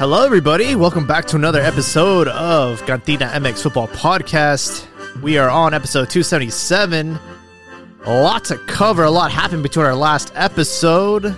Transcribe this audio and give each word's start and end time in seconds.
Hello, 0.00 0.24
everybody. 0.24 0.76
Welcome 0.76 1.06
back 1.06 1.26
to 1.26 1.36
another 1.36 1.60
episode 1.60 2.26
of 2.28 2.80
Cantina 2.86 3.26
MX 3.26 3.64
Football 3.64 3.88
Podcast. 3.88 4.86
We 5.20 5.36
are 5.36 5.50
on 5.50 5.74
episode 5.74 6.08
277. 6.08 7.18
A 8.06 8.22
lot 8.22 8.46
to 8.46 8.56
cover. 8.66 9.04
A 9.04 9.10
lot 9.10 9.30
happened 9.30 9.62
between 9.62 9.84
our 9.84 9.94
last 9.94 10.32
episode. 10.34 11.36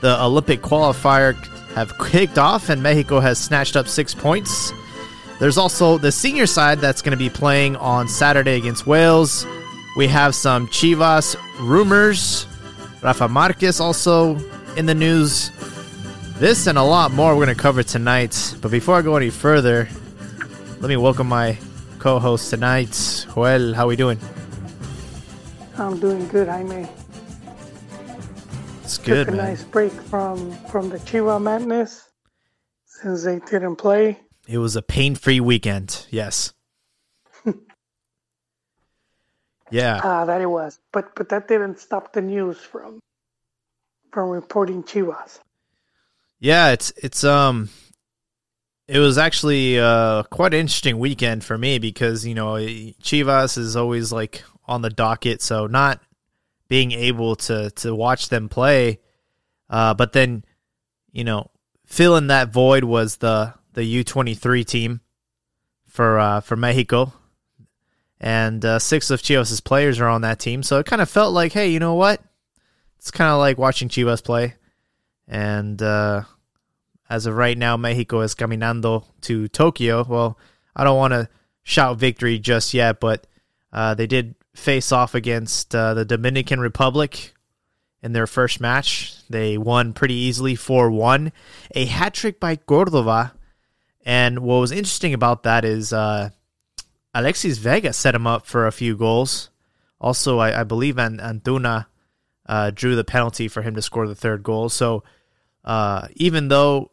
The 0.00 0.22
Olympic 0.22 0.62
qualifier 0.62 1.34
have 1.74 1.98
kicked 1.98 2.38
off, 2.38 2.68
and 2.68 2.80
Mexico 2.80 3.18
has 3.18 3.36
snatched 3.36 3.74
up 3.74 3.88
six 3.88 4.14
points. 4.14 4.72
There's 5.40 5.58
also 5.58 5.98
the 5.98 6.12
senior 6.12 6.46
side 6.46 6.78
that's 6.78 7.02
going 7.02 7.18
to 7.18 7.24
be 7.24 7.30
playing 7.30 7.74
on 7.74 8.06
Saturday 8.06 8.54
against 8.54 8.86
Wales. 8.86 9.44
We 9.96 10.06
have 10.06 10.36
some 10.36 10.68
Chivas 10.68 11.34
rumors. 11.58 12.46
Rafa 13.02 13.26
Marquez 13.26 13.80
also 13.80 14.38
in 14.76 14.86
the 14.86 14.94
news. 14.94 15.50
This 16.38 16.66
and 16.66 16.76
a 16.76 16.82
lot 16.82 17.12
more 17.12 17.36
we're 17.36 17.44
going 17.44 17.56
to 17.56 17.62
cover 17.62 17.82
tonight. 17.82 18.54
But 18.60 18.70
before 18.70 18.96
I 18.96 19.02
go 19.02 19.16
any 19.16 19.30
further, 19.30 19.88
let 20.80 20.88
me 20.88 20.96
welcome 20.96 21.28
my 21.28 21.56
co-host 22.00 22.50
tonight, 22.50 23.26
Joel. 23.34 23.72
How 23.72 23.84
are 23.84 23.88
we 23.88 23.96
doing? 23.96 24.18
I'm 25.78 25.98
doing 26.00 26.26
good, 26.28 26.48
Jaime. 26.48 26.86
It's 28.82 28.98
good, 28.98 29.26
Took 29.26 29.34
a 29.34 29.36
man. 29.36 29.46
nice 29.46 29.64
break 29.64 29.92
from 29.92 30.52
from 30.70 30.88
the 30.90 30.98
Chihuahua 31.00 31.38
madness 31.38 32.10
since 32.84 33.24
they 33.24 33.38
didn't 33.38 33.76
play. 33.76 34.20
It 34.46 34.58
was 34.58 34.76
a 34.76 34.82
pain-free 34.82 35.40
weekend. 35.40 36.06
Yes. 36.10 36.52
yeah. 39.70 40.00
Ah, 40.02 40.24
that 40.26 40.40
it 40.42 40.50
was. 40.50 40.78
But 40.92 41.14
but 41.14 41.28
that 41.30 41.48
didn't 41.48 41.78
stop 41.78 42.12
the 42.12 42.20
news 42.22 42.58
from 42.58 42.98
from 44.12 44.28
reporting 44.30 44.82
Chivas. 44.82 45.38
Yeah, 46.44 46.72
it's 46.72 46.92
it's 46.98 47.24
um 47.24 47.70
it 48.86 48.98
was 48.98 49.16
actually 49.16 49.78
uh 49.80 50.24
quite 50.24 50.52
an 50.52 50.60
interesting 50.60 50.98
weekend 50.98 51.42
for 51.42 51.56
me 51.56 51.78
because, 51.78 52.26
you 52.26 52.34
know, 52.34 52.56
Chivas 52.56 53.56
is 53.56 53.76
always 53.76 54.12
like 54.12 54.44
on 54.66 54.82
the 54.82 54.90
docket, 54.90 55.40
so 55.40 55.66
not 55.66 56.02
being 56.68 56.92
able 56.92 57.34
to 57.36 57.70
to 57.70 57.94
watch 57.94 58.28
them 58.28 58.50
play 58.50 59.00
uh 59.70 59.94
but 59.94 60.12
then, 60.12 60.44
you 61.12 61.24
know, 61.24 61.50
filling 61.86 62.26
that 62.26 62.52
void 62.52 62.84
was 62.84 63.16
the 63.16 63.54
the 63.72 64.04
U23 64.04 64.66
team 64.66 65.00
for 65.86 66.18
uh 66.18 66.40
for 66.42 66.56
Mexico. 66.56 67.14
And 68.20 68.62
uh, 68.66 68.78
six 68.80 69.10
of 69.10 69.22
Chivas' 69.22 69.64
players 69.64 69.98
are 69.98 70.08
on 70.08 70.20
that 70.22 70.40
team, 70.40 70.62
so 70.62 70.78
it 70.78 70.84
kind 70.86 71.00
of 71.00 71.08
felt 71.08 71.32
like, 71.32 71.52
hey, 71.52 71.68
you 71.68 71.78
know 71.78 71.94
what? 71.94 72.22
It's 72.98 73.10
kind 73.10 73.30
of 73.30 73.38
like 73.38 73.56
watching 73.56 73.88
Chivas 73.88 74.22
play. 74.22 74.54
And 75.26 75.80
uh, 75.82 76.22
as 77.14 77.26
of 77.26 77.36
right 77.36 77.56
now, 77.56 77.76
Mexico 77.76 78.22
is 78.22 78.34
caminando 78.34 79.04
to 79.20 79.46
Tokyo. 79.46 80.04
Well, 80.06 80.36
I 80.74 80.82
don't 80.82 80.98
want 80.98 81.12
to 81.12 81.28
shout 81.62 81.96
victory 81.96 82.40
just 82.40 82.74
yet, 82.74 82.98
but 82.98 83.24
uh, 83.72 83.94
they 83.94 84.08
did 84.08 84.34
face 84.54 84.90
off 84.90 85.14
against 85.14 85.74
uh, 85.76 85.94
the 85.94 86.04
Dominican 86.04 86.58
Republic 86.58 87.32
in 88.02 88.14
their 88.14 88.26
first 88.26 88.60
match. 88.60 89.14
They 89.30 89.56
won 89.56 89.92
pretty 89.92 90.14
easily 90.14 90.56
4 90.56 90.90
1. 90.90 91.30
A 91.76 91.84
hat 91.86 92.14
trick 92.14 92.40
by 92.40 92.56
Cordova. 92.56 93.32
And 94.04 94.40
what 94.40 94.56
was 94.56 94.72
interesting 94.72 95.14
about 95.14 95.44
that 95.44 95.64
is 95.64 95.92
uh, 95.92 96.30
Alexis 97.14 97.58
Vega 97.58 97.92
set 97.92 98.16
him 98.16 98.26
up 98.26 98.44
for 98.44 98.66
a 98.66 98.72
few 98.72 98.96
goals. 98.96 99.50
Also, 100.00 100.38
I, 100.38 100.60
I 100.60 100.64
believe 100.64 100.96
Antuna 100.96 101.86
uh, 102.46 102.72
drew 102.72 102.96
the 102.96 103.04
penalty 103.04 103.46
for 103.46 103.62
him 103.62 103.76
to 103.76 103.82
score 103.82 104.08
the 104.08 104.16
third 104.16 104.42
goal. 104.42 104.68
So 104.68 105.04
uh, 105.64 106.08
even 106.16 106.48
though 106.48 106.90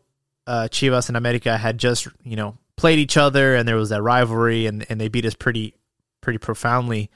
uh, 0.47 0.67
Chivas 0.71 1.07
and 1.07 1.17
America 1.17 1.57
had 1.57 1.77
just 1.77 2.07
you 2.23 2.35
know 2.35 2.57
played 2.75 2.99
each 2.99 3.17
other 3.17 3.55
and 3.55 3.67
there 3.67 3.75
was 3.75 3.89
that 3.89 4.01
rivalry 4.01 4.65
and, 4.65 4.85
and 4.89 4.99
they 4.99 5.07
beat 5.07 5.25
us 5.25 5.35
pretty 5.35 5.75
pretty 6.21 6.39
profoundly 6.39 7.09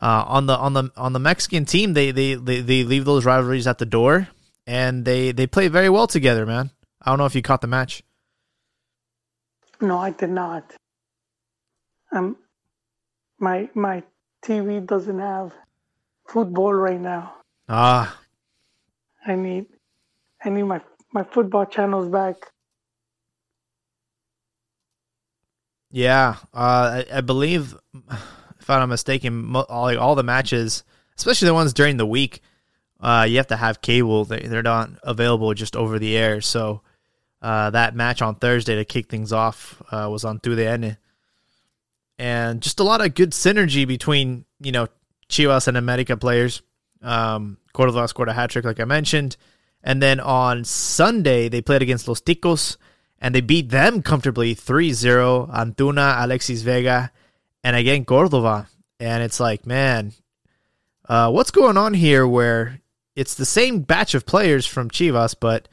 uh, 0.00 0.24
on 0.26 0.46
the 0.46 0.56
on 0.56 0.72
the 0.72 0.90
on 0.96 1.12
the 1.12 1.18
Mexican 1.18 1.64
team 1.64 1.92
they, 1.92 2.10
they 2.10 2.34
they 2.34 2.60
they 2.60 2.84
leave 2.84 3.04
those 3.04 3.24
rivalries 3.24 3.66
at 3.66 3.78
the 3.78 3.86
door 3.86 4.28
and 4.66 5.04
they 5.04 5.32
they 5.32 5.46
play 5.46 5.68
very 5.68 5.88
well 5.90 6.06
together 6.06 6.46
man 6.46 6.70
I 7.02 7.10
don't 7.10 7.18
know 7.18 7.26
if 7.26 7.34
you 7.34 7.42
caught 7.42 7.60
the 7.60 7.66
match 7.66 8.02
No, 9.80 9.96
I 9.98 10.10
did 10.10 10.30
not. 10.30 10.74
Um, 12.12 12.36
my 13.38 13.68
my 13.74 14.02
TV 14.44 14.84
doesn't 14.86 15.18
have 15.18 15.52
football 16.28 16.74
right 16.74 17.00
now. 17.00 17.34
ah 17.68 18.18
I 19.26 19.36
need 19.36 19.66
I 20.44 20.50
need 20.50 20.64
my 20.64 20.80
my 21.12 21.24
football 21.24 21.66
channels 21.66 22.08
back. 22.08 22.36
Yeah, 25.90 26.36
uh, 26.54 27.02
I, 27.02 27.06
I 27.14 27.20
believe, 27.20 27.74
if 28.60 28.70
I'm 28.70 28.80
not 28.80 28.88
mistaken, 28.88 29.44
mo- 29.44 29.66
all, 29.68 29.84
like, 29.84 29.98
all 29.98 30.14
the 30.14 30.22
matches, 30.22 30.84
especially 31.16 31.46
the 31.46 31.54
ones 31.54 31.72
during 31.72 31.96
the 31.96 32.06
week, 32.06 32.42
uh, 33.00 33.26
you 33.28 33.38
have 33.38 33.48
to 33.48 33.56
have 33.56 33.80
cable. 33.80 34.24
They, 34.24 34.40
they're 34.40 34.62
not 34.62 34.90
available 35.02 35.52
just 35.54 35.74
over 35.74 35.98
the 35.98 36.16
air. 36.16 36.40
So 36.40 36.82
uh, 37.42 37.70
that 37.70 37.96
match 37.96 38.22
on 38.22 38.36
Thursday 38.36 38.76
to 38.76 38.84
kick 38.84 39.08
things 39.08 39.32
off 39.32 39.82
uh, 39.90 40.08
was 40.10 40.24
on 40.24 40.38
TUDN. 40.38 40.96
And 42.18 42.60
just 42.60 42.80
a 42.80 42.84
lot 42.84 43.04
of 43.04 43.14
good 43.14 43.30
synergy 43.30 43.86
between, 43.88 44.44
you 44.60 44.72
know, 44.72 44.88
Chivas 45.28 45.66
and 45.66 45.76
America 45.76 46.16
players. 46.16 46.62
Um, 47.02 47.56
Cordova 47.72 48.06
scored 48.08 48.28
a 48.28 48.34
hat 48.34 48.50
trick, 48.50 48.66
like 48.66 48.78
I 48.78 48.84
mentioned. 48.84 49.36
And 49.82 50.02
then 50.02 50.20
on 50.20 50.64
Sunday, 50.64 51.48
they 51.48 51.62
played 51.62 51.80
against 51.80 52.06
Los 52.06 52.20
Ticos 52.20 52.76
and 53.20 53.34
they 53.34 53.40
beat 53.40 53.68
them 53.70 54.02
comfortably 54.02 54.54
3-0 54.54 55.50
Antuna, 55.54 56.22
Alexis 56.22 56.62
Vega, 56.62 57.10
and 57.62 57.76
again 57.76 58.04
Cordova. 58.04 58.66
And 58.98 59.22
it's 59.22 59.40
like, 59.40 59.66
man, 59.66 60.12
uh, 61.08 61.30
what's 61.30 61.50
going 61.50 61.76
on 61.76 61.94
here 61.94 62.26
where 62.26 62.80
it's 63.16 63.34
the 63.34 63.44
same 63.44 63.80
batch 63.80 64.14
of 64.14 64.26
players 64.26 64.66
from 64.66 64.90
Chivas, 64.90 65.34
but 65.38 65.68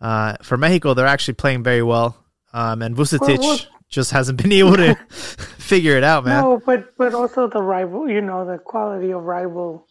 uh, 0.00 0.36
for 0.42 0.56
Mexico, 0.56 0.94
they're 0.94 1.06
actually 1.06 1.34
playing 1.34 1.62
very 1.62 1.82
well. 1.82 2.16
Um, 2.52 2.82
and 2.82 2.96
Vucetich 2.96 3.38
Well, 3.38 3.40
well- 3.40 3.58
just 3.88 4.10
hasn't 4.12 4.42
been 4.42 4.52
able 4.60 4.76
to 4.76 4.94
figure 5.10 5.96
it 5.96 6.04
out, 6.04 6.24
man. 6.24 6.42
No, 6.42 6.60
but 6.64 6.96
but 6.96 7.12
also 7.14 7.48
the 7.48 7.62
rival, 7.62 8.08
you 8.08 8.20
know, 8.20 8.44
the 8.44 8.58
quality 8.58 9.12
of 9.12 9.22
rival 9.22 9.86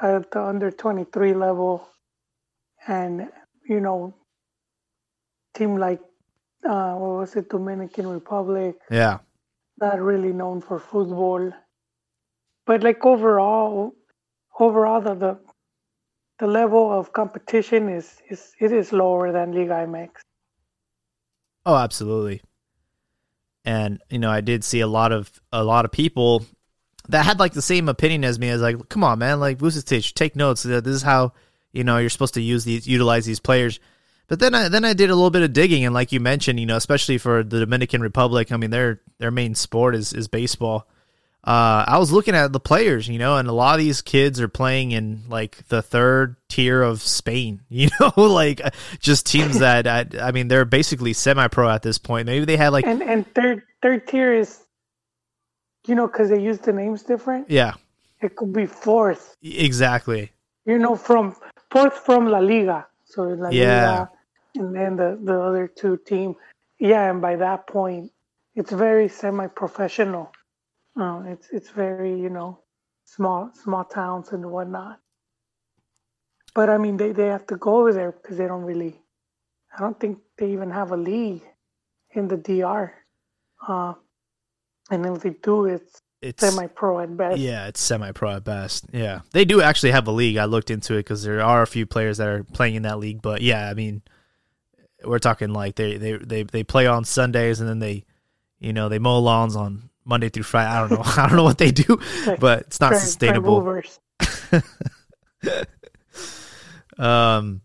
at 0.00 0.30
the 0.30 0.42
under 0.42 0.70
twenty 0.70 1.04
three 1.04 1.32
level, 1.34 1.88
and 2.86 3.28
you 3.68 3.80
know, 3.80 4.14
team 5.54 5.76
like 5.76 6.00
uh, 6.68 6.94
what 6.94 7.18
was 7.20 7.36
it, 7.36 7.48
Dominican 7.50 8.06
Republic, 8.08 8.76
Yeah. 8.90 9.18
not 9.80 10.00
really 10.00 10.32
known 10.32 10.60
for 10.60 10.78
football, 10.78 11.52
but 12.66 12.82
like 12.82 13.04
overall, 13.04 13.94
overall 14.58 15.00
the 15.00 15.14
the, 15.14 15.38
the 16.38 16.46
level 16.46 16.90
of 16.92 17.12
competition 17.12 17.88
is 17.88 18.20
is 18.30 18.52
it 18.60 18.72
is 18.72 18.92
lower 18.92 19.32
than 19.32 19.52
Liga 19.52 19.86
MX. 19.86 20.10
Oh, 21.64 21.76
absolutely. 21.76 22.42
And 23.64 24.00
you 24.10 24.18
know, 24.18 24.30
I 24.30 24.40
did 24.40 24.64
see 24.64 24.80
a 24.80 24.86
lot 24.88 25.12
of 25.12 25.30
a 25.52 25.62
lot 25.62 25.84
of 25.84 25.92
people 25.92 26.44
that 27.08 27.24
had 27.24 27.38
like 27.38 27.52
the 27.52 27.62
same 27.62 27.88
opinion 27.88 28.24
as 28.24 28.38
me. 28.38 28.48
As 28.48 28.60
like, 28.60 28.88
come 28.88 29.04
on, 29.04 29.18
man, 29.20 29.38
like 29.40 29.58
Vucetich, 29.58 30.14
take 30.14 30.34
notes. 30.34 30.64
This 30.64 30.84
is 30.86 31.02
how 31.02 31.32
you 31.72 31.84
know 31.84 31.98
you're 31.98 32.10
supposed 32.10 32.34
to 32.34 32.42
use 32.42 32.64
these, 32.64 32.88
utilize 32.88 33.24
these 33.24 33.40
players. 33.40 33.78
But 34.32 34.38
then 34.38 34.54
I 34.54 34.68
then 34.68 34.82
I 34.82 34.94
did 34.94 35.10
a 35.10 35.14
little 35.14 35.28
bit 35.28 35.42
of 35.42 35.52
digging, 35.52 35.84
and 35.84 35.92
like 35.92 36.10
you 36.10 36.18
mentioned, 36.18 36.58
you 36.58 36.64
know, 36.64 36.78
especially 36.78 37.18
for 37.18 37.42
the 37.42 37.60
Dominican 37.60 38.00
Republic, 38.00 38.50
I 38.50 38.56
mean, 38.56 38.70
their 38.70 39.02
their 39.18 39.30
main 39.30 39.54
sport 39.54 39.94
is 39.94 40.14
is 40.14 40.26
baseball. 40.26 40.88
Uh, 41.44 41.84
I 41.86 41.98
was 41.98 42.12
looking 42.12 42.34
at 42.34 42.50
the 42.50 42.58
players, 42.58 43.06
you 43.08 43.18
know, 43.18 43.36
and 43.36 43.46
a 43.46 43.52
lot 43.52 43.74
of 43.74 43.80
these 43.84 44.00
kids 44.00 44.40
are 44.40 44.48
playing 44.48 44.92
in 44.92 45.24
like 45.28 45.68
the 45.68 45.82
third 45.82 46.36
tier 46.48 46.80
of 46.80 47.02
Spain, 47.02 47.60
you 47.68 47.90
know, 48.00 48.10
like 48.16 48.64
uh, 48.64 48.70
just 49.00 49.26
teams 49.26 49.58
that 49.66 49.86
I, 49.86 50.06
I 50.18 50.32
mean, 50.32 50.48
they're 50.48 50.64
basically 50.64 51.12
semi-pro 51.12 51.68
at 51.68 51.82
this 51.82 51.98
point. 51.98 52.24
Maybe 52.24 52.46
they 52.46 52.56
had 52.56 52.70
like, 52.70 52.86
And 52.86 53.02
and 53.02 53.26
third 53.34 53.64
third 53.82 54.08
tier 54.08 54.32
is, 54.32 54.64
you 55.86 55.94
know, 55.94 56.06
because 56.06 56.30
they 56.30 56.40
use 56.40 56.58
the 56.58 56.72
names 56.72 57.02
different. 57.02 57.50
yeah, 57.50 57.74
It 58.22 58.34
could 58.34 58.54
be 58.54 58.64
fourth. 58.64 59.36
exactly, 59.42 60.32
you 60.64 60.78
know, 60.78 60.96
from 60.96 61.36
fourth 61.70 61.98
from 61.98 62.28
La 62.28 62.38
Liga. 62.38 62.86
So 63.04 63.24
La 63.24 63.50
Yeah. 63.50 63.90
Liga 63.90 64.10
and 64.54 64.74
then 64.74 64.96
the, 64.96 65.18
the 65.22 65.40
other 65.40 65.66
two 65.66 65.96
team. 65.96 66.34
Yeah, 66.78 67.10
and 67.10 67.20
by 67.20 67.36
that 67.36 67.66
point 67.66 68.10
it's 68.54 68.72
very 68.72 69.08
semi 69.08 69.46
professional. 69.46 70.32
Uh, 70.98 71.22
it's 71.26 71.48
it's 71.50 71.70
very, 71.70 72.18
you 72.20 72.28
know, 72.28 72.60
small 73.04 73.50
small 73.54 73.84
towns 73.84 74.32
and 74.32 74.50
whatnot. 74.50 74.98
But 76.54 76.68
I 76.68 76.78
mean 76.78 76.96
they, 76.96 77.12
they 77.12 77.28
have 77.28 77.46
to 77.46 77.56
go 77.56 77.80
over 77.80 77.92
there 77.92 78.12
because 78.12 78.36
they 78.36 78.46
don't 78.46 78.62
really 78.62 79.00
I 79.76 79.80
don't 79.80 79.98
think 79.98 80.18
they 80.36 80.52
even 80.52 80.70
have 80.70 80.92
a 80.92 80.96
league 80.96 81.42
in 82.10 82.28
the 82.28 82.36
DR. 82.36 82.92
Uh, 83.66 83.94
and 84.90 85.06
if 85.06 85.22
they 85.22 85.30
do 85.30 85.66
it's 85.66 86.02
it's 86.22 86.40
semi 86.40 86.68
pro 86.68 87.00
at 87.00 87.16
best. 87.16 87.38
yeah, 87.38 87.66
it's 87.66 87.80
semi-pro 87.80 88.36
at 88.36 88.44
best. 88.44 88.86
Yeah, 88.92 89.20
they 89.32 89.44
do 89.44 89.60
actually 89.60 89.90
have 89.90 90.06
a 90.06 90.12
league. 90.12 90.36
I 90.36 90.44
looked 90.44 90.70
into 90.70 90.94
it 90.94 90.98
because 90.98 91.24
there 91.24 91.42
are 91.42 91.62
a 91.62 91.66
few 91.66 91.84
players 91.84 92.18
that 92.18 92.28
are 92.28 92.44
playing 92.44 92.76
in 92.76 92.82
that 92.82 93.00
league. 93.00 93.20
But 93.20 93.42
yeah, 93.42 93.68
I 93.68 93.74
mean, 93.74 94.02
we're 95.04 95.18
talking 95.18 95.52
like 95.52 95.76
they 95.76 95.96
they 95.96 96.16
they 96.16 96.42
they 96.42 96.64
play 96.64 96.86
on 96.86 97.04
Sundays 97.04 97.60
and 97.60 97.68
then 97.68 97.78
they, 97.78 98.04
you 98.58 98.72
know, 98.72 98.88
they 98.88 98.98
mow 98.98 99.18
lawns 99.18 99.56
on 99.56 99.90
Monday 100.04 100.28
through 100.28 100.44
Friday. 100.44 100.70
I 100.70 100.80
don't 100.80 100.90
know. 100.92 101.02
I 101.22 101.26
don't 101.28 101.36
know 101.36 101.44
what 101.44 101.58
they 101.58 101.70
do, 101.70 102.00
but 102.38 102.60
it's 102.62 102.80
not 102.80 102.96
sustainable. 102.96 103.82
Um, 106.98 107.62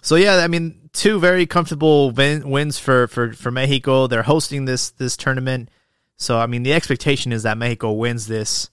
so 0.00 0.16
yeah, 0.16 0.36
I 0.36 0.48
mean, 0.48 0.88
two 0.92 1.18
very 1.18 1.46
comfortable 1.46 2.10
win- 2.10 2.48
wins 2.48 2.78
for, 2.78 3.06
for, 3.08 3.32
for 3.32 3.50
Mexico. 3.50 4.06
They're 4.06 4.22
hosting 4.22 4.64
this 4.64 4.90
this 4.90 5.16
tournament, 5.16 5.70
so 6.16 6.38
I 6.38 6.46
mean, 6.46 6.62
the 6.62 6.72
expectation 6.72 7.32
is 7.32 7.42
that 7.42 7.58
Mexico 7.58 7.92
wins 7.92 8.26
this. 8.26 8.70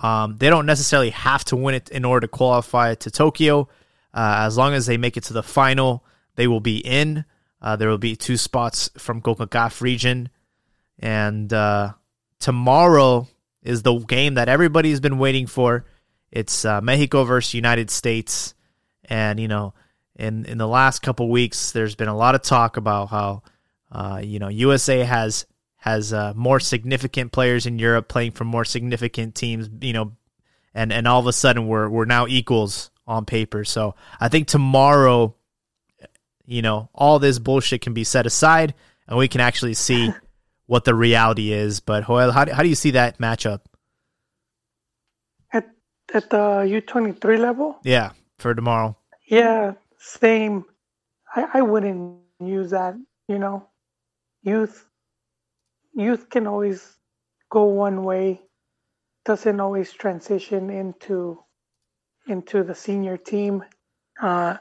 Um, 0.00 0.36
they 0.38 0.48
don't 0.48 0.66
necessarily 0.66 1.10
have 1.10 1.44
to 1.46 1.56
win 1.56 1.74
it 1.74 1.90
in 1.90 2.04
order 2.04 2.26
to 2.26 2.28
qualify 2.28 2.94
to 2.94 3.10
Tokyo. 3.10 3.68
Uh, 4.14 4.36
as 4.46 4.56
long 4.56 4.72
as 4.72 4.86
they 4.86 4.96
make 4.96 5.16
it 5.16 5.24
to 5.24 5.32
the 5.32 5.42
final, 5.42 6.04
they 6.36 6.46
will 6.46 6.60
be 6.60 6.78
in. 6.78 7.24
Uh, 7.62 7.76
there 7.76 7.88
will 7.88 7.98
be 7.98 8.16
two 8.16 8.36
spots 8.36 8.90
from 8.96 9.20
CONCACAF 9.20 9.80
region, 9.80 10.30
and 10.98 11.52
uh, 11.52 11.92
tomorrow 12.38 13.28
is 13.62 13.82
the 13.82 13.98
game 13.98 14.34
that 14.34 14.48
everybody's 14.48 15.00
been 15.00 15.18
waiting 15.18 15.46
for. 15.46 15.84
It's 16.30 16.64
uh, 16.64 16.80
Mexico 16.80 17.24
versus 17.24 17.54
United 17.54 17.90
States, 17.90 18.54
and 19.04 19.38
you 19.38 19.48
know, 19.48 19.74
in 20.16 20.44
in 20.46 20.58
the 20.58 20.68
last 20.68 21.00
couple 21.00 21.28
weeks, 21.28 21.72
there's 21.72 21.94
been 21.94 22.08
a 22.08 22.16
lot 22.16 22.34
of 22.34 22.42
talk 22.42 22.76
about 22.76 23.06
how 23.06 23.42
uh, 23.92 24.20
you 24.22 24.38
know 24.38 24.48
USA 24.48 25.00
has 25.00 25.46
has 25.76 26.12
uh, 26.12 26.32
more 26.36 26.60
significant 26.60 27.32
players 27.32 27.66
in 27.66 27.78
Europe 27.78 28.08
playing 28.08 28.32
for 28.32 28.44
more 28.44 28.64
significant 28.64 29.34
teams. 29.34 29.68
You 29.80 29.92
know, 29.92 30.12
and 30.74 30.92
and 30.92 31.06
all 31.06 31.20
of 31.20 31.26
a 31.26 31.32
sudden 31.32 31.66
we're 31.66 31.88
we're 31.88 32.04
now 32.04 32.26
equals 32.26 32.90
on 33.06 33.24
paper. 33.24 33.64
So 33.64 33.96
I 34.20 34.28
think 34.28 34.46
tomorrow, 34.46 35.34
you 36.46 36.62
know, 36.62 36.88
all 36.94 37.18
this 37.18 37.38
bullshit 37.38 37.80
can 37.82 37.94
be 37.94 38.04
set 38.04 38.26
aside, 38.26 38.74
and 39.08 39.18
we 39.18 39.28
can 39.28 39.40
actually 39.40 39.74
see 39.74 40.12
what 40.66 40.84
the 40.84 40.94
reality 40.94 41.52
is. 41.52 41.80
But 41.80 42.06
Joel, 42.06 42.32
how 42.32 42.44
do, 42.44 42.52
how 42.52 42.62
do 42.62 42.68
you 42.68 42.74
see 42.74 42.92
that 42.92 43.18
matchup? 43.18 43.60
At 45.52 45.68
at 46.14 46.30
the 46.30 46.66
U 46.68 46.80
twenty 46.80 47.12
three 47.12 47.36
level, 47.38 47.78
Yeah, 47.84 48.10
for 48.38 48.54
tomorrow. 48.54 48.96
yeah, 49.26 49.74
same. 49.98 50.64
I, 51.34 51.46
I 51.54 51.62
wouldn't 51.62 52.18
use 52.40 52.70
that. 52.70 52.94
You 53.28 53.38
know, 53.38 53.68
youth 54.42 54.86
youth 55.94 56.28
can 56.30 56.46
always 56.46 56.96
go 57.50 57.64
one 57.64 58.04
way. 58.04 58.40
Doesn't 59.24 59.60
always 59.60 59.92
transition 59.92 60.70
into 60.70 61.38
into 62.26 62.62
the 62.64 62.74
senior 62.74 63.16
team. 63.16 63.64
Uh, 64.20 64.56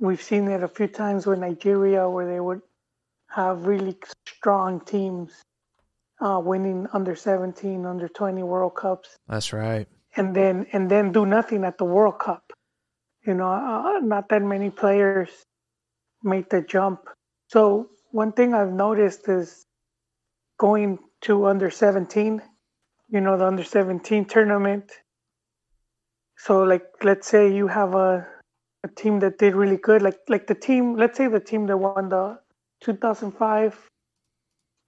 we've 0.00 0.22
seen 0.22 0.48
it 0.48 0.62
a 0.62 0.68
few 0.68 0.86
times 0.88 1.26
with 1.26 1.38
Nigeria, 1.38 2.08
where 2.08 2.26
they 2.26 2.40
would 2.40 2.60
have 3.28 3.66
really 3.66 3.96
strong 4.26 4.80
teams 4.80 5.32
uh, 6.20 6.40
winning 6.42 6.86
under 6.92 7.14
17, 7.14 7.84
under 7.86 8.08
20 8.08 8.42
World 8.42 8.74
Cups 8.74 9.16
That's 9.28 9.52
right. 9.52 9.86
and 10.16 10.34
then 10.34 10.66
and 10.72 10.90
then 10.90 11.12
do 11.12 11.26
nothing 11.26 11.64
at 11.64 11.78
the 11.78 11.84
World 11.84 12.18
Cup. 12.18 12.42
You 13.26 13.34
know, 13.34 13.50
uh, 13.50 14.00
not 14.00 14.28
that 14.30 14.42
many 14.42 14.70
players 14.70 15.28
make 16.22 16.48
the 16.48 16.62
jump. 16.62 17.00
So 17.48 17.88
one 18.10 18.32
thing 18.32 18.54
I've 18.54 18.72
noticed 18.72 19.28
is 19.28 19.64
going 20.58 20.98
to 21.22 21.46
under 21.46 21.70
17. 21.70 22.42
You 23.10 23.20
know, 23.20 23.36
the 23.38 23.46
under 23.46 23.64
17 23.64 24.24
tournament. 24.26 24.90
So 26.36 26.62
like, 26.62 26.86
let's 27.02 27.26
say 27.28 27.52
you 27.54 27.66
have 27.66 27.94
a 27.94 28.26
a 28.84 28.88
team 28.88 29.18
that 29.20 29.38
did 29.38 29.54
really 29.54 29.76
good, 29.76 30.02
like 30.02 30.18
like 30.28 30.46
the 30.46 30.54
team. 30.54 30.96
Let's 30.96 31.16
say 31.18 31.28
the 31.28 31.40
team 31.40 31.66
that 31.66 31.76
won 31.76 32.08
the 32.08 32.38
2005 32.82 33.88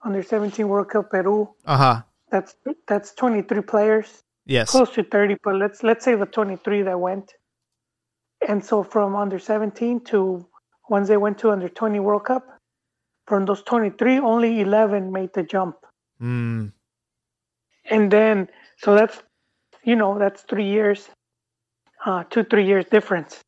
under 0.05 0.23
17 0.23 0.69
World 0.69 0.89
Cup 0.89 1.11
Peru. 1.11 1.49
Uh 1.67 1.77
huh. 1.77 2.03
That's 2.31 2.55
that's 2.87 3.13
23 3.15 3.63
players 3.63 4.23
Yes. 4.47 4.71
close 4.71 4.91
to 4.95 5.05
30 5.05 5.37
but 5.45 5.55
let's 5.57 5.83
let's 5.83 6.05
say 6.05 6.15
the 6.17 6.27
23 6.27 6.83
that 6.83 6.99
went 6.99 7.35
and 8.49 8.65
so 8.65 8.83
from 8.83 9.15
under 9.15 9.39
17 9.39 10.01
to 10.07 10.45
once 10.89 11.09
they 11.09 11.17
went 11.17 11.39
to 11.39 11.51
under 11.51 11.69
20 11.69 12.01
world 12.01 12.25
cup 12.25 12.45
from 13.27 13.45
those 13.45 13.63
23 13.63 14.19
only 14.19 14.61
11 14.61 15.13
made 15.13 15.33
the 15.35 15.43
jump 15.45 15.77
Mm, 16.21 16.73
and 17.91 18.11
then 18.11 18.49
so 18.79 18.95
that's 18.95 19.23
you 19.85 19.95
know 19.97 20.19
that's 20.19 20.43
three 20.43 20.67
years 20.69 21.09
uh 22.05 22.25
two 22.25 22.45
three 22.45 22.67
years 22.67 22.85
difference 22.87 23.41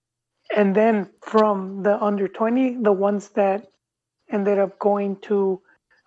and 0.54 0.74
then 0.74 1.08
from 1.20 1.82
the 1.82 2.02
under 2.02 2.28
20 2.28 2.78
the 2.82 2.92
ones 2.92 3.30
that 3.30 3.68
ended 4.30 4.58
up 4.58 4.78
going 4.78 5.16
to 5.16 5.60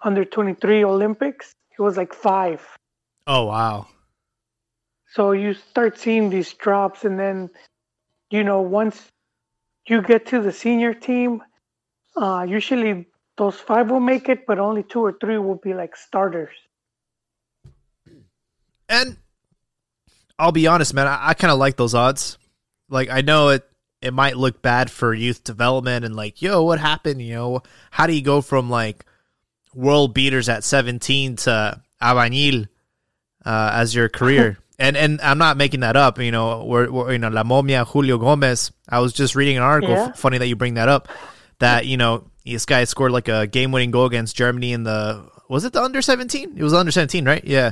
under 0.04 0.26
23 0.26 0.84
olympics 0.84 1.56
it 1.78 1.82
was 1.82 1.98
like 1.98 2.14
five. 2.14 2.66
Oh, 3.28 3.46
wow. 3.46 3.88
So 5.12 5.32
you 5.32 5.54
start 5.54 6.00
seeing 6.00 6.30
these 6.30 6.54
drops, 6.54 7.04
and 7.04 7.20
then, 7.20 7.50
you 8.30 8.44
know, 8.44 8.62
once 8.62 9.12
you 9.88 10.02
get 10.02 10.26
to 10.28 10.42
the 10.42 10.52
senior 10.52 10.94
team, 10.94 11.42
uh, 12.16 12.46
usually 12.48 13.08
those 13.38 13.56
five 13.56 13.92
will 13.92 14.00
make 14.00 14.30
it, 14.30 14.46
but 14.46 14.58
only 14.58 14.84
two 14.84 15.02
or 15.02 15.14
three 15.20 15.38
will 15.38 15.56
be 15.62 15.74
like 15.74 15.96
starters. 15.96 16.56
And 18.88 19.18
I'll 20.40 20.52
be 20.52 20.68
honest, 20.68 20.94
man. 20.94 21.08
I, 21.08 21.30
I 21.30 21.34
kind 21.34 21.52
of 21.52 21.58
like 21.58 21.76
those 21.76 21.94
odds. 21.94 22.38
Like 22.90 23.10
I 23.10 23.22
know 23.22 23.50
it. 23.50 23.68
It 24.06 24.14
might 24.14 24.38
look 24.38 24.62
bad 24.62 24.92
for 24.92 25.14
youth 25.14 25.44
development 25.44 26.06
and 26.06 26.16
like, 26.16 26.42
yo, 26.42 26.64
what 26.64 26.80
happened? 26.80 27.22
You 27.22 27.34
know, 27.34 27.64
how 27.92 28.08
do 28.08 28.14
you 28.14 28.22
go 28.22 28.42
from 28.42 28.70
like 28.70 29.06
world 29.74 30.14
beaters 30.14 30.48
at 30.48 30.64
17 30.64 31.38
to 31.38 31.82
Abañil 32.02 32.68
uh, 33.46 33.72
as 33.74 33.96
your 33.96 34.10
career? 34.10 34.58
and 34.80 34.96
and 34.96 35.22
I'm 35.22 35.38
not 35.38 35.58
making 35.58 35.82
that 35.82 35.96
up. 35.96 36.20
You 36.20 36.32
know, 36.32 36.66
we're, 36.66 36.92
we're 36.92 37.14
you 37.14 37.20
know 37.20 37.30
La 37.30 37.44
Momia, 37.44 37.86
Julio 37.88 38.18
Gomez. 38.18 38.72
I 38.88 39.00
was 39.00 39.14
just 39.14 39.36
reading 39.36 39.58
an 39.58 39.64
article. 39.64 39.96
Yeah. 39.96 40.12
funny 40.14 40.38
that 40.38 40.48
you 40.48 40.56
bring 40.56 40.76
that 40.76 40.90
up. 40.90 41.10
That 41.60 41.86
you 41.86 41.98
know 41.98 42.30
this 42.46 42.66
guy 42.66 42.84
scored 42.84 43.12
like 43.12 43.28
a 43.28 43.48
game-winning 43.48 43.92
goal 43.92 44.06
against 44.06 44.36
Germany 44.36 44.74
in 44.74 44.84
the 44.84 45.28
was 45.50 45.64
it 45.64 45.74
the 45.74 45.82
under 45.82 46.02
17? 46.02 46.58
It 46.58 46.64
was 46.64 46.74
under 46.74 46.92
17, 46.92 47.26
right? 47.26 47.44
Yeah. 47.44 47.72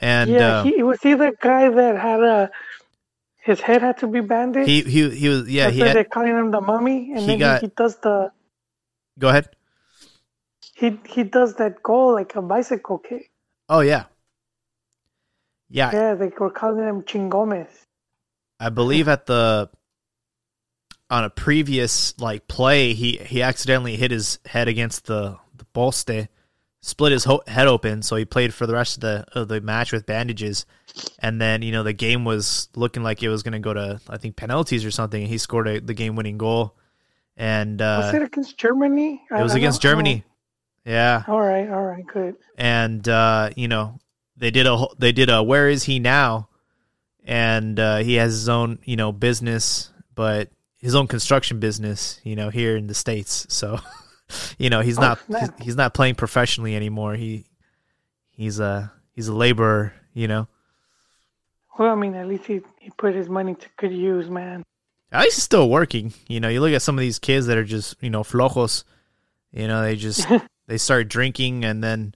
And 0.00 0.30
yeah, 0.30 0.58
uh, 0.58 0.62
he 0.64 0.82
was 0.82 1.00
he 1.02 1.14
the 1.14 1.34
guy 1.40 1.68
that 1.68 1.98
had 1.98 2.22
a 2.22 2.50
his 3.48 3.60
head 3.60 3.80
had 3.82 3.96
to 3.98 4.06
be 4.06 4.20
bandaged. 4.20 4.68
He 4.68 4.82
he 4.82 5.10
he 5.10 5.28
was 5.28 5.48
yeah 5.48 5.64
That's 5.64 5.76
he 5.76 5.80
had, 5.80 5.96
they're 5.96 6.04
calling 6.04 6.36
him 6.36 6.50
the 6.50 6.60
mummy, 6.60 7.12
and 7.12 7.20
he 7.20 7.26
then 7.26 7.38
got- 7.38 7.60
he, 7.62 7.66
he 7.66 7.72
does 7.74 7.96
the 8.06 8.30
go 9.18 9.28
ahead. 9.28 9.48
he 10.76 10.98
he 11.08 11.24
does 11.24 11.54
that 11.56 11.82
goal 11.82 12.12
like 12.12 12.34
a 12.36 12.42
bicycle 12.42 12.98
kick. 12.98 13.30
Oh 13.68 13.80
yeah, 13.80 14.04
yeah. 15.68 15.90
Yeah, 15.92 16.14
they 16.14 16.30
were 16.38 16.50
calling 16.50 16.84
him 16.84 17.02
Chingomes. 17.02 17.68
I 18.60 18.68
believe 18.70 19.08
at 19.08 19.26
the 19.26 19.70
on 21.10 21.24
a 21.24 21.30
previous 21.30 22.18
like 22.20 22.46
play 22.48 22.92
he 22.92 23.16
he 23.16 23.42
accidentally 23.42 23.96
hit 23.96 24.10
his 24.10 24.38
head 24.44 24.68
against 24.68 25.06
the 25.06 25.38
the 25.56 25.64
poste, 25.72 26.10
split 26.88 27.12
his 27.12 27.24
ho- 27.24 27.42
head 27.46 27.66
open, 27.68 28.02
so 28.02 28.16
he 28.16 28.24
played 28.24 28.52
for 28.54 28.66
the 28.66 28.72
rest 28.74 28.96
of 28.96 29.00
the 29.02 29.24
of 29.32 29.48
the 29.48 29.60
match 29.60 29.92
with 29.92 30.06
bandages. 30.06 30.66
And 31.20 31.40
then 31.40 31.62
you 31.62 31.70
know 31.72 31.82
the 31.82 31.92
game 31.92 32.24
was 32.24 32.68
looking 32.74 33.02
like 33.02 33.22
it 33.22 33.28
was 33.28 33.42
going 33.42 33.52
to 33.52 33.58
go 33.60 33.72
to 33.74 34.00
I 34.08 34.16
think 34.16 34.36
penalties 34.36 34.84
or 34.84 34.90
something. 34.90 35.22
And 35.22 35.30
he 35.30 35.38
scored 35.38 35.68
a, 35.68 35.80
the 35.80 35.94
game 35.94 36.16
winning 36.16 36.38
goal, 36.38 36.74
and 37.36 37.80
Was 37.80 38.12
uh, 38.12 38.16
it 38.16 38.22
against 38.22 38.56
Germany? 38.58 39.22
it 39.30 39.42
was 39.42 39.54
against 39.54 39.80
Germany. 39.82 40.24
Yeah, 40.84 41.22
Oh, 41.28 41.32
all 41.34 41.40
right, 41.40 41.68
all 41.68 41.84
right, 41.84 42.06
good. 42.06 42.36
and 42.56 43.06
uh, 43.06 43.50
you 43.54 43.68
know 43.68 43.98
they 44.36 44.50
did 44.50 44.66
a 44.66 44.86
they 44.98 45.12
did 45.12 45.28
a 45.28 45.42
where 45.42 45.68
is 45.68 45.84
he 45.84 45.98
now, 45.98 46.48
and 47.24 47.78
uh, 47.78 47.98
he 47.98 48.14
has 48.14 48.32
his 48.32 48.48
own 48.48 48.78
you 48.84 48.96
know 48.96 49.12
business, 49.12 49.90
but 50.14 50.48
his 50.80 50.94
own 50.94 51.06
construction 51.06 51.58
business, 51.60 52.20
you 52.24 52.36
know, 52.36 52.50
here 52.50 52.76
in 52.76 52.86
the 52.86 52.94
states. 52.94 53.46
So, 53.50 53.78
you 54.58 54.70
know, 54.70 54.80
he's 54.80 54.98
Oh, 54.98 55.02
not 55.02 55.18
snap. 55.26 55.54
he's, 55.58 55.66
he's 55.66 55.76
not 55.76 55.94
playing 55.94 56.14
professionally 56.16 56.74
anymore. 56.76 57.14
He 57.14 57.44
he's 58.30 58.60
a 58.60 58.92
he's 59.14 59.28
a 59.28 59.34
laborer, 59.34 59.92
you 60.14 60.28
know. 60.28 60.48
Well, 61.78 61.92
I 61.92 61.94
mean, 61.94 62.14
at 62.14 62.26
least 62.26 62.46
he, 62.46 62.60
he 62.80 62.90
put 62.90 63.14
his 63.14 63.28
money 63.28 63.54
to 63.54 63.66
good 63.76 63.92
use, 63.92 64.28
man. 64.28 64.64
At 65.12 65.22
least 65.24 65.36
he's 65.36 65.44
still 65.44 65.70
working. 65.70 66.12
You 66.26 66.40
know, 66.40 66.48
you 66.48 66.60
look 66.60 66.72
at 66.72 66.82
some 66.82 66.96
of 66.98 67.00
these 67.00 67.18
kids 67.18 67.46
that 67.46 67.56
are 67.56 67.64
just 67.64 67.96
you 68.02 68.10
know 68.10 68.22
flojos. 68.22 68.84
You 69.52 69.68
know, 69.68 69.82
they 69.82 69.96
just 69.96 70.26
they 70.66 70.78
start 70.78 71.08
drinking 71.08 71.64
and 71.64 71.82
then 71.82 72.14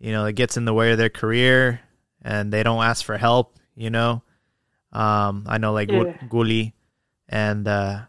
you 0.00 0.12
know 0.12 0.24
it 0.26 0.34
gets 0.34 0.56
in 0.56 0.64
the 0.64 0.74
way 0.74 0.90
of 0.92 0.98
their 0.98 1.10
career 1.10 1.80
and 2.22 2.52
they 2.52 2.62
don't 2.62 2.82
ask 2.82 3.04
for 3.04 3.16
help. 3.16 3.56
You 3.76 3.90
know, 3.90 4.22
um, 4.92 5.44
I 5.48 5.58
know 5.58 5.72
like 5.72 5.90
Yeah. 5.90 6.04
Guli 6.28 6.72
and 7.28 7.66
uh, 7.68 8.00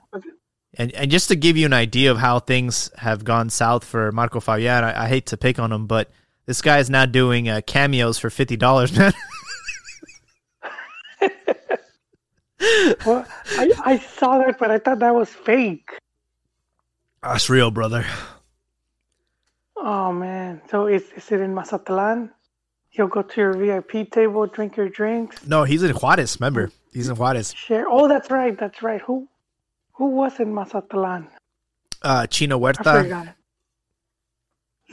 and 0.77 0.91
and 0.93 1.11
just 1.11 1.27
to 1.29 1.35
give 1.35 1.57
you 1.57 1.65
an 1.65 1.73
idea 1.73 2.11
of 2.11 2.17
how 2.17 2.39
things 2.39 2.91
have 2.97 3.23
gone 3.23 3.49
south 3.49 3.83
for 3.83 4.11
Marco 4.11 4.39
Fabian, 4.39 4.83
I, 4.83 5.05
I 5.05 5.07
hate 5.07 5.27
to 5.27 5.37
pick 5.37 5.59
on 5.59 5.71
him, 5.71 5.87
but 5.87 6.11
this 6.45 6.61
guy 6.61 6.79
is 6.79 6.89
now 6.89 7.05
doing 7.05 7.49
uh, 7.49 7.61
cameos 7.65 8.17
for 8.17 8.29
fifty 8.29 8.57
dollars, 8.57 8.97
man. 8.97 9.13
Well, 13.05 13.25
I, 13.59 13.71
I 13.85 13.97
saw 13.99 14.39
that, 14.39 14.57
but 14.57 14.71
I 14.71 14.79
thought 14.79 14.99
that 14.99 15.13
was 15.13 15.29
fake. 15.29 15.89
That's 17.21 17.49
real, 17.49 17.69
brother. 17.69 18.05
Oh 19.75 20.11
man. 20.11 20.61
So 20.69 20.87
is 20.87 21.03
is 21.15 21.31
it 21.31 21.41
in 21.41 21.53
Mazatlan? 21.53 22.31
He'll 22.89 23.07
go 23.07 23.21
to 23.21 23.41
your 23.41 23.53
VIP 23.53 24.09
table, 24.09 24.47
drink 24.47 24.77
your 24.77 24.89
drinks. 24.89 25.45
No, 25.45 25.63
he's 25.63 25.83
in 25.83 25.91
Juarez. 25.91 26.39
Remember, 26.39 26.71
he's 26.93 27.09
in 27.09 27.15
Juarez. 27.15 27.53
Share. 27.53 27.85
Oh, 27.87 28.07
that's 28.07 28.31
right. 28.31 28.57
That's 28.57 28.81
right. 28.81 29.01
Who 29.01 29.27
who 29.97 30.05
was 30.07 30.39
in 30.39 30.53
Mazatlan? 30.53 31.27
Uh, 32.01 32.27
Chino 32.27 32.57
I 32.57 32.59
Huerta. 32.59 32.83
forgot. 33.03 33.27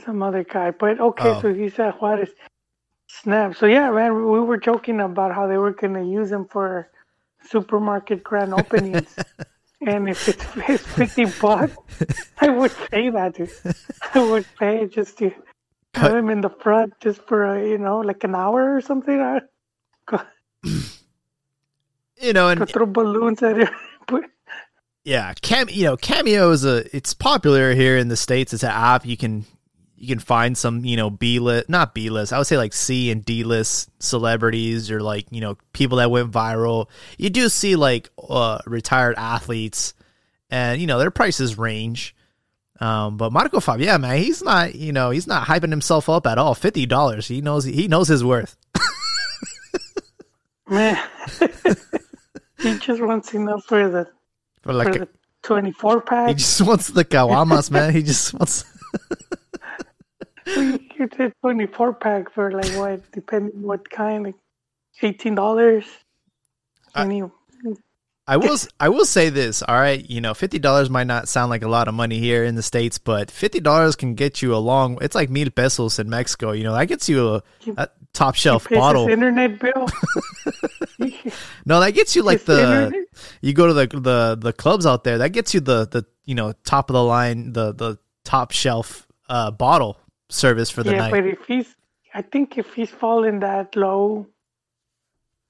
Some 0.05 0.23
other 0.23 0.43
guy. 0.43 0.71
But 0.71 0.99
okay, 0.99 1.29
Oh. 1.29 1.41
so 1.41 1.53
he's 1.53 1.77
at 1.79 1.95
Juarez. 2.01 2.29
Snap. 3.07 3.55
So 3.55 3.65
yeah, 3.67 3.91
man, 3.91 4.15
we 4.15 4.39
were 4.39 4.57
joking 4.57 4.99
about 4.99 5.33
how 5.35 5.45
they 5.47 5.57
were 5.57 5.71
gonna 5.73 6.03
use 6.03 6.31
him 6.31 6.45
for 6.45 6.89
supermarket 7.47 8.23
grand 8.23 8.53
openings. 8.59 9.15
and 9.85 10.09
if 10.09 10.27
it's, 10.27 10.45
it's 10.69 10.83
fifty 10.85 11.25
bucks, 11.39 11.75
I 12.41 12.49
would 12.49 12.73
pay 12.89 13.09
that. 13.11 13.35
Dude. 13.35 13.51
I 14.15 14.19
would 14.29 14.45
pay 14.57 14.87
just 14.87 15.17
to 15.19 15.31
have 15.93 16.15
him 16.15 16.29
in 16.29 16.41
the 16.41 16.49
front 16.49 16.93
just 17.01 17.21
for 17.27 17.43
a, 17.45 17.69
you 17.69 17.77
know 17.77 17.99
like 17.99 18.23
an 18.23 18.33
hour 18.35 18.75
or 18.75 18.81
something. 18.81 19.19
You 22.21 22.31
know, 22.31 22.47
and 22.47 22.69
throw 22.69 22.85
balloons 22.85 23.43
at 23.43 23.57
it. 23.59 23.69
Yeah, 25.03 25.33
cam. 25.41 25.67
You 25.69 25.85
know, 25.85 25.97
Cameo 25.97 26.51
is 26.51 26.63
a. 26.63 26.95
It's 26.95 27.13
popular 27.13 27.73
here 27.73 27.97
in 27.97 28.07
the 28.07 28.15
states. 28.15 28.53
It's 28.53 28.63
an 28.63 28.69
app 28.69 29.05
you 29.05 29.17
can 29.17 29.45
you 29.97 30.07
can 30.07 30.19
find 30.19 30.57
some 30.57 30.83
you 30.83 30.97
know 30.97 31.09
B 31.09 31.39
list, 31.39 31.69
not 31.69 31.93
B 31.93 32.09
list. 32.09 32.33
I 32.33 32.37
would 32.37 32.47
say 32.47 32.57
like 32.57 32.73
C 32.73 33.09
and 33.11 33.23
D 33.23 33.43
list 33.43 33.89
celebrities 33.99 34.91
or 34.91 35.01
like 35.01 35.25
you 35.31 35.41
know 35.41 35.57
people 35.71 35.97
that 35.97 36.11
went 36.11 36.31
viral. 36.31 36.87
You 37.17 37.29
do 37.29 37.49
see 37.49 37.75
like 37.75 38.09
uh, 38.29 38.59
retired 38.65 39.15
athletes, 39.17 39.93
and 40.49 40.79
you 40.79 40.87
know 40.87 40.99
their 40.99 41.11
prices 41.11 41.57
range. 41.57 42.15
Um, 42.79 43.15
but 43.17 43.31
Marco 43.31 43.61
Fab, 43.61 43.79
yeah, 43.79 43.97
man, 43.97 44.17
he's 44.17 44.41
not 44.41 44.75
you 44.75 44.91
know 44.91 45.09
he's 45.09 45.27
not 45.27 45.47
hyping 45.47 45.69
himself 45.69 46.09
up 46.09 46.27
at 46.27 46.37
all. 46.37 46.55
Fifty 46.55 46.85
dollars, 46.85 47.27
he 47.27 47.41
knows 47.41 47.63
he 47.63 47.87
knows 47.87 48.09
his 48.09 48.23
worth. 48.23 48.57
man, 50.69 50.97
he 52.59 52.77
just 52.77 53.01
wants 53.01 53.33
enough 53.33 53.65
for 53.65 53.89
the 53.89 54.09
For 54.63 54.69
for 54.69 54.73
like 54.73 54.93
the 54.93 55.07
twenty 55.43 55.71
four 55.73 56.01
he 56.29 56.33
just 56.35 56.61
wants 56.61 56.87
the 56.87 57.03
caguamas, 57.05 57.69
man. 57.69 57.93
He 57.93 58.01
just 58.03 58.33
wants. 58.33 58.65
You 60.45 61.07
twenty 61.41 61.67
four 61.67 61.93
pack 61.93 62.31
for 62.33 62.51
like 62.51 62.71
what, 62.77 62.99
depending 63.11 63.61
what 63.61 63.89
kind, 63.89 64.23
like 64.25 64.35
eighteen 65.01 65.35
dollars. 65.35 65.85
I- 66.95 67.03
And 67.03 67.15
you, 67.17 67.31
I 68.25 68.37
will 68.37 68.57
I 68.79 68.87
will 68.87 69.03
say 69.05 69.29
this, 69.29 69.61
all 69.61 69.75
right, 69.75 70.09
you 70.09 70.21
know, 70.21 70.33
fifty 70.33 70.57
dollars 70.57 70.89
might 70.89 71.07
not 71.07 71.27
sound 71.27 71.49
like 71.49 71.61
a 71.61 71.67
lot 71.67 71.89
of 71.89 71.93
money 71.93 72.19
here 72.19 72.45
in 72.45 72.55
the 72.55 72.63
states, 72.63 72.97
but 72.97 73.29
fifty 73.29 73.59
dollars 73.59 73.97
can 73.97 74.15
get 74.15 74.41
you 74.41 74.55
a 74.55 74.57
long. 74.57 74.97
It's 75.01 75.13
like 75.13 75.29
mil 75.29 75.49
pesos 75.49 75.99
in 75.99 76.09
Mexico, 76.09 76.53
you 76.53 76.63
know, 76.63 76.73
that 76.73 76.85
gets 76.85 77.09
you 77.09 77.35
a, 77.35 77.43
a 77.75 77.89
top 78.13 78.35
shelf 78.35 78.69
bottle. 78.69 79.09
internet 79.09 79.59
bill. 79.59 79.87
No, 81.65 81.81
that 81.81 81.91
gets 81.91 82.15
you 82.15 82.23
like 82.23 82.45
the 82.45 82.61
internet- 82.61 83.07
you 83.41 83.53
go 83.53 83.67
to 83.67 83.73
the 83.73 83.87
the 83.87 84.37
the 84.39 84.53
clubs 84.53 84.85
out 84.85 85.03
there. 85.03 85.17
That 85.17 85.29
gets 85.29 85.53
you 85.53 85.59
the 85.59 85.85
the 85.85 86.05
you 86.23 86.35
know 86.35 86.53
top 86.63 86.89
of 86.89 86.93
the 86.93 87.03
line 87.03 87.51
the 87.51 87.73
the 87.73 87.97
top 88.23 88.51
shelf 88.51 89.05
uh 89.27 89.51
bottle 89.51 89.99
service 90.29 90.69
for 90.69 90.81
the 90.83 90.91
yeah, 90.91 90.97
night. 90.97 91.11
but 91.11 91.25
if 91.25 91.39
he's, 91.45 91.75
I 92.13 92.21
think 92.21 92.57
if 92.57 92.73
he's 92.73 92.89
falling 92.89 93.39
that 93.39 93.75
low, 93.75 94.27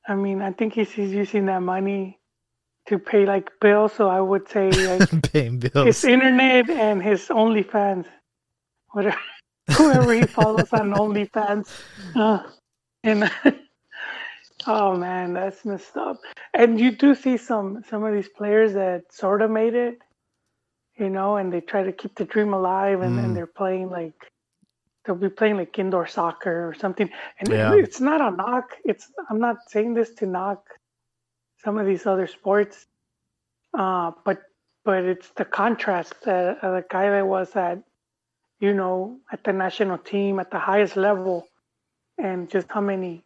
I 0.07 0.15
mean, 0.15 0.41
I 0.41 0.51
think 0.51 0.73
he's, 0.73 0.91
he's 0.91 1.11
using 1.11 1.45
that 1.45 1.61
money 1.61 2.19
to 2.87 2.99
pay 2.99 3.25
like 3.25 3.49
bills. 3.61 3.93
So 3.93 4.09
I 4.09 4.19
would 4.21 4.47
say 4.49 4.69
like 4.71 5.09
Paying 5.31 5.61
his 5.61 5.71
bills. 5.71 6.03
internet 6.03 6.69
and 6.69 7.01
his 7.01 7.27
OnlyFans, 7.27 8.05
whatever, 8.91 9.17
whoever 9.77 10.13
he 10.13 10.23
follows 10.23 10.71
on 10.73 10.91
OnlyFans, 10.93 11.69
uh, 12.15 12.43
and 13.03 13.31
oh 14.67 14.95
man, 14.97 15.33
that's 15.33 15.63
messed 15.65 15.97
up. 15.97 16.17
And 16.53 16.79
you 16.79 16.91
do 16.91 17.15
see 17.15 17.37
some 17.37 17.83
some 17.89 18.03
of 18.03 18.13
these 18.13 18.29
players 18.29 18.73
that 18.73 19.11
sort 19.11 19.41
of 19.41 19.49
made 19.51 19.73
it, 19.75 19.99
you 20.97 21.09
know, 21.09 21.37
and 21.37 21.51
they 21.51 21.61
try 21.61 21.83
to 21.83 21.91
keep 21.91 22.15
the 22.15 22.25
dream 22.25 22.53
alive, 22.53 23.01
and, 23.01 23.17
Mm. 23.19 23.23
and 23.23 23.35
they're 23.37 23.47
playing 23.47 23.89
like 23.89 24.13
they'll 25.05 25.15
be 25.15 25.29
playing 25.29 25.57
like 25.57 25.77
indoor 25.79 26.07
soccer 26.07 26.67
or 26.67 26.73
something. 26.73 27.09
And 27.39 27.49
Yeah. 27.49 27.73
it's 27.75 27.99
not 27.99 28.21
a 28.21 28.35
knock. 28.35 28.75
It's 28.85 29.11
I'm 29.29 29.39
not 29.39 29.57
saying 29.69 29.93
this 29.95 30.13
to 30.15 30.25
knock 30.25 30.63
some 31.63 31.77
of 31.77 31.85
these 31.85 32.05
other 32.05 32.27
sports, 32.27 32.85
uh, 33.77 34.11
but 34.25 34.41
but 34.85 35.03
it's 35.05 35.29
the 35.37 35.45
contrast 35.45 36.13
that 36.25 36.59
uh, 36.61 36.71
the 36.75 36.85
guy 36.89 37.09
that 37.09 37.25
was 37.25 37.55
at, 37.55 37.79
you 38.59 38.73
know, 38.73 39.17
at 39.31 39.43
the 39.43 39.53
national 39.53 39.97
team 39.97 40.39
at 40.39 40.51
the 40.51 40.59
highest 40.59 40.97
level, 40.97 41.47
and 42.17 42.49
just 42.49 42.67
how 42.69 42.81
many 42.81 43.23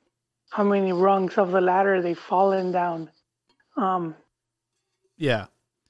how 0.51 0.63
many 0.63 0.93
rungs 0.93 1.37
of 1.37 1.51
the 1.51 1.59
ladder 1.61 2.01
they've 2.01 2.17
fallen 2.17 2.71
down. 2.71 3.09
Um, 3.75 4.15
Yeah. 5.17 5.47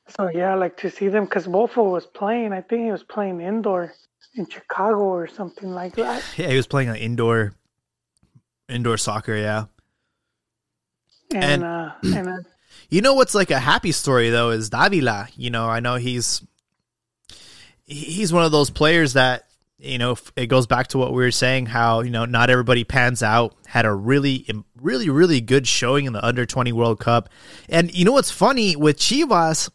so 0.07 0.29
yeah, 0.33 0.55
like 0.55 0.77
to 0.77 0.89
see 0.89 1.09
them 1.09 1.25
because 1.25 1.47
Wolfo 1.47 1.83
was 1.91 2.05
playing. 2.05 2.53
I 2.53 2.61
think 2.61 2.85
he 2.85 2.91
was 2.91 3.03
playing 3.03 3.41
indoor 3.41 3.93
in 4.35 4.47
Chicago 4.49 4.99
or 4.99 5.27
something 5.27 5.71
like 5.73 5.95
that. 5.95 6.23
Yeah, 6.37 6.49
he 6.49 6.55
was 6.55 6.67
playing 6.67 6.89
like 6.89 7.01
indoor 7.01 7.53
indoor 8.69 8.97
soccer, 8.97 9.35
yeah. 9.35 9.65
And 11.33 11.43
And- 11.43 11.63
uh, 11.63 11.91
and 12.03 12.27
uh, 12.29 12.37
You 12.89 13.01
know 13.01 13.15
what's 13.15 13.35
like 13.35 13.51
a 13.51 13.59
happy 13.59 13.91
story 13.91 14.29
though 14.29 14.51
is 14.51 14.69
Davila. 14.69 15.27
You 15.35 15.49
know, 15.49 15.65
I 15.67 15.81
know 15.81 15.95
he's 15.95 16.41
he's 17.85 18.31
one 18.33 18.45
of 18.45 18.51
those 18.51 18.69
players 18.69 19.13
that 19.13 19.45
you 19.77 19.97
know 19.97 20.15
it 20.35 20.47
goes 20.47 20.67
back 20.67 20.87
to 20.87 20.97
what 20.97 21.11
we 21.11 21.17
were 21.23 21.31
saying 21.31 21.65
how 21.67 22.01
you 22.01 22.09
know 22.09 22.25
not 22.25 22.49
everybody 22.49 22.83
pans 22.83 23.21
out 23.21 23.53
had 23.67 23.85
a 23.85 23.93
really 23.93 24.45
really 24.81 25.09
really 25.09 25.41
good 25.41 25.67
showing 25.67 26.05
in 26.05 26.13
the 26.13 26.25
under 26.25 26.45
20 26.45 26.71
world 26.71 26.99
cup. 26.99 27.29
And 27.69 27.93
you 27.93 28.05
know 28.05 28.13
what's 28.13 28.31
funny? 28.31 28.75
With 28.75 28.97
chivas 28.97 29.69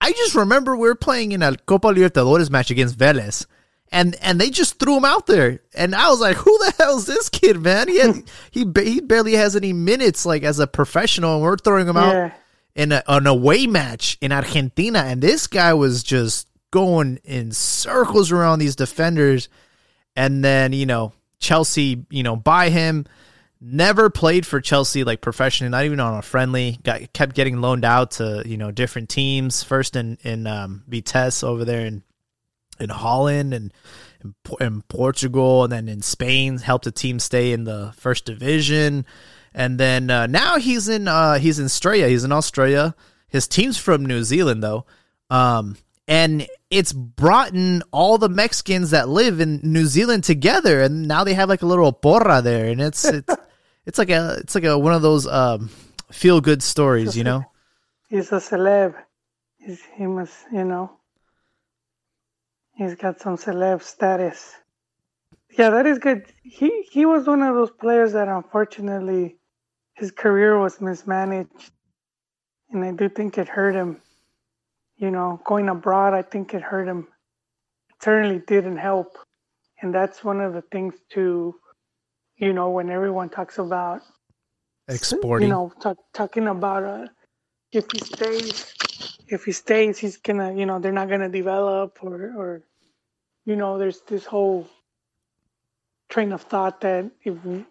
i 0.00 0.12
just 0.12 0.34
remember 0.34 0.76
we 0.76 0.86
were 0.88 0.94
playing 0.94 1.32
in 1.32 1.42
a 1.42 1.56
copa 1.56 1.88
libertadores 1.88 2.50
match 2.50 2.70
against 2.70 2.96
Vélez 2.96 3.46
and 3.90 4.16
and 4.22 4.40
they 4.40 4.50
just 4.50 4.78
threw 4.78 4.96
him 4.96 5.04
out 5.04 5.26
there 5.26 5.60
and 5.74 5.94
i 5.94 6.08
was 6.08 6.20
like 6.20 6.36
who 6.36 6.58
the 6.58 6.74
hell 6.78 6.98
is 6.98 7.06
this 7.06 7.28
kid 7.28 7.60
man 7.60 7.88
he 7.88 7.98
had, 7.98 8.22
he, 8.50 8.66
he 8.82 9.00
barely 9.00 9.32
has 9.32 9.56
any 9.56 9.72
minutes 9.72 10.26
like 10.26 10.42
as 10.42 10.58
a 10.58 10.66
professional 10.66 11.34
and 11.34 11.42
we're 11.42 11.56
throwing 11.56 11.88
him 11.88 11.96
out 11.96 12.12
yeah, 12.12 12.32
in 12.78 12.92
a, 12.92 13.02
an 13.08 13.26
away 13.26 13.66
match 13.66 14.16
in 14.20 14.30
Argentina, 14.30 15.00
and 15.00 15.20
this 15.20 15.48
guy 15.48 15.74
was 15.74 16.04
just 16.04 16.46
going 16.70 17.18
in 17.24 17.50
circles 17.50 18.30
around 18.30 18.60
these 18.60 18.76
defenders. 18.76 19.48
And 20.14 20.44
then 20.44 20.72
you 20.72 20.86
know 20.86 21.12
Chelsea, 21.40 22.06
you 22.08 22.22
know, 22.22 22.36
buy 22.36 22.70
him. 22.70 23.04
Never 23.60 24.08
played 24.08 24.46
for 24.46 24.60
Chelsea 24.60 25.02
like 25.02 25.20
professionally, 25.20 25.70
not 25.70 25.84
even 25.84 25.98
on 25.98 26.16
a 26.16 26.22
friendly. 26.22 26.78
Got 26.84 27.12
kept 27.12 27.34
getting 27.34 27.60
loaned 27.60 27.84
out 27.84 28.12
to 28.12 28.44
you 28.46 28.56
know 28.56 28.70
different 28.70 29.08
teams. 29.08 29.64
First 29.64 29.96
in 29.96 30.16
in 30.22 30.46
um, 30.46 30.84
Vitesse 30.86 31.42
over 31.42 31.64
there 31.64 31.84
in 31.84 32.04
in 32.80 32.90
Holland 32.90 33.54
and 33.54 33.72
in, 34.22 34.34
in 34.60 34.82
Portugal, 34.82 35.64
and 35.64 35.72
then 35.72 35.88
in 35.88 36.02
Spain. 36.02 36.58
Helped 36.58 36.86
a 36.86 36.90
team 36.90 37.18
stay 37.18 37.52
in 37.52 37.64
the 37.64 37.92
first 37.96 38.24
division, 38.24 39.06
and 39.54 39.78
then 39.78 40.10
uh, 40.10 40.26
now 40.26 40.58
he's 40.58 40.88
in 40.88 41.08
uh, 41.08 41.38
he's 41.38 41.58
in 41.58 41.66
Australia. 41.66 42.08
He's 42.08 42.24
in 42.24 42.32
Australia. 42.32 42.94
His 43.28 43.46
team's 43.46 43.78
from 43.78 44.06
New 44.06 44.22
Zealand 44.22 44.62
though, 44.62 44.86
um, 45.30 45.76
and 46.06 46.46
it's 46.70 46.92
brought 46.92 47.54
in 47.54 47.82
all 47.92 48.18
the 48.18 48.28
Mexicans 48.28 48.90
that 48.90 49.08
live 49.08 49.40
in 49.40 49.60
New 49.62 49.86
Zealand 49.86 50.24
together, 50.24 50.80
and 50.80 51.06
now 51.06 51.24
they 51.24 51.34
have 51.34 51.48
like 51.48 51.62
a 51.62 51.66
little 51.66 51.92
porra 51.92 52.42
there, 52.42 52.66
and 52.66 52.80
it's 52.80 53.04
it's 53.06 53.34
it's 53.86 53.98
like 53.98 54.10
a 54.10 54.36
it's 54.40 54.54
like 54.54 54.64
a 54.64 54.78
one 54.78 54.92
of 54.92 55.02
those 55.02 55.26
um, 55.26 55.70
feel 56.10 56.40
good 56.40 56.62
stories, 56.62 57.16
you 57.16 57.24
know. 57.24 57.44
he's 58.08 58.32
a 58.32 58.36
celeb. 58.36 58.94
He's, 59.58 59.82
he 59.96 60.06
must, 60.06 60.46
you 60.52 60.64
know, 60.64 60.97
he's 62.78 62.94
got 62.94 63.20
some 63.20 63.36
celeb 63.36 63.82
status. 63.82 64.54
Yeah, 65.58 65.70
that 65.70 65.86
is 65.86 65.98
good. 65.98 66.26
He 66.42 66.86
he 66.90 67.04
was 67.04 67.26
one 67.26 67.42
of 67.42 67.54
those 67.54 67.72
players 67.72 68.12
that 68.12 68.28
unfortunately 68.28 69.36
his 69.94 70.10
career 70.12 70.58
was 70.58 70.80
mismanaged, 70.80 71.72
and 72.70 72.84
I 72.84 72.92
do 72.92 73.08
think 73.08 73.36
it 73.36 73.48
hurt 73.48 73.74
him. 73.74 74.00
You 74.96 75.10
know, 75.10 75.40
going 75.44 75.68
abroad, 75.68 76.14
I 76.14 76.22
think 76.22 76.54
it 76.54 76.62
hurt 76.62 76.88
him. 76.88 77.08
It 77.90 78.02
certainly 78.02 78.40
didn't 78.46 78.78
help, 78.78 79.18
and 79.82 79.94
that's 79.94 80.22
one 80.22 80.40
of 80.40 80.54
the 80.54 80.62
things 80.62 80.94
to, 81.14 81.54
you 82.36 82.52
know, 82.52 82.70
when 82.70 82.90
everyone 82.90 83.28
talks 83.28 83.58
about 83.58 84.02
Exporting. 84.88 85.48
you 85.48 85.52
know, 85.52 85.72
talk, 85.80 85.98
talking 86.14 86.46
about 86.48 86.84
uh, 86.84 87.06
if 87.72 87.84
he 87.92 87.98
stays, 87.98 88.72
if 89.28 89.44
he 89.46 89.52
stays, 89.52 89.98
he's 89.98 90.18
gonna, 90.18 90.54
you 90.54 90.66
know, 90.66 90.78
they're 90.80 90.92
not 90.92 91.08
gonna 91.10 91.28
develop, 91.30 91.98
or, 92.02 92.14
or, 92.36 92.62
you 93.46 93.56
know, 93.56 93.78
there's 93.78 94.00
this 94.02 94.24
whole 94.26 94.68
train 96.10 96.32
of 96.32 96.42
thought 96.42 96.80
that 96.82 97.10
if 97.24 97.44
we, 97.44 97.66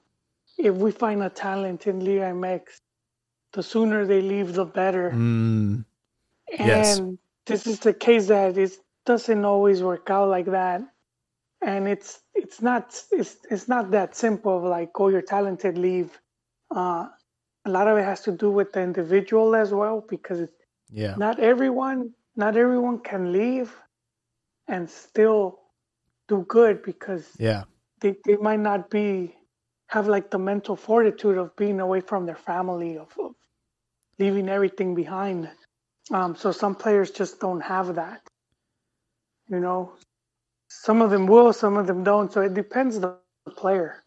if 0.57 0.75
we 0.75 0.91
find 0.91 1.23
a 1.23 1.29
talent 1.29 1.87
in 1.87 1.99
Liga 2.01 2.31
MX, 2.33 2.81
the 3.53 3.63
sooner 3.63 4.05
they 4.05 4.21
leave, 4.21 4.53
the 4.53 4.65
better. 4.65 5.11
Mm, 5.11 5.85
And 6.59 6.67
Yes. 6.67 7.01
this 7.47 7.67
is 7.67 7.79
the 7.79 7.93
case 7.93 8.27
that 8.27 8.57
it 8.57 8.71
doesn't 9.05 9.45
always 9.45 9.83
work 9.83 10.09
out 10.09 10.29
like 10.29 10.47
that. 10.47 10.81
and 11.61 11.87
it's 11.89 12.21
it's 12.35 12.61
not 12.63 13.03
it's 13.11 13.37
it's 13.51 13.67
not 13.69 13.91
that 13.91 14.15
simple 14.15 14.57
of 14.59 14.65
like 14.65 14.91
oh 14.99 15.09
you're 15.09 15.21
talented 15.23 15.77
leave. 15.77 16.19
Uh, 16.75 17.07
a 17.65 17.71
lot 17.71 17.87
of 17.87 17.97
it 17.97 18.03
has 18.05 18.21
to 18.23 18.31
do 18.31 18.51
with 18.51 18.73
the 18.73 18.81
individual 18.81 19.55
as 19.55 19.73
well 19.73 20.05
because 20.09 20.47
Yeah. 20.91 21.17
not 21.17 21.39
everyone 21.39 22.13
not 22.35 22.55
everyone 22.57 22.99
can 22.99 23.31
leave 23.33 23.75
and 24.67 24.89
still 24.89 25.59
do 26.27 26.45
good 26.47 26.83
because 26.83 27.37
Yeah. 27.39 27.63
they, 28.01 28.15
they 28.25 28.37
might 28.37 28.59
not 28.59 28.89
be 28.89 29.35
have 29.87 30.07
like 30.07 30.29
the 30.31 30.39
mental 30.39 30.75
fortitude 30.75 31.37
of 31.37 31.55
being 31.55 31.79
away 31.79 32.01
from 32.01 32.25
their 32.25 32.35
family 32.35 32.97
of, 32.97 33.11
of 33.19 33.33
leaving 34.19 34.49
everything 34.49 34.95
behind 34.95 35.49
um, 36.11 36.35
so 36.35 36.51
some 36.51 36.75
players 36.75 37.11
just 37.11 37.39
don't 37.39 37.61
have 37.61 37.95
that 37.95 38.21
you 39.49 39.59
know 39.59 39.93
some 40.69 41.01
of 41.01 41.11
them 41.11 41.27
will 41.27 41.53
some 41.53 41.77
of 41.77 41.87
them 41.87 42.03
don't 42.03 42.31
so 42.33 42.41
it 42.41 42.53
depends 42.53 42.97
on 42.97 43.03
the 43.03 43.11
player 43.11 44.03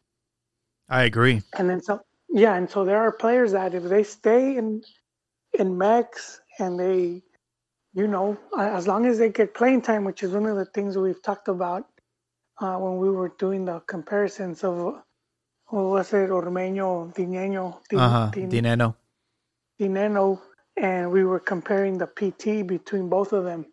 I 0.88 1.04
agree. 1.04 1.42
and 1.58 1.68
then 1.70 1.82
some 1.82 2.00
yeah 2.30 2.54
and 2.56 2.70
so 2.70 2.84
there 2.84 2.98
are 2.98 3.12
players 3.12 3.52
that 3.52 3.74
if 3.74 3.84
they 3.84 4.02
stay 4.04 4.56
in 4.56 4.82
in 5.58 5.76
mex 5.78 6.39
and 6.60 6.80
they 6.80 7.22
you 7.94 8.08
know 8.08 8.38
as 8.58 8.88
long 8.88 9.06
as 9.06 9.18
they 9.18 9.30
get 9.30 9.54
playing 9.54 9.82
time 9.82 10.04
which 10.04 10.22
is 10.24 10.32
one 10.32 10.46
of 10.46 10.56
the 10.56 10.66
things 10.66 10.98
we've 10.98 11.22
talked 11.22 11.48
about 11.48 11.86
uh, 12.60 12.76
when 12.78 12.98
we 12.98 13.10
were 13.10 13.32
doing 13.38 13.64
the 13.66 13.80
comparisons 13.80 14.64
of 14.64 14.76
what 15.68 15.84
was 15.84 16.12
it 16.14 16.30
ormeño 16.30 17.14
Dinenno 17.14 17.78
Uh 17.92 18.08
huh. 18.10 18.30
Dinenno. 18.34 18.96
Dinenno 19.80 20.40
and 20.76 21.12
we 21.12 21.24
were 21.24 21.40
comparing 21.40 21.98
the 21.98 22.06
pt 22.08 22.66
between 22.66 23.08
both 23.10 23.32
of 23.32 23.44
them 23.44 23.66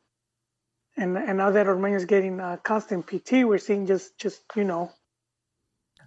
and 0.98 1.18
and 1.18 1.38
now 1.38 1.52
that 1.52 1.68
Ormeño 1.68 1.98
is 1.98 2.06
getting 2.06 2.40
uh, 2.40 2.58
constant 2.64 3.08
pt 3.08 3.46
we're 3.48 3.58
seeing 3.60 3.88
just 3.88 4.18
just 4.20 4.42
you 4.56 4.64
know 4.64 4.92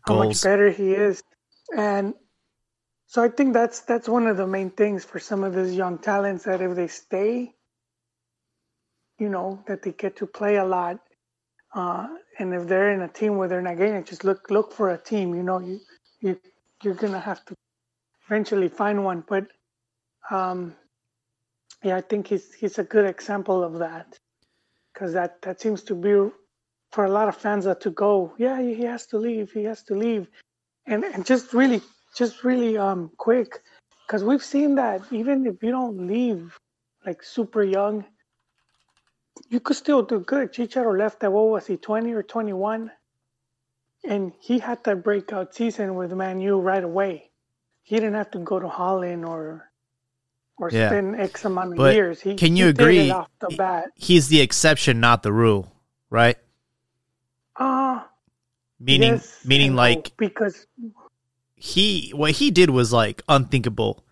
how 0.03 0.15
Goals. 0.15 0.27
much 0.29 0.43
better 0.43 0.71
he 0.71 0.93
is 0.95 1.23
and 1.77 2.15
so 3.13 3.25
i 3.25 3.29
think 3.29 3.55
that's 3.55 3.81
that's 3.91 4.09
one 4.09 4.27
of 4.29 4.37
the 4.39 4.47
main 4.47 4.71
things 4.71 5.05
for 5.05 5.21
some 5.21 5.45
of 5.45 5.55
these 5.57 5.75
young 5.75 5.99
talents 5.99 6.45
that 6.45 6.63
if 6.63 6.77
they 6.77 6.89
stay 6.89 7.53
you 9.19 9.29
know 9.29 9.63
that 9.67 9.83
they 9.83 9.93
get 9.93 10.17
to 10.17 10.27
play 10.27 10.57
a 10.57 10.65
lot 10.65 11.01
uh, 11.75 12.09
and 12.39 12.55
if 12.55 12.69
they're 12.69 12.93
in 12.93 13.03
a 13.03 13.09
team 13.09 13.37
where 13.37 13.49
they're 13.49 13.63
not 13.63 13.79
getting 13.79 13.97
it 13.97 14.07
just 14.07 14.25
look 14.25 14.51
look 14.51 14.73
for 14.73 14.91
a 14.91 14.99
team 14.99 15.35
you 15.35 15.43
know 15.43 15.59
you 15.61 15.81
you 16.21 16.39
you're 16.85 17.01
gonna 17.05 17.21
have 17.21 17.45
to 17.47 17.55
eventually 18.29 18.69
find 18.69 19.05
one. 19.05 19.25
But 19.29 19.47
um 20.31 20.75
yeah 21.85 21.97
i 21.97 22.03
think 22.03 22.29
he's 22.29 22.53
he's 22.55 22.79
a 22.79 22.85
good 22.85 23.07
example 23.07 23.65
of 23.65 23.79
that 23.81 24.19
because 24.93 25.13
that 25.15 25.43
that 25.43 25.61
seems 25.61 25.83
to 25.85 25.95
be 25.95 26.15
for 26.93 27.05
a 27.05 27.11
lot 27.11 27.29
of 27.29 27.37
fans 27.37 27.65
that 27.65 27.81
to 27.83 27.91
go 27.91 28.35
yeah 28.39 28.61
he 28.61 28.83
has 28.83 29.07
to 29.07 29.19
leave 29.19 29.53
he 29.53 29.65
has 29.65 29.83
to 29.85 29.95
leave. 29.95 30.29
And 30.87 31.05
and 31.05 31.27
just 31.27 31.53
really 31.55 31.83
just 32.17 32.45
really 32.45 32.77
um 32.77 33.11
quick 33.17 33.61
because 34.07 34.25
we've 34.25 34.43
seen 34.45 34.75
that 34.75 35.01
even 35.11 35.47
if 35.47 35.63
you 35.63 35.71
don't 35.71 36.07
leave 36.07 36.59
like 37.07 37.23
super 37.23 37.63
young 37.63 38.05
you 39.49 39.59
could 39.59 39.77
still 39.77 40.03
do 40.03 40.21
good. 40.21 40.53
Chicharo 40.53 40.97
left 40.97 41.25
at 41.25 41.33
what 41.33 41.49
was 41.49 41.67
he 41.67 41.77
20 41.77 42.13
or 42.13 42.23
21 42.23 42.91
and 44.05 44.33
he 44.41 44.59
had 44.59 44.83
that 44.85 45.03
breakout 45.03 45.55
season 45.55 45.95
with 45.95 46.13
man 46.13 46.41
u 46.41 46.59
right 46.59 46.85
away. 46.85 47.31
He 47.83 47.97
didn't 47.97 48.15
have 48.15 48.31
to 48.33 48.39
go 48.39 48.59
to 48.61 48.69
holland 48.69 49.25
or 49.25 49.71
or 50.59 50.71
Yeah. 50.71 50.89
spend 50.91 51.19
x 51.21 51.45
amount 51.47 51.73
of 51.73 51.77
But 51.79 51.95
years. 51.95 52.21
He, 52.21 52.35
can 52.35 52.55
you 52.57 52.65
he 52.67 52.71
agree- 52.71 53.11
off 53.11 53.31
the 53.41 53.49
bat. 53.57 53.91
He's 53.95 54.29
the 54.29 54.41
exception, 54.43 55.01
not 55.01 55.23
the 55.23 55.33
rule, 55.33 55.73
right? 56.11 56.37
uh 57.57 58.03
Meaning, 58.79 59.15
yes 59.15 59.45
meaning 59.45 59.69
and 59.69 59.77
no, 59.77 59.83
like 59.83 60.13
because 60.17 60.67
he 61.63 62.11
what 62.15 62.33
he 62.33 62.51
did 62.51 62.71
was 62.71 62.93
like 62.93 63.23
unthinkable 63.29 64.03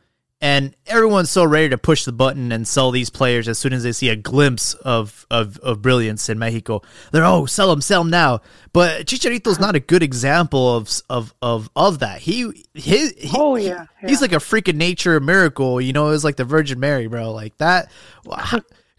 and 0.41 0.77
everyone's 0.87 1.31
so 1.31 1.45
ready 1.45 1.69
to 1.71 1.77
push 1.79 2.05
the 2.05 2.13
button 2.13 2.53
and 2.53 2.69
sell 2.69 2.93
these 2.93 3.11
players 3.11 3.49
as 3.49 3.59
soon 3.59 3.73
as 3.73 3.83
they 3.83 3.91
see 3.91 4.09
a 4.11 4.15
glimpse 4.15 4.75
of 4.75 5.27
of, 5.31 5.59
of 5.61 5.83
brilliance 5.83 6.29
in 6.29 6.39
Mexico. 6.39 6.81
They're 7.11 7.25
oh 7.25 7.47
sell 7.47 7.71
them, 7.71 7.81
sell 7.81 8.03
them 8.05 8.11
now. 8.11 8.43
But 8.73 9.07
Chicharito's 9.07 9.59
not 9.59 9.75
a 9.75 9.81
good 9.81 10.03
example 10.05 10.77
of 10.77 10.91
of 11.11 11.35
of 11.43 11.69
of 11.75 11.99
that. 12.01 12.21
He 12.21 12.67
his 12.75 13.15
he, 13.19 13.31
Oh, 13.35 13.55
he- 13.57 13.67
yeah, 13.67 13.87
he's 14.07 14.21
like 14.21 14.33
a 14.33 14.37
freaking 14.37 14.77
nature 14.77 15.19
miracle. 15.19 15.81
You 15.81 15.93
know, 15.93 16.07
it 16.07 16.11
was 16.11 16.23
like 16.25 16.37
the 16.37 16.45
Virgin 16.45 16.79
Mary, 16.79 17.09
bro. 17.09 17.33
Like 17.33 17.57
that. 17.59 17.91
wow. 18.25 18.45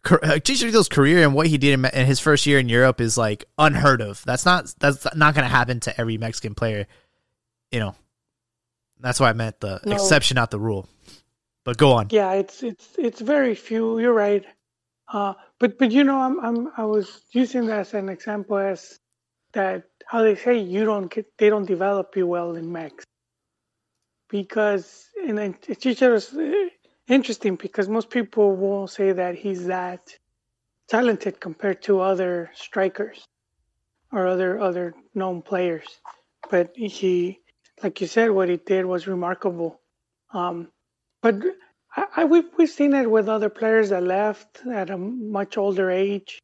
Uh, 0.10 0.40
Chicharito's 0.40 0.88
career 0.90 1.24
and 1.24 1.34
what 1.36 1.48
he 1.48 1.58
did 1.58 1.74
in, 1.74 1.86
in 1.86 2.06
his 2.06 2.20
first 2.22 2.46
year 2.46 2.58
in 2.58 2.68
Europe 2.70 3.00
is 3.00 3.18
like 3.18 3.46
unheard 3.58 4.02
of. 4.02 4.24
That's 4.26 4.44
not 4.46 4.74
that's 4.80 5.06
not 5.16 5.36
going 5.36 5.44
to 5.44 5.50
happen 5.50 5.80
to 5.82 6.02
every 6.02 6.18
Mexican 6.18 6.56
player. 6.56 6.88
You 7.72 7.80
know, 7.80 7.96
that's 9.00 9.20
why 9.20 9.30
I 9.30 9.34
meant 9.34 9.60
the 9.60 9.80
No. 9.86 9.96
exception, 9.96 10.36
not 10.36 10.52
the 10.52 10.60
rule. 10.60 10.88
But 11.66 11.78
go 11.78 11.94
on. 11.94 12.08
Yeah, 12.12 12.34
it's 12.34 12.64
it's 12.64 12.96
it's 12.98 13.22
very 13.22 13.56
few. 13.56 14.00
You're 14.00 14.14
right. 14.14 14.46
Uh, 15.12 15.34
but 15.60 15.78
but 15.78 15.92
you 15.92 16.04
know, 16.04 16.20
I'm 16.20 16.40
I'm 16.40 16.72
I 16.78 16.86
was 16.86 17.22
using 17.32 17.68
that 17.68 17.80
as 17.82 17.94
an 17.94 18.10
example 18.10 18.58
as 18.58 18.98
that 19.54 19.84
how 20.08 20.24
they 20.24 20.36
say 20.36 20.58
you 20.60 20.86
don't 20.86 21.12
get 21.12 21.26
they 21.38 21.50
don't 21.50 21.66
develop 21.66 22.16
you 22.16 22.28
well 22.28 22.56
in 22.56 22.72
Mex 22.72 23.04
because 24.30 25.08
and 25.28 25.38
then 25.38 25.54
Chicharo's 25.56 26.34
uh, 26.34 26.70
interesting 27.08 27.56
because 27.56 27.90
most 27.90 28.10
people 28.10 28.56
won't 28.56 28.90
say 28.90 29.12
that 29.12 29.36
he's 29.36 29.66
that 29.68 30.02
talented 30.90 31.40
compared 31.40 31.82
to 31.84 32.02
other 32.02 32.52
strikers 32.54 33.26
or 34.12 34.28
other 34.28 34.60
other 34.60 34.94
known 35.16 35.42
players, 35.42 35.88
but 36.50 36.72
he 36.76 37.39
like 37.84 38.02
you 38.02 38.08
said, 38.08 38.32
what 38.32 38.50
he 38.50 38.58
did 38.58 38.86
was 38.86 39.08
remarkable. 39.08 39.80
Um, 40.34 40.70
but 41.22 41.36
I, 41.96 42.06
I 42.18 42.26
we've 42.26 42.50
we've 42.58 42.70
seen 42.70 42.94
it 42.94 43.10
with 43.10 43.30
other 43.30 43.50
players 43.50 43.90
that 43.90 44.04
left 44.04 44.62
at 44.72 44.90
a 44.90 44.98
much 44.98 45.58
older 45.58 45.90
age, 45.90 46.40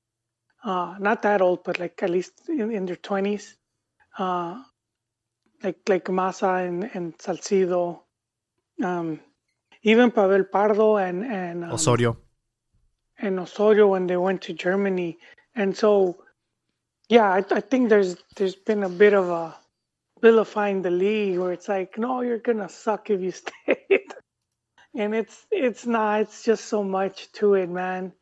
uh, 0.64 0.96
not 1.00 1.22
that 1.24 1.42
old, 1.42 1.64
but 1.64 1.80
like 1.80 2.02
at 2.04 2.10
least 2.10 2.34
in, 2.50 2.72
in 2.72 2.86
their 2.86 2.96
twenties, 2.96 3.56
uh, 4.18 4.62
like 5.64 5.78
like 5.88 6.10
Massa 6.10 6.50
and, 6.50 6.90
and 6.94 7.18
Salcido, 7.18 8.02
um, 8.84 9.20
even 9.84 10.12
Pavel 10.12 10.44
Pardo 10.46 10.98
and 10.98 11.24
and 11.24 11.64
um, 11.66 11.72
Osorio. 11.72 12.18
and 13.20 13.40
Osorio 13.40 13.88
when 13.88 14.08
they 14.08 14.18
went 14.18 14.42
to 14.44 14.54
Germany, 14.54 15.20
and 15.56 15.76
so 15.76 16.24
yeah, 17.10 17.30
I, 17.32 17.44
I 17.52 17.62
think 17.62 17.90
there's 17.90 18.18
there's 18.36 18.56
been 18.56 18.84
a 18.84 18.90
bit 18.90 19.14
of 19.14 19.30
a 19.30 19.56
vilifying 20.26 20.82
the 20.84 20.92
league 20.92 21.40
where 21.40 21.54
it's 21.54 21.70
like, 21.70 22.00
no, 22.00 22.22
you're 22.22 22.40
gonna 22.50 22.70
suck 22.70 23.12
if 23.12 23.22
you 23.22 23.32
stay, 23.44 23.82
and 24.96 25.16
it's 25.16 25.48
it's 25.52 25.86
not. 25.88 26.22
It's 26.22 26.44
just 26.44 26.66
so 26.66 26.84
much 26.84 27.32
to 27.34 27.56
it, 27.56 27.70
man. 27.70 28.14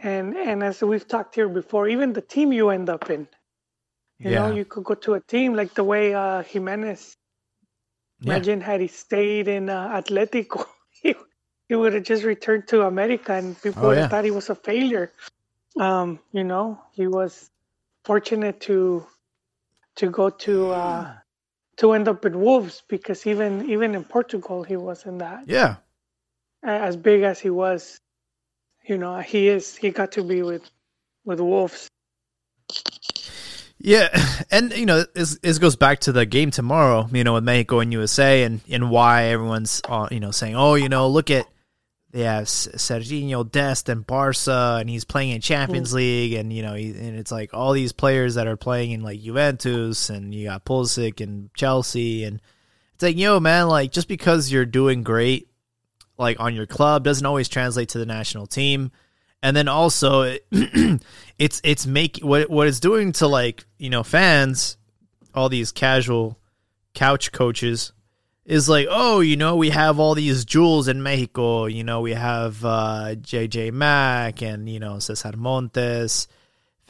And 0.00 0.36
and 0.36 0.62
as 0.64 0.82
we've 0.82 1.08
talked 1.08 1.36
here 1.36 1.48
before, 1.48 1.88
even 1.88 2.14
the 2.14 2.22
team 2.22 2.52
you 2.52 2.70
end 2.70 2.90
up 2.90 3.10
in, 3.10 3.28
you 4.24 4.32
know, 4.32 4.48
you 4.50 4.64
could 4.66 4.84
go 4.84 4.94
to 4.96 5.14
a 5.14 5.20
team 5.20 5.54
like 5.54 5.74
the 5.74 5.84
way 5.84 6.14
uh, 6.14 6.42
Jimenez. 6.44 7.16
Yeah. 8.20 8.42
Imagine 8.42 8.60
had 8.62 8.80
he 8.82 8.88
stayed 8.88 9.48
in 9.48 9.70
uh, 9.70 10.00
Atletico, 10.00 10.66
he, 11.02 11.14
he 11.68 11.76
would 11.76 11.94
have 11.94 12.04
just 12.04 12.24
returned 12.24 12.68
to 12.68 12.82
America, 12.82 13.34
and 13.34 13.60
people 13.62 13.90
Oh, 13.90 13.92
yeah. 13.92 14.10
thought 14.10 14.24
he 14.24 14.32
was 14.32 14.50
a 14.50 14.56
failure. 14.56 15.12
Um, 15.80 16.20
you 16.32 16.44
know, 16.44 16.80
he 16.92 17.08
was 17.08 17.50
fortunate 18.04 18.60
to 18.62 19.06
to 19.96 20.10
go 20.10 20.30
to 20.30 20.70
uh, 20.70 21.06
to 21.80 21.92
end 21.92 22.08
up 22.08 22.24
at 22.24 22.36
Wolves 22.36 22.82
because 22.88 23.26
even 23.26 23.68
even 23.70 23.94
in 23.94 24.04
Portugal 24.04 24.62
he 24.62 24.76
wasn't 24.76 25.18
that 25.18 25.44
Yeah. 25.46 25.76
as 26.62 26.96
big 26.96 27.22
as 27.22 27.40
he 27.40 27.50
was. 27.50 27.98
You 28.88 28.98
know, 28.98 29.18
he 29.18 29.48
is. 29.48 29.76
He 29.76 29.90
got 29.90 30.12
to 30.12 30.22
be 30.24 30.42
with 30.42 30.62
with 31.24 31.40
Wolves. 31.40 31.88
Yeah, 33.78 34.08
and 34.50 34.72
you 34.72 34.84
know, 34.86 35.04
this, 35.14 35.38
this 35.38 35.58
goes 35.58 35.76
back 35.76 36.00
to 36.00 36.12
the 36.12 36.26
game 36.26 36.50
tomorrow. 36.50 37.08
You 37.12 37.24
know, 37.24 37.34
with 37.34 37.44
Mexico 37.44 37.80
and 37.80 37.92
USA, 37.92 38.42
and 38.42 38.60
and 38.68 38.90
why 38.90 39.24
everyone's 39.24 39.80
uh, 39.88 40.08
you 40.10 40.20
know 40.20 40.30
saying, 40.30 40.56
oh, 40.56 40.74
you 40.74 40.88
know, 40.88 41.08
look 41.08 41.30
at 41.30 41.46
they 42.12 42.22
have 42.22 42.46
Sergiño 42.46 43.50
Dest 43.50 43.88
and 43.88 44.04
Barca, 44.04 44.78
and 44.80 44.90
he's 44.90 45.04
playing 45.04 45.30
in 45.30 45.40
Champions 45.40 45.94
League, 45.94 46.32
and 46.32 46.52
you 46.52 46.62
know, 46.62 46.74
he, 46.74 46.90
and 46.90 47.16
it's 47.16 47.30
like 47.30 47.54
all 47.54 47.72
these 47.72 47.92
players 47.92 48.34
that 48.34 48.48
are 48.48 48.56
playing 48.56 48.90
in 48.90 49.00
like 49.00 49.20
Juventus, 49.20 50.10
and 50.10 50.34
you 50.34 50.46
got 50.46 50.64
Pulisic 50.64 51.20
and 51.20 51.54
Chelsea, 51.54 52.24
and 52.24 52.40
it's 52.94 53.02
like, 53.02 53.16
yo, 53.16 53.38
man, 53.38 53.68
like 53.68 53.92
just 53.92 54.08
because 54.08 54.50
you're 54.50 54.66
doing 54.66 55.04
great, 55.04 55.48
like 56.18 56.40
on 56.40 56.54
your 56.54 56.66
club, 56.66 57.04
doesn't 57.04 57.26
always 57.26 57.48
translate 57.48 57.90
to 57.90 57.98
the 57.98 58.06
national 58.06 58.46
team. 58.46 58.90
And 59.42 59.56
then 59.56 59.68
also 59.68 60.22
it, 60.22 60.46
it's 61.38 61.60
it's 61.64 61.86
make 61.86 62.18
what 62.18 62.50
what 62.50 62.66
it's 62.66 62.80
doing 62.80 63.12
to 63.12 63.26
like 63.26 63.64
you 63.78 63.88
know 63.88 64.02
fans 64.02 64.76
all 65.34 65.48
these 65.48 65.72
casual 65.72 66.38
couch 66.92 67.32
coaches 67.32 67.92
is 68.50 68.68
like 68.68 68.86
oh 68.90 69.20
you 69.20 69.36
know 69.36 69.56
we 69.56 69.70
have 69.70 70.00
all 70.00 70.14
these 70.14 70.44
jewels 70.44 70.88
in 70.88 71.02
mexico 71.02 71.66
you 71.66 71.84
know 71.84 72.00
we 72.00 72.12
have 72.12 72.64
uh 72.64 73.14
jj 73.20 73.72
mack 73.72 74.42
and 74.42 74.68
you 74.68 74.80
know 74.80 74.98
cesar 74.98 75.36
montes 75.36 76.26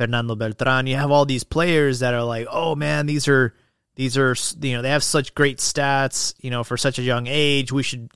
Fernando 0.01 0.35
Beltran. 0.35 0.87
You 0.87 0.96
have 0.96 1.11
all 1.11 1.27
these 1.27 1.44
players 1.44 1.99
that 1.99 2.14
are 2.14 2.25
like, 2.25 2.46
oh 2.51 2.75
man, 2.75 3.05
these 3.05 3.29
are 3.29 3.55
these 3.96 4.16
are 4.16 4.35
you 4.62 4.75
know 4.75 4.81
they 4.81 4.88
have 4.88 5.05
such 5.05 5.35
great 5.35 5.59
stats. 5.59 6.33
You 6.40 6.51
know, 6.51 6.64
for 6.64 6.79
such 6.79 6.99
a 6.99 7.03
young 7.03 7.27
age, 7.27 7.70
we 7.70 7.83
should 7.83 8.11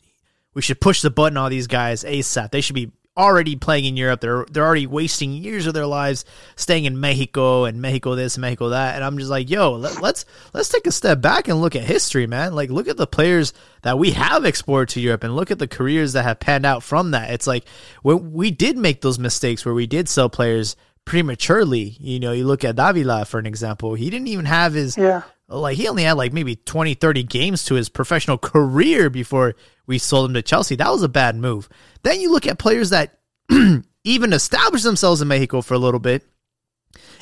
we 0.54 0.62
should 0.62 0.80
push 0.80 1.02
the 1.02 1.11
button 1.11 1.37
on 1.37 1.50
these 1.50 1.66
guys 1.66 2.02
ASAP. 2.02 2.50
They 2.52 2.62
should 2.62 2.74
be 2.74 2.90
already 3.16 3.57
playing 3.57 3.85
in 3.85 3.96
Europe. 3.96 4.20
They're 4.20 4.44
they're 4.50 4.64
already 4.64 4.87
wasting 4.87 5.33
years 5.33 5.66
of 5.66 5.74
their 5.74 5.87
lives 5.87 6.24
staying 6.57 6.85
in 6.85 6.98
Mexico 6.98 7.64
and 7.64 7.81
Mexico 7.81 8.14
this 8.14 8.35
and 8.35 8.42
Mexico 8.42 8.70
that. 8.70 8.96
And 8.96 9.05
I'm 9.05 9.18
just 9.18 9.31
like, 9.31 9.50
yo, 9.50 9.72
let, 9.72 9.92
us 9.92 10.00
let's, 10.00 10.24
let's 10.53 10.68
take 10.68 10.87
a 10.87 10.92
step 10.92 11.20
back 11.20 11.48
and 11.48 11.61
look 11.61 11.77
at 11.77 11.85
history, 11.85 12.27
man. 12.27 12.55
Like, 12.55 12.70
look 12.70 12.88
at 12.88 12.96
the 12.96 13.07
players 13.07 13.53
that 13.83 13.98
we 13.98 14.12
have 14.12 14.44
exported 14.44 14.92
to 14.94 15.00
Europe 15.00 15.24
and 15.24 15.37
look 15.37 15.50
at 15.50 15.59
the 15.59 15.68
careers 15.68 16.14
that 16.14 16.24
have 16.24 16.40
panned 16.40 16.66
out 16.66 16.83
from 16.83 17.12
that. 17.12 17.31
It's 17.31 17.46
like 17.46 17.64
when 18.03 18.33
we 18.33 18.50
did 18.50 18.77
make 18.77 19.00
those 19.00 19.18
mistakes 19.18 19.64
where 19.64 19.74
we 19.74 19.87
did 19.87 20.09
sell 20.09 20.29
players 20.29 20.77
prematurely. 21.05 21.96
You 22.00 22.18
know, 22.20 22.33
you 22.33 22.46
look 22.46 22.64
at 22.64 22.77
Davila 22.77 23.24
for 23.27 23.38
an 23.38 23.46
example. 23.46 23.94
He 23.94 24.11
didn't 24.11 24.29
even 24.29 24.46
have 24.46 24.74
his 24.74 24.96
yeah. 24.96 25.22
Like 25.46 25.77
he 25.77 25.88
only 25.88 26.05
had 26.05 26.14
like 26.14 26.33
maybe 26.33 26.57
20, 26.57 26.94
30 26.94 27.22
games 27.24 27.64
to 27.64 27.74
his 27.74 27.88
professional 27.88 28.38
career 28.38 29.11
before 29.11 29.55
we 29.87 29.99
sold 29.99 30.31
him 30.31 30.35
to 30.35 30.42
Chelsea. 30.42 30.77
That 30.77 30.90
was 30.90 31.03
a 31.03 31.09
bad 31.09 31.37
move. 31.37 31.68
Then 32.03 32.20
you 32.20 32.33
look 32.33 32.47
at 32.47 32.59
players 32.59 32.90
that 32.90 33.18
even 34.05 34.33
established 34.33 34.85
themselves 34.85 35.20
in 35.20 35.29
Mexico 35.29 35.61
for 35.61 35.75
a 35.75 35.79
little 35.79 36.01
bit, 36.01 36.27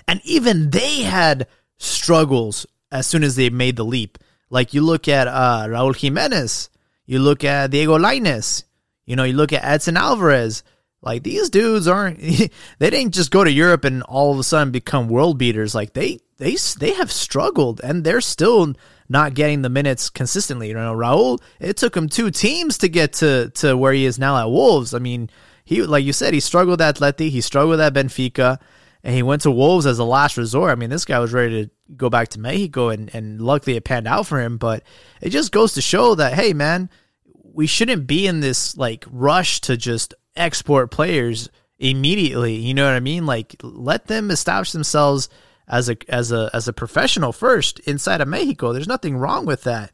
and 0.07 0.21
even 0.25 0.71
they 0.71 1.03
had 1.03 1.47
struggles 1.79 2.67
as 2.91 3.07
soon 3.07 3.25
as 3.25 3.37
they 3.37 3.51
made 3.51 3.77
the 3.77 3.85
leap. 3.85 4.19
Like 4.51 4.75
you 4.75 4.83
look 4.83 5.09
at 5.09 5.29
uh, 5.29 5.67
Raul 5.69 5.97
Jimenez, 5.97 6.69
you 7.07 7.19
look 7.19 7.43
at 7.43 7.71
Diego 7.71 7.99
Lainez, 7.99 8.65
you 9.07 9.17
know, 9.17 9.25
you 9.25 9.33
look 9.33 9.53
at 9.53 9.65
Edson 9.65 9.97
Alvarez. 9.97 10.63
Like 11.01 11.25
these 11.25 11.51
dudes 11.51 11.89
aren't 11.89 12.21
they 12.79 12.91
didn't 12.91 13.13
just 13.13 13.31
go 13.31 13.43
to 13.43 13.51
Europe 13.51 13.85
and 13.85 14.03
all 14.05 14.33
of 14.33 14.39
a 14.39 14.45
sudden 14.45 14.71
become 14.71 15.09
world 15.09 15.39
beaters. 15.39 15.75
Like 15.75 15.95
they 15.95 16.21
they 16.39 16.57
they 16.79 16.93
have 16.93 17.11
struggled 17.11 17.81
and 17.83 18.05
they're 18.05 18.21
still 18.21 18.75
not 19.13 19.35
getting 19.35 19.63
the 19.63 19.69
minutes 19.69 20.11
consistently. 20.11 20.69
You 20.69 20.75
know, 20.75 20.95
Raul, 20.95 21.41
it 21.61 21.77
took 21.77 21.97
him 21.97 22.09
two 22.09 22.31
teams 22.31 22.79
to 22.79 22.89
get 22.89 23.13
to 23.15 23.51
to 23.51 23.77
where 23.77 23.93
he 23.93 24.05
is 24.05 24.19
now 24.19 24.37
at 24.39 24.51
Wolves. 24.51 24.95
I 24.95 24.99
mean, 24.99 25.31
he 25.65 25.83
like 25.83 26.05
you 26.05 26.13
said, 26.13 26.35
he 26.35 26.41
struggled 26.41 26.81
at 26.81 26.97
Atleti, 26.97 27.31
he 27.31 27.41
struggled 27.41 27.79
at 27.79 27.95
Benfica, 27.95 28.59
and 29.05 29.15
he 29.15 29.23
went 29.23 29.43
to 29.43 29.51
Wolves 29.51 29.87
as 29.87 30.01
a 30.01 30.05
last 30.05 30.37
resort. 30.37 30.73
I 30.73 30.75
mean, 30.75 30.91
this 30.91 31.05
guy 31.05 31.21
was 31.21 31.33
ready 31.33 31.67
to 31.67 31.71
go 31.97 32.11
back 32.11 32.29
to 32.29 32.41
Mexico, 32.41 32.89
and 32.89 33.15
and 33.15 33.41
luckily 33.41 33.77
it 33.77 33.85
panned 33.85 34.09
out 34.09 34.27
for 34.27 34.41
him. 34.41 34.59
But 34.59 34.83
it 35.21 35.31
just 35.31 35.53
goes 35.53 35.75
to 35.75 35.83
show 35.83 36.17
that 36.17 36.33
hey, 36.33 36.53
man, 36.53 36.91
we 37.53 37.67
shouldn't 37.67 38.07
be 38.07 38.27
in 38.27 38.41
this 38.41 38.77
like 38.77 39.05
rush 39.11 39.61
to 39.63 39.77
just 39.77 40.15
export 40.35 40.91
players 40.91 41.51
immediately. 41.79 42.55
You 42.55 42.75
know 42.75 42.87
what 42.87 42.95
I 42.95 43.01
mean? 43.01 43.27
Like 43.27 43.57
let 43.63 44.07
them 44.07 44.31
establish 44.31 44.73
themselves 44.73 45.29
as 45.73 45.89
a 45.89 45.97
as 46.09 46.31
a 46.31 46.51
as 46.53 46.69
a 46.69 46.73
professional 46.73 47.33
first 47.33 47.81
inside 47.81 48.21
of 48.21 48.29
Mexico. 48.29 48.73
There's 48.73 48.87
nothing 48.87 49.17
wrong 49.17 49.47
with 49.47 49.65
that. 49.65 49.91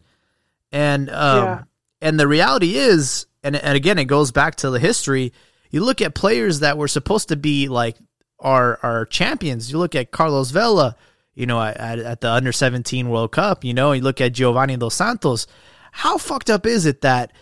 And 0.73 1.09
um 1.09 1.45
yeah. 1.45 1.63
and 2.03 2.21
the 2.21 2.27
reality 2.27 2.77
is 2.77 3.27
and 3.45 3.55
and 3.57 3.77
again 3.77 3.99
it 3.99 4.07
goes 4.07 4.33
back 4.33 4.57
to 4.57 4.71
the 4.71 4.81
history. 4.81 5.33
You 5.71 5.85
look 5.85 6.03
at 6.03 6.15
players 6.15 6.61
that 6.61 6.77
were 6.77 6.89
supposed 6.89 7.29
to 7.29 7.37
be 7.37 7.69
like 7.69 7.97
our 8.41 8.81
our 8.83 9.07
champions. 9.07 9.71
You 9.71 9.79
look 9.79 9.95
at 9.95 10.11
Carlos 10.11 10.51
Vela, 10.51 10.97
you 11.35 11.47
know, 11.47 11.63
at, 11.63 12.01
at 12.01 12.21
the 12.21 12.31
under 12.31 12.51
17 12.51 13.09
World 13.09 13.31
Cup, 13.31 13.65
you 13.65 13.73
know, 13.73 13.93
you 13.93 14.03
look 14.03 14.21
at 14.21 14.33
Giovanni 14.33 14.77
Dos 14.77 14.95
Santos. 14.95 15.47
How 15.93 16.19
fucked 16.19 16.51
up 16.51 16.67
is 16.67 16.87
it 16.87 17.03
that 17.03 17.33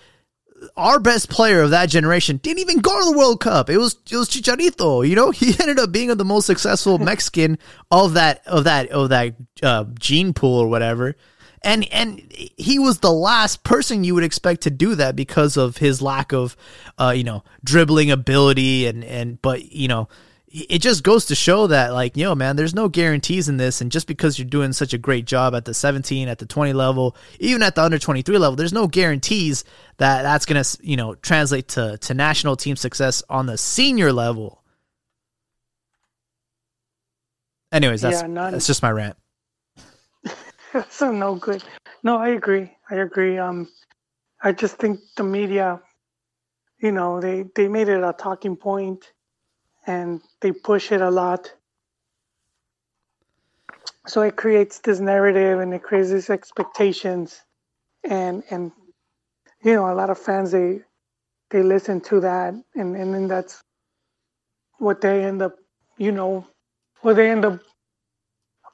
our 0.77 0.99
best 0.99 1.29
player 1.29 1.62
of 1.62 1.71
that 1.71 1.88
generation 1.88 2.38
didn't 2.38 2.61
even 2.61 2.79
go 2.79 2.99
to 2.99 3.11
the 3.11 3.16
World 3.16 3.40
Cup. 3.40 3.71
It 3.71 3.79
was 3.79 3.97
it 4.11 4.16
was 4.16 4.29
Chicharito. 4.29 5.07
You 5.09 5.16
know, 5.16 5.31
he 5.33 5.55
ended 5.61 5.79
up 5.79 5.92
being 5.92 6.14
the 6.16 6.25
most 6.25 6.47
successful 6.47 6.99
Mexican 7.12 7.59
of 7.90 8.14
that 8.14 8.47
of 8.47 8.64
that 8.64 8.88
of 8.90 9.11
that 9.11 9.35
uh, 9.62 9.85
gene 9.99 10.33
pool 10.33 10.59
or 10.59 10.69
whatever. 10.69 11.16
And 11.62 11.90
and 11.92 12.23
he 12.31 12.79
was 12.79 12.99
the 12.99 13.12
last 13.12 13.64
person 13.64 14.05
you 14.05 14.14
would 14.14 14.25
expect 14.25 14.62
to 14.62 14.71
do 14.71 14.95
that 14.97 15.16
because 15.16 15.57
of 15.57 15.79
his 15.79 16.01
lack 16.01 16.33
of, 16.33 16.57
uh, 16.99 17.12
you 17.16 17.25
know, 17.25 17.42
dribbling 17.64 18.11
ability 18.11 18.87
and 18.87 19.03
and 19.03 19.40
but 19.42 19.73
you 19.73 19.88
know 19.88 20.09
it 20.57 20.79
just 20.81 21.03
goes 21.03 21.27
to 21.27 21.35
show 21.35 21.66
that 21.66 21.92
like 21.92 22.16
yo 22.16 22.35
man 22.35 22.57
there's 22.57 22.75
no 22.75 22.88
guarantees 22.88 23.49
in 23.49 23.59
this. 23.59 23.81
And 23.81 23.92
just 23.92 24.07
because 24.07 24.38
you're 24.38 24.49
doing 24.49 24.73
such 24.73 24.95
a 24.95 24.99
great 24.99 25.27
job 25.27 25.55
at 25.55 25.66
the 25.66 25.75
17 25.75 26.29
at 26.29 26.38
the 26.38 26.47
20 26.47 26.73
level 26.73 27.16
even 27.40 27.62
at 27.62 27.75
the 27.75 27.83
under 27.83 27.99
23 27.99 28.38
level 28.38 28.57
there's 28.57 28.73
no 28.73 28.87
guarantees 28.87 29.64
that 29.99 30.23
that's 30.23 30.47
going 30.47 30.62
to 30.62 30.79
you 30.83 30.97
know 30.97 31.14
translate 31.16 31.69
to 31.69 31.99
to 31.99 32.14
national 32.14 32.57
team 32.57 32.77
success 32.77 33.23
on 33.29 33.47
the 33.47 33.59
senior 33.59 34.12
level. 34.12 34.62
Anyways 37.73 38.01
that's 38.01 38.23
yeah, 38.23 38.51
that's 38.51 38.66
just 38.66 38.83
my 38.83 38.90
rant. 38.90 39.16
So 40.90 41.11
no 41.11 41.37
good. 41.37 41.64
No 42.03 42.19
i 42.19 42.29
agree. 42.29 42.71
I 42.90 42.97
agree. 42.97 43.38
Um 43.38 43.69
i 44.42 44.53
just 44.53 44.77
think 44.77 45.01
the 45.16 45.25
media 45.25 45.81
you 46.79 46.92
know 46.92 47.21
they 47.21 47.45
they 47.55 47.69
made 47.69 47.88
it 47.88 48.03
a 48.03 48.12
talking 48.12 48.57
point 48.57 49.12
and 49.87 50.22
they 50.40 50.53
push 50.53 50.92
it 50.92 51.01
a 51.01 51.11
lot. 51.11 51.53
So 54.07 54.22
it 54.22 54.37
creates 54.37 54.81
this 54.81 55.01
narrative 55.01 55.61
and 55.61 55.75
it 55.75 55.83
creates 55.83 56.11
these 56.11 56.31
expectations, 56.31 57.42
and 58.05 58.42
and 58.51 58.72
you 59.64 59.75
know 59.75 59.90
a 59.92 59.94
lot 59.94 60.11
of 60.11 60.18
fans 60.18 60.53
they 60.53 60.81
they 61.51 61.62
listen 61.62 62.01
to 62.03 62.20
that, 62.20 62.55
and 62.75 62.96
and 62.96 63.14
then 63.14 63.29
that's 63.29 63.61
what 64.79 65.01
they 65.01 65.25
end 65.25 65.42
up 65.42 65.57
you 65.99 66.12
know 66.12 66.46
what 67.03 67.16
they 67.16 67.31
end 67.31 67.44
up 67.44 67.61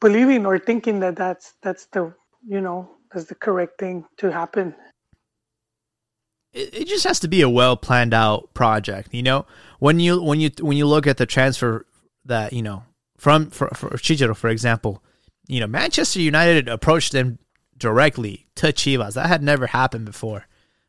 believing 0.00 0.46
or 0.46 0.58
thinking 0.58 1.00
that 1.00 1.16
that's 1.16 1.54
that's 1.62 1.86
the 1.92 2.14
you 2.46 2.60
know 2.60 2.90
that's 3.12 3.26
the 3.26 3.34
correct 3.36 3.78
thing 3.80 4.04
to 4.18 4.30
happen 4.32 4.74
it, 6.52 6.74
it 6.74 6.88
just 6.88 7.04
has 7.04 7.20
to 7.20 7.28
be 7.28 7.42
a 7.42 7.48
well 7.48 7.76
planned 7.76 8.14
out 8.14 8.52
project. 8.54 9.12
You 9.12 9.22
know, 9.22 9.46
when 9.78 10.00
you 10.00 10.22
when 10.22 10.40
you 10.40 10.50
when 10.60 10.76
you 10.76 10.86
look 10.86 11.06
at 11.06 11.16
the 11.16 11.26
transfer 11.26 11.86
that 12.24 12.52
you 12.52 12.62
know 12.62 12.84
from 13.16 13.50
for, 13.50 13.68
for 13.68 13.96
for 14.34 14.48
example, 14.48 15.02
you 15.46 15.60
know 15.60 15.66
Manchester 15.66 16.20
United 16.20 16.68
approached 16.68 17.12
them 17.12 17.38
directly 17.76 18.46
to 18.56 18.68
Chivas. 18.68 19.14
That 19.14 19.26
had 19.26 19.42
never 19.42 19.66
happened 19.66 20.04
before. 20.04 20.46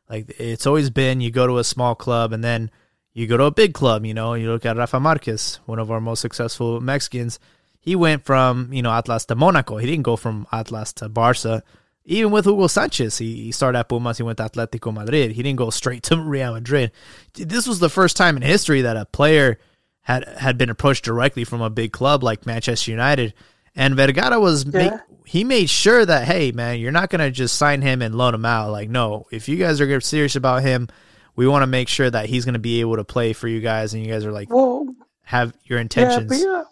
Like 0.08 0.34
it's 0.38 0.66
always 0.66 0.90
been 0.90 1.20
you 1.20 1.30
go 1.30 1.46
to 1.46 1.58
a 1.58 1.64
small 1.64 1.94
club 1.94 2.32
and 2.32 2.44
then 2.44 2.70
you 3.14 3.26
go 3.26 3.36
to 3.36 3.44
a 3.44 3.50
big 3.50 3.74
club. 3.74 4.04
You 4.04 4.14
know, 4.14 4.34
you 4.34 4.50
look 4.50 4.66
at 4.66 4.76
Rafa 4.76 5.00
Marquez, 5.00 5.60
one 5.66 5.78
of 5.78 5.90
our 5.90 6.00
most 6.00 6.20
successful 6.20 6.80
Mexicans. 6.80 7.38
He 7.80 7.96
went 7.96 8.24
from 8.24 8.72
you 8.72 8.82
know 8.82 8.92
Atlas 8.92 9.24
to 9.26 9.34
Monaco. 9.34 9.78
He 9.78 9.86
didn't 9.86 10.04
go 10.04 10.16
from 10.16 10.46
Atlas 10.52 10.92
to 10.94 11.08
Barca 11.08 11.62
even 12.04 12.32
with 12.32 12.44
Hugo 12.44 12.66
Sanchez, 12.66 13.18
he, 13.18 13.44
he 13.44 13.52
started 13.52 13.78
at 13.78 13.88
Pumas, 13.88 14.18
he 14.18 14.22
went 14.22 14.38
to 14.38 14.44
Atletico 14.44 14.92
Madrid. 14.92 15.32
He 15.32 15.42
didn't 15.42 15.58
go 15.58 15.70
straight 15.70 16.02
to 16.04 16.16
Real 16.20 16.52
Madrid. 16.52 16.92
This 17.34 17.66
was 17.66 17.78
the 17.78 17.88
first 17.88 18.16
time 18.16 18.36
in 18.36 18.42
history 18.42 18.82
that 18.82 18.96
a 18.96 19.06
player 19.06 19.58
had 20.02 20.28
had 20.36 20.58
been 20.58 20.68
approached 20.68 21.04
directly 21.04 21.44
from 21.44 21.62
a 21.62 21.70
big 21.70 21.92
club 21.92 22.22
like 22.22 22.44
Manchester 22.46 22.90
United. 22.90 23.32
And 23.74 23.96
Vergara 23.96 24.38
was 24.38 24.64
yeah. 24.64 24.70
make, 24.70 24.92
he 25.24 25.44
made 25.44 25.70
sure 25.70 26.04
that 26.04 26.26
hey 26.26 26.52
man, 26.52 26.78
you're 26.78 26.92
not 26.92 27.08
gonna 27.08 27.30
just 27.30 27.56
sign 27.56 27.80
him 27.80 28.02
and 28.02 28.14
loan 28.14 28.34
him 28.34 28.44
out. 28.44 28.70
Like 28.70 28.90
no, 28.90 29.26
if 29.30 29.48
you 29.48 29.56
guys 29.56 29.80
are 29.80 30.00
serious 30.00 30.36
about 30.36 30.62
him, 30.62 30.88
we 31.36 31.48
want 31.48 31.62
to 31.62 31.66
make 31.66 31.88
sure 31.88 32.10
that 32.10 32.26
he's 32.26 32.44
gonna 32.44 32.58
be 32.58 32.80
able 32.80 32.96
to 32.96 33.04
play 33.04 33.32
for 33.32 33.48
you 33.48 33.60
guys, 33.60 33.94
and 33.94 34.04
you 34.04 34.12
guys 34.12 34.26
are 34.26 34.32
like 34.32 34.52
well, 34.52 34.86
have 35.22 35.54
your 35.64 35.78
intentions. 35.78 36.30
Yeah, 36.38 36.46
yeah. 36.46 36.64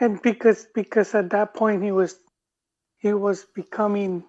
And 0.00 0.22
because 0.22 0.66
because 0.74 1.14
at 1.14 1.30
that 1.30 1.54
point 1.54 1.82
he 1.82 1.92
was 1.92 2.16
he 2.98 3.14
was 3.14 3.46
becoming 3.54 4.22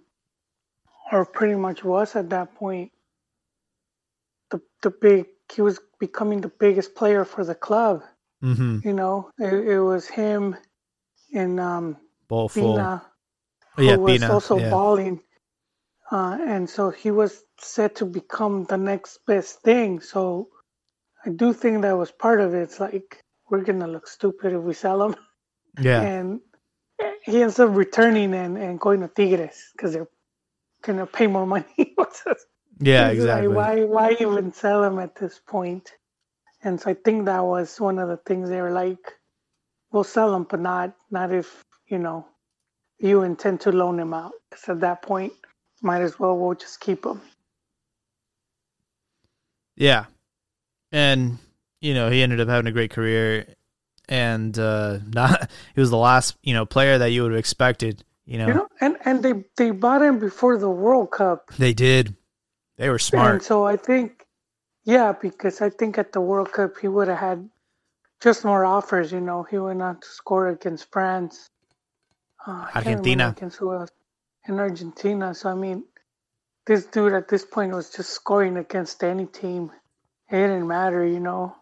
or 1.12 1.26
pretty 1.26 1.56
much 1.56 1.84
was 1.84 2.15
at 2.15 2.30
that 2.30 2.56
point 2.56 2.91
the 4.50 4.62
the 4.82 4.89
big 4.89 5.26
he 5.54 5.62
was 5.62 5.80
becoming 6.00 6.41
the 6.41 6.52
biggest 6.60 6.95
player 6.95 7.26
for 7.26 7.43
the 7.43 7.56
club. 7.56 8.04
Mm-hmm. 8.43 8.80
You 8.88 8.93
know, 8.93 9.30
it, 9.38 9.54
it, 9.54 9.82
was 9.82 10.08
him 10.08 10.56
and 11.34 11.60
um 11.60 11.97
Bina, 12.30 13.06
oh, 13.78 13.82
yeah, 13.82 13.95
who 13.95 14.02
was 14.02 14.19
Bina, 14.19 14.34
also 14.34 14.58
yeah. 14.58 14.69
balling. 14.69 15.21
Uh, 16.10 16.38
and 16.45 16.69
so 16.69 16.89
he 16.89 17.12
was 17.12 17.43
set 17.60 17.95
to 17.95 18.06
become 18.06 18.65
the 18.65 18.78
next 18.78 19.19
best 19.28 19.62
thing. 19.62 20.00
So 20.02 20.50
I 21.26 21.30
do 21.30 21.54
think 21.54 21.84
that 21.84 21.97
was 21.97 22.12
part 22.12 22.41
of 22.41 22.54
it. 22.54 22.63
It's 22.63 22.80
like 22.80 23.24
we're 23.50 23.63
gonna 23.63 23.88
look 23.88 24.08
stupid 24.08 24.54
if 24.54 24.62
we 24.62 24.74
sell 24.74 25.04
him. 25.04 25.15
Yeah. 25.80 26.02
And 26.02 26.41
he 27.24 27.41
ends 27.41 27.60
up 27.60 27.76
returning 27.76 28.34
and, 28.34 28.58
and 28.58 28.80
going 28.80 29.02
to 29.02 29.08
Tigres 29.08 29.71
because 29.74 29.93
they're 29.93 30.10
gonna 30.82 31.06
pay 31.06 31.28
more 31.28 31.46
money. 31.46 31.65
yeah, 32.80 33.10
exactly. 33.10 33.48
Like, 33.48 33.56
why 33.56 33.84
why 33.86 34.17
even 34.20 34.52
sell 34.54 34.84
him 34.84 35.00
at 35.00 35.15
this 35.15 35.39
point? 35.46 35.91
And 36.63 36.80
so 36.80 36.91
I 36.91 36.94
think 36.94 37.26
that 37.26 37.44
was 37.44 37.80
one 37.80 37.98
of 38.00 38.08
the 38.08 38.17
things 38.17 38.50
they 38.50 38.62
were 38.62 38.72
like, 38.72 39.17
we'll 39.91 40.04
sell 40.04 40.34
him, 40.36 40.44
but 40.44 40.60
not 40.60 40.96
not 41.10 41.34
if 41.34 41.63
you 41.88 42.00
know 42.00 42.26
you 43.00 43.24
intend 43.24 43.62
to 43.62 43.72
loan 43.72 44.00
him 44.00 44.13
out. 44.13 44.34
Because 44.50 44.70
at 44.70 44.80
that 44.82 45.02
point, 45.02 45.34
might 45.82 46.02
as 46.02 46.20
well 46.20 46.38
we'll 46.38 46.56
just 46.56 46.80
keep 46.80 47.06
him. 47.06 47.22
Yeah, 49.76 50.06
and 50.91 51.38
you 51.80 51.94
know 51.94 52.10
he 52.10 52.22
ended 52.22 52.39
up 52.39 52.50
having 52.50 52.67
a 52.67 52.72
great 52.72 52.91
career, 52.91 53.56
and 54.08 54.58
uh, 54.58 55.00
not 55.13 55.50
he 55.74 55.82
was 55.82 55.89
the 55.89 55.98
last 55.98 56.38
you 56.44 56.54
know 56.54 56.65
player 56.65 56.98
that 56.98 57.12
you 57.12 57.24
would 57.24 57.32
have 57.32 57.39
expected. 57.39 58.04
You 58.26 58.38
know, 58.38 58.48
You 58.48 58.54
know, 58.54 58.68
and 58.80 58.98
and 59.06 59.24
they 59.24 59.34
they 59.58 59.72
bought 59.72 60.02
him 60.02 60.20
before 60.20 60.58
the 60.58 60.70
World 60.70 61.12
Cup. 61.12 61.52
they 61.58 61.74
did. 61.74 62.16
They 62.78 62.90
were 62.90 63.00
smart. 63.00 63.34
And 63.34 63.44
so 63.44 63.66
I 63.66 63.78
think, 63.78 64.26
yeah, 64.86 65.12
because 65.12 65.62
I 65.62 65.70
think 65.70 65.98
at 65.98 66.14
the 66.14 66.22
World 66.22 66.52
Cup 66.52 66.78
he 66.82 66.88
would 66.88 67.08
have 67.08 67.20
had 67.20 67.50
just 68.22 68.46
more 68.46 68.66
offers. 68.66 69.12
You 69.12 69.22
know, 69.22 69.44
he 69.44 69.58
went 69.58 69.82
on 69.82 70.00
to 70.00 70.08
score 70.08 70.48
against 70.48 70.92
France, 70.92 71.50
uh, 72.48 72.66
I 72.74 72.82
can't 72.82 72.86
remember 72.86 72.90
Argentina. 72.90 73.34
against 73.38 73.58
who 73.58 73.74
else, 73.74 73.90
in 74.48 74.60
Argentina. 74.60 75.34
So 75.36 75.50
I 75.50 75.54
mean, 75.54 75.84
this 76.66 76.86
dude 76.86 77.14
at 77.14 77.28
this 77.28 77.46
point 77.46 77.74
was 77.74 77.90
just 77.90 78.10
scoring 78.10 78.58
against 78.58 79.04
any 79.04 79.26
team. 79.26 79.72
It 80.30 80.38
didn't 80.38 80.68
matter, 80.68 81.06
you 81.06 81.20
know. 81.20 81.56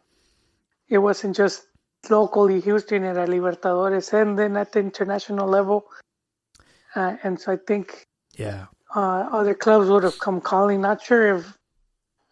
It 0.88 1.00
wasn't 1.00 1.36
just 1.36 1.66
locally. 2.10 2.62
Houston 2.62 2.74
was 2.74 2.84
doing 2.86 3.04
it 3.04 3.18
at 3.18 3.30
Libertadores 3.30 4.14
and 4.14 4.38
then 4.38 4.56
at 4.58 4.72
the 4.72 4.80
international 4.80 5.48
level. 5.48 5.86
Uh, 6.96 7.16
and 7.24 7.40
so 7.40 7.54
I 7.54 7.58
think 7.68 8.06
yeah, 8.36 8.66
uh, 8.96 9.30
other 9.32 9.54
clubs 9.54 9.90
would 9.90 10.04
have 10.04 10.20
come 10.20 10.42
calling. 10.42 10.82
Not 10.82 11.04
sure 11.04 11.38
if 11.38 11.58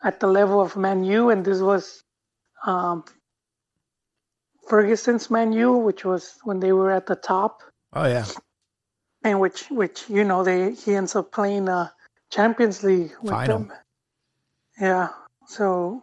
at 0.04 0.20
the 0.20 0.28
level 0.28 0.62
of 0.62 0.76
Man 0.76 1.04
U, 1.04 1.30
and 1.30 1.46
this 1.46 1.60
was 1.60 2.04
um, 2.66 3.04
Ferguson's 4.68 5.30
Man 5.30 5.54
U, 5.54 5.74
which 5.74 6.06
was 6.06 6.36
when 6.44 6.60
they 6.60 6.72
were 6.72 6.92
at 6.92 7.06
the 7.06 7.16
top, 7.16 7.62
oh 7.94 8.06
yeah, 8.06 8.26
and 9.24 9.40
which 9.40 9.70
which 9.70 10.10
you 10.10 10.24
know 10.24 10.44
they 10.44 10.74
he 10.74 10.96
ends 10.96 11.16
up 11.16 11.32
playing 11.32 11.70
uh, 11.70 11.90
Champions 12.30 12.84
League 12.84 13.12
with 13.22 13.32
Final. 13.32 13.60
them. 13.60 13.74
Yeah, 14.80 15.10
so 15.48 16.02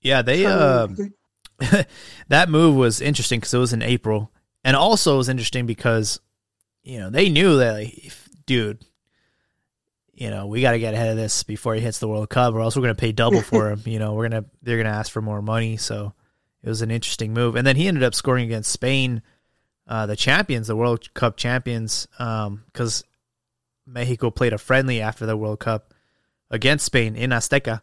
yeah. 0.00 0.22
They 0.22 0.42
so 0.42 0.88
uh, 1.60 1.82
that 2.28 2.48
move 2.48 2.76
was 2.76 3.00
interesting 3.00 3.40
because 3.40 3.54
it 3.54 3.58
was 3.58 3.72
in 3.72 3.82
April, 3.82 4.32
and 4.64 4.76
also 4.76 5.14
it 5.14 5.18
was 5.18 5.28
interesting 5.28 5.66
because 5.66 6.20
you 6.82 6.98
know 6.98 7.10
they 7.10 7.28
knew 7.28 7.58
that, 7.58 7.72
like, 7.72 7.98
if, 7.98 8.28
dude, 8.46 8.84
you 10.12 10.30
know 10.30 10.46
we 10.46 10.60
got 10.60 10.72
to 10.72 10.78
get 10.78 10.94
ahead 10.94 11.10
of 11.10 11.16
this 11.16 11.42
before 11.42 11.74
he 11.74 11.80
hits 11.80 11.98
the 11.98 12.08
World 12.08 12.28
Cup, 12.30 12.54
or 12.54 12.60
else 12.60 12.76
we're 12.76 12.82
gonna 12.82 12.94
pay 12.94 13.12
double 13.12 13.42
for 13.42 13.70
him. 13.72 13.82
You 13.84 13.98
know, 13.98 14.14
we're 14.14 14.28
gonna 14.28 14.44
they're 14.62 14.78
gonna 14.78 14.94
ask 14.94 15.10
for 15.12 15.22
more 15.22 15.42
money, 15.42 15.76
so 15.76 16.14
it 16.62 16.68
was 16.68 16.82
an 16.82 16.90
interesting 16.90 17.32
move. 17.32 17.56
And 17.56 17.66
then 17.66 17.76
he 17.76 17.86
ended 17.88 18.02
up 18.02 18.14
scoring 18.14 18.44
against 18.44 18.70
Spain, 18.70 19.22
uh, 19.86 20.06
the 20.06 20.16
champions, 20.16 20.66
the 20.66 20.76
World 20.76 21.12
Cup 21.14 21.36
champions, 21.36 22.06
because 22.16 23.04
Mexico 23.86 24.30
played 24.30 24.52
a 24.52 24.58
friendly 24.58 25.00
after 25.00 25.24
the 25.24 25.36
World 25.36 25.60
Cup 25.60 25.94
against 26.50 26.84
Spain 26.84 27.16
in 27.16 27.30
Azteca. 27.30 27.82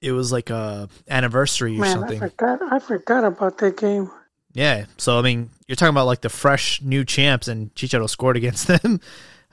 It 0.00 0.12
was 0.12 0.30
like 0.30 0.50
a 0.50 0.88
anniversary 1.08 1.76
or 1.76 1.80
man, 1.80 1.90
I 1.90 2.00
something. 2.00 2.20
forgot 2.20 2.60
I 2.70 2.78
forgot 2.78 3.24
about 3.24 3.58
that 3.58 3.76
game. 3.76 4.10
Yeah. 4.52 4.86
So 4.96 5.18
I 5.18 5.22
mean, 5.22 5.50
you're 5.66 5.76
talking 5.76 5.94
about 5.94 6.06
like 6.06 6.20
the 6.20 6.28
fresh 6.28 6.82
new 6.82 7.04
champs, 7.04 7.48
and 7.48 7.74
Chicharo 7.74 8.08
scored 8.08 8.36
against 8.36 8.66
them. 8.82 9.00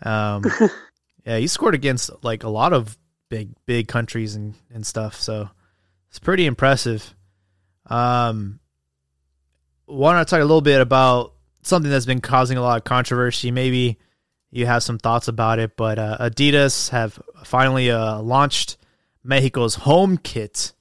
Um, 0.01 0.43
yeah, 1.25 1.37
he 1.37 1.47
scored 1.47 1.75
against 1.75 2.09
like 2.23 2.43
a 2.43 2.49
lot 2.49 2.73
of 2.73 2.97
big 3.29 3.49
big 3.65 3.87
countries 3.87 4.35
and 4.35 4.55
and 4.73 4.85
stuff. 4.85 5.19
So 5.19 5.49
it's 6.09 6.19
pretty 6.19 6.45
impressive. 6.45 7.13
Um, 7.87 8.59
want 9.87 10.25
to 10.25 10.29
talk 10.29 10.41
a 10.41 10.45
little 10.45 10.61
bit 10.61 10.81
about 10.81 11.33
something 11.61 11.91
that's 11.91 12.05
been 12.05 12.21
causing 12.21 12.57
a 12.57 12.61
lot 12.61 12.77
of 12.77 12.83
controversy. 12.83 13.51
Maybe 13.51 13.97
you 14.51 14.65
have 14.65 14.83
some 14.83 14.97
thoughts 14.97 15.27
about 15.27 15.59
it, 15.59 15.75
but 15.75 15.99
uh, 15.99 16.17
Adidas 16.19 16.89
have 16.89 17.19
finally 17.43 17.91
uh, 17.91 18.21
launched 18.21 18.77
Mexico's 19.23 19.75
home 19.75 20.17
kit. 20.17 20.73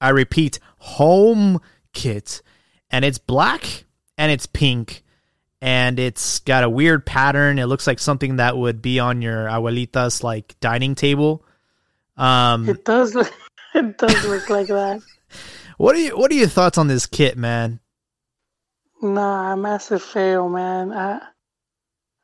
I 0.00 0.10
repeat, 0.10 0.58
home 0.78 1.60
kit, 1.94 2.42
and 2.90 3.04
it's 3.04 3.18
black 3.18 3.84
and 4.18 4.32
it's 4.32 4.46
pink, 4.46 5.02
and 5.60 5.98
it's 5.98 6.38
got 6.40 6.64
a 6.64 6.70
weird 6.70 7.04
pattern. 7.04 7.58
It 7.58 7.66
looks 7.66 7.86
like 7.86 7.98
something 7.98 8.36
that 8.36 8.56
would 8.56 8.80
be 8.82 8.98
on 8.98 9.22
your 9.22 9.46
abuelita's 9.46 10.22
like 10.24 10.58
dining 10.60 10.94
table. 10.94 11.44
Um, 12.16 12.68
It 12.68 12.84
does 12.84 13.14
look 13.14 13.32
it 13.74 13.98
does 13.98 14.24
look 14.26 14.48
like 14.48 14.68
that. 14.68 15.02
what 15.76 15.94
are 15.94 15.98
you 15.98 16.16
what 16.16 16.30
are 16.30 16.34
your 16.34 16.48
thoughts 16.48 16.78
on 16.78 16.86
this 16.88 17.06
kit, 17.06 17.36
man? 17.36 17.80
Nah, 19.02 19.54
massive 19.56 20.02
fail, 20.02 20.48
man. 20.48 20.92
I 20.92 21.20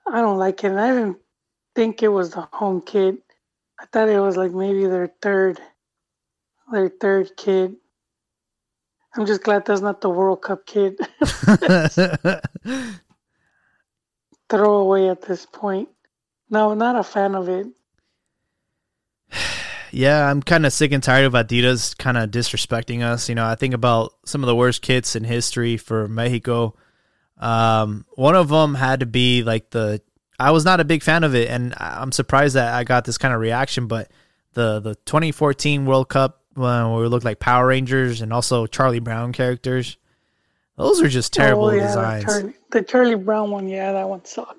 I 0.07 0.21
don't 0.23 0.39
like 0.39 0.65
it. 0.65 0.69
And 0.69 0.81
I 0.81 0.89
didn't 0.93 1.19
think 1.75 2.03
it 2.03 2.09
was 2.09 2.31
the 2.31 2.49
home 2.53 2.81
kit. 2.81 3.17
I 3.79 3.87
thought 3.87 4.09
it 4.09 4.19
was 4.21 4.37
like 4.37 4.53
maybe 4.53 4.87
their 4.87 5.13
third 5.21 5.61
their 6.73 6.89
third 6.89 7.37
kid. 7.37 7.77
I'm 9.15 9.27
just 9.27 9.43
glad 9.43 9.67
that's 9.67 9.83
not 9.83 10.01
the 10.01 10.09
World 10.09 10.41
Cup 10.43 10.65
kid. 10.65 10.99
Throw 14.49 14.75
away 14.77 15.09
at 15.09 15.23
this 15.23 15.47
point. 15.47 15.89
No, 16.49 16.75
not 16.75 16.97
a 16.97 17.03
fan 17.03 17.35
of 17.35 17.49
it. 17.49 17.67
yeah, 19.91 20.31
I'm 20.31 20.43
kind 20.43 20.65
of 20.65 20.73
sick 20.73 20.93
and 20.93 21.03
tired 21.03 21.27
of 21.27 21.35
Adidas 21.35 21.97
kind 21.97 22.17
of 22.17 22.31
disrespecting 22.31 23.03
us. 23.03 23.29
You 23.29 23.35
know, 23.35 23.47
I 23.47 23.55
think 23.55 23.75
about 23.75 24.15
some 24.25 24.43
of 24.43 24.47
the 24.47 24.57
worst 24.57 24.81
kits 24.81 25.15
in 25.15 25.25
history 25.25 25.77
for 25.77 26.09
Mexico. 26.09 26.75
Um, 27.39 28.07
one 28.15 28.37
of 28.37 28.49
them 28.49 28.75
had 28.75 29.01
to 29.01 29.07
be 29.07 29.43
like 29.43 29.71
the. 29.71 30.01
I 30.39 30.51
was 30.51 30.65
not 30.65 30.81
a 30.81 30.85
big 30.85 31.03
fan 31.03 31.25
of 31.25 31.35
it, 31.35 31.51
and 31.51 31.75
I'm 31.77 32.13
surprised 32.13 32.55
that 32.55 32.75
I 32.75 32.85
got 32.85 33.05
this 33.05 33.19
kind 33.19 33.35
of 33.35 33.41
reaction. 33.41 33.87
But 33.89 34.11
the 34.55 34.81
the 34.81 34.95
2014 35.07 35.87
World 35.87 36.09
Cup 36.09 36.42
when 36.55 36.95
we 36.95 37.07
looked 37.07 37.25
like 37.25 37.39
Power 37.39 37.67
Rangers 37.67 38.21
and 38.21 38.33
also 38.33 38.67
Charlie 38.67 39.01
Brown 39.01 39.33
characters, 39.33 39.97
those 40.77 41.01
are 41.03 41.09
just 41.09 41.33
terrible 41.33 41.67
oh, 41.67 41.71
yeah, 41.71 41.87
designs. 41.87 42.25
The 42.25 42.31
Charlie, 42.31 42.55
the 42.71 42.83
Charlie 42.83 43.15
Brown 43.17 43.51
one, 43.51 43.69
yeah, 43.69 43.93
that 43.93 44.09
one 44.09 44.25
sucked. 44.25 44.59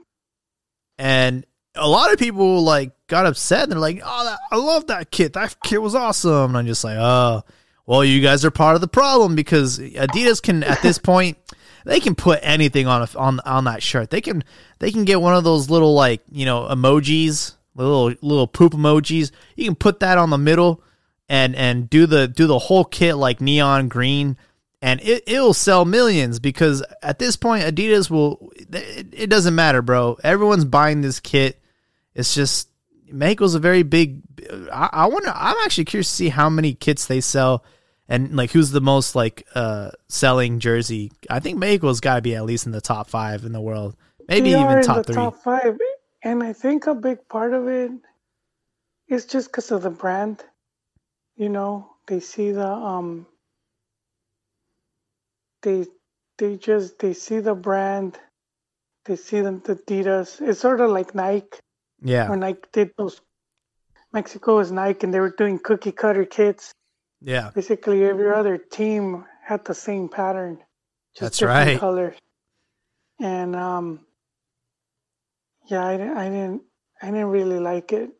and 0.97 1.45
a 1.75 1.87
lot 1.87 2.13
of 2.13 2.19
people 2.19 2.61
like 2.61 2.91
got 3.07 3.25
upset. 3.25 3.63
And 3.63 3.71
they're 3.71 3.79
like 3.79 4.01
oh 4.03 4.25
that, 4.25 4.39
i 4.51 4.57
love 4.57 4.87
that 4.87 5.11
kit 5.11 5.33
that 5.33 5.55
kit 5.63 5.81
was 5.81 5.95
awesome. 5.95 6.51
And 6.51 6.57
i'm 6.57 6.65
just 6.67 6.83
like 6.83 6.97
oh 6.99 7.43
well 7.85 8.03
you 8.03 8.21
guys 8.21 8.45
are 8.45 8.51
part 8.51 8.75
of 8.75 8.81
the 8.81 8.87
problem 8.87 9.35
because 9.35 9.79
adidas 9.79 10.41
can 10.41 10.63
at 10.63 10.81
this 10.81 10.97
point 10.99 11.37
they 11.85 11.99
can 11.99 12.15
put 12.15 12.39
anything 12.41 12.87
on 12.87 13.01
a, 13.01 13.17
on 13.17 13.39
on 13.41 13.65
that 13.65 13.83
shirt. 13.83 14.09
They 14.09 14.21
can 14.21 14.43
they 14.79 14.91
can 14.91 15.03
get 15.03 15.21
one 15.21 15.35
of 15.35 15.43
those 15.43 15.69
little 15.69 15.93
like 15.93 16.21
you 16.31 16.45
know 16.45 16.63
emojis 16.63 17.53
little 17.75 18.13
little 18.21 18.47
poop 18.47 18.73
emojis. 18.73 19.31
You 19.55 19.65
can 19.65 19.75
put 19.75 19.99
that 19.99 20.17
on 20.17 20.29
the 20.29 20.37
middle 20.37 20.81
and 21.29 21.55
and 21.55 21.89
do 21.89 22.05
the 22.05 22.27
do 22.27 22.47
the 22.47 22.59
whole 22.59 22.85
kit 22.85 23.15
like 23.17 23.41
neon 23.41 23.87
green. 23.87 24.37
And 24.81 24.99
it, 25.01 25.23
it'll 25.27 25.53
sell 25.53 25.85
millions 25.85 26.39
because 26.39 26.83
at 27.01 27.17
this 27.17 27.37
point 27.37 27.63
adidas 27.63 28.09
will 28.09 28.51
it, 28.55 29.07
it 29.13 29.29
doesn't 29.29 29.55
matter 29.55 29.81
bro. 29.81 30.17
Everyone's 30.23 30.65
buying 30.65 31.01
this 31.01 31.19
kit. 31.19 31.59
It's 32.15 32.35
just 32.35 32.69
mexico's 33.11 33.55
a 33.55 33.59
very 33.59 33.83
big 33.83 34.21
I, 34.71 34.89
I 34.91 35.05
wonder 35.05 35.31
i'm 35.35 35.55
actually 35.63 35.85
curious 35.85 36.09
to 36.09 36.15
see 36.15 36.29
how 36.29 36.49
many 36.49 36.73
kits 36.73 37.05
they 37.05 37.21
sell 37.21 37.63
and 38.07 38.35
like 38.35 38.51
who's 38.51 38.71
the 38.71 38.81
most 38.81 39.15
like 39.15 39.45
uh 39.55 39.91
selling 40.07 40.59
jersey. 40.59 41.11
I 41.29 41.39
think 41.39 41.57
mexico's 41.57 41.99
got 41.99 42.15
to 42.15 42.21
be 42.21 42.35
at 42.35 42.45
least 42.45 42.65
in 42.65 42.71
the 42.71 42.81
top 42.81 43.09
five 43.09 43.45
in 43.45 43.51
the 43.51 43.61
world. 43.61 43.95
Maybe 44.27 44.51
They 44.51 44.61
even 44.61 44.79
in 44.79 44.83
top 44.83 44.97
the 44.97 45.03
three. 45.03 45.15
top 45.15 45.37
five, 45.43 45.77
and 46.23 46.43
I 46.43 46.53
think 46.53 46.87
a 46.87 46.95
big 46.95 47.27
part 47.27 47.53
of 47.53 47.67
it 47.67 47.91
is 49.07 49.25
just 49.25 49.49
because 49.49 49.71
of 49.71 49.83
the 49.83 49.89
brand. 49.89 50.43
You 51.43 51.49
know, 51.49 51.89
they 52.07 52.21
see 52.21 52.53
the 52.53 52.69
um, 52.69 53.27
they 55.61 55.85
they 56.37 56.55
just 56.55 56.99
they 56.99 57.13
see 57.13 57.39
the 57.41 57.53
brand, 57.53 58.17
they 59.03 59.17
see 59.17 59.41
them 59.41 59.61
the 59.65 59.75
Adidas. 59.75 60.39
It's 60.39 60.61
sort 60.61 60.79
of 60.79 60.91
like 60.91 61.13
Nike 61.13 61.59
yeah 62.01 62.29
when 62.29 62.39
Nike 62.39 62.61
did 62.71 62.91
those. 62.97 63.19
Mexico 64.13 64.55
was 64.55 64.71
Nike, 64.71 65.03
and 65.03 65.13
they 65.13 65.19
were 65.19 65.35
doing 65.37 65.59
cookie 65.59 65.91
cutter 65.91 66.23
kits. 66.23 66.71
yeah 67.19 67.51
Basically, 67.53 68.05
every 68.05 68.31
other 68.31 68.57
team 68.57 69.25
had 69.45 69.65
the 69.65 69.75
same 69.75 70.07
pattern, 70.07 70.59
just 71.13 71.19
That's 71.19 71.39
different 71.39 71.67
right. 71.67 71.79
colors. 71.79 72.15
And 73.19 73.53
um, 73.53 74.05
yeah, 75.65 75.85
I 75.85 75.95
I 75.95 76.29
didn't, 76.29 76.61
I 77.01 77.07
didn't 77.07 77.35
really 77.35 77.59
like 77.59 77.91
it. 77.91 78.11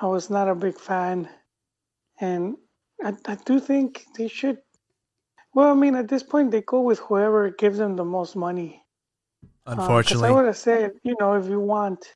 I 0.00 0.06
was 0.06 0.30
not 0.30 0.48
a 0.48 0.54
big 0.54 0.80
fan, 0.80 1.28
and 2.22 2.56
I, 3.02 3.12
I 3.26 3.34
do 3.34 3.58
think 3.60 4.06
they 4.16 4.28
should. 4.28 4.58
Well, 5.54 5.70
I 5.70 5.74
mean, 5.74 5.96
at 5.96 6.08
this 6.08 6.22
point, 6.22 6.50
they 6.50 6.62
go 6.62 6.80
with 6.80 7.00
whoever 7.00 7.50
gives 7.50 7.78
them 7.78 7.96
the 7.96 8.04
most 8.04 8.36
money. 8.36 8.82
Uh, 9.66 9.74
unfortunately 9.76 10.28
I 10.28 10.32
would 10.32 10.46
have 10.46 10.56
said, 10.56 10.92
you 11.02 11.14
know, 11.20 11.34
if 11.34 11.46
you 11.46 11.60
want, 11.60 12.14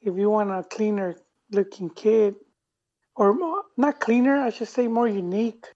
if 0.00 0.16
you 0.16 0.30
want 0.30 0.50
a 0.50 0.62
cleaner 0.62 1.16
looking 1.50 1.90
kid, 1.90 2.36
or 3.16 3.34
more, 3.34 3.62
not 3.76 4.00
cleaner, 4.00 4.36
I 4.36 4.50
should 4.50 4.68
say 4.68 4.86
more 4.86 5.08
unique, 5.08 5.66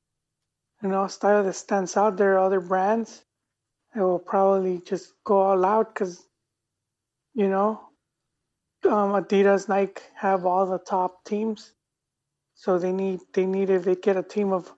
you 0.82 0.88
know, 0.88 1.06
style 1.08 1.42
that 1.42 1.54
stands 1.54 1.96
out. 1.96 2.16
There 2.16 2.34
are 2.34 2.44
other 2.44 2.60
brands 2.60 3.24
that 3.94 4.02
will 4.02 4.18
probably 4.18 4.80
just 4.86 5.12
go 5.24 5.38
all 5.38 5.64
out 5.64 5.94
because, 5.94 6.24
you 7.34 7.48
know, 7.48 7.80
um, 8.84 9.12
Adidas, 9.12 9.68
Nike 9.68 10.02
have 10.14 10.46
all 10.46 10.66
the 10.66 10.78
top 10.78 11.24
teams, 11.24 11.72
so 12.60 12.78
they 12.78 12.92
need 12.92 13.20
they 13.32 13.46
need 13.46 13.70
if 13.70 13.84
they 13.84 13.94
get 13.94 14.18
a 14.18 14.22
team 14.22 14.52
of 14.52 14.70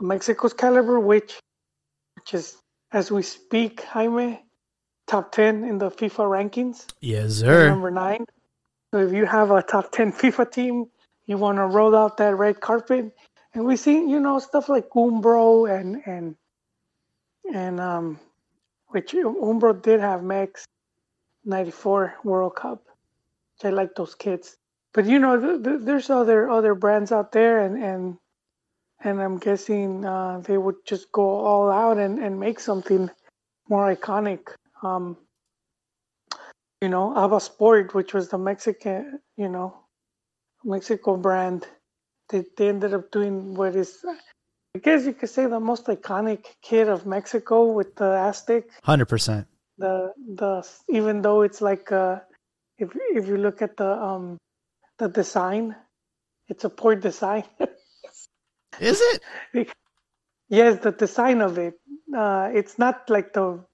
Mexico's 0.00 0.52
caliber, 0.52 0.98
which 0.98 1.38
which 2.16 2.34
is 2.34 2.56
as 2.90 3.12
we 3.12 3.22
speak, 3.22 3.82
Jaime, 3.82 4.42
top 5.06 5.30
10 5.30 5.62
in 5.62 5.78
the 5.78 5.88
FIFA 5.88 6.24
rankings. 6.36 6.86
Yes, 7.00 7.34
sir. 7.34 7.68
Number 7.68 7.92
nine. 7.92 8.24
So 8.90 8.98
if 9.06 9.12
you 9.12 9.24
have 9.24 9.52
a 9.52 9.62
top 9.62 9.92
10 9.92 10.12
FIFA 10.20 10.50
team, 10.50 10.86
you 11.26 11.36
want 11.38 11.58
to 11.58 11.66
roll 11.66 11.94
out 11.94 12.16
that 12.16 12.34
red 12.34 12.60
carpet. 12.60 13.14
And 13.54 13.64
we 13.64 13.76
see, 13.76 13.94
you 13.94 14.18
know, 14.18 14.40
stuff 14.40 14.68
like 14.68 14.88
Umbro 14.90 15.70
and, 15.70 16.02
and, 16.06 16.34
and, 17.54 17.78
um, 17.78 18.18
which 18.88 19.12
Umbro 19.12 19.80
did 19.80 20.00
have 20.00 20.24
Mex 20.24 20.64
94 21.44 22.14
World 22.24 22.56
Cup. 22.56 22.82
I 23.62 23.70
like 23.70 23.94
those 23.94 24.16
kids. 24.16 24.56
But, 24.94 25.06
you 25.06 25.18
know, 25.18 25.38
th- 25.38 25.62
th- 25.64 25.80
there's 25.82 26.10
other, 26.10 26.48
other 26.50 26.74
brands 26.74 27.12
out 27.12 27.32
there 27.32 27.60
and, 27.64 27.82
and, 27.82 28.18
and 29.04 29.20
I'm 29.20 29.38
guessing 29.38 30.04
uh, 30.04 30.40
they 30.44 30.58
would 30.58 30.84
just 30.86 31.12
go 31.12 31.22
all 31.22 31.70
out 31.70 31.98
and, 31.98 32.18
and 32.18 32.40
make 32.40 32.58
something 32.58 33.10
more 33.68 33.94
iconic. 33.94 34.40
Um, 34.82 35.16
you 36.80 36.88
know, 36.88 37.16
ABA 37.16 37.40
Sport, 37.40 37.94
which 37.94 38.14
was 38.14 38.28
the 38.28 38.38
Mexican, 38.38 39.20
you 39.36 39.48
know, 39.48 39.76
Mexico 40.64 41.16
brand, 41.16 41.66
they, 42.30 42.44
they 42.56 42.68
ended 42.68 42.94
up 42.94 43.10
doing 43.10 43.54
what 43.54 43.74
is, 43.74 44.04
I 44.74 44.78
guess 44.78 45.04
you 45.04 45.12
could 45.12 45.30
say, 45.30 45.46
the 45.46 45.60
most 45.60 45.86
iconic 45.86 46.44
kit 46.62 46.88
of 46.88 47.06
Mexico 47.06 47.72
with 47.72 47.96
the 47.96 48.16
Aztec. 48.16 48.64
Hundred 48.84 49.06
percent. 49.06 49.46
The 49.78 50.12
the 50.34 50.68
even 50.88 51.22
though 51.22 51.42
it's 51.42 51.60
like 51.60 51.90
uh, 51.92 52.20
if 52.78 52.90
if 52.94 53.26
you 53.28 53.36
look 53.36 53.62
at 53.62 53.76
the 53.76 53.90
um 53.90 54.36
the 54.98 55.08
design, 55.08 55.76
it's 56.48 56.64
a 56.64 56.70
poor 56.70 56.96
design. 56.96 57.44
Is 58.80 59.00
it? 59.00 59.68
yes, 60.48 60.80
the 60.82 60.92
design 60.92 61.40
of 61.40 61.58
it. 61.58 61.74
Uh, 62.16 62.50
it's 62.52 62.78
not 62.78 63.08
like 63.10 63.32
the 63.32 63.64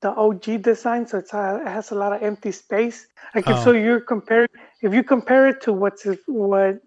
the 0.00 0.14
OG 0.14 0.62
design, 0.62 1.06
so 1.06 1.18
it's, 1.18 1.34
uh, 1.34 1.58
it 1.60 1.68
has 1.68 1.90
a 1.90 1.94
lot 1.96 2.12
of 2.12 2.22
empty 2.22 2.52
space. 2.52 3.06
Like 3.34 3.48
if 3.48 3.58
Oh. 3.58 3.64
so, 3.64 3.72
you're 3.72 4.00
comparing 4.00 4.48
if 4.80 4.94
you 4.94 5.02
compare 5.02 5.48
it 5.48 5.60
to 5.62 5.72
what's 5.72 6.06
what 6.26 6.80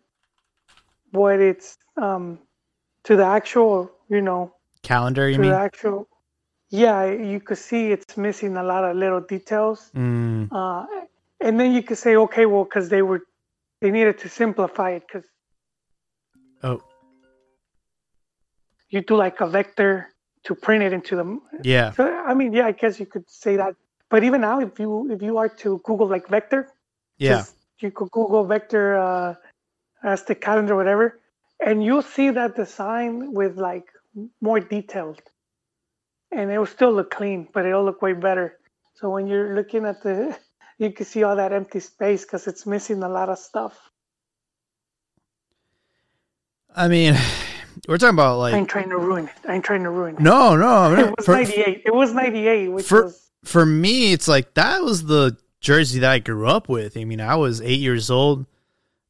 what 1.11 1.39
it's 1.39 1.77
um 1.97 2.39
to 3.03 3.15
the 3.15 3.25
actual, 3.25 3.91
you 4.09 4.21
know, 4.21 4.53
Calendar, 4.83 5.29
you 5.29 5.39
mean? 5.39 5.51
actual. 5.53 6.07
Yeah, 6.69 7.05
you 7.11 7.41
could 7.41 7.57
see 7.57 7.91
it's 7.91 8.15
missing 8.17 8.55
a 8.55 8.63
lot 8.63 8.85
of 8.85 8.95
little 8.95 9.19
details. 9.21 9.91
Mm, 9.95 10.49
Uh, 10.51 10.85
and 11.41 11.59
then 11.59 11.73
you 11.73 11.83
could 11.83 11.97
say, 11.97 12.15
okay, 12.15 12.45
well, 12.45 12.63
because 12.63 12.87
they 12.89 13.01
were 13.01 13.21
they 13.81 13.91
needed 13.91 14.19
to 14.19 14.29
simplify 14.29 14.91
it 14.91 15.03
because 15.07 15.27
oh, 16.63 16.81
you 18.89 19.01
do 19.01 19.15
like 19.15 19.41
a 19.41 19.47
vector 19.47 20.09
to 20.43 20.55
print 20.55 20.83
it 20.83 20.93
into 20.93 21.15
the 21.15 21.39
yeah. 21.63 21.91
So 21.91 22.03
I 22.05 22.33
mean, 22.33 22.53
yeah, 22.53 22.67
I 22.67 22.71
guess 22.71 22.99
you 22.99 23.05
could 23.05 23.29
say 23.29 23.55
that. 23.57 23.75
But 24.09 24.23
even 24.23 24.41
now, 24.41 24.59
if 24.59 24.79
you 24.79 25.11
if 25.11 25.21
you 25.21 25.37
are 25.37 25.49
to 25.63 25.79
Google 25.83 26.07
like 26.07 26.27
vector, 26.27 26.69
Yeah. 27.17 27.37
just- 27.37 27.55
you 27.79 27.89
could 27.89 28.11
Google 28.11 28.45
vector 28.45 28.95
uh, 28.95 29.33
as 30.03 30.23
the 30.25 30.35
calendar, 30.35 30.75
whatever, 30.75 31.19
and 31.65 31.83
you'll 31.83 32.03
see 32.03 32.29
that 32.29 32.55
design 32.55 33.33
with 33.33 33.57
like 33.57 33.87
more 34.39 34.59
detailed, 34.59 35.19
and 36.31 36.51
it 36.51 36.59
will 36.59 36.67
still 36.77 36.93
look 36.93 37.09
clean, 37.09 37.47
but 37.53 37.65
it'll 37.65 37.83
look 37.83 38.03
way 38.03 38.13
better. 38.13 38.59
So 38.93 39.09
when 39.09 39.25
you're 39.25 39.55
looking 39.55 39.85
at 39.85 40.03
the, 40.03 40.37
you 40.81 40.91
can 40.91 41.05
see 41.05 41.21
all 41.23 41.35
that 41.35 41.53
empty 41.53 41.79
space 41.79 42.25
because 42.25 42.47
it's 42.47 42.65
missing 42.65 43.03
a 43.03 43.09
lot 43.09 43.29
of 43.29 43.37
stuff. 43.37 43.91
I 46.75 46.87
mean, 46.87 47.15
we're 47.87 47.99
talking 47.99 48.15
about 48.15 48.39
like. 48.39 48.53
I 48.53 48.55
like 48.55 48.59
ain't 48.61 48.69
trying 48.69 48.89
to 48.89 48.97
ruin 48.97 49.27
it. 49.27 49.33
I 49.47 49.53
ain't 49.53 49.63
trying 49.63 49.83
to 49.83 49.91
ruin 49.91 50.15
it. 50.15 50.21
no, 50.21 50.55
no. 50.55 50.93
it 50.95 51.13
was 51.15 51.25
For, 51.25 51.33
98. 51.33 51.83
It 51.85 51.93
was 51.93 52.13
98, 52.13 52.67
which 52.69 52.87
For- 52.87 53.03
was 53.05 53.29
for 53.43 53.65
me, 53.65 54.13
it's 54.13 54.27
like 54.27 54.53
that 54.55 54.83
was 54.83 55.05
the 55.05 55.37
jersey 55.59 55.99
that 55.99 56.11
I 56.11 56.19
grew 56.19 56.47
up 56.47 56.67
with. 56.67 56.97
I 56.97 57.05
mean, 57.05 57.21
I 57.21 57.35
was 57.35 57.61
eight 57.61 57.79
years 57.79 58.09
old, 58.09 58.45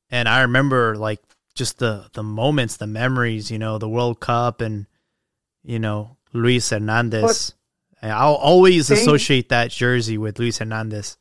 and 0.09 0.27
I 0.27 0.41
remember 0.41 0.95
like 0.97 1.21
just 1.55 1.79
the 1.79 2.09
the 2.13 2.23
moments, 2.23 2.77
the 2.77 2.87
memories. 2.87 3.51
You 3.51 3.59
know, 3.59 3.77
the 3.77 3.89
World 3.89 4.19
Cup, 4.19 4.61
and 4.61 4.87
you 5.63 5.79
know 5.79 6.17
Luis 6.33 6.69
Hernandez. 6.69 7.53
And 8.01 8.11
I'll 8.11 8.35
always 8.35 8.89
associate 8.89 9.49
that 9.49 9.69
jersey 9.69 10.17
with 10.17 10.39
Luis 10.39 10.57
Hernandez. 10.57 11.17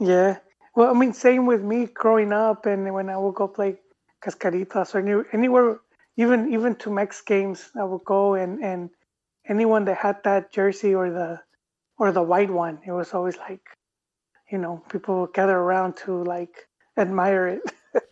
Yeah. 0.00 0.38
Well, 0.74 0.90
I 0.94 0.98
mean, 0.98 1.12
same 1.12 1.46
with 1.46 1.62
me 1.62 1.86
growing 1.86 2.32
up, 2.32 2.66
and 2.66 2.92
when 2.94 3.10
I 3.10 3.16
would 3.16 3.34
go 3.34 3.48
play 3.48 3.78
Cascaritas 4.24 4.94
or 4.94 4.98
any- 4.98 5.28
anywhere, 5.32 5.80
even 6.16 6.52
even 6.52 6.74
to 6.76 6.90
Mex 6.90 7.20
games, 7.22 7.70
I 7.78 7.84
would 7.84 8.04
go 8.04 8.34
and 8.34 8.64
and 8.64 8.90
anyone 9.46 9.84
that 9.86 9.98
had 9.98 10.22
that 10.24 10.52
jersey 10.52 10.94
or 10.94 11.10
the 11.10 11.40
or 11.98 12.12
the 12.12 12.22
white 12.22 12.50
one, 12.50 12.80
it 12.86 12.92
was 12.92 13.12
always 13.14 13.36
like, 13.36 13.62
you 14.50 14.58
know, 14.58 14.82
people 14.90 15.20
would 15.20 15.34
gather 15.34 15.56
around 15.56 15.96
to 15.98 16.24
like 16.24 16.68
admire 16.96 17.46
it. 17.48 17.62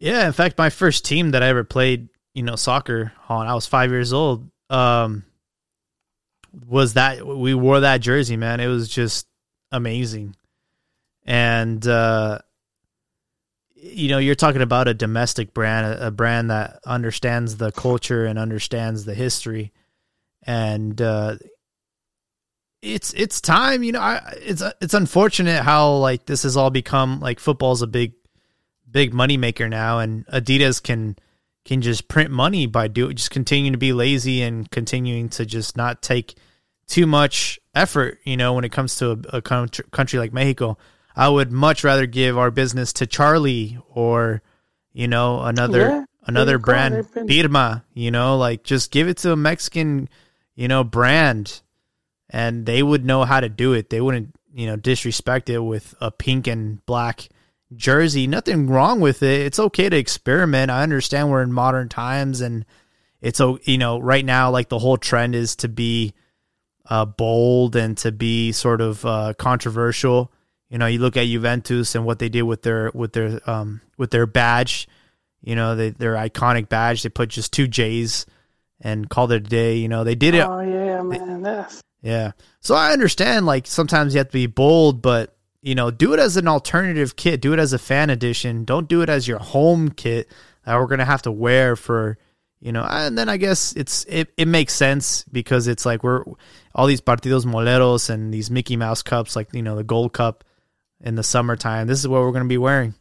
Yeah, 0.00 0.26
in 0.26 0.32
fact, 0.32 0.58
my 0.58 0.70
first 0.70 1.04
team 1.04 1.32
that 1.32 1.42
I 1.42 1.48
ever 1.48 1.64
played, 1.64 2.08
you 2.34 2.42
know, 2.42 2.56
soccer 2.56 3.12
on, 3.28 3.48
I 3.48 3.54
was 3.54 3.66
five 3.66 3.90
years 3.90 4.12
old. 4.12 4.48
Um, 4.70 5.24
was 6.66 6.94
that 6.94 7.26
we 7.26 7.54
wore 7.54 7.80
that 7.80 8.00
jersey, 8.00 8.36
man? 8.36 8.60
It 8.60 8.68
was 8.68 8.88
just 8.88 9.26
amazing, 9.72 10.36
and 11.28 11.86
uh, 11.86 12.38
you 13.76 14.08
know, 14.08 14.18
you're 14.18 14.34
talking 14.34 14.62
about 14.62 14.88
a 14.88 14.94
domestic 14.94 15.52
brand, 15.52 16.00
a, 16.00 16.10
brand 16.10 16.50
that 16.50 16.80
understands 16.86 17.58
the 17.58 17.70
culture 17.70 18.24
and 18.24 18.38
understands 18.38 19.04
the 19.04 19.14
history, 19.14 19.70
and 20.42 21.00
uh, 21.02 21.36
it's 22.80 23.12
it's 23.12 23.42
time. 23.42 23.82
You 23.82 23.92
know, 23.92 24.00
I, 24.00 24.36
it's 24.40 24.62
it's 24.80 24.94
unfortunate 24.94 25.62
how 25.62 25.96
like 25.96 26.24
this 26.24 26.44
has 26.44 26.56
all 26.56 26.70
become 26.70 27.20
like 27.20 27.38
football's 27.40 27.82
a 27.82 27.86
big 27.86 28.14
big 28.90 29.12
money 29.12 29.36
maker 29.36 29.68
now, 29.68 29.98
and 29.98 30.26
Adidas 30.28 30.82
can 30.82 31.14
can 31.66 31.82
just 31.82 32.08
print 32.08 32.30
money 32.30 32.64
by 32.64 32.88
do 32.88 33.12
just 33.12 33.30
continuing 33.30 33.72
to 33.72 33.78
be 33.78 33.92
lazy 33.92 34.40
and 34.40 34.70
continuing 34.70 35.28
to 35.28 35.44
just 35.44 35.76
not 35.76 36.00
take 36.00 36.36
too 36.86 37.06
much 37.06 37.60
effort. 37.74 38.18
You 38.24 38.38
know, 38.38 38.54
when 38.54 38.64
it 38.64 38.72
comes 38.72 38.96
to 38.96 39.10
a, 39.10 39.36
a 39.36 39.42
country, 39.42 39.84
country 39.90 40.18
like 40.18 40.32
Mexico, 40.32 40.78
I 41.18 41.28
would 41.28 41.50
much 41.50 41.82
rather 41.82 42.06
give 42.06 42.38
our 42.38 42.52
business 42.52 42.92
to 42.94 43.06
Charly 43.06 43.82
or 43.92 44.40
you 44.92 45.08
know 45.08 45.42
another 45.42 45.80
Yeah, 45.80 46.04
another 46.24 46.58
brand, 46.58 47.04
Pirma. 47.12 47.82
You 47.92 48.12
know, 48.12 48.36
like 48.36 48.62
just 48.62 48.92
give 48.92 49.08
it 49.08 49.16
to 49.18 49.32
a 49.32 49.36
Mexican, 49.36 50.08
you 50.54 50.68
know, 50.68 50.84
brand, 50.84 51.60
and 52.30 52.64
they 52.64 52.84
would 52.84 53.04
know 53.04 53.24
how 53.24 53.40
to 53.40 53.48
do 53.48 53.72
it. 53.72 53.90
They 53.90 54.00
wouldn't 54.00 54.32
you 54.54 54.66
know 54.66 54.76
disrespect 54.76 55.50
it 55.50 55.58
with 55.58 55.92
a 56.00 56.12
pink 56.12 56.46
and 56.46 56.86
black 56.86 57.28
jersey. 57.74 58.28
Nothing 58.28 58.68
wrong 58.68 59.00
with 59.00 59.20
it. 59.24 59.40
It's 59.40 59.58
okay 59.58 59.88
to 59.88 59.96
experiment. 59.96 60.70
I 60.70 60.84
understand 60.84 61.30
we're 61.30 61.42
in 61.42 61.52
modern 61.52 61.88
times 61.88 62.40
and 62.40 62.64
it's 63.20 63.40
you 63.64 63.78
know 63.78 63.98
right 63.98 64.24
now 64.24 64.52
like 64.52 64.68
the 64.68 64.78
whole 64.78 64.98
trend 64.98 65.34
is 65.34 65.56
to 65.56 65.68
be 65.68 66.14
uh, 66.88 67.04
bold 67.04 67.74
and 67.74 67.98
to 67.98 68.12
be 68.12 68.52
sort 68.52 68.80
of 68.80 69.04
uh, 69.04 69.34
controversial. 69.36 70.30
You 70.70 70.78
know, 70.78 70.86
you 70.86 70.98
look 70.98 71.16
at 71.16 71.26
Juventus 71.26 71.94
and 71.94 72.04
what 72.04 72.18
they 72.18 72.28
did 72.28 72.42
with 72.42 72.62
their 72.62 72.90
with 72.94 73.12
their 73.12 73.40
um 73.48 73.80
with 73.96 74.10
their 74.10 74.26
badge. 74.26 74.88
You 75.40 75.54
know, 75.54 75.76
they, 75.76 75.90
their 75.90 76.14
iconic 76.14 76.68
badge. 76.68 77.02
They 77.02 77.08
put 77.08 77.30
just 77.30 77.52
two 77.52 77.68
J's 77.68 78.26
and 78.80 79.08
called 79.08 79.32
it 79.32 79.46
a 79.46 79.48
day. 79.48 79.76
You 79.76 79.88
know, 79.88 80.04
they 80.04 80.14
did 80.14 80.34
it 80.34 80.46
oh 80.46 80.60
yeah, 80.60 81.02
man, 81.02 81.42
that's 81.42 81.82
yeah. 82.02 82.32
So 82.60 82.74
I 82.74 82.92
understand 82.92 83.46
like 83.46 83.66
sometimes 83.66 84.14
you 84.14 84.18
have 84.18 84.28
to 84.28 84.32
be 84.32 84.46
bold, 84.46 85.00
but 85.00 85.36
you 85.62 85.74
know, 85.74 85.90
do 85.90 86.12
it 86.12 86.20
as 86.20 86.36
an 86.36 86.48
alternative 86.48 87.16
kit. 87.16 87.40
Do 87.40 87.52
it 87.52 87.58
as 87.58 87.72
a 87.72 87.78
fan 87.78 88.10
edition. 88.10 88.64
Don't 88.64 88.88
do 88.88 89.02
it 89.02 89.08
as 89.08 89.26
your 89.26 89.38
home 89.38 89.90
kit 89.90 90.30
that 90.64 90.76
we're 90.76 90.86
gonna 90.86 91.04
have 91.04 91.22
to 91.22 91.32
wear 91.32 91.76
for 91.76 92.18
you 92.60 92.72
know. 92.72 92.82
And 92.82 93.16
then 93.16 93.28
I 93.28 93.36
guess 93.36 93.72
it's 93.74 94.04
it, 94.08 94.32
it 94.36 94.48
makes 94.48 94.74
sense 94.74 95.24
because 95.32 95.66
it's 95.66 95.86
like 95.86 96.02
we're 96.02 96.24
all 96.74 96.86
these 96.86 97.00
partidos 97.00 97.44
moleros 97.44 98.10
and 98.10 98.32
these 98.32 98.50
Mickey 98.50 98.76
Mouse 98.76 99.02
cups, 99.02 99.34
like 99.34 99.52
you 99.54 99.62
know 99.62 99.76
the 99.76 99.84
Gold 99.84 100.12
Cup 100.12 100.44
in 101.00 101.14
the 101.14 101.22
summertime. 101.22 101.86
This 101.86 101.98
is 101.98 102.08
what 102.08 102.22
we're 102.22 102.32
gonna 102.32 102.46
be 102.46 102.58
wearing. 102.58 102.94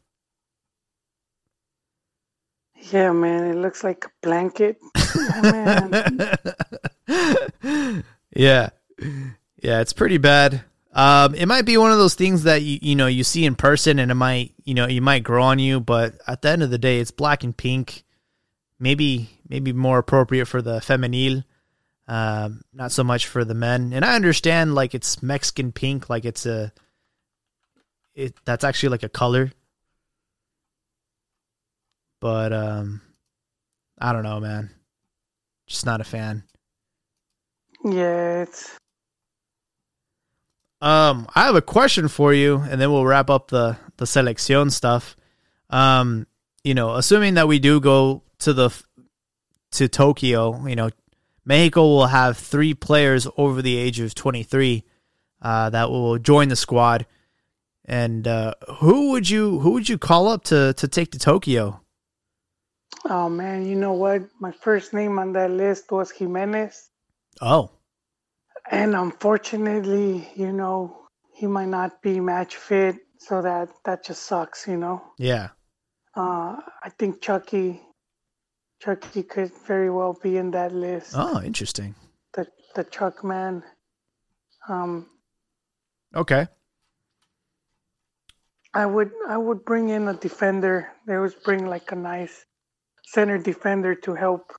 yeah, 2.91 3.12
man. 3.12 3.45
It 3.45 3.56
looks 3.56 3.84
like 3.84 4.06
a 4.06 4.10
blanket. 4.22 4.78
Oh, 4.95 6.34
yeah, 8.36 8.70
yeah, 9.62 9.82
it's 9.82 9.93
pretty 9.93 10.18
bad. 10.18 10.64
Um, 10.93 11.36
it 11.36 11.45
might 11.48 11.66
be 11.66 11.78
one 11.78 11.91
of 11.91 12.00
those 12.00 12.16
things 12.16 12.43
that 12.43 12.64
you 12.64 12.80
you 12.82 12.95
know 12.95 13.08
you 13.08 13.24
see 13.24 13.45
in 13.45 13.56
person, 13.56 14.00
and 14.00 14.10
it 14.12 14.16
might 14.16 14.54
you 14.64 14.74
know 14.74 14.88
you 14.88 15.02
might 15.02 15.24
grow 15.24 15.43
on 15.43 15.60
you, 15.60 15.80
but 15.80 16.16
at 16.28 16.41
the 16.41 16.50
end 16.50 16.64
of 16.64 16.70
the 16.70 16.78
day, 16.78 17.00
it's 17.00 17.12
black 17.12 17.43
and 17.43 17.56
pink. 17.56 18.04
Maybe 18.80 19.30
maybe 19.48 19.74
more 19.74 20.00
appropriate 20.00 20.45
for 20.45 20.62
the 20.62 20.80
femenil, 20.80 21.43
um, 22.08 22.62
not 22.74 22.91
so 22.91 23.04
much 23.04 23.28
for 23.28 23.43
the 23.43 23.54
men. 23.54 23.91
And 23.93 24.06
I 24.06 24.16
understand 24.16 24.76
like 24.76 24.95
it's 24.95 25.22
Mexican 25.22 25.72
pink, 25.72 26.10
like 26.10 26.26
it's 26.26 26.45
a 26.45 26.72
it 28.18 28.36
that's 28.43 28.63
actually 28.63 28.89
like 28.89 29.03
a 29.03 29.09
color. 29.09 29.51
But 32.20 32.51
um, 32.51 33.01
I 33.99 34.11
don't 34.11 34.24
know, 34.24 34.39
man. 34.39 34.72
Just 35.68 35.86
not 35.86 36.01
a 36.01 36.03
fan. 36.03 36.43
Yeah, 37.86 38.41
it's 38.41 38.76
Um, 40.82 41.28
I 41.36 41.45
have 41.45 41.55
a 41.55 41.61
question 41.61 42.07
for 42.07 42.34
you, 42.34 42.57
and 42.57 42.82
then 42.82 42.91
we'll 42.91 43.05
wrap 43.05 43.30
up 43.30 43.49
the 43.49 43.78
the 43.97 44.05
selección 44.05 44.72
stuff. 44.72 45.15
Um, 45.70 46.26
you 46.63 46.74
know, 46.74 46.95
assuming 46.95 47.36
that 47.36 47.47
we 47.47 47.59
do 47.59 47.80
go 47.80 48.24
to 48.39 48.53
the 48.53 48.84
to 49.74 49.88
Tokyo, 49.88 50.65
you 50.65 50.76
know, 50.76 50.89
Mexico 51.45 51.84
will 51.84 52.07
have 52.07 52.38
three 52.38 52.74
players 52.74 53.28
over 53.38 53.61
the 53.61 53.78
age 53.78 53.99
of 53.99 54.15
23 54.15 54.84
uh, 55.41 55.70
that 55.70 55.89
will 55.89 56.18
join 56.18 56.49
the 56.49 56.55
squad. 56.55 57.05
And 57.88 58.28
uh, 58.28 58.54
who 58.80 59.12
would 59.12 59.30
you 59.30 59.60
who 59.60 59.72
would 59.72 59.88
you 59.88 59.98
call 59.98 60.28
up 60.28 60.44
to 60.46 60.74
to 60.74 60.88
take 60.88 61.12
to 61.12 61.20
Tokyo? 61.20 61.82
oh 63.10 63.30
man, 63.30 63.66
you 63.66 63.76
know 63.76 63.94
what? 63.94 64.24
My 64.40 64.52
first 64.52 64.94
name 64.94 65.20
on 65.20 65.32
that 65.34 65.52
list 65.52 65.92
was 65.92 66.12
Jimenez, 66.12 66.90
Oh, 67.42 67.72
and 68.72 68.96
unfortunately, 68.96 70.28
you 70.36 70.52
know, 70.52 70.98
he 71.34 71.48
might 71.48 71.68
not 71.70 72.02
be 72.02 72.20
match 72.20 72.56
fit, 72.58 72.98
so 73.20 73.42
that 73.42 73.70
that 73.86 74.04
just 74.04 74.24
sucks, 74.24 74.68
you 74.68 74.78
know. 74.78 75.02
yeah, 75.18 75.50
Uh, 76.16 76.58
I 76.84 76.90
think 76.98 77.22
Chucky, 77.22 77.82
Chucky 78.82 79.24
could 79.24 79.52
very 79.66 79.90
well 79.90 80.18
be 80.22 80.36
in 80.38 80.52
that 80.52 80.74
list. 80.74 81.14
oh, 81.16 81.42
interesting. 81.42 81.96
The 82.34 82.48
the 82.76 82.84
Chuck 82.84 83.24
man. 83.24 83.64
Um, 84.68 85.08
Okay, 86.16 86.48
I 88.74 88.86
would 88.86 89.11
I 89.28 89.38
would 89.38 89.65
bring 89.65 89.89
in 89.89 90.07
a 90.07 90.13
defender. 90.13 90.89
They 91.07 91.18
would 91.18 91.36
bring 91.43 91.65
like 91.65 91.91
a 91.91 91.95
nice 91.95 92.45
center 93.05 93.38
defender 93.38 93.95
to 93.95 94.13
help 94.13 94.53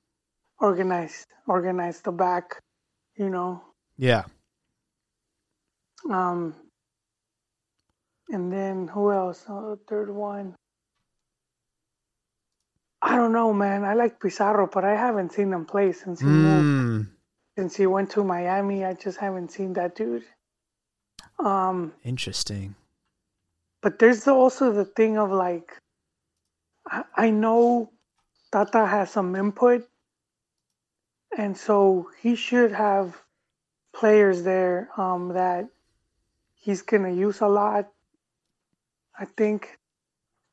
organize 0.59 1.25
organize 1.47 2.01
the 2.01 2.11
back, 2.11 2.59
you 3.15 3.29
know. 3.29 3.61
yeah, 3.97 4.23
Um, 6.09 6.55
and 8.29 8.51
then 8.51 8.87
who 8.87 9.11
else? 9.11 9.45
Oh, 9.47 9.77
third 9.87 10.09
one. 10.09 10.55
I 13.01 13.15
don't 13.15 13.31
know, 13.33 13.53
man. 13.53 13.85
I 13.85 13.93
like 13.93 14.19
Pizarro, 14.19 14.67
but 14.71 14.83
I 14.83 14.95
haven't 14.95 15.31
seen 15.31 15.53
him 15.53 15.65
play 15.65 15.93
since 15.93 16.19
he 16.19 16.27
moved. 16.27 16.67
mm, 16.67 17.07
Since 17.57 17.75
he 17.77 17.87
went 17.87 18.09
to 18.11 18.23
Miami, 18.23 18.83
I 18.83 18.93
just 18.93 19.17
haven't 19.17 19.51
seen 19.51 19.73
that 19.73 19.95
dude. 19.95 20.25
Um, 21.39 21.93
interesting. 22.03 22.75
But 23.81 23.99
there's 23.99 24.27
also 24.27 24.71
the 24.71 24.85
thing 24.85 25.17
of 25.17 25.31
like, 25.31 25.71
I, 26.87 27.03
I 27.15 27.29
know 27.29 27.91
Tata 28.51 28.85
has 28.85 29.11
some 29.11 29.35
input, 29.35 29.87
and 31.37 31.57
so 31.57 32.09
he 32.21 32.35
should 32.35 32.71
have 32.71 33.15
players 33.93 34.43
there 34.43 34.89
um, 34.97 35.29
that 35.33 35.67
he's 36.55 36.81
gonna 36.81 37.11
use 37.11 37.41
a 37.41 37.47
lot. 37.47 37.89
I 39.17 39.25
think 39.25 39.77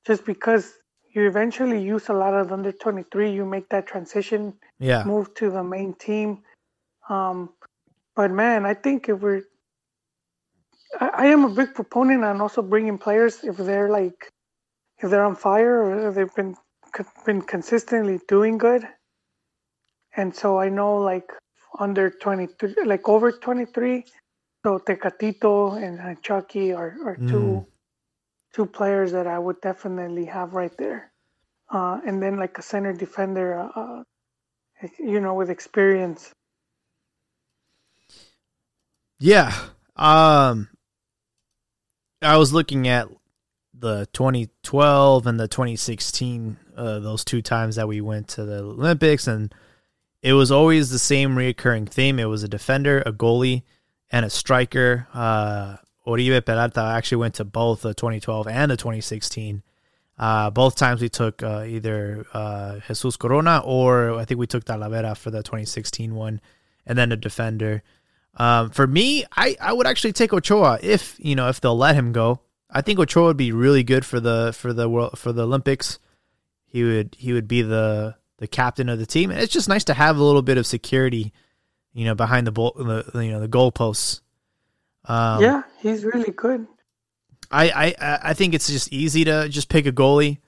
just 0.07 0.24
because 0.24 0.74
you 1.11 1.27
eventually 1.27 1.83
use 1.83 2.09
a 2.09 2.12
lot 2.12 2.35
of 2.35 2.53
under 2.53 2.72
23, 2.72 3.31
you 3.33 3.45
make 3.45 3.68
that 3.70 3.87
transition, 3.87 4.55
Yeah, 4.79 5.05
move 5.05 5.35
to 5.35 5.51
the 5.51 5.64
main 5.64 5.95
team. 5.95 6.43
Um, 7.09 7.51
but 8.14 8.31
man, 8.31 8.66
I 8.66 8.74
think 8.74 9.09
if 9.09 9.20
we're, 9.20 9.43
I, 11.01 11.09
I 11.09 11.26
am 11.26 11.45
a 11.45 11.51
big 11.51 11.74
proponent 11.74 12.24
on 12.24 12.41
also 12.41 12.62
bringing 12.62 12.99
players 12.99 13.45
if 13.45 13.57
they're 13.57 13.91
like, 13.91 14.30
if 15.03 15.11
they're 15.11 15.24
on 15.24 15.37
fire 15.37 15.82
or 15.84 16.12
they've 16.12 16.34
been 16.34 16.57
been 17.26 17.43
consistently 17.43 18.20
doing 18.28 18.59
good. 18.59 18.87
And 20.16 20.34
so 20.34 20.59
I 20.59 20.68
know 20.70 20.97
like 20.99 21.32
under 21.78 22.11
23, 22.11 22.76
like 22.87 23.09
over 23.09 23.32
23, 23.32 24.05
so 24.64 24.78
Tecatito 24.78 25.82
and, 25.82 26.01
Chucky 26.22 26.72
are, 26.72 26.97
are 27.07 27.20
two 27.28 27.62
Mm. 27.62 27.66
two 28.55 28.66
players 28.66 29.12
that 29.12 29.26
I 29.26 29.39
would 29.39 29.61
definitely 29.62 30.26
have 30.26 30.55
right 30.55 30.76
there. 30.78 31.12
Uh, 31.70 32.01
and 32.07 32.22
then 32.22 32.37
like 32.39 32.59
a 32.59 32.62
center 32.62 32.93
defender, 32.93 33.59
uh, 33.61 33.80
uh, 33.80 34.05
you 34.99 35.20
know, 35.20 35.34
with 35.34 35.51
experience. 35.51 36.32
Yeah. 39.20 39.53
Um 39.97 40.68
I 42.27 42.37
was 42.37 42.53
looking 42.53 42.89
at 42.89 43.09
the 43.72 44.07
2012 44.12 45.27
and 45.27 45.39
the 45.39 45.49
2016 45.49 46.57
uh, 46.77 46.99
those 46.99 47.24
two 47.24 47.43
times 47.43 47.77
that 47.77 47.89
we 47.89 48.01
went 48.01 48.29
to 48.29 48.45
the 48.45 48.59
Olympics 48.59 49.27
and 49.27 49.55
it 50.22 50.33
was 50.33 50.51
always 50.51 50.91
the 50.91 50.99
same 50.99 51.37
reoccurring 51.37 51.89
theme. 51.89 52.18
It 52.18 52.24
was 52.24 52.43
a 52.43 52.49
defender, 52.49 53.03
a 53.07 53.12
goalie, 53.12 53.62
and 54.11 54.24
a 54.24 54.31
striker. 54.31 55.07
Uh 55.14 55.77
Oribe 56.07 56.45
Peralta 56.45 56.81
actually 56.81 57.18
went 57.18 57.35
to 57.35 57.45
both 57.45 57.83
the 57.83 57.93
2012 57.93 58.47
and 58.47 58.70
the 58.70 58.77
2016. 58.77 59.62
Uh, 60.18 60.51
both 60.51 60.77
times 60.77 61.03
we 61.03 61.09
took 61.09 61.43
uh, 61.43 61.64
either 61.66 62.24
uh, 62.33 62.79
Jesus 62.87 63.16
Corona 63.16 63.61
or 63.64 64.14
I 64.14 64.24
think 64.24 64.39
we 64.39 64.47
took 64.47 64.64
Talavera 64.64 65.16
for 65.16 65.31
the 65.31 65.43
2016 65.43 66.14
one, 66.14 66.41
and 66.87 66.97
then 66.97 67.12
a 67.12 67.16
defender. 67.16 67.83
Um, 68.37 68.70
for 68.70 68.87
me, 68.87 69.24
I, 69.34 69.57
I 69.61 69.72
would 69.72 69.87
actually 69.87 70.12
take 70.12 70.32
Ochoa 70.32 70.78
if 70.82 71.16
you 71.18 71.34
know 71.34 71.49
if 71.49 71.61
they'll 71.61 71.76
let 71.76 71.95
him 71.95 72.12
go. 72.12 72.41
I 72.70 72.82
think 72.82 72.99
Ochoa 72.99 73.24
would 73.24 73.37
be 73.37 73.53
really 73.53 73.82
good 73.82 74.05
for 74.05 74.20
the 74.20 74.53
for 74.57 74.72
the 74.72 74.89
world 74.89 75.18
for 75.18 75.32
the 75.32 75.45
Olympics. 75.45 75.99
He 76.66 76.84
would 76.84 77.16
he 77.18 77.32
would 77.32 77.49
be 77.49 77.62
the 77.62 78.16
the 78.39 78.47
captain 78.47 78.89
of 78.89 78.99
the 78.99 79.07
team, 79.07 79.30
and 79.30 79.41
it's 79.41 79.53
just 79.53 79.68
nice 79.68 79.84
to 79.84 79.95
have 79.95 80.18
a 80.18 80.22
little 80.22 80.43
bit 80.43 80.59
of 80.59 80.66
security, 80.66 81.32
you 81.95 82.05
know, 82.05 82.14
behind 82.14 82.47
the 82.47 82.53
ball, 82.53 82.72
the 82.76 83.24
you 83.24 83.30
know 83.30 83.41
the 83.41 83.49
goalposts. 83.49 84.20
Um, 85.07 85.43
yeah, 85.43 85.62
he's 85.80 86.05
really 86.05 86.32
good. 86.32 86.66
I, 87.51 87.95
I 88.01 88.18
I 88.30 88.34
think 88.34 88.55
it's 88.55 88.68
just 88.68 88.93
easy 88.93 89.24
to 89.24 89.49
just 89.49 89.68
pick 89.68 89.87
a 89.87 89.93
goalie 89.93 90.39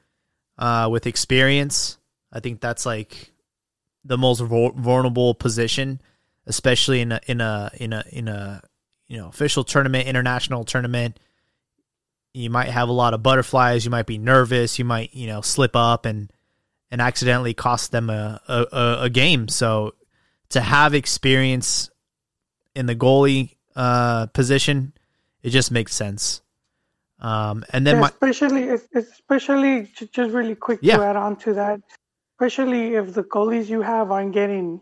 uh, 0.59 0.89
with 0.91 1.07
experience. 1.07 1.99
I 2.32 2.41
think 2.41 2.61
that's 2.61 2.84
like 2.84 3.32
the 4.05 4.18
most 4.18 4.41
vulnerable 4.41 5.34
position, 5.34 6.01
especially 6.49 7.01
in 7.01 7.12
a 7.12 7.20
in 7.26 7.40
a 7.40 7.70
in 7.78 7.92
a 7.92 8.05
in 8.11 8.26
a 8.28 8.62
you 9.07 9.16
know 9.18 9.28
official 9.28 9.62
tournament, 9.64 10.09
international 10.09 10.64
tournament. 10.64 11.18
You 12.34 12.51
might 12.51 12.68
have 12.68 12.88
a 12.88 12.92
lot 12.92 13.14
of 13.14 13.22
butterflies. 13.22 13.84
You 13.84 13.90
might 13.90 14.07
be 14.07 14.18
nervous. 14.18 14.78
You 14.78 14.84
might 14.84 15.14
you 15.14 15.26
know 15.28 15.40
slip 15.40 15.76
up 15.76 16.05
and 16.07 16.30
and 16.90 17.01
accidentally 17.01 17.55
cost 17.55 17.92
them 17.92 18.11
a 18.11 18.40
a, 18.49 18.99
a 19.03 19.11
game. 19.11 19.49
So 19.49 19.94
to 20.51 20.61
have 20.61 20.94
experience 20.94 21.90
in 22.74 22.86
the 22.86 22.94
goalie 22.96 23.57
uh, 23.76 24.26
position, 24.26 24.92
it 25.42 25.51
just 25.51 25.70
makes 25.70 25.94
sense. 25.94 26.40
Um, 27.20 27.64
and 27.70 27.86
then 27.86 27.96
Yeah, 27.96 28.01
my 28.03 28.09
especially, 28.09 28.62
if- 28.64 28.86
especially 28.94 29.90
just 29.96 30.30
really 30.32 30.55
quick 30.55 30.78
Yeah. 30.82 30.99
to 30.99 31.03
add 31.05 31.16
on 31.16 31.36
to 31.40 31.55
that, 31.55 31.80
especially 32.34 32.94
if 32.94 33.12
the 33.14 33.24
goalies 33.24 33.68
you 33.68 33.82
have 33.82 34.12
aren't 34.12 34.32
getting, 34.32 34.80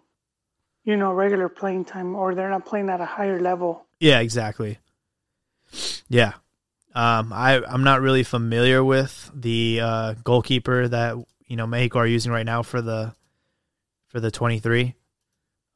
you 0.86 0.96
know, 0.96 1.12
regular 1.12 1.50
playing 1.50 1.84
time 1.84 2.14
or 2.14 2.34
they're 2.34 2.48
not 2.48 2.64
playing 2.64 2.88
at 2.88 3.02
a 3.02 3.04
higher 3.04 3.40
level. 3.40 3.84
yeah, 4.00 4.20
exactly. 4.20 4.78
Yeah, 6.08 6.34
um, 6.94 7.32
I 7.32 7.60
I'm 7.68 7.82
not 7.84 8.00
really 8.00 8.22
familiar 8.22 8.82
with 8.82 9.30
the 9.34 9.80
uh, 9.82 10.14
goalkeeper 10.24 10.86
that 10.88 11.16
you 11.46 11.56
know 11.56 11.66
Mexico 11.66 11.98
are 11.98 12.06
using 12.06 12.32
right 12.32 12.46
now 12.46 12.62
for 12.62 12.80
the 12.80 13.12
for 14.06 14.20
the 14.20 14.30
23. 14.30 14.94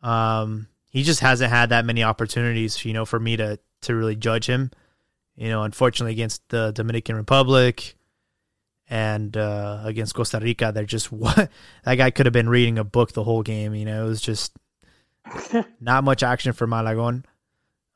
Um, 0.03 0.69
he 0.89 1.03
just 1.03 1.21
hasn't 1.21 1.51
had 1.51 1.71
that 1.71 1.85
many 1.85 2.05
opportunities, 2.05 2.85
you 2.85 2.93
know, 2.93 3.05
for 3.05 3.19
me 3.19 3.37
to 3.37 3.59
to 3.83 3.95
really 3.95 4.17
judge 4.17 4.47
him. 4.47 4.71
You 5.35 5.49
know, 5.49 5.65
unfortunately 5.65 6.13
against 6.13 6.49
the 6.51 6.71
Dominican 6.71 7.17
Republic 7.17 7.97
and 8.89 9.37
uh, 9.37 9.83
against 9.85 10.15
Costa 10.15 10.39
Rica, 10.39 10.71
they're 10.73 10.85
just 10.85 11.11
what 11.13 11.51
that 11.85 11.95
guy 11.97 12.11
could 12.11 12.27
have 12.27 12.33
been 12.33 12.49
reading 12.49 12.79
a 12.79 12.85
book 12.85 13.13
the 13.13 13.25
whole 13.25 13.43
game. 13.43 13.75
You 13.75 13.87
know, 13.87 14.07
it 14.07 14.09
was 14.09 14.23
just 14.23 14.53
not 15.81 16.05
much 16.05 16.23
action 16.23 16.53
for 16.53 16.67
Malagon, 16.67 17.25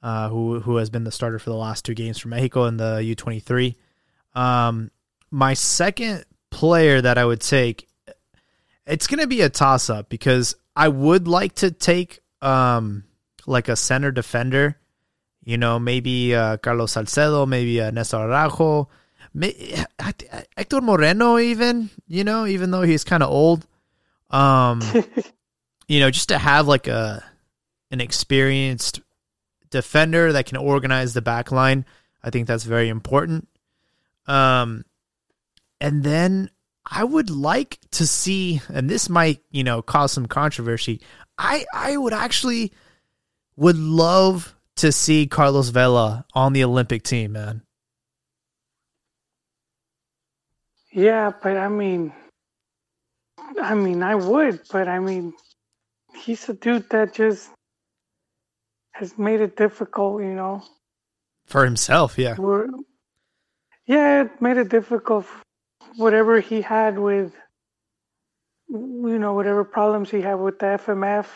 uh, 0.02 0.28
who 0.28 0.60
who 0.60 0.76
has 0.76 0.90
been 0.90 1.04
the 1.04 1.10
starter 1.10 1.38
for 1.38 1.50
the 1.50 1.56
last 1.56 1.84
two 1.84 1.94
games 1.94 2.18
for 2.18 2.28
Mexico 2.28 2.64
in 2.66 2.76
the 2.76 3.02
U 3.02 3.14
twenty 3.14 3.40
three. 3.40 3.76
Um, 4.34 4.90
my 5.30 5.54
second 5.54 6.24
player 6.50 7.00
that 7.00 7.18
I 7.18 7.24
would 7.24 7.40
take, 7.40 7.88
it's 8.86 9.06
gonna 9.06 9.26
be 9.26 9.40
a 9.40 9.50
toss 9.50 9.90
up 9.90 10.08
because 10.08 10.56
I 10.76 10.88
would 10.88 11.28
like 11.28 11.54
to 11.56 11.70
take 11.70 12.20
um 12.42 13.04
like 13.46 13.68
a 13.68 13.76
center 13.76 14.10
defender, 14.10 14.78
you 15.44 15.58
know, 15.58 15.78
maybe 15.78 16.34
uh, 16.34 16.56
Carlos 16.58 16.92
Salcedo, 16.92 17.46
maybe 17.46 17.80
uh, 17.80 17.90
Nestor 17.90 18.16
Araujo, 18.16 18.88
may, 19.34 19.84
Hector 20.56 20.80
Moreno, 20.80 21.38
even 21.38 21.90
you 22.08 22.24
know, 22.24 22.46
even 22.46 22.70
though 22.70 22.82
he's 22.82 23.04
kind 23.04 23.22
of 23.22 23.30
old. 23.30 23.66
Um, 24.30 24.80
you 25.86 26.00
know, 26.00 26.10
just 26.10 26.28
to 26.30 26.38
have 26.38 26.66
like 26.66 26.86
a 26.86 27.22
an 27.90 28.00
experienced 28.00 29.00
defender 29.70 30.32
that 30.32 30.46
can 30.46 30.56
organize 30.56 31.14
the 31.14 31.22
back 31.22 31.52
line, 31.52 31.84
I 32.22 32.30
think 32.30 32.46
that's 32.46 32.64
very 32.64 32.88
important. 32.88 33.48
Um 34.26 34.84
and 35.80 36.02
then 36.02 36.50
I 36.86 37.04
would 37.04 37.30
like 37.30 37.78
to 37.92 38.06
see 38.06 38.60
and 38.68 38.88
this 38.88 39.08
might, 39.08 39.40
you 39.50 39.64
know, 39.64 39.82
cause 39.82 40.12
some 40.12 40.26
controversy. 40.26 41.00
I 41.38 41.64
I 41.74 41.96
would 41.96 42.12
actually 42.12 42.72
would 43.56 43.76
love 43.76 44.54
to 44.76 44.90
see 44.90 45.26
Carlos 45.26 45.68
Vela 45.68 46.26
on 46.34 46.52
the 46.52 46.64
Olympic 46.64 47.02
team, 47.02 47.32
man. 47.32 47.62
Yeah, 50.92 51.32
but 51.42 51.56
I 51.56 51.68
mean, 51.68 52.12
I 53.60 53.74
mean, 53.74 54.02
I 54.02 54.14
would, 54.14 54.60
but 54.70 54.88
I 54.88 55.00
mean, 55.00 55.34
he's 56.16 56.48
a 56.48 56.54
dude 56.54 56.88
that 56.90 57.14
just 57.14 57.50
has 58.92 59.18
made 59.18 59.40
it 59.40 59.56
difficult, 59.56 60.22
you 60.22 60.34
know. 60.34 60.62
For 61.46 61.64
himself, 61.64 62.18
yeah. 62.18 62.36
We're, 62.38 62.68
yeah, 63.86 64.22
it 64.22 64.40
made 64.40 64.56
it 64.56 64.68
difficult. 64.68 65.26
Whatever 65.96 66.40
he 66.40 66.62
had 66.62 66.98
with, 66.98 67.32
you 68.68 69.18
know, 69.18 69.34
whatever 69.34 69.64
problems 69.64 70.10
he 70.10 70.20
had 70.20 70.34
with 70.34 70.58
the 70.58 70.66
FMF, 70.66 71.26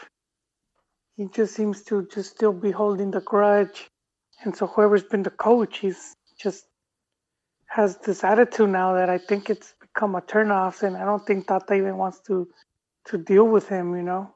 he 1.16 1.26
just 1.26 1.54
seems 1.54 1.82
to 1.84 2.06
just 2.12 2.30
still 2.30 2.52
be 2.52 2.70
holding 2.70 3.10
the 3.10 3.20
grudge. 3.20 3.88
And 4.44 4.56
so 4.56 4.66
whoever's 4.66 5.02
been 5.02 5.24
the 5.24 5.30
coach, 5.30 5.78
he's 5.78 6.14
just 6.40 6.64
has 7.66 7.98
this 7.98 8.24
attitude 8.24 8.70
now 8.70 8.94
that 8.94 9.10
I 9.10 9.18
think 9.18 9.50
it's 9.50 9.74
become 9.80 10.14
a 10.14 10.20
turnoff, 10.20 10.82
and 10.82 10.96
I 10.96 11.04
don't 11.04 11.24
think 11.26 11.46
Tata 11.46 11.74
even 11.74 11.96
wants 11.96 12.20
to 12.28 12.48
to 13.06 13.18
deal 13.18 13.44
with 13.44 13.68
him. 13.68 13.94
You 13.94 14.02
know. 14.02 14.34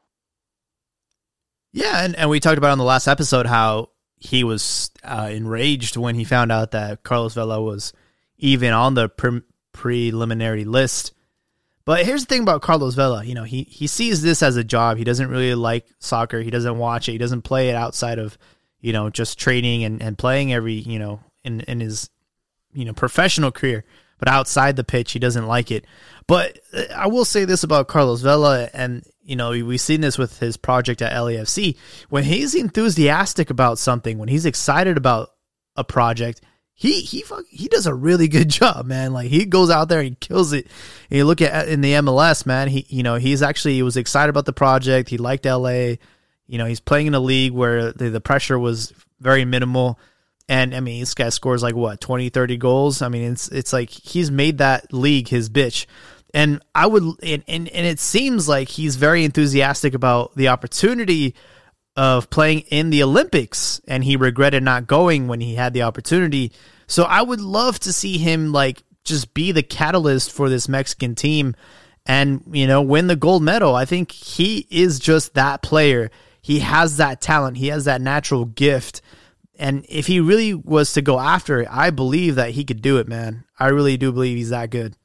Yeah, 1.73 2.05
and, 2.05 2.15
and 2.17 2.29
we 2.29 2.39
talked 2.39 2.59
about 2.59 2.73
on 2.73 2.79
the 2.79 2.85
last 2.85 3.09
episode 3.09 3.47
how 3.47 3.91
he 4.19 4.45
was 4.45 4.91
uh, 5.03 5.31
enraged 5.33 5.97
when 5.97 6.15
he 6.15 6.25
found 6.25 6.53
out 6.53 6.73
that 6.73 7.03
Carlos 7.03 7.35
Vela 7.35 7.61
was 7.63 7.93
even 8.37 8.73
on 8.73 8.95
the 8.95 9.09
pre- 9.09 9.43
preliminary 9.73 10.65
list. 10.65 11.13
But 11.85 12.05
here's 12.05 12.25
the 12.25 12.27
thing 12.27 12.43
about 12.43 12.63
Carlos 12.63 12.95
Vela. 12.95 13.25
You 13.25 13.35
know, 13.35 13.45
he, 13.45 13.65
he 13.65 13.87
sees 13.87 14.23
this 14.23 14.43
as 14.43 14.57
a 14.57 14.63
job. 14.63 14.99
He 14.99 15.05
doesn't 15.05 15.29
really 15.29 15.55
like 15.55 15.87
soccer. 15.99 16.41
He 16.41 16.51
doesn't 16.51 16.79
watch 16.79 17.09
it. 17.09 17.13
He 17.13 17.19
doesn't 17.19 17.43
play 17.43 17.71
it 17.71 17.75
outside 17.75 18.19
of, 18.19 18.39
you 18.81 18.93
know, 18.93 19.11
just 19.11 19.39
training 19.39 19.83
and, 19.83 20.01
and 20.01 20.17
playing 20.17 20.53
every, 20.53 20.75
you 20.75 20.99
know, 20.99 21.21
in, 21.43 21.61
in 21.63 21.81
his, 21.81 22.11
you 22.73 22.85
know, 22.85 22.93
professional 22.93 23.51
career. 23.51 23.85
But 24.19 24.29
outside 24.29 24.77
the 24.77 24.85
pitch, 24.85 25.11
he 25.11 25.19
doesn't 25.19 25.47
like 25.47 25.73
it. 25.73 25.85
But 26.29 26.61
uh, 26.73 26.85
I 26.95 27.09
will 27.09 27.25
say 27.25 27.45
this 27.45 27.65
about 27.65 27.89
Carlos 27.89 28.21
Vela, 28.21 28.71
and, 28.73 29.05
you 29.25 29.37
know, 29.37 29.51
we've 29.51 29.81
seen 29.81 30.01
this 30.01 30.19
with 30.19 30.39
his 30.41 30.57
project 30.57 31.03
at 31.03 31.13
LAFC. 31.13 31.77
When 32.09 32.25
he's 32.25 32.55
enthusiastic 32.55 33.51
about 33.51 33.79
something, 33.79 34.19
when 34.19 34.29
he's 34.29 34.47
excited 34.47 34.97
about 34.97 35.31
a 35.77 35.85
project, 35.85 36.41
he 36.75 37.01
he 37.01 37.25
he 37.49 37.69
does 37.69 37.87
a 37.87 37.95
really 37.95 38.29
good 38.29 38.49
job, 38.61 38.87
man. 38.87 39.13
Like 39.13 39.29
he 39.29 39.45
goes 39.45 39.71
out 39.71 39.89
there 39.89 40.01
and 40.01 40.19
kills 40.19 40.53
it. 40.53 40.67
And 41.11 41.19
you 41.19 41.25
look 41.25 41.41
at 41.41 41.69
in 41.69 41.81
the 41.81 41.93
MLS, 41.95 42.47
man. 42.47 42.69
He 42.69 42.87
you 42.89 43.03
know 43.03 43.17
he's 43.17 43.43
actually 43.43 43.75
he 43.75 43.83
was 43.83 43.97
excited 43.97 44.31
about 44.31 44.47
the 44.47 44.53
project. 44.53 45.09
He 45.09 45.19
liked 45.19 45.45
LA. 45.45 45.97
You 46.47 46.59
know 46.59 46.67
he's 46.67 46.81
playing 46.81 47.07
in 47.07 47.15
a 47.15 47.21
league 47.21 47.53
where 47.53 47.93
the, 47.93 48.11
the 48.11 48.21
pressure 48.21 48.59
was 48.59 48.93
very 49.21 49.45
minimal. 49.45 49.99
And 50.49 50.75
I 50.75 50.81
mean, 50.81 51.01
this 51.01 51.15
guy 51.15 51.29
scores 51.29 51.63
like 51.63 51.77
what 51.77 52.01
20, 52.01 52.29
30 52.29 52.57
goals. 52.57 53.01
I 53.01 53.09
mean, 53.09 53.33
it's 53.33 53.49
it's 53.49 53.73
like 53.73 53.91
he's 53.91 54.31
made 54.31 54.59
that 54.59 54.93
league 54.93 55.29
his 55.29 55.49
bitch. 55.49 55.87
And 56.35 56.63
I 56.75 56.87
would 56.87 57.03
and, 57.23 57.45
and, 57.47 57.69
and 57.69 57.87
it 57.87 57.99
seems 57.99 58.49
like 58.49 58.69
he's 58.69 58.97
very 58.97 59.25
enthusiastic 59.25 59.95
about 59.95 60.35
the 60.35 60.49
opportunity 60.49 61.35
of 61.97 62.31
playing 62.31 62.61
in 62.71 62.91
the 62.91 63.03
Olympics 63.03 63.81
and 63.87 64.03
he 64.03 64.17
regretted 64.17 64.63
not 64.63 64.87
going 64.87 65.29
when 65.29 65.41
he 65.41 65.55
had 65.55 65.75
the 65.75 65.83
opportunity. 65.83 66.53
So 66.87 67.05
I 67.05 67.21
would 67.21 67.41
love 67.41 67.79
to 67.81 67.93
see 67.93 68.17
him 68.19 68.53
like 68.53 68.83
just 69.05 69.35
be 69.35 69.53
the 69.53 69.63
catalyst 69.63 70.33
for 70.33 70.49
this 70.49 70.69
Mexican 70.69 71.15
team 71.15 71.55
and 72.07 72.43
you 72.51 72.67
know 72.67 72.83
win 72.83 73.07
the 73.09 73.17
gold 73.17 73.43
medal. 73.43 73.75
I 73.75 73.85
think 73.85 74.13
he 74.13 74.67
is 74.71 74.99
just 74.99 75.35
that 75.35 75.63
player. 75.63 76.11
He 76.41 76.61
has 76.61 76.97
that 76.97 77.21
talent. 77.21 77.59
He 77.59 77.69
has 77.69 77.85
that 77.85 78.01
natural 78.01 78.47
gift. 78.47 79.01
And 79.59 79.85
if 79.89 80.07
he 80.07 80.19
really 80.19 80.55
was 80.55 80.95
to 80.95 81.03
go 81.03 81.21
after 81.21 81.61
it, 81.61 81.69
I 81.71 81.91
believe 81.91 82.35
that 82.35 82.51
he 82.51 82.65
could 82.65 82.83
do 82.83 82.97
it, 82.99 83.07
man. 83.07 83.45
I 83.59 83.69
really 83.69 83.97
do 83.97 84.11
believe 84.11 84.37
he's 84.37 84.51
that 84.51 84.71
good. 84.71 84.97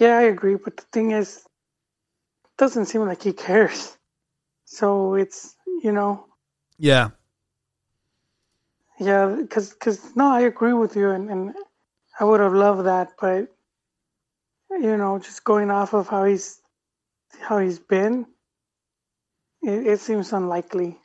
Yeah, 0.00 0.16
I 0.16 0.22
agree, 0.22 0.56
but 0.56 0.78
the 0.78 0.86
thing 0.92 1.10
is 1.10 1.36
it 1.36 2.56
doesn't 2.56 2.86
seem 2.86 3.02
like 3.02 3.22
he 3.22 3.34
cares. 3.34 3.98
So 4.64 5.14
it's 5.14 5.54
you 5.82 5.92
know. 5.92 6.26
Yeah. 6.78 7.10
Yeah, 8.98 9.36
because 9.40 9.74
cause, 9.74 10.14
no, 10.16 10.30
I 10.30 10.40
agree 10.40 10.72
with 10.72 10.96
you, 10.96 11.10
and, 11.10 11.30
and 11.30 11.54
I 12.18 12.24
would 12.24 12.40
have 12.40 12.54
loved 12.54 12.86
that, 12.86 13.12
but 13.20 13.48
you 14.70 14.96
know, 14.96 15.18
just 15.18 15.44
going 15.44 15.70
off 15.70 15.94
of 15.94 16.08
how 16.08 16.24
he's 16.24 16.60
how 17.38 17.58
he's 17.58 17.78
been, 17.78 18.26
it, 19.62 19.86
it 19.86 20.00
seems 20.00 20.32
unlikely. 20.32 20.98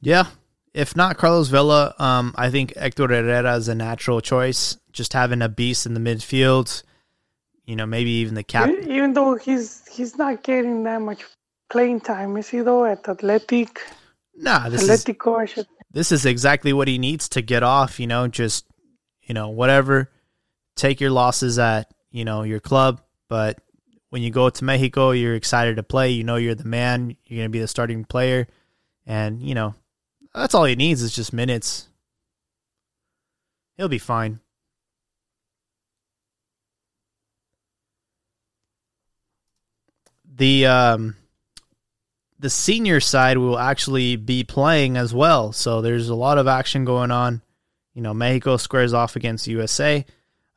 Yeah, 0.00 0.26
if 0.72 0.96
not 0.96 1.18
Carlos 1.18 1.48
Vela, 1.48 1.94
um, 1.98 2.34
I 2.36 2.50
think 2.50 2.74
Hector 2.76 3.08
Herrera 3.08 3.56
is 3.56 3.68
a 3.68 3.74
natural 3.74 4.20
choice. 4.22 4.79
Just 4.92 5.12
having 5.12 5.42
a 5.42 5.48
beast 5.48 5.86
in 5.86 5.94
the 5.94 6.00
midfield, 6.00 6.82
you 7.64 7.76
know, 7.76 7.86
maybe 7.86 8.10
even 8.10 8.34
the 8.34 8.42
captain. 8.42 8.90
Even 8.90 9.12
though 9.12 9.36
he's 9.36 9.86
he's 9.86 10.16
not 10.16 10.42
getting 10.42 10.82
that 10.84 11.00
much 11.00 11.24
playing 11.70 12.00
time, 12.00 12.36
is 12.36 12.48
he 12.48 12.60
though 12.60 12.84
at 12.84 13.08
Athletic? 13.08 13.80
Nah, 14.36 14.68
this 14.68 14.88
Atletico, 14.88 15.44
is, 15.44 15.66
This 15.92 16.12
is 16.12 16.26
exactly 16.26 16.72
what 16.72 16.88
he 16.88 16.98
needs 16.98 17.28
to 17.30 17.42
get 17.42 17.62
off. 17.62 18.00
You 18.00 18.06
know, 18.06 18.26
just 18.28 18.66
you 19.22 19.34
know 19.34 19.50
whatever. 19.50 20.10
Take 20.76 21.00
your 21.00 21.10
losses 21.10 21.58
at 21.58 21.92
you 22.10 22.24
know 22.24 22.42
your 22.42 22.60
club, 22.60 23.00
but 23.28 23.60
when 24.08 24.22
you 24.22 24.30
go 24.30 24.50
to 24.50 24.64
Mexico, 24.64 25.12
you're 25.12 25.34
excited 25.34 25.76
to 25.76 25.82
play. 25.82 26.10
You 26.10 26.24
know 26.24 26.36
you're 26.36 26.54
the 26.54 26.64
man. 26.64 27.16
You're 27.24 27.38
gonna 27.38 27.50
be 27.50 27.60
the 27.60 27.68
starting 27.68 28.04
player, 28.04 28.48
and 29.06 29.42
you 29.42 29.54
know 29.54 29.74
that's 30.34 30.54
all 30.54 30.64
he 30.64 30.76
needs 30.76 31.02
is 31.02 31.14
just 31.14 31.32
minutes. 31.32 31.88
He'll 33.76 33.88
be 33.88 33.98
fine. 33.98 34.40
The 40.40 40.64
um, 40.64 41.16
the 42.38 42.48
senior 42.48 42.98
side 42.98 43.36
will 43.36 43.58
actually 43.58 44.16
be 44.16 44.42
playing 44.42 44.96
as 44.96 45.14
well. 45.14 45.52
So 45.52 45.82
there's 45.82 46.08
a 46.08 46.14
lot 46.14 46.38
of 46.38 46.48
action 46.48 46.86
going 46.86 47.10
on. 47.10 47.42
You 47.92 48.00
know, 48.00 48.14
Mexico 48.14 48.56
squares 48.56 48.94
off 48.94 49.16
against 49.16 49.46
USA, 49.46 50.06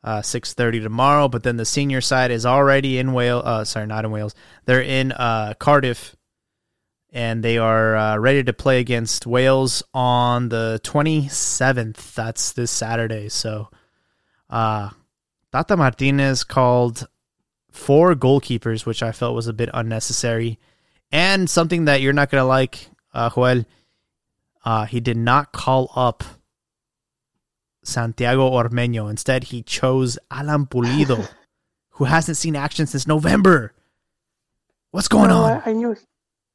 uh, 0.02 0.22
six 0.22 0.54
thirty 0.54 0.80
tomorrow. 0.80 1.28
But 1.28 1.42
then 1.42 1.58
the 1.58 1.66
senior 1.66 2.00
side 2.00 2.30
is 2.30 2.46
already 2.46 2.98
in 2.98 3.12
Wales. 3.12 3.44
Uh, 3.44 3.64
sorry, 3.64 3.86
not 3.86 4.06
in 4.06 4.10
Wales. 4.10 4.34
They're 4.64 4.80
in 4.80 5.12
uh, 5.12 5.52
Cardiff, 5.58 6.16
and 7.12 7.44
they 7.44 7.58
are 7.58 7.94
uh, 7.94 8.16
ready 8.16 8.42
to 8.42 8.54
play 8.54 8.80
against 8.80 9.26
Wales 9.26 9.82
on 9.92 10.48
the 10.48 10.80
twenty 10.82 11.28
seventh. 11.28 12.14
That's 12.14 12.52
this 12.52 12.70
Saturday. 12.70 13.28
So, 13.28 13.68
uh, 14.48 14.88
Tata 15.52 15.76
Martinez 15.76 16.42
called 16.42 17.06
four 17.74 18.14
goalkeepers, 18.14 18.86
which 18.86 19.02
I 19.02 19.12
felt 19.12 19.34
was 19.34 19.48
a 19.48 19.52
bit 19.52 19.68
unnecessary. 19.74 20.58
And 21.10 21.50
something 21.50 21.84
that 21.86 22.00
you're 22.00 22.12
not 22.12 22.30
going 22.30 22.40
to 22.40 22.46
like, 22.46 22.88
uh, 23.12 23.30
Joel, 23.30 23.64
uh, 24.64 24.86
he 24.86 25.00
did 25.00 25.16
not 25.16 25.52
call 25.52 25.90
up 25.94 26.24
Santiago 27.82 28.50
Ormeño. 28.50 29.10
Instead, 29.10 29.44
he 29.44 29.62
chose 29.62 30.18
Alan 30.30 30.66
Pulido, 30.66 31.28
who 31.90 32.04
hasn't 32.04 32.36
seen 32.36 32.56
action 32.56 32.86
since 32.86 33.06
November. 33.06 33.74
What's 34.92 35.08
going 35.08 35.28
no, 35.28 35.42
on? 35.42 35.62
I, 35.66 35.70
I, 35.70 35.72
knew, 35.72 35.96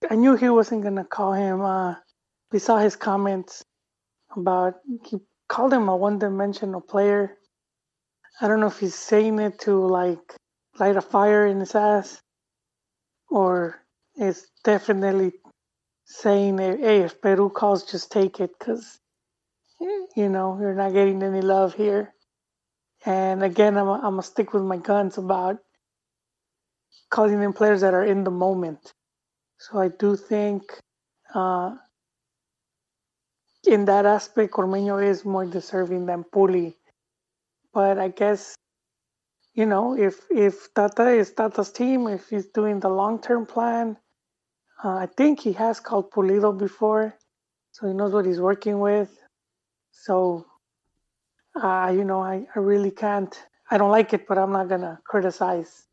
I 0.10 0.16
knew 0.16 0.36
he 0.36 0.50
wasn't 0.50 0.84
gonna 0.84 1.04
call 1.04 1.34
him. 1.34 1.62
Uh, 1.62 1.96
we 2.52 2.60
saw 2.60 2.78
his 2.78 2.96
comments 2.96 3.64
about 4.36 4.76
he 5.06 5.18
called 5.50 5.74
him 5.74 5.90
a 5.90 5.96
one-dimensional 5.96 6.82
player. 6.82 7.38
I 8.42 8.48
don't 8.48 8.62
know 8.62 8.68
if 8.68 8.80
he's 8.80 8.96
saying 8.96 9.40
it 9.40 9.60
to 9.60 9.76
like 9.86 10.36
light 10.80 10.98
a 10.98 11.02
fire 11.02 11.48
in 11.48 11.60
his 11.60 11.76
ass, 11.76 12.22
or 13.30 13.84
it's 14.16 14.48
definitely 14.64 15.34
saying, 16.06 16.60
"Hey, 16.60 17.02
if 17.02 17.22
Peru 17.22 17.50
calls, 17.50 17.84
just 17.86 18.12
take 18.12 18.40
it," 18.40 18.58
because 18.60 19.00
you 20.16 20.30
know 20.30 20.58
you're 20.60 20.76
not 20.76 20.94
getting 20.94 21.24
any 21.24 21.42
love 21.42 21.74
here. 21.76 22.14
And 23.06 23.44
again, 23.44 23.78
I'm 23.78 23.90
I'm 23.90 24.02
gonna 24.02 24.24
stick 24.24 24.54
with 24.54 24.64
my 24.64 24.78
guns 24.78 25.18
about 25.18 25.60
calling 27.10 27.42
in 27.44 27.54
players 27.54 27.82
that 27.82 27.94
are 27.94 28.06
in 28.06 28.24
the 28.24 28.32
moment. 28.32 28.94
So 29.60 29.80
I 29.80 29.90
do 29.90 30.16
think 30.16 30.64
uh, 31.34 31.76
in 33.68 33.86
that 33.86 34.06
aspect, 34.06 34.54
Ormeño 34.56 35.04
is 35.04 35.26
more 35.26 35.46
deserving 35.46 36.06
than 36.08 36.24
Puli. 36.24 36.76
But 37.74 38.00
I 38.00 38.10
guess 38.10 38.56
you 39.60 39.66
know, 39.66 39.94
if 39.94 40.16
if 40.32 40.74
Tata 40.74 41.10
is 41.10 41.34
Tata's 41.34 41.72
team, 41.72 42.08
if 42.08 42.30
he's 42.30 42.48
doing 42.48 42.80
the 42.80 42.88
long 42.88 43.20
term 43.20 43.46
plan, 43.46 43.98
uh, 44.82 44.96
I 45.04 45.08
think 45.18 45.42
he 45.42 45.52
has 45.54 45.82
called 45.82 46.12
Pulido 46.12 46.58
before, 46.58 47.14
so 47.74 47.88
he 47.88 47.94
knows 47.94 48.14
what 48.14 48.26
he's 48.26 48.40
working 48.40 48.80
with. 48.80 49.12
So, 49.92 50.46
uh, 51.62 51.92
you 51.94 52.06
know, 52.06 52.22
I, 52.22 52.48
I 52.56 52.60
really 52.60 52.92
can't. 52.92 53.36
I 53.70 53.78
don't 53.78 53.92
like 53.92 54.14
it, 54.14 54.28
but 54.30 54.38
I'm 54.38 54.54
not 54.54 54.70
gonna 54.70 54.98
criticize 55.04 55.88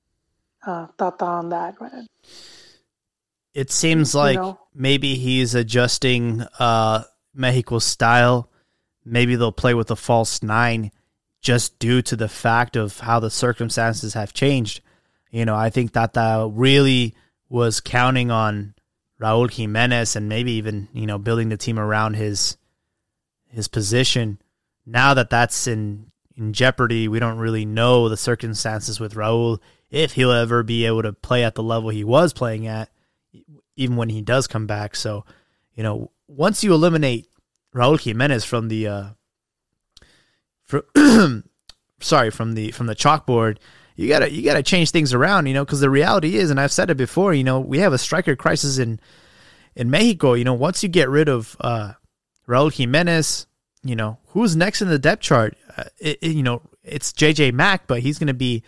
uh, 0.65 0.87
Tata 0.97 1.25
on 1.25 1.49
that, 1.49 1.81
man. 1.81 2.07
It 3.53 3.73
seems 3.73 4.15
like 4.15 4.37
know? 4.37 4.61
maybe 4.75 5.17
he's 5.17 5.57
adjusting 5.57 6.43
uh, 6.61 7.03
Mexico's 7.35 7.85
style. 7.85 8.49
Maybe 9.05 9.35
they'll 9.35 9.51
play 9.51 9.75
with 9.75 9.91
a 9.91 9.97
false 9.97 10.41
nine 10.41 10.93
just 11.41 11.79
due 11.79 12.03
to 12.03 12.17
the 12.17 12.29
fact 12.29 12.77
of 12.77 13.01
how 13.01 13.21
the 13.21 13.31
circumstances 13.31 14.15
have 14.15 14.33
changed. 14.33 14.81
You 15.31 15.45
know, 15.45 15.55
I 15.55 15.71
think 15.71 15.93
that 15.93 16.15
that 16.15 16.51
really 16.53 17.15
was 17.49 17.81
counting 17.81 18.31
on 18.31 18.75
Raul 19.21 19.51
Jimenez 19.51 20.17
and 20.17 20.29
maybe 20.29 20.53
even 20.53 20.89
you 20.93 21.07
know 21.07 21.19
building 21.19 21.49
the 21.49 21.57
team 21.57 21.79
around 21.79 22.15
his 22.15 22.57
his 23.49 23.69
position. 23.69 24.41
Now 24.85 25.15
that 25.15 25.31
that's 25.31 25.67
in 25.67 26.11
in 26.37 26.53
jeopardy, 26.53 27.09
we 27.09 27.19
don't 27.19 27.39
really 27.39 27.65
know 27.65 28.09
the 28.09 28.17
circumstances 28.17 29.01
with 29.01 29.15
Raul 29.15 29.59
if 29.91 30.13
he'll 30.13 30.33
ever 30.33 30.63
be 30.63 30.85
able 30.85 31.03
to 31.03 31.13
play 31.13 31.45
at 31.45 31.55
the 31.55 31.63
level 31.63 31.91
he 31.91 32.05
was 32.05 32.33
playing 32.33 32.67
at, 32.67 32.91
even 33.77 33.97
when 33.97 34.11
he 34.11 34.21
does 34.21 34.47
come 34.47 34.67
back. 34.67 34.97
So, 34.97 35.25
you 35.75 35.83
know, 35.83 36.11
once 36.29 36.63
you 36.63 36.75
eliminate 36.75 37.29
Raul 37.75 38.01
Jimenez 38.01 38.45
from 38.45 38.69
the 38.69 38.89
uh, 38.89 39.05
from, 40.67 40.83
sorry 42.01 42.31
from 42.31 42.53
the 42.53 42.71
from 42.73 42.87
the 42.87 42.95
chalkboard, 42.97 43.59
you 43.97 44.09
gotta 44.09 44.31
you 44.31 44.43
gotta 44.43 44.63
change 44.63 44.91
things 44.91 45.15
around, 45.15 45.47
you 45.47 45.55
know, 45.55 45.65
because 45.65 45.81
the 45.81 45.91
reality 45.91 46.37
is, 46.37 46.51
and 46.51 46.61
I've 46.61 46.73
said 46.73 46.91
it 46.91 46.97
before, 46.97 47.33
you 47.33 47.45
know, 47.45 47.61
we 47.61 47.79
have 47.79 47.93
a 47.93 47.99
striker 47.99 48.37
crisis 48.37 48.79
in 48.79 49.01
in 49.75 49.91
Mexico. 49.91 50.35
You 50.35 50.45
know, 50.45 50.55
once 50.55 50.83
you 50.83 50.89
get 50.89 51.09
rid 51.09 51.29
of 51.29 51.57
uh, 51.61 51.93
Raul 52.47 52.73
Jimenez, 52.73 53.47
you 53.83 53.97
know, 53.97 54.19
who's 54.29 54.57
next 54.57 54.83
in 54.83 54.89
the 54.89 54.99
depth 54.99 55.23
chart? 55.23 55.57
Uh, 55.77 55.85
it, 55.99 56.19
it, 56.21 56.33
you 56.33 56.43
know, 56.43 56.63
it's 56.83 57.13
JJ 57.13 57.53
Mack, 57.55 57.87
but 57.87 58.01
he's 58.01 58.19
gonna 58.19 58.35
be 58.35 58.63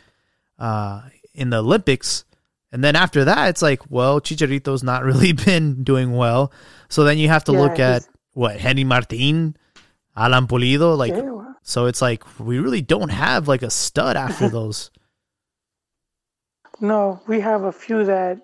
uh, 0.59 1.03
in 1.34 1.51
the 1.51 1.59
Olympics. 1.59 2.24
And 2.70 2.84
then 2.84 2.96
after 2.96 3.24
that, 3.24 3.49
it's 3.49 3.62
like, 3.62 3.80
well, 3.90 4.20
Chicharito's 4.20 4.82
not 4.82 5.03
really 5.11 5.32
been 5.32 5.82
doing 5.84 6.12
well. 6.12 6.53
So 6.88 7.05
then 7.05 7.18
you 7.18 7.28
have 7.28 7.44
to 7.44 7.53
Yeah, 7.53 7.61
look 7.61 7.78
at 7.78 8.07
what 8.34 8.61
Henry 8.61 8.84
Martin, 8.84 9.57
Alan 10.16 10.46
Pulido, 10.46 10.96
like. 10.96 11.14
Well, 11.14 11.47
So 11.68 11.84
it's 11.84 12.00
like 12.00 12.24
we 12.40 12.60
really 12.60 12.80
don't 12.80 13.10
have 13.10 13.46
like 13.46 13.60
a 13.60 13.68
stud 13.68 14.16
after 14.16 14.48
those. 14.58 14.90
no, 16.80 17.20
we 17.26 17.40
have 17.40 17.64
a 17.64 17.72
few 17.72 18.04
that 18.06 18.40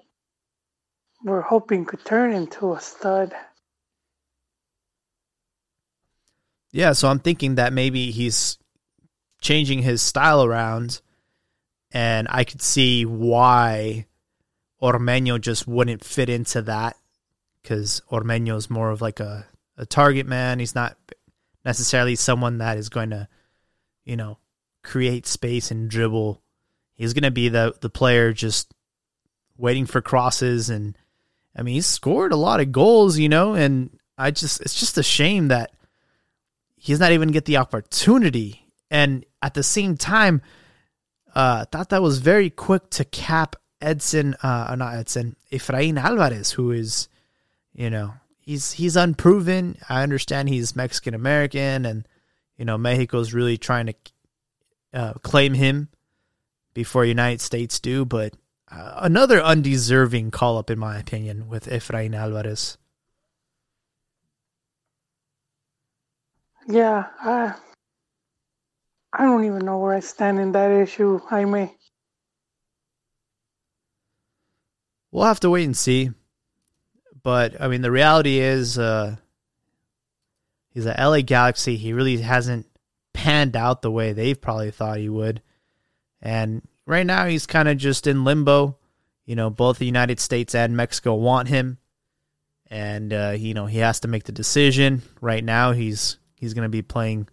we're 1.24 1.40
hoping 1.40 1.86
could 1.86 2.04
turn 2.04 2.34
into 2.34 2.74
a 2.74 2.80
stud. 2.82 3.32
Yeah, 6.70 6.92
so 6.92 7.08
I'm 7.08 7.18
thinking 7.18 7.54
that 7.54 7.72
maybe 7.72 8.10
he's 8.10 8.58
changing 9.40 9.78
his 9.78 10.02
style 10.02 10.44
around, 10.44 11.00
and 11.92 12.28
I 12.30 12.44
could 12.44 12.60
see 12.60 13.06
why 13.06 14.04
Ormeño 14.82 15.40
just 15.40 15.66
wouldn't 15.66 16.04
fit 16.04 16.28
into 16.28 16.60
that 16.60 16.98
because 17.62 18.02
Ormeño 18.10 18.56
is 18.56 18.68
more 18.68 18.90
of 18.90 19.00
like 19.00 19.18
a, 19.18 19.46
a 19.78 19.86
target 19.86 20.26
man. 20.26 20.58
He's 20.58 20.74
not 20.74 20.98
necessarily 21.64 22.16
someone 22.16 22.58
that 22.58 22.78
is 22.78 22.88
going 22.88 23.10
to, 23.10 23.28
you 24.04 24.16
know, 24.16 24.38
create 24.82 25.26
space 25.26 25.70
and 25.70 25.88
dribble. 25.88 26.40
He's 26.94 27.14
going 27.14 27.24
to 27.24 27.30
be 27.30 27.48
the 27.48 27.74
the 27.80 27.90
player 27.90 28.32
just 28.32 28.72
waiting 29.56 29.86
for 29.86 30.00
crosses 30.00 30.70
and 30.70 30.96
I 31.56 31.62
mean 31.62 31.74
he's 31.74 31.86
scored 31.86 32.32
a 32.32 32.36
lot 32.36 32.60
of 32.60 32.72
goals, 32.72 33.18
you 33.18 33.28
know, 33.28 33.54
and 33.54 33.98
I 34.18 34.30
just 34.30 34.60
it's 34.60 34.78
just 34.78 34.98
a 34.98 35.02
shame 35.02 35.48
that 35.48 35.72
he's 36.76 37.00
not 37.00 37.12
even 37.12 37.30
get 37.32 37.46
the 37.46 37.56
opportunity. 37.56 38.66
And 38.90 39.24
at 39.42 39.54
the 39.54 39.62
same 39.62 39.96
time, 39.96 40.42
uh 41.34 41.64
thought 41.64 41.90
that 41.90 42.02
was 42.02 42.18
very 42.18 42.50
quick 42.50 42.90
to 42.90 43.04
cap 43.04 43.56
Edson 43.80 44.34
uh 44.42 44.74
not 44.78 44.94
Edson, 44.94 45.36
Efrain 45.50 45.98
Alvarez, 45.98 46.52
who 46.52 46.70
is, 46.70 47.08
you 47.72 47.90
know, 47.90 48.14
he's 48.44 48.72
he's 48.72 48.96
unproven. 48.96 49.78
I 49.88 50.02
understand 50.02 50.48
he's 50.48 50.76
Mexican 50.76 51.14
American 51.14 51.86
and 51.86 52.06
you 52.56 52.64
know, 52.64 52.78
Mexico's 52.78 53.34
really 53.34 53.58
trying 53.58 53.86
to 53.86 53.94
uh, 54.92 55.12
claim 55.14 55.54
him 55.54 55.88
before 56.72 57.04
United 57.04 57.40
States 57.40 57.80
do, 57.80 58.04
but 58.04 58.34
uh, 58.70 58.94
another 58.98 59.42
undeserving 59.42 60.30
call 60.30 60.58
up 60.58 60.70
in 60.70 60.78
my 60.78 60.98
opinion 60.98 61.48
with 61.48 61.66
Efrain 61.66 62.14
Alvarez. 62.14 62.78
Yeah, 66.66 67.06
I 67.20 67.54
I 69.12 69.24
don't 69.24 69.44
even 69.44 69.64
know 69.64 69.78
where 69.78 69.94
I 69.94 70.00
stand 70.00 70.38
in 70.38 70.52
that 70.52 70.70
issue, 70.70 71.20
Jaime. 71.28 71.76
We'll 75.12 75.24
have 75.24 75.40
to 75.40 75.50
wait 75.50 75.64
and 75.64 75.76
see. 75.76 76.10
But 77.24 77.60
I 77.60 77.66
mean, 77.68 77.80
the 77.80 77.90
reality 77.90 78.38
is, 78.38 78.78
uh, 78.78 79.16
he's 80.68 80.86
a 80.86 80.94
LA 80.96 81.22
Galaxy. 81.22 81.76
He 81.76 81.92
really 81.92 82.18
hasn't 82.18 82.66
panned 83.14 83.56
out 83.56 83.82
the 83.82 83.90
way 83.90 84.12
they've 84.12 84.40
probably 84.40 84.70
thought 84.70 84.98
he 84.98 85.08
would, 85.08 85.42
and 86.20 86.62
right 86.86 87.06
now 87.06 87.26
he's 87.26 87.46
kind 87.46 87.68
of 87.68 87.78
just 87.78 88.06
in 88.06 88.24
limbo. 88.24 88.76
You 89.24 89.36
know, 89.36 89.48
both 89.48 89.78
the 89.78 89.86
United 89.86 90.20
States 90.20 90.54
and 90.54 90.76
Mexico 90.76 91.14
want 91.14 91.48
him, 91.48 91.78
and 92.66 93.10
uh, 93.12 93.34
you 93.36 93.54
know 93.54 93.64
he 93.66 93.78
has 93.78 94.00
to 94.00 94.08
make 94.08 94.24
the 94.24 94.32
decision. 94.32 95.02
Right 95.22 95.42
now, 95.42 95.72
he's 95.72 96.18
he's 96.36 96.52
going 96.52 96.64
to 96.64 96.68
be 96.68 96.82
playing 96.82 97.26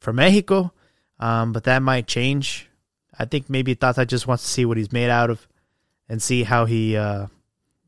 for 0.00 0.12
Mexico, 0.12 0.70
um, 1.18 1.54
but 1.54 1.64
that 1.64 1.82
might 1.82 2.06
change. 2.06 2.68
I 3.18 3.24
think 3.24 3.48
maybe 3.48 3.74
Tata 3.74 4.04
just 4.04 4.26
wants 4.26 4.44
to 4.44 4.50
see 4.50 4.66
what 4.66 4.76
he's 4.76 4.92
made 4.92 5.08
out 5.08 5.30
of 5.30 5.48
and 6.10 6.20
see 6.22 6.42
how 6.42 6.66
he 6.66 6.94
uh, 6.94 7.28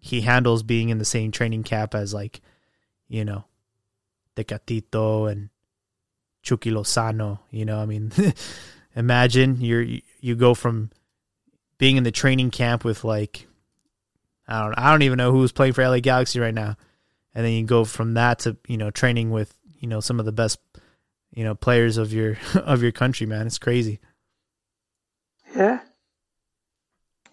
he 0.04 0.20
handles 0.22 0.64
being 0.64 0.88
in 0.88 0.98
the 0.98 1.04
same 1.04 1.30
training 1.30 1.62
camp 1.62 1.94
as 1.94 2.12
like, 2.12 2.40
you 3.08 3.24
know, 3.24 3.44
Tecatito 4.36 5.30
and 5.30 5.48
Chucky 6.42 6.72
Lozano. 6.72 7.38
You 7.52 7.64
know, 7.64 7.78
I 7.78 7.86
mean, 7.86 8.10
imagine 8.96 9.60
you're 9.60 9.86
you 10.20 10.34
go 10.34 10.54
from 10.54 10.90
being 11.78 11.96
in 11.96 12.02
the 12.02 12.10
training 12.10 12.50
camp 12.50 12.84
with 12.84 13.04
like, 13.04 13.46
I 14.48 14.64
don't 14.64 14.74
I 14.76 14.90
don't 14.90 15.02
even 15.02 15.18
know 15.18 15.30
who's 15.30 15.52
playing 15.52 15.74
for 15.74 15.88
LA 15.88 16.00
Galaxy 16.00 16.40
right 16.40 16.52
now, 16.52 16.76
and 17.32 17.46
then 17.46 17.52
you 17.52 17.64
go 17.64 17.84
from 17.84 18.14
that 18.14 18.40
to 18.40 18.56
you 18.66 18.78
know 18.78 18.90
training 18.90 19.30
with 19.30 19.56
you 19.78 19.86
know 19.86 20.00
some 20.00 20.18
of 20.18 20.26
the 20.26 20.32
best 20.32 20.58
you 21.32 21.44
know 21.44 21.54
players 21.54 21.96
of 21.96 22.12
your 22.12 22.38
of 22.56 22.82
your 22.82 22.92
country. 22.92 23.24
Man, 23.24 23.46
it's 23.46 23.58
crazy. 23.58 24.00
Yeah. 25.54 25.78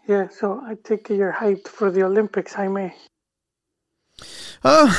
Yeah, 0.10 0.28
so 0.30 0.60
I 0.66 0.74
take 0.84 1.08
you're 1.10 1.32
hyped 1.32 1.68
for 1.68 1.92
the 1.92 2.02
Olympics, 2.02 2.54
Jaime. 2.54 2.96
Uh, 4.64 4.92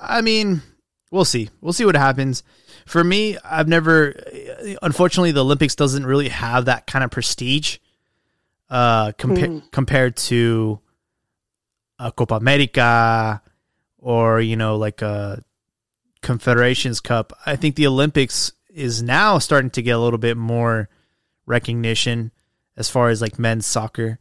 I 0.00 0.20
mean, 0.20 0.62
we'll 1.10 1.24
see. 1.24 1.50
We'll 1.60 1.72
see 1.72 1.84
what 1.84 1.96
happens. 1.96 2.44
For 2.86 3.02
me, 3.02 3.36
I've 3.44 3.66
never. 3.66 4.14
Unfortunately, 4.82 5.32
the 5.32 5.40
Olympics 5.44 5.74
doesn't 5.74 6.06
really 6.06 6.28
have 6.28 6.66
that 6.66 6.86
kind 6.86 7.02
of 7.04 7.10
prestige. 7.10 7.78
Uh, 8.70 9.10
compa- 9.18 9.48
Mm. 9.48 9.72
compared 9.72 10.16
to 10.16 10.78
a 11.98 12.12
Copa 12.12 12.34
America 12.36 13.42
or 13.98 14.40
you 14.40 14.54
know 14.54 14.76
like 14.76 15.02
a 15.02 15.42
Confederations 16.22 17.00
Cup, 17.00 17.32
I 17.46 17.56
think 17.56 17.74
the 17.74 17.88
Olympics 17.88 18.52
is 18.70 19.02
now 19.02 19.38
starting 19.38 19.70
to 19.70 19.82
get 19.82 19.96
a 19.96 19.98
little 19.98 20.18
bit 20.20 20.36
more 20.36 20.88
recognition 21.46 22.30
as 22.76 22.88
far 22.88 23.08
as 23.08 23.20
like 23.20 23.40
men's 23.40 23.66
soccer 23.66 24.20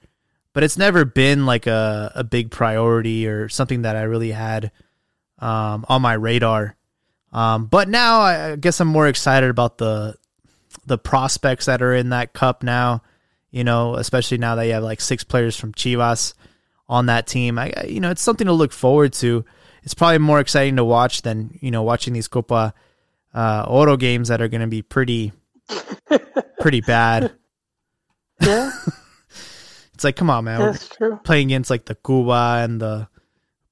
but 0.55 0.63
it's 0.63 0.77
never 0.77 1.03
been 1.03 1.45
like 1.45 1.67
a, 1.67 2.13
a 2.15 2.23
big 2.23 2.49
priority 2.49 3.27
or 3.27 3.49
something 3.49 3.81
that 3.81 3.97
I 3.97 4.03
really 4.03 4.31
had 4.31 4.71
um, 5.37 5.85
on 5.89 6.01
my 6.01 6.13
radar. 6.13 6.77
Um, 7.33 7.65
but 7.65 7.89
now 7.89 8.21
I, 8.21 8.51
I 8.51 8.55
guess 8.55 8.79
I'm 8.79 8.87
more 8.87 9.09
excited 9.09 9.49
about 9.49 9.77
the 9.77 10.15
the 10.85 10.97
prospects 10.97 11.65
that 11.65 11.81
are 11.81 11.93
in 11.93 12.09
that 12.09 12.31
cup 12.31 12.63
now. 12.63 13.03
You 13.51 13.65
know, 13.65 13.95
especially 13.95 14.37
now 14.37 14.55
that 14.55 14.65
you 14.65 14.73
have 14.73 14.83
like 14.83 15.01
six 15.01 15.25
players 15.25 15.57
from 15.57 15.73
Chivas 15.73 16.33
on 16.87 17.07
that 17.07 17.27
team. 17.27 17.59
I 17.59 17.73
you 17.85 17.99
know 17.99 18.11
it's 18.11 18.21
something 18.21 18.47
to 18.47 18.53
look 18.53 18.71
forward 18.71 19.11
to. 19.13 19.43
It's 19.83 19.93
probably 19.93 20.19
more 20.19 20.39
exciting 20.39 20.77
to 20.77 20.85
watch 20.85 21.23
than 21.23 21.59
you 21.61 21.69
know 21.69 21.83
watching 21.83 22.13
these 22.13 22.29
Copa 22.29 22.73
uh, 23.33 23.65
Oro 23.67 23.97
games 23.97 24.29
that 24.29 24.41
are 24.41 24.47
going 24.47 24.61
to 24.61 24.67
be 24.67 24.81
pretty 24.81 25.33
pretty 26.61 26.79
bad. 26.79 27.33
Yeah, 28.41 28.71
It's 29.95 30.03
like, 30.03 30.17
come 30.17 30.29
on, 30.29 30.43
man. 30.43 30.59
We're 30.59 30.71
that's 30.73 30.89
true. 30.89 31.19
playing 31.23 31.47
against 31.47 31.69
like 31.69 31.85
the 31.85 31.95
Cuba 31.95 32.59
and 32.61 32.81
the 32.81 33.07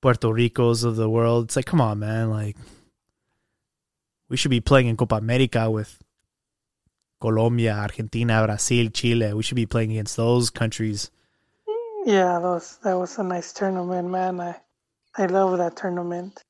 Puerto 0.01 0.33
Ricos 0.33 0.83
of 0.83 0.95
the 0.95 1.09
world. 1.09 1.45
It's 1.45 1.55
like, 1.57 1.65
come 1.65 1.81
on, 1.81 1.99
man. 1.99 2.29
Like, 2.29 2.55
we 4.29 4.37
should 4.37 4.51
be 4.51 4.61
playing 4.61 4.87
in 4.87 4.95
Copa 4.95 5.15
America 5.15 5.69
with 5.69 6.01
Colombia, 7.19 7.73
Argentina, 7.73 8.45
Brazil, 8.45 8.89
Chile. 8.89 9.33
We 9.33 9.43
should 9.43 9.55
be 9.55 9.65
playing 9.65 9.91
against 9.91 10.15
those 10.15 10.49
countries. 10.49 11.11
Yeah, 12.05 12.39
that 12.39 12.41
was 12.41 12.79
that 12.83 12.97
was 12.97 13.17
a 13.17 13.23
nice 13.23 13.53
tournament, 13.53 14.09
man. 14.09 14.39
I 14.39 14.55
I 15.17 15.25
love 15.25 15.57
that 15.57 15.75
tournament. 15.75 16.41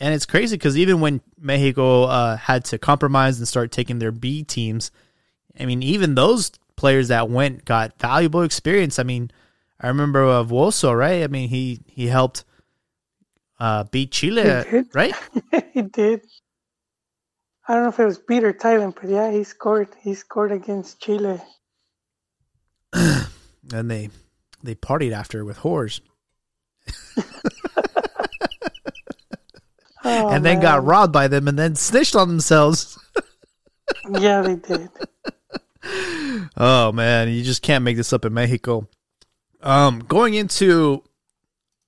And 0.00 0.14
it's 0.14 0.26
crazy 0.26 0.56
because 0.56 0.76
even 0.76 1.00
when 1.00 1.20
Mexico 1.38 2.04
uh, 2.04 2.36
had 2.36 2.64
to 2.66 2.78
compromise 2.78 3.38
and 3.38 3.46
start 3.46 3.70
taking 3.70 3.98
their 3.98 4.12
B 4.12 4.42
teams, 4.42 4.90
I 5.58 5.66
mean, 5.66 5.82
even 5.82 6.14
those 6.14 6.52
players 6.80 7.08
that 7.08 7.28
went 7.28 7.64
got 7.66 7.98
valuable 7.98 8.42
experience. 8.42 8.98
I 8.98 9.02
mean, 9.02 9.30
I 9.78 9.88
remember 9.88 10.24
uh, 10.24 10.42
Vuoso, 10.42 10.96
right? 10.96 11.22
I 11.22 11.26
mean, 11.26 11.50
he 11.50 11.82
he 11.86 12.06
helped 12.06 12.44
uh, 13.60 13.84
beat 13.84 14.10
Chile, 14.12 14.42
did. 14.42 14.86
right? 14.94 15.14
he 15.74 15.82
did. 15.82 16.22
I 17.68 17.74
don't 17.74 17.82
know 17.82 17.90
if 17.90 18.00
it 18.00 18.06
was 18.06 18.18
beat 18.18 18.42
or 18.42 18.54
Thailand, 18.54 18.94
but 19.00 19.10
yeah, 19.10 19.30
he 19.30 19.44
scored. 19.44 19.88
He 20.02 20.14
scored 20.14 20.52
against 20.52 21.00
Chile. 21.00 21.40
and 22.94 23.90
they 23.90 24.08
they 24.62 24.74
partied 24.74 25.12
after 25.12 25.44
with 25.44 25.58
whores, 25.58 26.00
Oh, 30.02 30.30
and 30.30 30.44
then 30.44 30.60
got 30.60 30.82
robbed 30.84 31.12
by 31.12 31.28
them, 31.28 31.46
and 31.46 31.58
then 31.58 31.76
snitched 31.76 32.16
on 32.16 32.28
themselves. 32.28 32.98
Yeah, 34.18 34.40
they 34.42 34.54
did. 34.54 34.88
Oh 36.56 36.92
man, 36.92 37.28
you 37.28 37.42
just 37.42 37.62
can't 37.62 37.84
make 37.84 37.96
this 37.96 38.12
up 38.12 38.24
in 38.24 38.34
Mexico. 38.34 38.88
Um, 39.62 40.00
going 40.00 40.34
into 40.34 41.02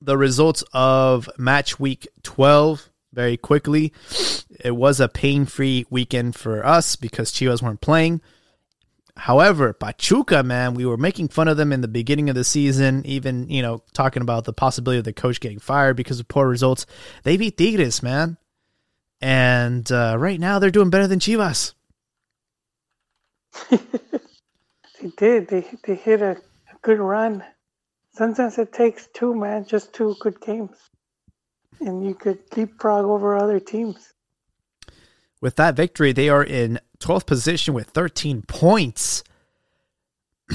the 0.01 0.17
results 0.17 0.65
of 0.73 1.29
match 1.39 1.79
week 1.79 2.09
12 2.23 2.91
very 3.13 3.37
quickly. 3.37 3.93
It 4.61 4.77
was 4.77 5.01
a 5.01 5.09
pain-free 5.09 5.87
weekend 5.91 6.35
for 6.35 6.65
us 6.65 6.97
because 6.97 7.31
Chivas 7.31 7.63
weren't 7.63 7.81
playing. 7.81 8.21
However, 9.17 9.73
Pachuca, 9.75 10.43
man, 10.43 10.75
we 10.75 10.87
were 10.87 10.97
making 10.97 11.29
fun 11.29 11.47
of 11.47 11.59
them 11.59 11.73
in 11.73 11.83
the 11.83 11.89
beginning 11.89 12.31
of 12.31 12.35
the 12.35 12.45
season, 12.45 13.05
even, 13.05 13.49
you 13.51 13.61
know, 13.61 13.83
talking 13.93 14.23
about 14.23 14.45
the 14.45 14.55
possibility 14.55 14.99
of 14.99 15.05
the 15.05 15.13
coach 15.13 15.39
getting 15.39 15.59
fired 15.59 15.97
because 15.97 16.19
of 16.19 16.29
poor 16.29 16.49
results. 16.49 16.87
They 17.23 17.37
beat 17.37 17.59
Tigres, 17.59 18.03
man. 18.03 18.39
And 19.21 19.91
uh, 19.93 20.17
right 20.19 20.41
now 20.41 20.59
they're 20.59 20.71
doing 20.71 20.91
better 20.91 21.07
than 21.07 21.19
Chivas. 21.19 21.75
They 25.03 25.11
did. 25.17 25.49
They 25.49 25.67
they 25.85 25.97
hit 25.97 26.23
a, 26.23 26.31
a 26.31 26.77
good 26.83 27.01
run. 27.01 27.43
Sometimes 28.13 28.57
it 28.59 28.73
takes 28.73 29.09
two, 29.13 29.35
man, 29.35 29.65
just 29.65 29.93
two 29.93 30.15
good 30.21 30.41
games, 30.41 30.77
and 31.81 32.07
you 32.07 32.15
could 32.15 32.39
leapfrog 32.57 33.05
over 33.07 33.37
other 33.37 33.59
teams. 33.59 34.13
With 35.41 35.57
that 35.57 35.75
victory, 35.75 36.13
they 36.13 36.29
are 36.29 36.45
in 36.45 36.79
12th 37.01 37.27
position 37.27 37.75
with 37.75 37.89
13 37.89 38.43
points. 38.43 39.25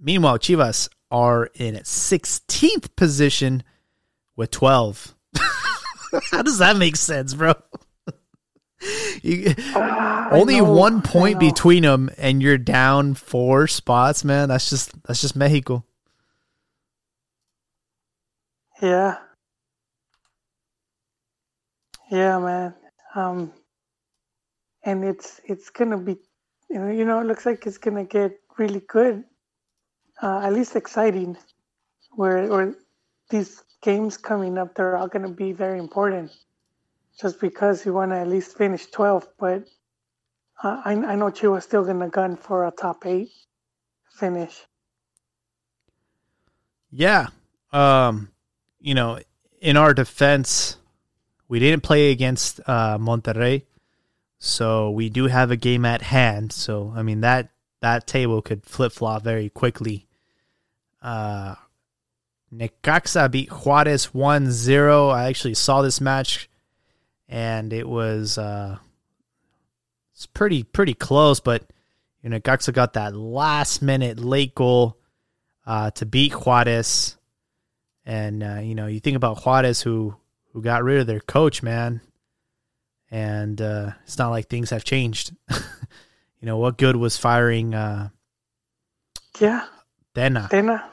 Meanwhile, 0.00 0.38
Chivas 0.38 0.88
are 1.10 1.50
in 1.54 1.74
16th 1.74 2.96
position 2.96 3.62
with 4.36 4.50
12. 4.52 5.14
How 6.30 6.40
does 6.40 6.58
that 6.58 6.78
make 6.78 6.96
sense, 6.96 7.34
bro? 7.34 7.52
You- 9.22 9.54
Ah, 9.74 10.28
only 10.32 10.60
one 10.62 11.02
point 11.02 11.38
between 11.38 11.82
them, 11.82 12.08
and 12.16 12.40
you're 12.42 12.56
down 12.58 13.14
four 13.14 13.66
spots, 13.66 14.24
man. 14.24 14.48
That's 14.48 14.70
just 14.70 14.92
that's 15.04 15.20
just 15.20 15.36
Mexico. 15.36 15.84
Yeah. 18.80 19.18
Yeah, 22.10 22.38
man. 22.38 22.74
Um, 23.14 23.52
and 24.84 25.04
it's 25.04 25.40
it's 25.44 25.70
gonna 25.70 25.98
be, 25.98 26.16
you 26.70 26.78
know, 26.78 26.90
you 26.90 27.04
know, 27.04 27.20
it 27.20 27.26
looks 27.26 27.44
like 27.46 27.66
it's 27.66 27.78
gonna 27.78 28.04
get 28.04 28.38
really 28.58 28.80
good. 28.88 29.24
Uh, 30.22 30.40
at 30.40 30.52
least 30.52 30.76
exciting. 30.76 31.36
Where 32.12 32.46
where 32.48 32.74
these 33.28 33.62
games 33.82 34.16
coming 34.16 34.58
up, 34.58 34.74
they're 34.74 34.96
all 34.96 35.08
gonna 35.08 35.28
be 35.30 35.52
very 35.52 35.78
important. 35.78 36.30
Just 37.18 37.40
because 37.40 37.84
you 37.84 37.92
want 37.92 38.12
to 38.12 38.18
at 38.18 38.28
least 38.28 38.56
finish 38.56 38.86
12th, 38.90 39.28
but 39.38 39.64
I 40.62 40.92
I 40.92 41.14
know 41.16 41.30
Chiva's 41.30 41.64
still 41.64 41.84
gonna 41.84 42.08
gun 42.08 42.36
for 42.36 42.66
a 42.66 42.70
top 42.70 43.06
eight 43.06 43.30
finish. 44.10 44.66
Yeah. 46.90 47.28
Um, 47.72 48.30
you 48.80 48.94
know, 48.94 49.18
in 49.60 49.76
our 49.76 49.94
defense, 49.94 50.76
we 51.48 51.58
didn't 51.58 51.82
play 51.82 52.10
against 52.10 52.60
uh, 52.66 52.98
Monterrey, 52.98 53.62
so 54.38 54.90
we 54.90 55.08
do 55.08 55.26
have 55.26 55.50
a 55.50 55.56
game 55.56 55.84
at 55.84 56.02
hand. 56.02 56.52
So 56.52 56.92
I 56.94 57.02
mean 57.02 57.20
that 57.22 57.50
that 57.80 58.06
table 58.06 58.42
could 58.42 58.64
flip 58.64 58.92
flop 58.92 59.22
very 59.22 59.48
quickly. 59.48 60.06
Uh, 61.00 61.54
Necaxa 62.52 63.30
beat 63.30 63.48
Juarez 63.48 64.08
1-0. 64.08 65.14
I 65.14 65.28
actually 65.28 65.54
saw 65.54 65.80
this 65.80 66.00
match, 66.00 66.49
and 67.30 67.72
it 67.72 67.88
was 67.88 68.36
uh, 68.36 68.76
it's 70.12 70.26
pretty 70.26 70.64
pretty 70.64 70.94
close, 70.94 71.40
but 71.40 71.64
you 72.22 72.28
know, 72.28 72.38
Necaxa 72.38 72.74
got 72.74 72.94
that 72.94 73.14
last 73.14 73.80
minute 73.80 74.18
late 74.18 74.54
goal 74.54 74.98
uh, 75.64 75.90
to 75.92 76.04
beat 76.04 76.32
Juarez. 76.32 77.16
And 78.04 78.42
uh, 78.42 78.60
you 78.62 78.74
know, 78.74 78.88
you 78.88 79.00
think 79.00 79.16
about 79.16 79.38
Juarez, 79.38 79.80
who 79.80 80.16
who 80.52 80.60
got 80.60 80.82
rid 80.82 81.00
of 81.00 81.06
their 81.06 81.20
coach, 81.20 81.62
man, 81.62 82.00
and 83.10 83.60
uh, 83.62 83.92
it's 84.02 84.18
not 84.18 84.30
like 84.30 84.48
things 84.48 84.70
have 84.70 84.84
changed. 84.84 85.34
you 85.50 85.56
know, 86.42 86.58
what 86.58 86.76
good 86.78 86.96
was 86.96 87.16
firing 87.16 87.74
uh, 87.74 88.08
Yeah, 89.38 89.66
Dena? 90.14 90.48
Dana. 90.50 90.90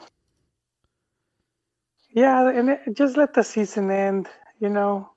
Yeah, 2.10 2.48
and 2.48 2.70
it, 2.70 2.80
just 2.92 3.16
let 3.16 3.34
the 3.34 3.42
season 3.42 3.90
end. 3.90 4.28
You 4.60 4.68
know, 4.68 5.10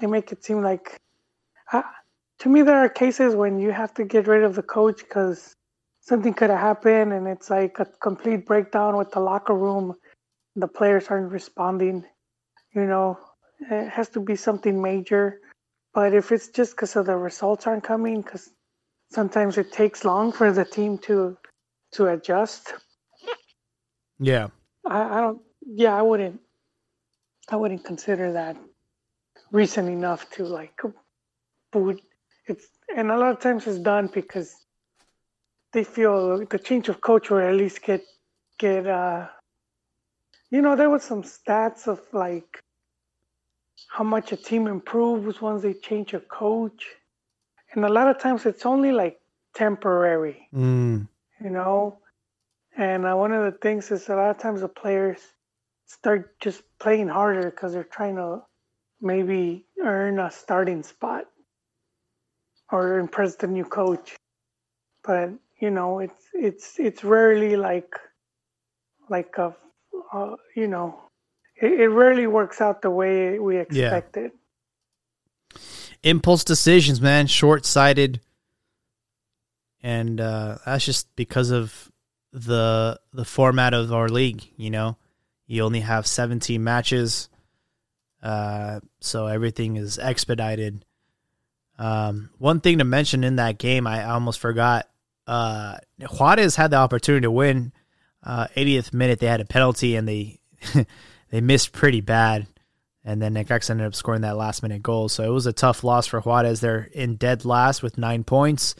they 0.00 0.06
make 0.06 0.32
it 0.32 0.44
seem 0.44 0.62
like. 0.62 1.00
Uh, 1.72 1.82
to 2.40 2.48
me, 2.48 2.62
there 2.62 2.76
are 2.76 2.88
cases 2.88 3.34
when 3.34 3.58
you 3.58 3.70
have 3.70 3.94
to 3.94 4.04
get 4.04 4.26
rid 4.26 4.42
of 4.42 4.54
the 4.54 4.62
coach 4.62 4.98
because 4.98 5.54
something 6.00 6.34
could 6.34 6.50
have 6.50 6.60
happened, 6.60 7.12
and 7.12 7.26
it's 7.26 7.50
like 7.50 7.78
a 7.78 7.86
complete 8.02 8.46
breakdown 8.46 8.96
with 8.96 9.10
the 9.12 9.20
locker 9.20 9.54
room. 9.54 9.94
The 10.56 10.68
players 10.68 11.08
aren't 11.08 11.32
responding. 11.32 12.04
You 12.74 12.86
know, 12.86 13.18
it 13.70 13.88
has 13.88 14.08
to 14.10 14.20
be 14.20 14.36
something 14.36 14.80
major. 14.80 15.40
But 15.94 16.12
if 16.12 16.32
it's 16.32 16.48
just 16.48 16.72
because 16.72 16.96
of 16.96 17.06
the 17.06 17.16
results 17.16 17.66
aren't 17.66 17.84
coming, 17.84 18.20
because 18.20 18.50
sometimes 19.10 19.58
it 19.58 19.72
takes 19.72 20.04
long 20.04 20.32
for 20.32 20.52
the 20.52 20.64
team 20.64 20.98
to 20.98 21.36
to 21.92 22.08
adjust. 22.08 22.74
Yeah, 24.20 24.46
I, 24.86 25.18
I 25.18 25.20
don't. 25.20 25.42
Yeah, 25.66 25.96
I 25.98 26.02
wouldn't. 26.02 26.40
I 27.50 27.56
wouldn't 27.56 27.84
consider 27.84 28.32
that 28.34 28.56
reason 29.54 29.88
enough 29.88 30.28
to 30.32 30.44
like 30.44 30.82
boot. 31.72 32.02
It's 32.46 32.66
and 32.96 33.10
a 33.10 33.16
lot 33.16 33.32
of 33.32 33.40
times 33.40 33.66
it's 33.66 33.78
done 33.78 34.08
because 34.12 34.54
they 35.72 35.84
feel 35.84 36.44
the 36.46 36.58
change 36.58 36.88
of 36.88 37.00
coach 37.00 37.30
will 37.30 37.38
at 37.38 37.54
least 37.54 37.82
get 37.82 38.02
get. 38.58 38.86
uh 38.86 39.28
You 40.50 40.62
know, 40.62 40.76
there 40.76 40.90
was 40.90 41.02
some 41.02 41.22
stats 41.22 41.88
of 41.88 42.00
like 42.12 42.62
how 43.88 44.04
much 44.04 44.32
a 44.32 44.36
team 44.36 44.66
improves 44.66 45.40
once 45.40 45.62
they 45.62 45.74
change 45.74 46.14
a 46.14 46.20
coach, 46.20 46.82
and 47.72 47.84
a 47.84 47.92
lot 47.96 48.08
of 48.08 48.18
times 48.20 48.46
it's 48.46 48.66
only 48.66 48.92
like 48.92 49.20
temporary 49.54 50.50
mm, 50.54 51.06
you 51.40 51.50
know. 51.50 51.98
And 52.76 53.06
uh, 53.06 53.14
one 53.16 53.32
of 53.32 53.44
the 53.44 53.58
things 53.58 53.90
is 53.92 54.08
a 54.08 54.16
lot 54.16 54.30
of 54.30 54.38
times 54.38 54.60
the 54.60 54.68
players 54.68 55.20
start 55.86 56.38
just 56.40 56.62
playing 56.80 57.08
harder 57.08 57.50
because 57.50 57.72
they're 57.72 57.92
trying 57.98 58.16
to 58.16 58.42
maybe 59.04 59.66
earn 59.82 60.18
a 60.18 60.30
starting 60.30 60.82
spot 60.82 61.26
or 62.72 62.98
impress 62.98 63.36
the 63.36 63.46
new 63.46 63.64
coach. 63.64 64.16
But 65.04 65.30
you 65.60 65.70
know, 65.70 66.00
it's 66.00 66.24
it's 66.32 66.78
it's 66.78 67.04
rarely 67.04 67.56
like 67.56 67.94
like 69.08 69.36
a 69.38 69.54
uh, 70.12 70.36
you 70.56 70.66
know, 70.66 71.00
it, 71.60 71.80
it 71.80 71.88
rarely 71.88 72.26
works 72.26 72.60
out 72.60 72.82
the 72.82 72.90
way 72.90 73.38
we 73.38 73.58
expected. 73.58 74.32
impulse 76.02 76.44
decisions, 76.44 77.00
man, 77.00 77.26
short 77.26 77.66
sighted, 77.66 78.20
and 79.82 80.20
uh, 80.20 80.58
that's 80.64 80.84
just 80.84 81.14
because 81.16 81.50
of 81.50 81.90
the 82.32 82.98
the 83.12 83.24
format 83.24 83.74
of 83.74 83.92
our 83.92 84.08
league. 84.08 84.42
You 84.56 84.70
know, 84.70 84.96
you 85.46 85.62
only 85.62 85.80
have 85.80 86.06
seventeen 86.06 86.64
matches, 86.64 87.28
uh, 88.24 88.80
so 89.00 89.26
everything 89.26 89.76
is 89.76 89.98
expedited. 89.98 90.84
Um, 91.78 92.30
one 92.38 92.60
thing 92.60 92.78
to 92.78 92.84
mention 92.84 93.22
in 93.22 93.36
that 93.36 93.58
game, 93.58 93.86
I 93.86 94.04
almost 94.04 94.40
forgot. 94.40 94.88
Uh, 95.26 95.76
Juarez 96.00 96.56
had 96.56 96.72
the 96.72 96.76
opportunity 96.76 97.22
to 97.22 97.30
win. 97.30 97.72
Uh, 98.22 98.48
80th 98.56 98.92
minute, 98.92 99.20
they 99.20 99.26
had 99.26 99.40
a 99.40 99.44
penalty 99.44 99.94
and 99.96 100.08
they 100.08 100.40
they 101.30 101.40
missed 101.40 101.72
pretty 101.72 102.00
bad 102.00 102.46
and 103.04 103.20
then 103.20 103.34
Necaxa 103.34 103.70
ended 103.70 103.86
up 103.86 103.94
scoring 103.94 104.22
that 104.22 104.36
last 104.36 104.62
minute 104.62 104.82
goal. 104.82 105.08
So 105.08 105.24
it 105.24 105.28
was 105.28 105.46
a 105.46 105.52
tough 105.52 105.84
loss 105.84 106.06
for 106.06 106.20
Juarez. 106.20 106.60
They're 106.60 106.88
in 106.92 107.16
dead 107.16 107.44
last 107.44 107.82
with 107.82 107.98
nine 107.98 108.24
points. 108.24 108.74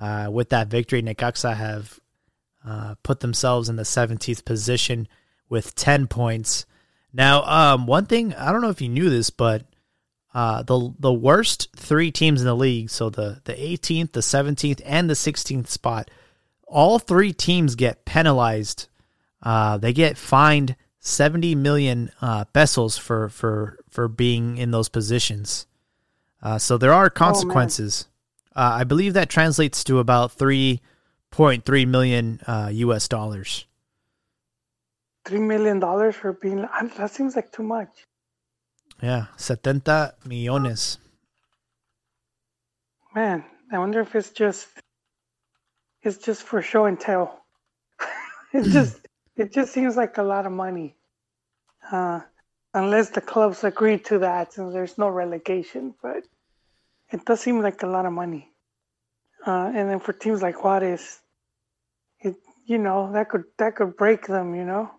Uh, 0.00 0.28
with 0.32 0.48
that 0.50 0.68
victory, 0.68 1.02
Necaxa 1.02 1.54
have 1.54 2.00
uh, 2.66 2.94
put 3.02 3.20
themselves 3.20 3.68
in 3.68 3.76
the 3.76 3.82
17th 3.82 4.44
position 4.44 5.08
with 5.48 5.74
10 5.74 6.06
points. 6.06 6.64
Now, 7.16 7.44
um, 7.44 7.86
one 7.86 8.06
thing 8.06 8.34
I 8.34 8.52
don't 8.52 8.60
know 8.60 8.70
if 8.70 8.80
you 8.80 8.88
knew 8.88 9.08
this, 9.10 9.30
but 9.30 9.64
uh, 10.34 10.62
the 10.62 10.94
the 10.98 11.12
worst 11.12 11.68
three 11.74 12.10
teams 12.10 12.40
in 12.40 12.46
the 12.46 12.54
league, 12.54 12.90
so 12.90 13.10
the 13.10 13.40
the 13.44 13.54
18th, 13.54 14.12
the 14.12 14.20
17th, 14.20 14.82
and 14.84 15.08
the 15.08 15.14
16th 15.14 15.68
spot, 15.68 16.10
all 16.66 16.98
three 16.98 17.32
teams 17.32 17.74
get 17.74 18.04
penalized 18.04 18.88
uh, 19.46 19.78
they 19.78 19.92
get 19.92 20.18
fined 20.18 20.74
70 20.98 21.54
million 21.54 22.10
uh, 22.20 22.44
pesos 22.46 22.98
for, 22.98 23.28
for, 23.28 23.78
for 23.88 24.08
being 24.08 24.58
in 24.58 24.72
those 24.72 24.88
positions. 24.88 25.68
Uh, 26.42 26.58
so 26.58 26.76
there 26.76 26.92
are 26.92 27.08
consequences. 27.10 28.08
Uh, 28.54 28.78
I 28.80 28.84
believe 28.84 29.14
that 29.14 29.30
translates 29.30 29.84
to 29.84 30.00
about 30.00 30.36
3.3 30.36 31.86
million 31.86 32.40
US 32.48 33.04
uh, 33.04 33.08
dollars. 33.08 33.66
$3 35.26 35.40
million 35.40 35.80
for 36.12 36.32
being. 36.32 36.66
That 36.96 37.10
seems 37.10 37.36
like 37.36 37.52
too 37.52 37.62
much. 37.62 38.04
Yeah, 39.02 39.26
70 39.36 39.90
millones. 40.24 40.98
Man, 43.14 43.44
I 43.72 43.78
wonder 43.78 44.00
if 44.00 44.14
it's 44.14 44.30
just 44.30 44.68
it's 46.02 46.18
just 46.18 46.42
for 46.42 46.62
show 46.62 46.84
and 46.84 46.98
tell. 46.98 47.44
it 48.52 48.70
just 48.70 49.00
it 49.36 49.52
just 49.52 49.72
seems 49.72 49.96
like 49.96 50.18
a 50.18 50.22
lot 50.22 50.46
of 50.46 50.52
money. 50.52 50.94
Uh, 51.90 52.20
unless 52.74 53.10
the 53.10 53.20
clubs 53.20 53.64
agree 53.64 53.98
to 53.98 54.18
that 54.18 54.58
and 54.58 54.74
there's 54.74 54.98
no 54.98 55.08
relegation, 55.08 55.94
but 56.02 56.24
it 57.10 57.24
does 57.24 57.40
seem 57.40 57.60
like 57.60 57.82
a 57.82 57.86
lot 57.86 58.06
of 58.06 58.12
money. 58.12 58.50
Uh, 59.46 59.70
and 59.74 59.88
then 59.88 60.00
for 60.00 60.12
teams 60.12 60.42
like 60.42 60.62
Juarez, 60.62 61.20
it 62.20 62.36
you 62.66 62.78
know 62.78 63.12
that 63.12 63.28
could 63.28 63.44
that 63.58 63.76
could 63.76 63.96
break 63.96 64.26
them, 64.26 64.54
you 64.54 64.64
know. 64.64 64.90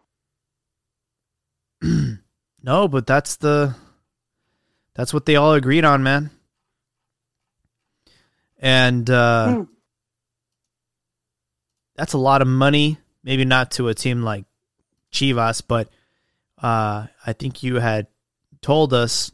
No, 2.62 2.88
but 2.88 3.08
that's 3.08 3.38
the 3.38 3.76
that's 4.95 5.14
what 5.14 5.26
they 5.26 5.36
all 5.36 5.53
agreed 5.53 5.86
on, 5.86 6.03
man. 6.03 6.32
And 8.60 9.08
uh, 9.10 9.47
mm. 9.49 9.68
that's 11.95 12.14
a 12.14 12.18
lot 12.18 12.41
of 12.41 12.47
money. 12.47 12.97
Maybe 13.24 13.45
not 13.45 13.72
to 13.72 13.89
a 13.89 13.93
team 13.93 14.24
like 14.24 14.45
Chivas, 15.12 15.62
but 15.66 15.89
uh, 16.62 17.08
I 17.26 17.34
think 17.34 17.62
you 17.62 17.76
had 17.76 18.08
told 18.62 18.93
us 18.93 19.32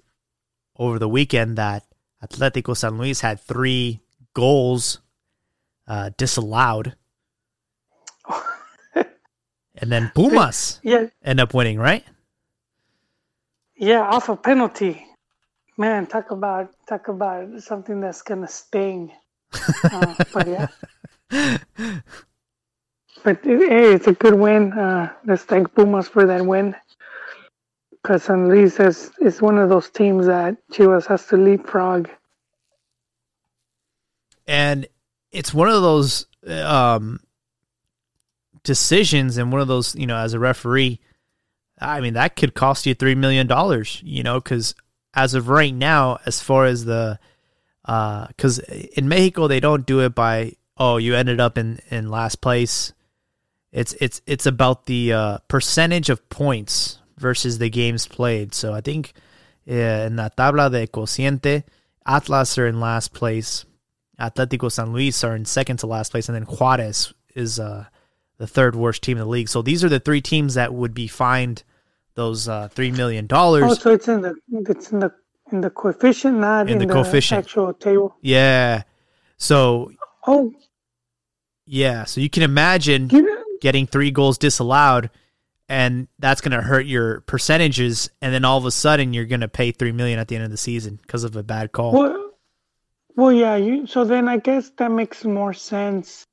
over 0.75 0.99
the 0.99 1.07
weekend 1.07 1.57
that 1.57 1.85
Atletico 2.23 2.75
San 2.75 2.97
Luis 2.97 3.21
had 3.21 3.39
three 3.39 4.01
goals 4.33 4.99
uh, 5.87 6.09
disallowed. 6.17 6.95
and 8.95 9.91
then 9.91 10.11
Pumas 10.13 10.79
yeah. 10.83 11.07
end 11.23 11.39
up 11.39 11.53
winning, 11.53 11.77
right? 11.77 12.03
Yeah, 13.75 14.01
off 14.01 14.29
a 14.29 14.35
penalty. 14.35 15.05
Man, 15.77 16.05
talk 16.05 16.31
about 16.31 16.71
talk 16.87 17.07
about 17.07 17.61
something 17.61 17.99
that's 17.99 18.21
gonna 18.21 18.47
sting. 18.47 19.11
uh, 19.91 20.13
but 20.31 20.47
yeah, 20.47 20.67
but 23.23 23.43
hey, 23.43 23.93
it's 23.93 24.07
a 24.07 24.13
good 24.13 24.35
win. 24.35 24.73
Uh, 24.73 25.11
let's 25.25 25.43
thank 25.43 25.73
Pumas 25.73 26.07
for 26.07 26.25
that 26.27 26.45
win. 26.45 26.75
Because 27.91 28.23
San 28.23 28.49
Luis 28.49 28.79
is, 28.79 29.11
is 29.21 29.41
one 29.41 29.57
of 29.57 29.69
those 29.69 29.89
teams 29.89 30.25
that 30.25 30.57
Chivas 30.73 31.05
has 31.07 31.25
to 31.27 31.37
leapfrog. 31.37 32.09
And 34.45 34.87
it's 35.31 35.53
one 35.53 35.69
of 35.69 35.81
those 35.81 36.25
um, 36.45 37.21
decisions, 38.63 39.37
and 39.37 39.53
one 39.53 39.61
of 39.61 39.69
those, 39.69 39.95
you 39.95 40.05
know, 40.05 40.17
as 40.17 40.33
a 40.33 40.39
referee, 40.39 40.99
I 41.79 41.99
mean, 42.01 42.13
that 42.13 42.35
could 42.35 42.53
cost 42.53 42.85
you 42.85 42.95
$3 42.95 43.17
million, 43.17 43.49
you 44.03 44.23
know, 44.23 44.39
because 44.39 44.75
as 45.13 45.33
of 45.33 45.49
right 45.49 45.73
now, 45.73 46.19
as 46.25 46.41
far 46.41 46.65
as 46.65 46.85
the 46.85 47.19
because 47.83 48.59
uh, 48.59 48.83
in 48.95 49.07
Mexico 49.09 49.47
they 49.47 49.59
don't 49.59 49.85
do 49.85 49.99
it 49.99 50.15
by 50.15 50.53
oh 50.77 50.97
you 50.97 51.15
ended 51.15 51.39
up 51.39 51.57
in 51.57 51.79
in 51.89 52.09
last 52.09 52.41
place. 52.41 52.93
It's 53.71 53.93
it's 53.93 54.21
it's 54.25 54.45
about 54.45 54.85
the 54.85 55.13
uh, 55.13 55.37
percentage 55.47 56.09
of 56.09 56.27
points 56.29 56.99
versus 57.17 57.57
the 57.57 57.69
games 57.69 58.07
played. 58.07 58.53
So 58.53 58.73
I 58.73 58.81
think 58.81 59.13
in 59.65 60.15
la 60.15 60.29
tabla 60.29 60.71
de 60.71 60.87
cociente, 60.87 61.63
Atlas 62.05 62.57
are 62.57 62.67
in 62.67 62.79
last 62.79 63.13
place, 63.13 63.65
Atlético 64.19 64.71
San 64.71 64.93
Luis 64.93 65.23
are 65.23 65.35
in 65.35 65.45
second 65.45 65.77
to 65.77 65.87
last 65.87 66.11
place, 66.11 66.29
and 66.29 66.35
then 66.35 66.43
Juarez 66.43 67.13
is 67.35 67.59
uh, 67.59 67.85
the 68.37 68.47
third 68.47 68.75
worst 68.75 69.03
team 69.03 69.17
in 69.17 69.23
the 69.23 69.29
league. 69.29 69.49
So 69.49 69.61
these 69.61 69.83
are 69.83 69.89
the 69.89 69.99
three 69.99 70.21
teams 70.21 70.55
that 70.55 70.73
would 70.73 70.93
be 70.93 71.07
fined 71.07 71.63
those 72.15 72.47
uh, 72.47 72.67
three 72.69 72.91
million 72.91 73.27
dollars. 73.27 73.63
Oh, 73.65 73.73
so 73.73 73.91
it's 73.91 74.07
in 74.07 74.21
the 74.21 74.35
it's 74.51 74.91
in 74.91 74.99
the 74.99 75.11
in 75.51 75.61
the 75.61 75.69
coefficient, 75.69 76.37
not 76.39 76.67
in, 76.67 76.73
in 76.73 76.79
the, 76.79 76.85
the, 76.85 76.93
coefficient 76.93 77.45
actual 77.45 77.73
table. 77.73 78.15
Yeah. 78.21 78.83
So. 79.37 79.91
Oh. 80.25 80.53
Yeah. 81.65 82.05
So 82.05 82.21
you 82.21 82.29
can 82.29 82.43
imagine 82.43 83.09
getting 83.61 83.87
three 83.87 84.11
goals 84.11 84.37
disallowed, 84.37 85.09
and 85.69 86.07
that's 86.19 86.41
going 86.41 86.51
to 86.51 86.61
hurt 86.61 86.85
your 86.85 87.21
percentages, 87.21 88.09
and 88.21 88.33
then 88.33 88.45
all 88.45 88.57
of 88.57 88.65
a 88.65 88.71
sudden 88.71 89.13
you're 89.13 89.25
going 89.25 89.41
to 89.41 89.47
pay 89.47 89.71
three 89.71 89.91
million 89.91 90.19
at 90.19 90.27
the 90.27 90.35
end 90.35 90.45
of 90.45 90.51
the 90.51 90.57
season 90.57 90.99
because 91.01 91.23
of 91.23 91.35
a 91.35 91.43
bad 91.43 91.71
call. 91.71 91.93
Well, 91.93 92.31
well, 93.15 93.31
yeah. 93.31 93.55
You 93.55 93.87
so 93.87 94.03
then 94.03 94.27
I 94.27 94.37
guess 94.37 94.71
that 94.77 94.91
makes 94.91 95.23
more 95.23 95.53
sense. 95.53 96.25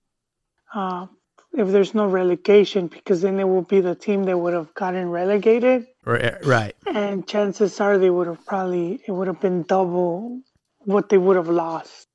Uh, 0.74 1.06
if 1.52 1.68
there's 1.68 1.94
no 1.94 2.06
relegation 2.06 2.86
because 2.86 3.22
then 3.22 3.38
it 3.40 3.48
will 3.48 3.62
be 3.62 3.80
the 3.80 3.94
team 3.94 4.24
that 4.24 4.38
would 4.38 4.54
have 4.54 4.72
gotten 4.74 5.10
relegated. 5.10 5.86
Eh, 6.06 6.36
right. 6.44 6.74
And 6.86 7.26
chances 7.26 7.80
are 7.80 7.98
they 7.98 8.10
would 8.10 8.26
have 8.26 8.44
probably 8.46 9.00
it 9.06 9.12
would 9.12 9.26
have 9.26 9.40
been 9.40 9.62
double 9.64 10.40
what 10.78 11.08
they 11.08 11.18
would 11.18 11.36
have 11.36 11.48
lost. 11.48 12.06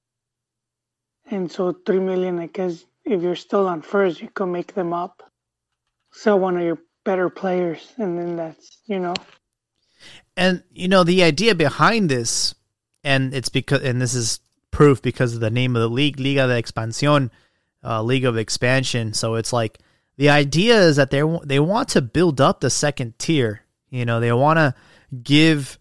And 1.30 1.52
so 1.52 1.74
three 1.86 2.00
million, 2.00 2.40
I 2.40 2.48
guess, 2.48 2.86
if 3.04 3.22
you're 3.22 3.36
still 3.36 3.68
on 3.68 3.82
first, 3.82 4.22
you 4.22 4.30
can 4.30 4.52
make 4.52 4.74
them 4.74 4.94
up. 4.94 5.24
Sell 6.12 6.40
one 6.40 6.56
of 6.56 6.64
your 6.64 6.80
better 7.04 7.30
players, 7.30 7.94
and 7.98 8.18
then 8.18 8.36
that's 8.36 8.80
you 8.86 9.00
know. 9.00 9.14
And 10.38 10.64
you 10.72 10.88
know 10.88 11.04
the 11.04 11.24
idea 11.24 11.56
behind 11.56 12.10
this, 12.10 12.56
and 13.04 13.34
it's 13.34 13.50
because, 13.50 13.82
and 13.82 14.02
this 14.02 14.14
is 14.14 14.40
proof 14.72 15.02
because 15.02 15.34
of 15.34 15.40
the 15.40 15.50
name 15.50 15.76
of 15.76 15.82
the 15.82 15.90
league, 15.90 16.20
Liga 16.20 16.48
de 16.48 16.62
Expansión 16.62 17.32
uh, 17.86 18.02
League 18.02 18.26
of 18.26 18.38
Expansion. 18.38 19.14
So 19.14 19.36
it's 19.36 19.54
like 19.54 19.80
the 20.18 20.30
idea 20.30 20.80
is 20.80 20.96
that 20.96 21.12
they 21.12 21.24
they 21.44 21.60
want 21.60 21.90
to 21.90 22.02
build 22.02 22.42
up 22.42 22.60
the 22.60 22.70
second 22.70 23.18
tier. 23.20 23.62
You 23.90 24.06
know, 24.06 24.20
they 24.20 24.32
want 24.34 24.58
to 24.58 24.76
give 25.24 25.78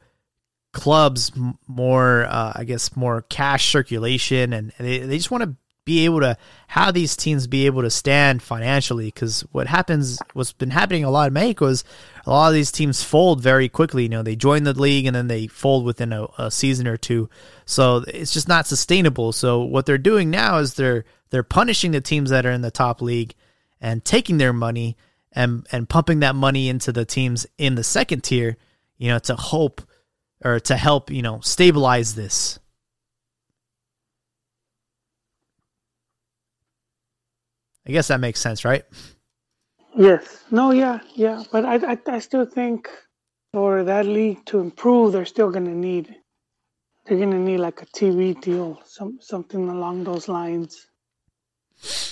clubs 0.72 1.32
more, 1.66 2.26
uh, 2.26 2.52
I 2.54 2.64
guess, 2.64 2.96
more 2.96 3.22
cash 3.22 3.70
circulation, 3.70 4.52
and 4.52 4.72
they 4.78 4.98
they 4.98 5.16
just 5.16 5.30
want 5.30 5.44
to 5.44 5.56
be 5.84 6.06
able 6.06 6.20
to 6.20 6.36
have 6.68 6.94
these 6.94 7.14
teams 7.14 7.46
be 7.46 7.66
able 7.66 7.82
to 7.82 7.90
stand 7.90 8.42
financially. 8.42 9.06
Because 9.06 9.42
what 9.52 9.66
happens, 9.66 10.18
what's 10.32 10.52
been 10.52 10.70
happening 10.70 11.04
a 11.04 11.10
lot 11.10 11.28
in 11.28 11.34
Mexico 11.34 11.66
is 11.66 11.84
a 12.26 12.30
lot 12.30 12.48
of 12.48 12.54
these 12.54 12.72
teams 12.72 13.02
fold 13.02 13.42
very 13.42 13.68
quickly. 13.68 14.04
You 14.04 14.08
know, 14.08 14.22
they 14.22 14.36
join 14.36 14.64
the 14.64 14.72
league 14.72 15.06
and 15.06 15.14
then 15.14 15.28
they 15.28 15.46
fold 15.46 15.84
within 15.84 16.12
a, 16.12 16.26
a 16.38 16.50
season 16.50 16.86
or 16.86 16.96
two. 16.96 17.28
So 17.66 18.04
it's 18.08 18.32
just 18.32 18.48
not 18.48 18.66
sustainable. 18.66 19.32
So 19.32 19.62
what 19.62 19.86
they're 19.86 19.98
doing 19.98 20.30
now 20.30 20.58
is 20.58 20.74
they're 20.74 21.04
they're 21.34 21.42
punishing 21.42 21.90
the 21.90 22.00
teams 22.00 22.30
that 22.30 22.46
are 22.46 22.52
in 22.52 22.62
the 22.62 22.70
top 22.70 23.02
league 23.02 23.34
and 23.80 24.04
taking 24.04 24.38
their 24.38 24.52
money 24.52 24.96
and 25.32 25.66
and 25.72 25.88
pumping 25.88 26.20
that 26.20 26.36
money 26.36 26.68
into 26.68 26.92
the 26.92 27.04
teams 27.04 27.44
in 27.58 27.74
the 27.74 27.82
second 27.82 28.22
tier, 28.22 28.56
you 28.98 29.08
know, 29.08 29.18
to 29.18 29.34
hope 29.34 29.82
or 30.44 30.60
to 30.60 30.76
help, 30.76 31.10
you 31.10 31.22
know, 31.22 31.40
stabilize 31.40 32.14
this. 32.14 32.60
I 37.84 37.90
guess 37.90 38.06
that 38.06 38.20
makes 38.20 38.38
sense, 38.40 38.64
right? 38.64 38.84
Yes. 39.96 40.44
No, 40.52 40.70
yeah, 40.70 41.00
yeah. 41.16 41.42
But 41.50 41.64
I, 41.64 41.94
I, 41.94 41.98
I 42.06 42.18
still 42.20 42.46
think 42.46 42.88
for 43.52 43.82
that 43.82 44.06
league 44.06 44.46
to 44.46 44.60
improve, 44.60 45.10
they're 45.12 45.24
still 45.26 45.50
going 45.50 45.64
to 45.64 45.74
need, 45.74 46.14
they're 47.06 47.18
going 47.18 47.32
to 47.32 47.38
need 47.38 47.58
like 47.58 47.82
a 47.82 47.86
TV 47.86 48.40
deal, 48.40 48.80
some 48.84 49.18
something 49.20 49.68
along 49.68 50.04
those 50.04 50.28
lines 50.28 50.86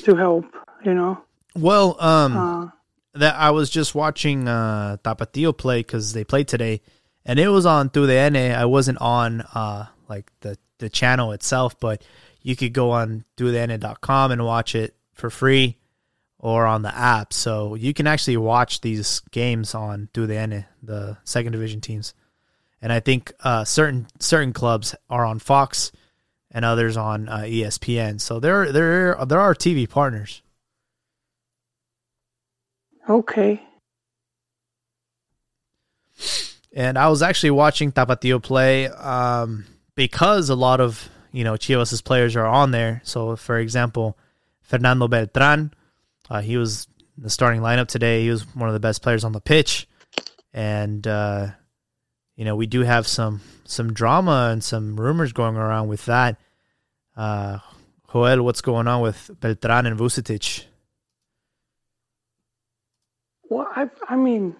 to 0.04 0.14
help, 0.14 0.44
you 0.84 0.94
know. 0.94 1.22
Well, 1.54 1.96
um, 2.00 2.36
uh, 2.36 2.70
that 3.14 3.34
I 3.36 3.50
was 3.50 3.70
just 3.70 3.94
watching 3.94 4.48
uh, 4.48 4.96
Tapatio 5.04 5.56
play 5.56 5.80
because 5.80 6.12
they 6.12 6.24
played 6.24 6.48
today, 6.48 6.80
and 7.24 7.38
it 7.38 7.48
was 7.48 7.66
on 7.66 7.90
TUDN. 7.90 8.54
I 8.54 8.64
wasn't 8.64 8.98
on 9.00 9.42
uh, 9.54 9.86
like 10.08 10.30
the 10.40 10.56
the 10.78 10.88
channel 10.88 11.32
itself, 11.32 11.78
but 11.78 12.04
you 12.42 12.56
could 12.56 12.72
go 12.72 12.90
on 12.90 13.24
TUDN.com 13.36 14.32
and 14.32 14.44
watch 14.44 14.74
it 14.74 14.96
for 15.14 15.30
free, 15.30 15.76
or 16.38 16.66
on 16.66 16.82
the 16.82 16.94
app. 16.94 17.32
So 17.32 17.74
you 17.74 17.94
can 17.94 18.06
actually 18.06 18.36
watch 18.36 18.80
these 18.80 19.20
games 19.30 19.74
on 19.74 20.08
TUDN, 20.12 20.64
the 20.82 21.18
second 21.24 21.52
division 21.52 21.80
teams. 21.80 22.14
And 22.80 22.92
I 22.92 22.98
think 22.98 23.32
uh, 23.44 23.64
certain 23.64 24.08
certain 24.18 24.52
clubs 24.52 24.94
are 25.08 25.24
on 25.24 25.38
Fox 25.38 25.92
and 26.52 26.64
others 26.64 26.96
on 26.96 27.28
uh, 27.28 27.38
ESPN. 27.38 28.20
So 28.20 28.38
there, 28.38 28.70
there, 28.70 29.16
there 29.26 29.40
are 29.40 29.54
TV 29.54 29.88
partners. 29.88 30.42
Okay. 33.08 33.60
And 36.74 36.98
I 36.98 37.08
was 37.08 37.22
actually 37.22 37.50
watching 37.50 37.92
Tapatio 37.92 38.42
play 38.42 38.86
um, 38.86 39.66
because 39.94 40.48
a 40.48 40.54
lot 40.54 40.80
of 40.80 41.08
you 41.32 41.44
know 41.44 41.54
Chivas' 41.54 42.02
players 42.02 42.36
are 42.36 42.46
on 42.46 42.70
there. 42.70 43.00
So, 43.04 43.36
for 43.36 43.58
example, 43.58 44.16
Fernando 44.62 45.08
Beltran, 45.08 45.72
uh, 46.30 46.40
he 46.40 46.56
was 46.56 46.88
the 47.18 47.28
starting 47.28 47.60
lineup 47.60 47.88
today. 47.88 48.22
He 48.22 48.30
was 48.30 48.42
one 48.54 48.68
of 48.68 48.74
the 48.74 48.80
best 48.80 49.02
players 49.02 49.24
on 49.24 49.32
the 49.32 49.40
pitch, 49.40 49.86
and 50.54 51.06
uh, 51.06 51.48
you 52.36 52.44
know 52.44 52.56
we 52.56 52.66
do 52.66 52.80
have 52.80 53.06
some 53.06 53.40
some 53.64 53.92
drama 53.92 54.50
and 54.52 54.62
some 54.62 54.98
rumors 54.98 55.32
going 55.32 55.56
around 55.56 55.88
with 55.88 56.04
that. 56.06 56.38
Uh, 57.16 57.58
Joel, 58.12 58.42
what's 58.42 58.60
going 58.60 58.88
on 58.88 59.00
with 59.00 59.30
Beltran 59.40 59.86
and 59.86 59.98
Vucetich? 59.98 60.64
Well, 63.48 63.68
I 63.74 63.90
I 64.08 64.16
mean, 64.16 64.56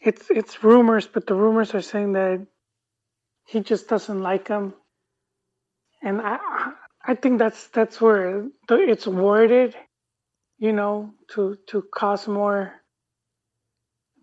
it's 0.00 0.30
it's 0.30 0.62
rumors, 0.64 1.06
but 1.06 1.26
the 1.26 1.34
rumors 1.34 1.74
are 1.74 1.82
saying 1.82 2.12
that 2.14 2.46
he 3.46 3.60
just 3.60 3.88
doesn't 3.88 4.22
like 4.22 4.48
him, 4.48 4.74
and 6.02 6.20
I 6.22 6.72
I 7.04 7.14
think 7.14 7.38
that's 7.38 7.68
that's 7.68 8.00
where 8.00 8.48
it's 8.70 9.06
worded, 9.06 9.74
you 10.58 10.72
know, 10.72 11.14
to 11.34 11.56
to 11.68 11.82
cause 11.94 12.28
more. 12.28 12.74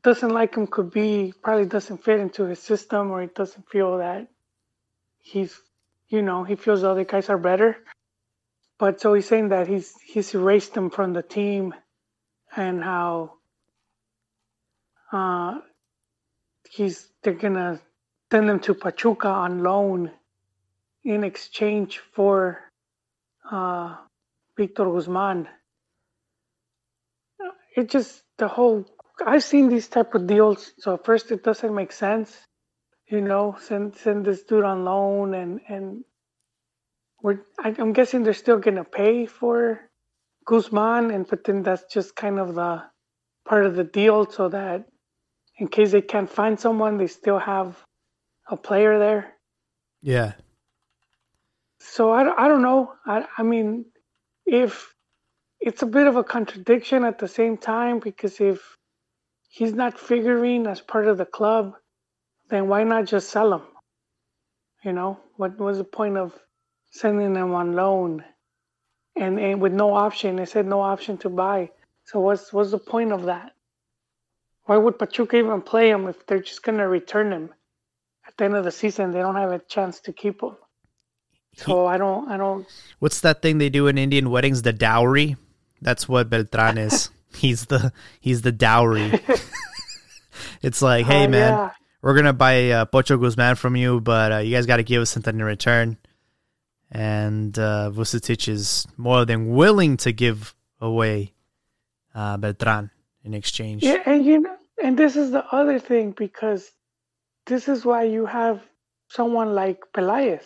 Doesn't 0.05 0.29
like 0.29 0.53
him 0.55 0.67
could 0.67 0.91
be 0.91 1.33
probably 1.41 1.65
doesn't 1.65 2.03
fit 2.03 2.19
into 2.19 2.45
his 2.45 2.59
system, 2.59 3.09
or 3.09 3.23
he 3.23 3.27
doesn't 3.27 3.67
feel 3.69 3.97
that 3.97 4.27
he's, 5.19 5.59
you 6.09 6.21
know, 6.21 6.43
he 6.43 6.55
feels 6.55 6.81
the 6.81 6.91
other 6.91 7.05
guys 7.05 7.27
are 7.27 7.39
better. 7.39 7.77
But 8.77 9.01
so 9.01 9.15
he's 9.15 9.27
saying 9.27 9.49
that 9.49 9.67
he's 9.67 9.95
he's 10.05 10.35
erased 10.35 10.75
them 10.75 10.91
from 10.91 11.13
the 11.13 11.23
team, 11.23 11.73
and 12.55 12.83
how 12.83 13.33
uh, 15.11 15.55
he's 16.69 17.09
they're 17.23 17.33
gonna 17.33 17.81
send 18.31 18.47
them 18.47 18.59
to 18.59 18.75
Pachuca 18.75 19.29
on 19.29 19.63
loan 19.63 20.11
in 21.03 21.23
exchange 21.23 21.99
for 22.13 22.59
uh, 23.51 23.95
Victor 24.55 24.85
Guzman. 24.85 25.47
It 27.75 27.89
just 27.89 28.21
the 28.37 28.47
whole. 28.47 28.85
I've 29.25 29.43
seen 29.43 29.69
these 29.69 29.87
type 29.87 30.15
of 30.15 30.27
deals. 30.27 30.73
So 30.79 30.97
first, 30.97 31.31
it 31.31 31.43
doesn't 31.43 31.73
make 31.73 31.91
sense. 31.91 32.35
You 33.07 33.21
know, 33.21 33.55
send 33.59 33.95
send 33.95 34.25
this 34.25 34.43
dude 34.43 34.63
on 34.63 34.85
loan, 34.85 35.33
and 35.33 35.61
and 35.69 36.03
we're. 37.21 37.41
I, 37.59 37.75
I'm 37.77 37.93
guessing 37.93 38.23
they're 38.23 38.33
still 38.33 38.59
gonna 38.59 38.83
pay 38.83 39.25
for 39.25 39.79
Guzman, 40.45 41.11
and 41.11 41.27
but 41.27 41.43
then 41.43 41.63
that's 41.63 41.85
just 41.93 42.15
kind 42.15 42.39
of 42.39 42.55
the 42.55 42.83
part 43.47 43.65
of 43.65 43.75
the 43.75 43.83
deal, 43.83 44.29
so 44.29 44.49
that 44.49 44.87
in 45.59 45.67
case 45.67 45.91
they 45.91 46.01
can't 46.01 46.29
find 46.29 46.59
someone, 46.59 46.97
they 46.97 47.07
still 47.07 47.39
have 47.39 47.77
a 48.49 48.57
player 48.57 48.97
there. 48.99 49.33
Yeah 50.01 50.33
so 51.85 52.11
I, 52.11 52.45
I 52.45 52.47
don't 52.47 52.61
know. 52.61 52.93
I, 53.05 53.25
I 53.37 53.43
mean, 53.43 53.85
if 54.45 54.93
it's 55.59 55.81
a 55.81 55.85
bit 55.85 56.07
of 56.07 56.15
a 56.15 56.23
contradiction 56.23 57.03
at 57.03 57.19
the 57.19 57.27
same 57.27 57.57
time, 57.57 57.99
because 57.99 58.39
if 58.41 58.74
he's 59.55 59.73
not 59.73 59.97
figuring 59.97 60.67
as 60.67 60.81
part 60.81 61.07
of 61.07 61.17
the 61.17 61.25
club, 61.25 61.75
then 62.49 62.67
why 62.67 62.83
not 62.83 63.05
just 63.05 63.29
sell 63.29 63.53
him? 63.53 63.61
You 64.83 64.91
know, 64.91 65.17
what 65.37 65.57
was 65.57 65.77
the 65.77 65.85
point 65.85 66.17
of 66.17 66.33
sending 66.91 67.35
him 67.35 67.53
on 67.53 67.73
loan 67.73 68.23
and, 69.15 69.39
and 69.39 69.61
with 69.61 69.71
no 69.71 69.93
option? 69.93 70.35
They 70.35 70.45
said 70.45 70.67
no 70.67 70.81
option 70.81 71.17
to 71.19 71.29
buy. 71.29 71.71
So 72.03 72.19
what's 72.19 72.51
what's 72.51 72.71
the 72.71 72.77
point 72.77 73.13
of 73.13 73.23
that? 73.23 73.53
Why 74.65 74.75
would 74.77 74.99
Pachuca 74.99 75.37
even 75.37 75.61
play 75.61 75.89
him 75.89 76.07
if 76.07 76.27
they're 76.27 76.41
just 76.41 76.61
gonna 76.61 76.87
return 76.87 77.31
him 77.31 77.49
at 78.27 78.35
the 78.37 78.43
end 78.43 78.57
of 78.57 78.65
the 78.65 78.71
season? 78.71 79.11
They 79.11 79.19
don't 79.19 79.37
have 79.37 79.53
a 79.53 79.59
chance 79.59 80.01
to 80.01 80.11
keep 80.11 80.41
him. 80.43 80.57
So 81.55 81.85
I 81.85 81.97
don't, 81.97 82.29
I 82.29 82.35
don't. 82.35 82.67
What's 82.99 83.21
that 83.21 83.41
thing 83.41 83.57
they 83.59 83.69
do 83.69 83.87
in 83.87 83.97
Indian 83.97 84.29
weddings? 84.29 84.63
The 84.63 84.73
dowry. 84.73 85.37
That's 85.81 86.09
what 86.09 86.29
Beltran 86.29 86.77
is. 86.77 87.09
He's 87.35 87.65
the 87.65 87.91
he's 88.19 88.41
the 88.41 88.51
dowry. 88.51 89.19
it's 90.61 90.81
like, 90.81 91.05
hey 91.05 91.25
uh, 91.25 91.29
man, 91.29 91.53
yeah. 91.53 91.71
we're 92.01 92.15
gonna 92.15 92.33
buy 92.33 92.69
uh, 92.71 92.85
Pocho 92.85 93.17
Guzman 93.17 93.55
from 93.55 93.75
you, 93.75 94.01
but 94.01 94.31
uh, 94.31 94.37
you 94.37 94.55
guys 94.55 94.65
got 94.65 94.77
to 94.77 94.83
give 94.83 95.01
us 95.01 95.09
something 95.09 95.35
in 95.35 95.43
return. 95.43 95.97
And 96.91 97.57
uh, 97.57 97.91
Vucetich 97.93 98.47
is 98.47 98.87
more 98.95 99.25
than 99.25 99.49
willing 99.49 99.97
to 99.97 100.11
give 100.11 100.55
away 100.79 101.33
uh, 102.13 102.37
Beltran 102.37 102.91
in 103.23 103.33
exchange. 103.33 103.83
Yeah, 103.83 104.01
and 104.05 104.25
you 104.25 104.39
know, 104.39 104.55
and 104.81 104.97
this 104.97 105.15
is 105.15 105.31
the 105.31 105.45
other 105.53 105.79
thing 105.79 106.11
because 106.11 106.71
this 107.45 107.67
is 107.67 107.85
why 107.85 108.03
you 108.03 108.25
have 108.25 108.61
someone 109.09 109.53
like 109.53 109.81
Pelaez 109.93 110.43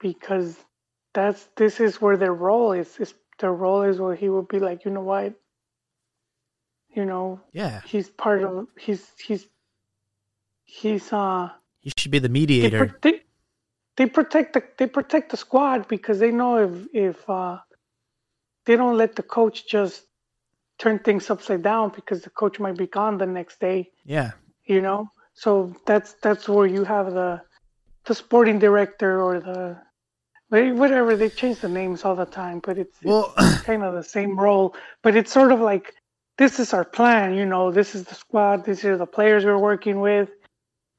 because 0.00 0.56
that's 1.14 1.48
this 1.56 1.80
is 1.80 2.00
where 2.00 2.16
their 2.16 2.34
role 2.34 2.72
is. 2.72 2.96
is 2.98 3.14
their 3.38 3.52
role 3.52 3.82
is 3.82 4.00
where 4.00 4.14
he 4.14 4.28
would 4.28 4.48
be 4.48 4.58
like, 4.58 4.84
you 4.84 4.90
know 4.90 5.02
what, 5.02 5.34
you 6.94 7.04
know, 7.04 7.40
yeah, 7.52 7.80
he's 7.84 8.08
part 8.08 8.42
of 8.42 8.66
he's 8.78 9.06
he's 9.24 9.46
he's 10.64 11.12
uh 11.12 11.48
he 11.80 11.92
should 11.96 12.10
be 12.10 12.18
the 12.18 12.28
mediator. 12.28 12.96
They, 13.02 13.10
they, 13.10 13.20
they 13.96 14.06
protect 14.06 14.54
the 14.54 14.62
they 14.78 14.86
protect 14.86 15.30
the 15.30 15.36
squad 15.36 15.88
because 15.88 16.18
they 16.18 16.30
know 16.30 16.56
if 16.56 16.94
if 16.94 17.30
uh, 17.30 17.58
they 18.64 18.76
don't 18.76 18.96
let 18.96 19.16
the 19.16 19.22
coach 19.22 19.66
just 19.66 20.02
turn 20.78 20.98
things 21.00 21.30
upside 21.30 21.62
down 21.62 21.90
because 21.94 22.22
the 22.22 22.30
coach 22.30 22.60
might 22.60 22.76
be 22.76 22.86
gone 22.86 23.18
the 23.18 23.26
next 23.26 23.60
day. 23.60 23.90
Yeah, 24.04 24.32
you 24.64 24.80
know. 24.80 25.08
So 25.34 25.74
that's 25.86 26.14
that's 26.22 26.48
where 26.48 26.66
you 26.66 26.84
have 26.84 27.12
the 27.12 27.42
the 28.06 28.14
sporting 28.14 28.58
director 28.58 29.22
or 29.22 29.40
the 29.40 29.80
whatever 30.50 31.16
they 31.16 31.28
change 31.28 31.60
the 31.60 31.68
names 31.68 32.04
all 32.04 32.16
the 32.16 32.24
time, 32.24 32.60
but 32.60 32.78
it's, 32.78 32.96
well, 33.02 33.34
it's 33.38 33.62
kind 33.70 33.82
of 33.82 33.94
the 33.94 34.02
same 34.02 34.38
role. 34.38 34.74
But 35.02 35.16
it's 35.16 35.32
sort 35.32 35.52
of 35.52 35.60
like 35.60 35.94
this 36.38 36.58
is 36.58 36.72
our 36.72 36.84
plan, 36.84 37.34
you 37.34 37.44
know. 37.44 37.70
This 37.70 37.94
is 37.94 38.04
the 38.04 38.14
squad. 38.14 38.64
These 38.64 38.84
are 38.84 38.96
the 38.96 39.06
players 39.06 39.44
we're 39.44 39.58
working 39.58 40.00
with, 40.00 40.30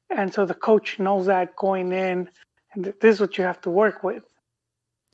and 0.08 0.32
so 0.32 0.46
the 0.46 0.54
coach 0.54 0.98
knows 0.98 1.26
that 1.26 1.56
going 1.56 1.92
in, 1.92 2.28
and 2.74 2.84
this 3.00 3.14
is 3.16 3.20
what 3.20 3.38
you 3.38 3.44
have 3.44 3.60
to 3.62 3.70
work 3.70 4.04
with. 4.04 4.22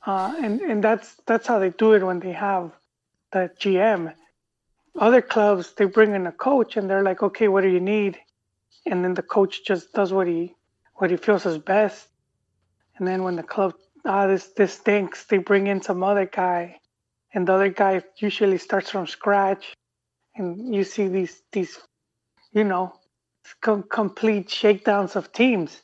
Uh, 0.07 0.35
and 0.39 0.61
and 0.61 0.85
that's 0.85 1.17
that's 1.27 1.47
how 1.47 1.59
they 1.59 1.71
do 1.71 1.95
it 1.95 2.03
when 2.05 2.21
they 2.21 2.33
have 2.33 2.73
the 3.33 3.51
GM. 3.59 4.15
Other 4.99 5.21
clubs 5.21 5.73
they 5.75 5.85
bring 5.85 6.15
in 6.15 6.27
a 6.27 6.33
coach 6.33 6.77
and 6.77 6.89
they're 6.89 7.03
like, 7.03 7.23
okay, 7.23 7.49
what 7.49 7.63
do 7.63 7.69
you 7.69 7.81
need? 7.81 8.19
And 8.87 9.05
then 9.05 9.15
the 9.15 9.23
coach 9.23 9.65
just 9.65 9.93
does 9.93 10.13
what 10.13 10.27
he 10.27 10.55
what 10.95 11.11
he 11.11 11.17
feels 11.17 11.45
is 11.45 11.59
best. 11.59 12.09
And 12.97 13.07
then 13.07 13.25
when 13.25 13.37
the 13.37 13.43
club 13.43 13.75
ah, 14.07 14.27
this 14.27 14.47
this 14.57 14.75
stinks. 14.75 15.25
They 15.25 15.39
bring 15.39 15.67
in 15.67 15.83
some 15.83 16.03
other 16.03 16.27
guy, 16.27 16.79
and 17.35 17.47
the 17.47 17.53
other 17.53 17.69
guy 17.69 18.03
usually 18.19 18.59
starts 18.59 18.91
from 18.91 19.07
scratch, 19.07 19.75
and 20.35 20.75
you 20.75 20.85
see 20.85 21.09
these 21.09 21.43
these, 21.53 21.79
you 22.53 22.65
know, 22.65 22.95
com- 23.61 23.85
complete 23.91 24.51
shakedowns 24.51 25.17
of 25.17 25.33
teams. 25.33 25.83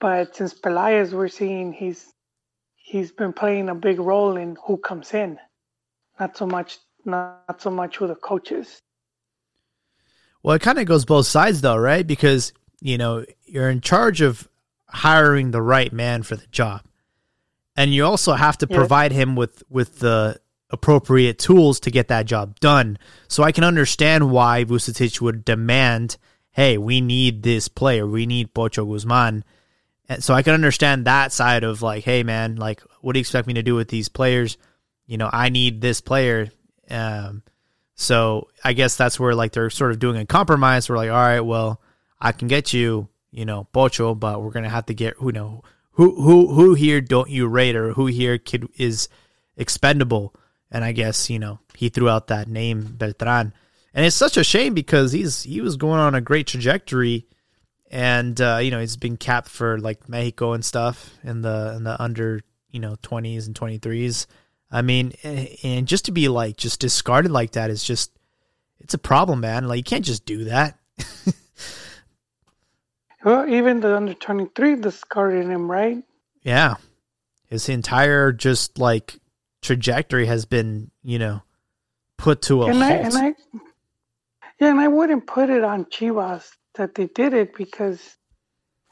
But 0.00 0.36
since 0.36 0.54
Pelaez, 0.54 1.12
we're 1.12 1.28
seeing 1.28 1.72
he's 1.72 2.12
he's 2.76 3.12
been 3.12 3.32
playing 3.32 3.68
a 3.68 3.74
big 3.74 4.00
role 4.00 4.36
in 4.36 4.56
who 4.66 4.76
comes 4.76 5.14
in, 5.14 5.38
not 6.18 6.36
so 6.36 6.46
much 6.46 6.78
not 7.04 7.60
so 7.60 7.70
much 7.70 7.96
who 7.96 8.06
the 8.06 8.14
coaches. 8.14 8.78
Well, 10.42 10.56
it 10.56 10.62
kind 10.62 10.78
of 10.78 10.86
goes 10.86 11.04
both 11.04 11.26
sides 11.26 11.60
though, 11.60 11.76
right? 11.76 12.06
Because 12.06 12.52
you 12.80 12.98
know 12.98 13.24
you're 13.44 13.70
in 13.70 13.80
charge 13.80 14.20
of 14.20 14.48
hiring 14.88 15.52
the 15.52 15.62
right 15.62 15.92
man 15.92 16.22
for 16.22 16.36
the 16.36 16.46
job 16.48 16.82
and 17.76 17.92
you 17.92 18.04
also 18.04 18.32
have 18.32 18.58
to 18.58 18.66
provide 18.66 19.12
him 19.12 19.36
with 19.36 19.62
with 19.68 19.98
the 20.00 20.40
appropriate 20.70 21.38
tools 21.38 21.80
to 21.80 21.90
get 21.90 22.08
that 22.08 22.26
job 22.26 22.58
done. 22.60 22.98
So 23.28 23.42
I 23.42 23.52
can 23.52 23.64
understand 23.64 24.30
why 24.30 24.64
Vucetich 24.64 25.20
would 25.20 25.44
demand, 25.44 26.16
"Hey, 26.50 26.78
we 26.78 27.00
need 27.00 27.42
this 27.42 27.68
player. 27.68 28.06
We 28.06 28.26
need 28.26 28.54
Pocho 28.54 28.84
Guzman." 28.84 29.44
And 30.08 30.24
so 30.24 30.34
I 30.34 30.42
can 30.42 30.54
understand 30.54 31.04
that 31.04 31.32
side 31.32 31.64
of 31.64 31.82
like, 31.82 32.04
"Hey, 32.04 32.22
man, 32.22 32.56
like, 32.56 32.82
what 33.00 33.12
do 33.12 33.18
you 33.18 33.22
expect 33.22 33.46
me 33.46 33.54
to 33.54 33.62
do 33.62 33.74
with 33.74 33.88
these 33.88 34.08
players? 34.08 34.56
You 35.06 35.18
know, 35.18 35.30
I 35.32 35.48
need 35.48 35.80
this 35.80 36.00
player." 36.00 36.50
Um, 36.90 37.42
so 37.94 38.48
I 38.64 38.72
guess 38.72 38.96
that's 38.96 39.20
where 39.20 39.34
like 39.34 39.52
they're 39.52 39.70
sort 39.70 39.92
of 39.92 39.98
doing 39.98 40.16
a 40.16 40.26
compromise. 40.26 40.88
We're 40.88 40.96
like, 40.96 41.10
"All 41.10 41.16
right, 41.16 41.40
well, 41.40 41.80
I 42.20 42.32
can 42.32 42.48
get 42.48 42.72
you, 42.72 43.08
you 43.30 43.44
know, 43.44 43.68
Pocho, 43.72 44.14
but 44.14 44.42
we're 44.42 44.50
gonna 44.50 44.68
have 44.68 44.86
to 44.86 44.94
get 44.94 45.14
who 45.18 45.32
know 45.32 45.62
who 45.92 46.20
who 46.20 46.54
who 46.54 46.74
here 46.74 47.00
don't 47.00 47.30
you 47.30 47.46
rate 47.46 47.76
or 47.76 47.92
who 47.92 48.06
here 48.06 48.38
kid 48.38 48.68
is 48.76 49.08
expendable? 49.56 50.34
And 50.70 50.84
I 50.84 50.92
guess 50.92 51.28
you 51.28 51.38
know 51.38 51.60
he 51.76 51.88
threw 51.88 52.08
out 52.08 52.28
that 52.28 52.48
name 52.48 52.94
Beltran, 52.96 53.52
and 53.94 54.06
it's 54.06 54.16
such 54.16 54.36
a 54.36 54.44
shame 54.44 54.74
because 54.74 55.12
he's 55.12 55.42
he 55.42 55.60
was 55.60 55.76
going 55.76 56.00
on 56.00 56.14
a 56.14 56.20
great 56.20 56.46
trajectory, 56.46 57.26
and 57.90 58.40
uh, 58.40 58.58
you 58.62 58.70
know 58.70 58.80
he's 58.80 58.96
been 58.96 59.16
capped 59.16 59.48
for 59.48 59.78
like 59.78 60.08
Mexico 60.08 60.54
and 60.54 60.64
stuff 60.64 61.14
in 61.22 61.42
the 61.42 61.74
in 61.76 61.84
the 61.84 62.00
under 62.00 62.40
you 62.70 62.80
know 62.80 62.96
twenties 63.02 63.46
and 63.46 63.54
twenty 63.54 63.78
threes. 63.78 64.26
I 64.70 64.80
mean, 64.80 65.12
and 65.62 65.86
just 65.86 66.06
to 66.06 66.12
be 66.12 66.28
like 66.28 66.56
just 66.56 66.80
discarded 66.80 67.30
like 67.30 67.52
that 67.52 67.68
is 67.68 67.84
just 67.84 68.10
it's 68.80 68.94
a 68.94 68.98
problem, 68.98 69.40
man. 69.40 69.68
Like 69.68 69.76
you 69.76 69.84
can't 69.84 70.04
just 70.04 70.24
do 70.24 70.44
that. 70.44 70.78
Well, 73.24 73.48
even 73.48 73.80
the 73.80 73.96
under 73.96 74.14
23 74.14 74.76
discarded 74.76 75.46
him, 75.46 75.70
right? 75.70 76.02
Yeah. 76.42 76.74
His 77.46 77.68
entire 77.68 78.32
just 78.32 78.78
like 78.78 79.18
trajectory 79.60 80.26
has 80.26 80.44
been, 80.44 80.90
you 81.02 81.18
know, 81.18 81.42
put 82.18 82.42
to 82.42 82.62
a 82.62 82.66
and 82.66 82.82
halt. 82.82 82.90
I, 82.90 82.94
and 82.94 83.16
I, 83.16 83.34
yeah, 84.60 84.70
and 84.70 84.80
I 84.80 84.88
wouldn't 84.88 85.26
put 85.26 85.50
it 85.50 85.62
on 85.64 85.84
Chivas 85.86 86.48
that 86.74 86.94
they 86.94 87.06
did 87.08 87.34
it 87.34 87.54
because, 87.54 88.16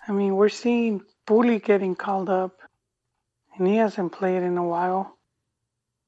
I 0.07 0.13
mean, 0.13 0.37
we're 0.37 0.49
seeing 0.49 1.03
Bully 1.27 1.59
getting 1.59 1.95
called 1.97 2.29
up, 2.29 2.59
and 3.57 3.67
he 3.67 3.77
hasn't 3.77 4.13
played 4.13 4.43
in 4.43 4.59
a 4.59 4.65
while. 4.65 5.17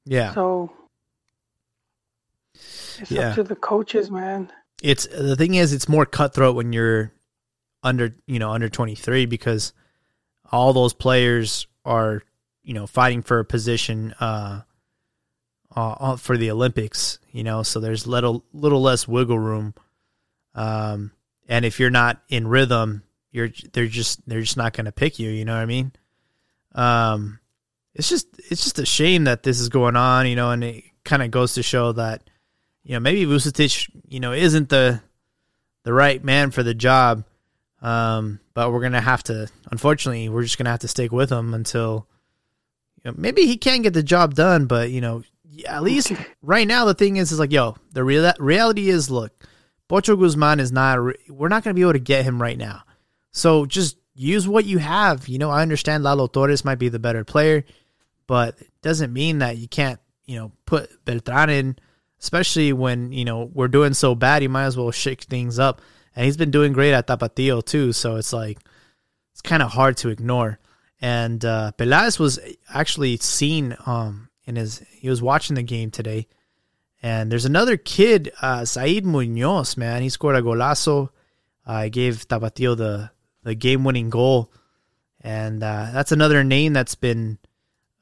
yeah, 0.05 0.33
So 0.33 0.71
it's 2.99 3.09
Yeah. 3.11 3.29
up 3.29 3.35
to 3.35 3.43
the 3.43 3.55
coaches, 3.55 4.11
man. 4.11 4.51
it's 4.81 5.07
the 5.07 5.35
thing 5.37 5.55
is 5.55 5.71
it's 5.71 5.87
more 5.87 6.05
cutthroat 6.05 6.55
when 6.57 6.73
you're 6.73 7.12
under 7.83 8.15
you 8.25 8.39
know 8.39 8.51
under 8.51 8.69
23 8.69 9.25
because 9.25 9.73
all 10.51 10.73
those 10.73 10.93
players 10.93 11.67
are 11.85 12.23
you 12.63 12.73
know 12.73 12.87
fighting 12.87 13.21
for 13.21 13.39
a 13.39 13.45
position 13.45 14.13
uh, 14.19 14.61
uh 15.75 16.15
for 16.15 16.37
the 16.37 16.51
Olympics 16.51 17.19
you 17.31 17.43
know 17.43 17.63
so 17.63 17.79
there's 17.79 18.07
little 18.07 18.43
little 18.53 18.81
less 18.81 19.07
wiggle 19.07 19.39
room 19.39 19.73
um 20.55 21.11
and 21.47 21.65
if 21.65 21.79
you're 21.79 21.89
not 21.89 22.21
in 22.29 22.47
rhythm 22.47 23.03
you're 23.31 23.49
they're 23.73 23.87
just 23.87 24.27
they're 24.27 24.41
just 24.41 24.57
not 24.57 24.73
going 24.73 24.85
to 24.85 24.91
pick 24.91 25.19
you 25.19 25.29
you 25.29 25.45
know 25.45 25.53
what 25.53 25.61
I 25.61 25.65
mean 25.65 25.91
um 26.73 27.39
it's 27.93 28.09
just 28.09 28.27
it's 28.49 28.63
just 28.63 28.79
a 28.79 28.85
shame 28.85 29.25
that 29.25 29.43
this 29.43 29.59
is 29.59 29.69
going 29.69 29.95
on 29.95 30.27
you 30.27 30.35
know 30.35 30.51
and 30.51 30.63
it 30.63 30.83
kind 31.03 31.21
of 31.21 31.31
goes 31.31 31.55
to 31.55 31.63
show 31.63 31.91
that 31.91 32.23
you 32.83 32.93
know, 32.93 32.99
maybe 32.99 33.25
Vucetich, 33.25 33.89
you 34.07 34.19
know, 34.19 34.33
isn't 34.33 34.69
the 34.69 35.01
the 35.83 35.93
right 35.93 36.23
man 36.23 36.51
for 36.51 36.63
the 36.63 36.73
job. 36.73 37.23
Um, 37.83 38.39
but 38.55 38.71
we're 38.71 38.81
gonna 38.81 39.01
have 39.01 39.21
to. 39.23 39.47
Unfortunately, 39.69 40.29
we're 40.29 40.41
just 40.41 40.57
gonna 40.57 40.71
have 40.71 40.79
to 40.79 40.87
stick 40.87 41.11
with 41.11 41.31
him 41.31 41.53
until. 41.53 42.07
You 43.03 43.11
know, 43.11 43.15
maybe 43.17 43.45
he 43.45 43.57
can 43.57 43.81
get 43.81 43.93
the 43.93 44.01
job 44.01 44.33
done, 44.33 44.65
but 44.65 44.89
you 44.89 45.01
know, 45.01 45.23
at 45.67 45.83
least 45.83 46.13
right 46.41 46.67
now 46.67 46.85
the 46.85 46.93
thing 46.93 47.17
is, 47.17 47.31
is 47.31 47.39
like, 47.39 47.51
yo, 47.51 47.75
the 47.91 48.03
real 48.03 48.31
reality 48.39 48.89
is, 48.89 49.11
look, 49.11 49.33
Pocho 49.89 50.15
Guzman 50.15 50.61
is 50.61 50.71
not. 50.71 50.99
We're 51.29 51.49
not 51.49 51.63
gonna 51.63 51.73
be 51.75 51.81
able 51.81 51.93
to 51.93 51.99
get 51.99 52.23
him 52.23 52.41
right 52.41 52.57
now. 52.57 52.83
So 53.33 53.65
just 53.65 53.97
use 54.15 54.47
what 54.47 54.65
you 54.65 54.77
have. 54.77 55.27
You 55.27 55.37
know, 55.37 55.49
I 55.49 55.61
understand 55.61 56.03
Lalo 56.03 56.27
Torres 56.27 56.63
might 56.63 56.79
be 56.79 56.89
the 56.89 56.99
better 56.99 57.25
player, 57.25 57.65
but 58.25 58.59
it 58.61 58.71
doesn't 58.81 59.11
mean 59.11 59.39
that 59.39 59.57
you 59.57 59.67
can't. 59.67 59.99
You 60.25 60.37
know, 60.39 60.51
put 60.65 61.03
Beltran 61.03 61.49
in 61.49 61.77
especially 62.23 62.71
when 62.71 63.11
you 63.11 63.25
know 63.25 63.51
we're 63.53 63.67
doing 63.67 63.93
so 63.93 64.15
bad. 64.15 64.41
You 64.41 64.49
might 64.49 64.65
as 64.65 64.77
well 64.77 64.89
shake 64.91 65.23
things 65.23 65.59
up, 65.59 65.81
and 66.15 66.25
he's 66.25 66.37
been 66.37 66.51
doing 66.51 66.73
great 66.73 66.93
at 66.93 67.07
Tapatio 67.07 67.63
too. 67.63 67.93
So 67.93 68.15
it's 68.15 68.33
like 68.33 68.59
it's 69.31 69.41
kind 69.41 69.63
of 69.63 69.71
hard 69.71 69.97
to 69.97 70.09
ignore. 70.09 70.59
And 71.01 71.43
uh, 71.43 71.73
was 71.77 72.39
actually 72.73 73.17
seen 73.17 73.75
um, 73.85 74.29
in 74.45 74.55
his 74.55 74.79
he 74.91 75.09
was 75.09 75.21
watching 75.21 75.55
the 75.55 75.63
game 75.63 75.91
today, 75.91 76.27
and 77.01 77.31
there's 77.31 77.45
another 77.45 77.75
kid, 77.75 78.31
uh, 78.41 78.63
Zahid 78.63 79.05
Munoz. 79.05 79.75
Man, 79.75 80.01
he 80.01 80.09
scored 80.09 80.35
a 80.35 80.41
golazo. 80.41 81.09
I 81.65 81.87
uh, 81.87 81.89
gave 81.89 82.27
Tapatio 82.27 82.77
the 82.77 83.11
the 83.43 83.53
game 83.55 83.83
winning 83.83 84.09
goal, 84.09 84.53
and 85.19 85.61
uh, 85.61 85.89
that's 85.91 86.13
another 86.13 86.43
name 86.43 86.71
that's 86.71 86.95
been 86.95 87.37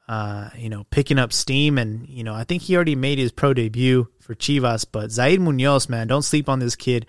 uh, 0.08 0.50
you 0.56 0.68
know, 0.68 0.84
picking 0.90 1.18
up 1.18 1.32
steam. 1.32 1.78
And, 1.78 2.08
you 2.08 2.24
know, 2.24 2.34
I 2.34 2.44
think 2.44 2.62
he 2.62 2.74
already 2.76 2.94
made 2.94 3.18
his 3.18 3.32
pro 3.32 3.54
debut 3.54 4.08
for 4.20 4.34
Chivas. 4.34 4.84
But 4.90 5.10
Zahid 5.10 5.40
Munoz, 5.40 5.88
man, 5.88 6.06
don't 6.06 6.22
sleep 6.22 6.48
on 6.48 6.58
this 6.58 6.76
kid. 6.76 7.06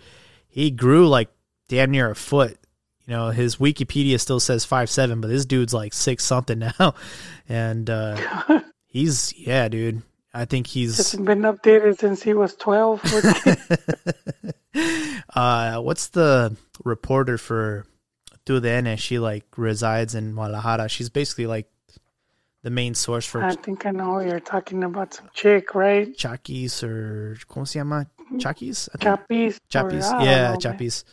He 0.54 0.70
grew 0.70 1.08
like 1.08 1.30
damn 1.68 1.90
near 1.90 2.12
a 2.12 2.16
foot. 2.16 2.60
You 3.08 3.16
know, 3.16 3.32
his 3.32 3.56
Wikipedia 3.56 4.20
still 4.20 4.40
says 4.40 4.64
five 4.64 4.88
seven, 4.88 5.20
but 5.20 5.30
this 5.30 5.48
dude's 5.48 5.74
like 5.74 5.94
six 5.94 6.24
something 6.24 6.60
now. 6.80 6.94
And 7.50 7.90
uh, 7.90 8.62
he's, 8.86 9.34
yeah, 9.36 9.68
dude. 9.68 10.04
I 10.32 10.46
think 10.46 10.68
he's. 10.68 10.98
Hasn't 10.98 11.26
been 11.26 11.42
updated 11.42 12.00
since 12.00 12.22
he 12.22 12.36
was 12.36 12.56
12. 12.56 13.02
uh, 15.36 15.82
what's 15.82 16.10
the 16.10 16.56
reporter 16.84 17.40
for 17.40 17.88
TUDN? 18.46 18.96
She 19.00 19.18
like 19.18 19.46
resides 19.58 20.14
in 20.14 20.34
Guadalajara. 20.34 20.88
She's 20.88 21.10
basically 21.10 21.48
like 21.48 21.68
the 22.62 22.70
main 22.70 22.94
source 22.94 23.26
for 23.26 23.44
I 23.44 23.56
think 23.56 23.88
I 23.88 23.92
know 23.92 24.20
you're 24.20 24.40
talking 24.40 24.84
about 24.84 25.16
some 25.16 25.30
chick, 25.34 25.74
right? 25.76 26.16
Chakis 26.16 26.84
or 26.84 27.38
¿cómo 27.48 27.68
se 27.68 27.80
llama? 27.80 28.08
Chakis? 28.40 28.90
Chapis. 29.00 29.60
Chapis. 29.70 30.24
Yeah, 30.24 30.56
Chapis. 30.56 31.04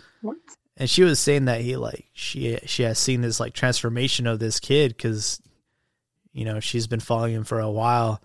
And 0.77 0.89
she 0.89 1.03
was 1.03 1.19
saying 1.19 1.47
that 1.47 1.61
he 1.61 1.77
like 1.77 2.07
she 2.13 2.59
she 2.65 2.85
has 2.85 2.99
seen 2.99 3.21
this 3.21 3.41
like 3.41 3.53
transformation 3.53 4.27
of 4.27 4.39
this 4.39 4.61
kid 4.61 4.97
because 4.97 5.41
you 6.33 6.45
know 6.45 6.61
she's 6.61 6.87
been 6.87 7.01
following 7.01 7.35
him 7.35 7.45
for 7.45 7.61
a 7.61 7.71
while, 7.71 8.23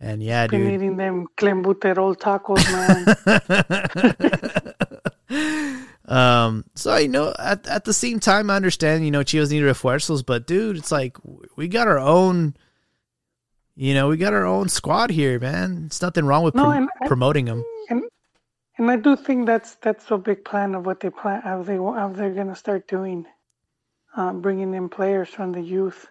and 0.00 0.22
yeah, 0.22 0.46
been 0.48 0.64
dude. 0.64 0.74
eating 0.74 0.96
them 0.96 1.26
clenbuterol 1.36 2.16
tacos, 2.16 2.64
man. 2.72 3.14
Um, 6.12 6.66
so 6.74 6.94
you 6.96 7.08
know, 7.08 7.34
at 7.38 7.66
at 7.66 7.84
the 7.84 7.94
same 7.94 8.20
time, 8.20 8.50
I 8.50 8.56
understand 8.56 9.04
you 9.04 9.10
know 9.10 9.20
Chivas 9.20 9.50
need 9.50 9.62
refuerzos, 9.62 10.24
but 10.24 10.46
dude, 10.46 10.76
it's 10.76 10.92
like 10.92 11.16
we 11.56 11.68
got 11.68 11.88
our 11.88 11.98
own. 11.98 12.54
You 13.74 13.94
know, 13.94 14.08
we 14.08 14.18
got 14.18 14.34
our 14.34 14.44
own 14.44 14.68
squad 14.68 15.08
here, 15.08 15.40
man. 15.40 15.84
It's 15.86 16.02
nothing 16.02 16.26
wrong 16.26 16.44
with 16.44 16.54
no, 16.54 16.64
prom- 16.64 16.90
promoting 17.06 17.46
them. 17.46 17.64
And 17.88 18.02
and 18.78 18.90
I 18.90 18.96
do 18.96 19.16
think 19.16 19.46
that's 19.46 19.76
that's 19.76 20.10
a 20.10 20.18
big 20.18 20.44
plan 20.44 20.74
of 20.74 20.86
what 20.86 21.00
they 21.00 21.10
plan 21.10 21.42
how 21.42 21.62
they 21.62 21.76
how 21.76 22.12
they're 22.14 22.34
gonna 22.34 22.56
start 22.56 22.88
doing, 22.88 23.26
uh, 24.16 24.32
bringing 24.32 24.74
in 24.74 24.88
players 24.88 25.28
from 25.28 25.52
the 25.52 25.62
youth. 25.62 26.06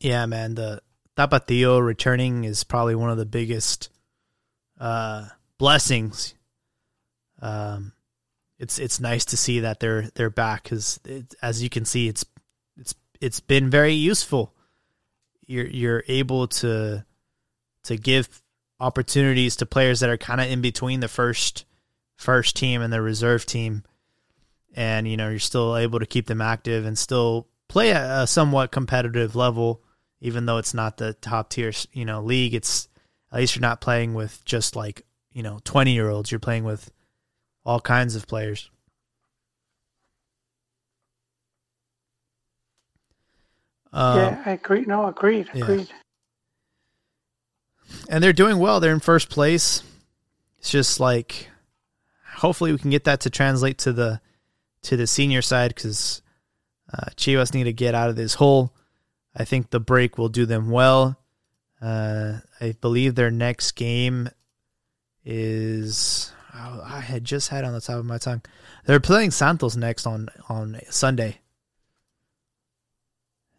Yeah, 0.00 0.26
man. 0.26 0.54
The 0.54 0.82
Tapatio 1.16 1.84
returning 1.84 2.44
is 2.44 2.62
probably 2.64 2.94
one 2.94 3.10
of 3.10 3.18
the 3.18 3.26
biggest 3.26 3.90
uh, 4.78 5.26
blessings 5.58 6.34
um, 7.40 7.92
it's 8.58 8.78
it's 8.78 9.00
nice 9.00 9.24
to 9.26 9.36
see 9.36 9.60
that 9.60 9.80
they're 9.80 10.10
they're 10.14 10.30
back 10.30 10.64
because 10.64 10.98
as 11.40 11.62
you 11.62 11.70
can 11.70 11.84
see, 11.84 12.08
it's 12.08 12.24
it's 12.76 12.94
it's 13.20 13.40
been 13.40 13.70
very 13.70 13.92
useful. 13.92 14.54
You're 15.46 15.66
you're 15.66 16.04
able 16.08 16.48
to 16.48 17.04
to 17.84 17.96
give 17.96 18.42
opportunities 18.80 19.56
to 19.56 19.66
players 19.66 20.00
that 20.00 20.10
are 20.10 20.18
kind 20.18 20.40
of 20.40 20.50
in 20.50 20.60
between 20.60 21.00
the 21.00 21.08
first 21.08 21.64
first 22.16 22.56
team 22.56 22.82
and 22.82 22.92
the 22.92 23.02
reserve 23.02 23.46
team, 23.46 23.84
and 24.74 25.08
you 25.08 25.16
know 25.16 25.28
you're 25.28 25.38
still 25.38 25.76
able 25.76 25.98
to 25.98 26.06
keep 26.06 26.26
them 26.26 26.40
active 26.40 26.84
and 26.84 26.98
still 26.98 27.46
play 27.68 27.92
at 27.92 28.22
a 28.22 28.26
somewhat 28.26 28.72
competitive 28.72 29.36
level, 29.36 29.82
even 30.20 30.46
though 30.46 30.58
it's 30.58 30.74
not 30.74 30.96
the 30.96 31.14
top 31.14 31.50
tier 31.50 31.72
you 31.92 32.04
know 32.04 32.20
league. 32.20 32.54
It's 32.54 32.88
at 33.32 33.40
least 33.40 33.56
you're 33.56 33.62
not 33.62 33.80
playing 33.80 34.14
with 34.14 34.44
just 34.44 34.76
like 34.76 35.04
you 35.32 35.42
know 35.42 35.60
twenty 35.64 35.92
year 35.92 36.08
olds. 36.08 36.30
You're 36.30 36.40
playing 36.40 36.64
with 36.64 36.90
all 37.64 37.80
kinds 37.80 38.16
of 38.16 38.26
players. 38.26 38.70
Uh, 43.92 44.14
yeah, 44.16 44.42
I 44.44 44.50
agree. 44.52 44.82
No, 44.82 45.06
agreed. 45.06 45.48
Agreed. 45.54 45.88
Yeah. 45.88 45.96
And 48.08 48.22
they're 48.22 48.32
doing 48.32 48.58
well. 48.58 48.80
They're 48.80 48.92
in 48.92 49.00
first 49.00 49.28
place. 49.30 49.82
It's 50.58 50.70
just 50.70 51.00
like, 51.00 51.48
hopefully, 52.36 52.72
we 52.72 52.78
can 52.78 52.90
get 52.90 53.04
that 53.04 53.20
to 53.20 53.30
translate 53.30 53.78
to 53.78 53.92
the 53.92 54.20
to 54.82 54.96
the 54.96 55.06
senior 55.06 55.42
side 55.42 55.74
because 55.74 56.22
uh, 56.92 57.10
Chivas 57.16 57.54
need 57.54 57.64
to 57.64 57.72
get 57.72 57.94
out 57.94 58.10
of 58.10 58.16
this 58.16 58.34
hole. 58.34 58.72
I 59.36 59.44
think 59.44 59.70
the 59.70 59.80
break 59.80 60.18
will 60.18 60.28
do 60.28 60.46
them 60.46 60.70
well. 60.70 61.18
Uh, 61.80 62.38
I 62.60 62.74
believe 62.80 63.14
their 63.14 63.30
next 63.30 63.72
game 63.72 64.28
is 65.24 66.32
oh, 66.54 66.82
I 66.84 67.00
had 67.00 67.24
just 67.24 67.48
had 67.50 67.64
on 67.64 67.72
the 67.72 67.80
top 67.80 67.98
of 67.98 68.04
my 68.04 68.18
tongue. 68.18 68.42
They're 68.84 69.00
playing 69.00 69.30
Santos 69.30 69.76
next 69.76 70.06
on 70.06 70.28
on 70.48 70.80
Sunday, 70.90 71.38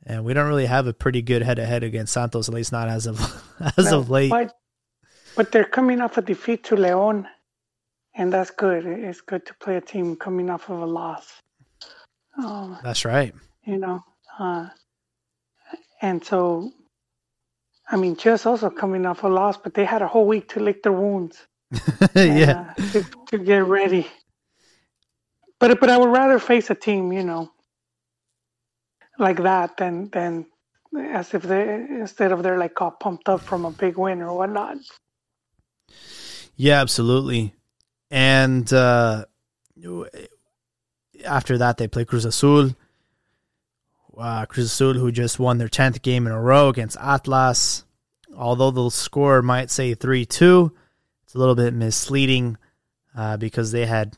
and 0.09 0.25
we 0.25 0.33
don't 0.33 0.47
really 0.47 0.65
have 0.65 0.87
a 0.87 0.93
pretty 0.93 1.21
good 1.21 1.43
head 1.43 1.57
to 1.57 1.65
head 1.65 1.83
against 1.83 2.13
Santos, 2.13 2.49
at 2.49 2.55
least 2.55 2.71
not 2.71 2.89
as 2.89 3.05
of 3.05 3.19
as 3.77 3.91
no, 3.91 3.99
of 3.99 4.09
late. 4.09 4.31
But, 4.31 4.55
but 5.35 5.51
they're 5.51 5.63
coming 5.63 6.01
off 6.01 6.17
a 6.17 6.21
defeat 6.21 6.63
to 6.65 6.75
Leon, 6.75 7.27
and 8.15 8.33
that's 8.33 8.49
good. 8.49 8.85
It's 8.85 9.21
good 9.21 9.45
to 9.45 9.53
play 9.53 9.75
a 9.75 9.81
team 9.81 10.15
coming 10.15 10.49
off 10.49 10.69
of 10.69 10.81
a 10.81 10.85
loss. 10.85 11.31
Um, 12.37 12.79
that's 12.83 13.05
right. 13.05 13.33
You 13.65 13.77
know, 13.77 14.03
uh, 14.39 14.69
and 16.01 16.25
so 16.25 16.73
I 17.91 17.95
mean, 17.95 18.15
just 18.15 18.47
also 18.47 18.71
coming 18.71 19.05
off 19.05 19.23
a 19.23 19.27
loss, 19.27 19.57
but 19.57 19.75
they 19.75 19.85
had 19.85 20.01
a 20.01 20.07
whole 20.07 20.25
week 20.25 20.49
to 20.49 20.59
lick 20.59 20.81
their 20.81 20.91
wounds. 20.91 21.45
yeah, 22.15 22.73
uh, 22.77 22.81
to, 22.91 23.05
to, 23.27 23.37
get 23.37 23.63
ready. 23.65 24.07
But 25.59 25.79
but 25.79 25.89
I 25.91 25.97
would 25.97 26.09
rather 26.09 26.39
face 26.39 26.71
a 26.71 26.75
team, 26.75 27.13
you 27.13 27.23
know, 27.23 27.51
like 29.19 29.43
that 29.43 29.77
than 29.77 30.09
than 30.09 30.45
as 30.97 31.33
if 31.33 31.43
they 31.43 31.73
instead 31.73 32.31
of 32.31 32.41
they're 32.41 32.57
like 32.57 32.79
all 32.81 32.91
pumped 32.91 33.29
up 33.29 33.41
from 33.41 33.65
a 33.65 33.71
big 33.71 33.97
win 33.97 34.21
or 34.21 34.35
whatnot. 34.35 34.77
Yeah, 36.55 36.81
absolutely. 36.81 37.53
And 38.11 38.71
uh, 38.73 39.25
after 41.23 41.57
that, 41.57 41.77
they 41.77 41.87
play 41.87 42.05
Cruz 42.05 42.25
Azul. 42.25 42.75
Uh, 44.17 44.45
Cruz 44.45 44.65
Azul, 44.65 44.93
who 44.95 45.11
just 45.11 45.39
won 45.39 45.57
their 45.57 45.69
tenth 45.69 46.01
game 46.01 46.25
in 46.25 46.33
a 46.33 46.41
row 46.41 46.69
against 46.69 46.97
Atlas. 46.99 47.85
although 48.35 48.71
the 48.71 48.89
score 48.89 49.41
might 49.41 49.71
say 49.71 49.93
3 49.93 50.25
2, 50.25 50.71
it's 51.23 51.35
a 51.35 51.37
little 51.37 51.55
bit 51.55 51.73
misleading 51.73 52.57
uh, 53.15 53.37
because 53.37 53.71
they 53.71 53.85
had 53.85 54.17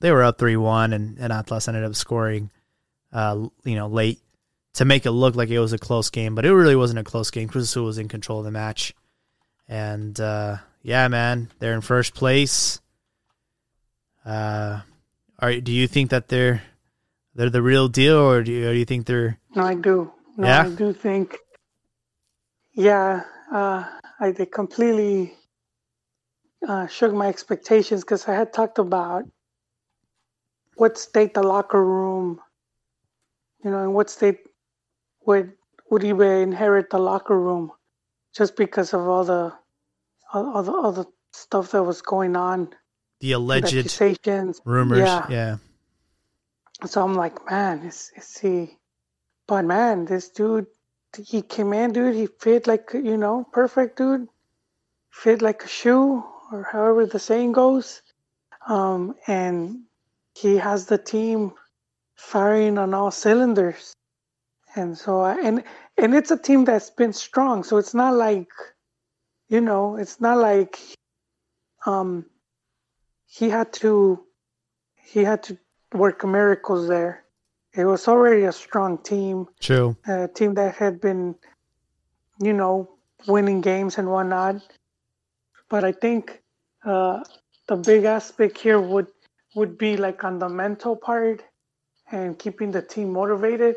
they 0.00 0.12
were 0.12 0.22
up 0.22 0.38
3 0.38 0.56
1 0.56 0.92
and, 0.92 1.18
and 1.18 1.32
Atlas 1.32 1.66
ended 1.66 1.82
up 1.82 1.96
scoring 1.96 2.50
uh, 3.12 3.48
you 3.64 3.74
know 3.74 3.86
late 3.86 4.20
to 4.74 4.84
make 4.84 5.06
it 5.06 5.10
look 5.10 5.34
like 5.34 5.50
it 5.50 5.58
was 5.58 5.72
a 5.72 5.78
close 5.78 6.10
game, 6.10 6.34
but 6.34 6.44
it 6.44 6.54
really 6.54 6.76
wasn't 6.76 6.98
a 6.98 7.04
close 7.04 7.30
game. 7.30 7.48
Cruz 7.48 7.64
Azul 7.64 7.84
was 7.86 7.98
in 7.98 8.08
control 8.08 8.38
of 8.38 8.44
the 8.44 8.50
match. 8.50 8.94
And 9.68 10.18
uh, 10.20 10.58
yeah, 10.82 11.08
man, 11.08 11.50
they're 11.58 11.74
in 11.74 11.80
first 11.80 12.14
place. 12.14 12.80
Uh, 14.24 14.80
are 15.38 15.60
do 15.60 15.72
you 15.72 15.86
think 15.86 16.10
that 16.10 16.28
they're 16.28 16.62
they're 17.34 17.50
the 17.50 17.62
real 17.62 17.88
deal, 17.88 18.18
or 18.18 18.42
do 18.42 18.52
you, 18.52 18.68
or 18.68 18.72
do 18.72 18.78
you 18.78 18.84
think 18.84 19.06
they're? 19.06 19.38
No, 19.54 19.62
I 19.62 19.74
do. 19.74 20.12
No, 20.36 20.46
Yeah? 20.46 20.66
I 20.66 20.70
do 20.70 20.92
think. 20.92 21.36
Yeah, 22.72 23.24
uh, 23.52 23.84
I 24.20 24.30
they 24.30 24.46
completely 24.46 25.34
uh, 26.66 26.86
shook 26.86 27.12
my 27.12 27.26
expectations 27.26 28.02
because 28.02 28.28
I 28.28 28.34
had 28.34 28.52
talked 28.52 28.78
about 28.78 29.24
what 30.76 30.96
state 30.98 31.34
the 31.34 31.42
locker 31.42 31.84
room, 31.84 32.40
you 33.64 33.70
know, 33.70 33.82
in 33.82 33.92
what 33.92 34.10
state 34.10 34.40
would 35.26 35.52
would 35.90 36.02
he 36.02 36.10
inherit 36.10 36.90
the 36.90 36.98
locker 36.98 37.38
room, 37.38 37.72
just 38.34 38.56
because 38.56 38.92
of 38.92 39.00
all 39.08 39.24
the 39.24 39.52
all, 40.32 40.56
all 40.56 40.62
the 40.62 40.72
all 40.72 40.92
the 40.92 41.06
stuff 41.32 41.70
that 41.72 41.82
was 41.82 42.02
going 42.02 42.36
on, 42.36 42.74
The 43.20 43.32
alleged 43.32 43.66
accusations, 43.74 44.60
rumors, 44.64 44.98
Yeah. 44.98 45.26
yeah. 45.30 45.56
So 46.86 47.02
I'm 47.02 47.14
like, 47.14 47.50
man, 47.50 47.82
is 47.82 48.12
is 48.16 48.38
he? 48.38 48.78
But 49.46 49.64
man, 49.64 50.04
this 50.04 50.28
dude, 50.28 50.66
he 51.16 51.42
came 51.42 51.72
in, 51.72 51.92
dude. 51.92 52.14
He 52.14 52.26
fit 52.26 52.66
like 52.66 52.90
you 52.94 53.16
know, 53.16 53.46
perfect, 53.52 53.98
dude. 53.98 54.28
Fit 55.10 55.42
like 55.42 55.64
a 55.64 55.68
shoe, 55.68 56.22
or 56.52 56.68
however 56.70 57.06
the 57.06 57.18
saying 57.18 57.52
goes. 57.52 58.02
Um, 58.68 59.14
and 59.26 59.84
he 60.34 60.56
has 60.56 60.86
the 60.86 60.98
team 60.98 61.54
firing 62.18 62.76
on 62.76 62.92
all 62.92 63.10
cylinders. 63.10 63.94
And 64.74 64.98
so, 64.98 65.20
I, 65.20 65.40
and 65.40 65.64
and 65.96 66.14
it's 66.14 66.30
a 66.30 66.36
team 66.36 66.64
that's 66.64 66.90
been 66.90 67.12
strong. 67.12 67.64
So 67.64 67.78
it's 67.78 67.94
not 67.94 68.14
like, 68.14 68.50
you 69.48 69.60
know, 69.60 69.96
it's 69.96 70.20
not 70.20 70.38
like, 70.38 70.78
um, 71.86 72.26
he 73.26 73.48
had 73.48 73.72
to, 73.74 74.24
he 74.96 75.24
had 75.24 75.42
to 75.44 75.56
work 75.94 76.24
miracles 76.24 76.86
there. 76.88 77.24
It 77.74 77.84
was 77.84 78.08
already 78.08 78.44
a 78.44 78.52
strong 78.52 78.98
team, 78.98 79.46
True. 79.60 79.96
a 80.06 80.28
team 80.28 80.54
that 80.54 80.74
had 80.74 81.00
been, 81.00 81.34
you 82.42 82.52
know, 82.52 82.90
winning 83.26 83.60
games 83.60 83.98
and 83.98 84.10
whatnot. 84.10 84.56
But 85.70 85.84
I 85.84 85.92
think 85.92 86.42
uh, 86.84 87.22
the 87.68 87.76
big 87.76 88.04
aspect 88.04 88.58
here 88.58 88.80
would 88.80 89.08
would 89.54 89.78
be 89.78 89.96
like 89.96 90.24
on 90.24 90.38
the 90.38 90.48
mental 90.48 90.94
part 90.94 91.42
and 92.12 92.38
keeping 92.38 92.70
the 92.72 92.82
team 92.82 93.12
motivated. 93.12 93.76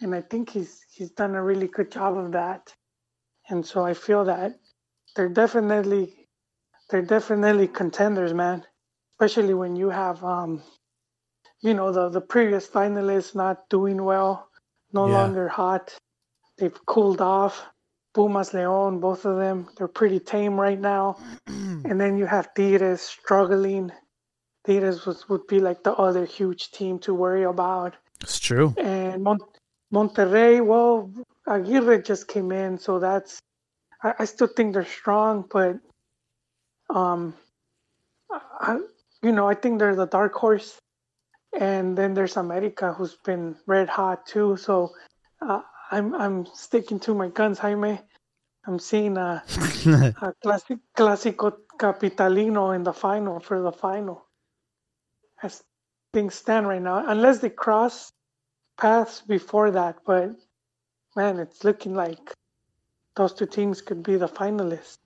And 0.00 0.14
I 0.14 0.22
think 0.22 0.50
he's 0.50 0.84
he's 0.92 1.10
done 1.12 1.34
a 1.34 1.42
really 1.44 1.68
good 1.68 1.90
job 1.92 2.18
of 2.18 2.32
that. 2.32 2.74
And 3.50 3.66
so 3.66 3.84
I 3.84 3.94
feel 3.94 4.24
that 4.26 4.60
they're 5.16 5.28
definitely 5.30 6.28
they're 6.90 7.02
definitely 7.02 7.68
contenders, 7.68 8.34
man. 8.34 8.64
Especially 9.14 9.54
when 9.54 9.76
you 9.76 9.90
have 9.90 10.24
um, 10.24 10.62
you 11.62 11.74
know, 11.74 11.92
the 11.92 12.08
the 12.10 12.20
previous 12.20 12.68
finalists 12.68 13.34
not 13.34 13.68
doing 13.70 14.04
well, 14.04 14.48
no 14.92 15.06
Yeah. 15.06 15.08
longer 15.08 15.48
hot. 15.48 15.94
They've 16.58 16.86
cooled 16.86 17.20
off. 17.20 17.64
Pumas 18.14 18.54
Leon, 18.54 19.00
both 19.00 19.26
of 19.26 19.38
them, 19.38 19.68
they're 19.76 19.88
pretty 19.88 20.20
tame 20.20 20.60
right 20.60 20.80
now. 20.80 21.18
and 21.84 22.00
then 22.00 22.18
you 22.18 22.26
have 22.26 22.54
Tigres 22.54 23.02
struggling. 23.02 23.92
Tigres 24.64 25.06
was, 25.06 25.28
would 25.28 25.46
be 25.46 25.60
like 25.60 25.82
the 25.82 25.94
other 25.94 26.24
huge 26.24 26.70
team 26.70 26.98
to 27.00 27.14
worry 27.14 27.44
about. 27.44 27.94
It's 28.20 28.38
true. 28.38 28.74
And 28.78 29.22
Mon- 29.22 29.40
Monterrey, 29.92 30.64
well, 30.64 31.10
Aguirre 31.46 32.00
just 32.02 32.28
came 32.28 32.52
in, 32.52 32.78
so 32.78 32.98
that's. 32.98 33.38
I, 34.02 34.14
I 34.20 34.24
still 34.24 34.46
think 34.46 34.74
they're 34.74 34.84
strong, 34.84 35.44
but, 35.50 35.78
um, 36.90 37.34
I, 38.30 38.78
you 39.22 39.32
know, 39.32 39.48
I 39.48 39.54
think 39.54 39.78
they're 39.78 39.96
the 39.96 40.06
dark 40.06 40.34
horse. 40.34 40.78
And 41.58 41.98
then 41.98 42.14
there's 42.14 42.36
America, 42.36 42.94
who's 42.94 43.16
been 43.24 43.56
red 43.66 43.88
hot 43.88 44.26
too. 44.26 44.56
So, 44.56 44.92
uh, 45.40 45.60
I'm 45.90 46.14
I'm 46.14 46.46
sticking 46.46 46.98
to 47.00 47.14
my 47.14 47.28
guns, 47.28 47.58
Jaime. 47.58 48.00
I'm 48.66 48.78
seeing 48.78 49.16
a, 49.18 49.42
a 50.22 50.32
classic, 50.42 50.78
clásico 50.96 51.52
capitalino 51.78 52.74
in 52.74 52.82
the 52.82 52.92
final 52.92 53.40
for 53.40 53.60
the 53.60 53.72
final. 53.72 54.24
As 55.42 55.62
things 56.12 56.34
stand 56.34 56.68
right 56.68 56.82
now, 56.82 57.04
unless 57.08 57.38
they 57.38 57.50
cross 57.50 58.12
paths 58.78 59.22
before 59.26 59.70
that, 59.72 59.98
but 60.06 60.30
man, 61.16 61.38
it's 61.38 61.64
looking 61.64 61.94
like 61.94 62.32
those 63.16 63.32
two 63.34 63.46
teams 63.46 63.80
could 63.82 64.02
be 64.02 64.16
the 64.16 64.28
finalists. 64.28 64.98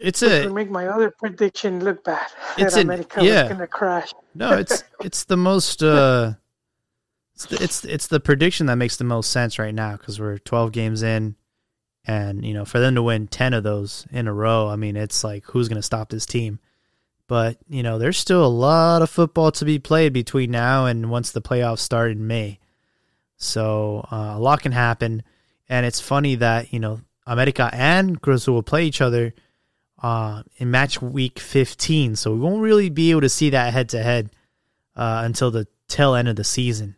It's 0.00 0.22
Which 0.22 0.46
a 0.46 0.50
make 0.50 0.70
my 0.70 0.86
other 0.86 1.10
prediction 1.10 1.84
look 1.84 2.04
bad. 2.04 2.26
It's 2.58 2.74
that 2.74 2.80
an- 2.82 2.86
America 2.86 3.24
yeah. 3.24 3.42
was 3.44 3.52
gonna 3.52 3.66
crash. 3.66 4.12
no. 4.34 4.52
It's 4.56 4.84
it's 5.00 5.24
the 5.24 5.36
most. 5.36 5.82
uh 5.82 6.34
It's 7.34 7.46
the, 7.46 7.62
it's 7.62 7.84
it's 7.84 8.06
the 8.06 8.20
prediction 8.20 8.66
that 8.66 8.76
makes 8.76 8.96
the 8.96 9.04
most 9.04 9.30
sense 9.30 9.58
right 9.58 9.74
now 9.74 9.96
because 9.96 10.20
we're 10.20 10.38
12 10.38 10.72
games 10.72 11.02
in, 11.02 11.34
and 12.04 12.44
you 12.44 12.54
know 12.54 12.64
for 12.64 12.78
them 12.78 12.94
to 12.94 13.02
win 13.02 13.26
10 13.26 13.54
of 13.54 13.64
those 13.64 14.06
in 14.12 14.28
a 14.28 14.32
row, 14.32 14.68
I 14.68 14.76
mean 14.76 14.96
it's 14.96 15.24
like 15.24 15.44
who's 15.46 15.68
going 15.68 15.76
to 15.76 15.82
stop 15.82 16.10
this 16.10 16.26
team? 16.26 16.60
But 17.28 17.58
you 17.68 17.82
know 17.84 17.98
there's 17.98 18.18
still 18.18 18.44
a 18.44 18.48
lot 18.48 19.02
of 19.02 19.10
football 19.10 19.52
to 19.52 19.64
be 19.64 19.78
played 19.78 20.12
between 20.12 20.50
now 20.50 20.86
and 20.86 21.10
once 21.10 21.30
the 21.30 21.42
playoffs 21.42 21.80
start 21.80 22.10
in 22.10 22.26
May. 22.26 22.58
So 23.36 24.06
uh, 24.10 24.32
a 24.34 24.38
lot 24.40 24.62
can 24.62 24.72
happen, 24.72 25.22
and 25.68 25.86
it's 25.86 26.00
funny 26.00 26.34
that 26.36 26.72
you 26.72 26.80
know 26.80 27.02
America 27.26 27.70
and 27.72 28.20
Cruz 28.20 28.42
Azul 28.42 28.54
will 28.54 28.62
play 28.62 28.86
each 28.86 29.00
other 29.00 29.34
uh, 30.02 30.42
in 30.56 30.70
match 30.70 31.00
week 31.02 31.38
15. 31.38 32.16
So 32.16 32.32
we 32.32 32.40
won't 32.40 32.62
really 32.62 32.88
be 32.88 33.10
able 33.10 33.20
to 33.20 33.28
see 33.28 33.50
that 33.50 33.72
head 33.72 33.90
to 33.90 34.02
head 34.02 34.30
until 34.96 35.50
the 35.50 35.66
tail 35.86 36.14
end 36.14 36.28
of 36.28 36.36
the 36.36 36.44
season. 36.44 36.96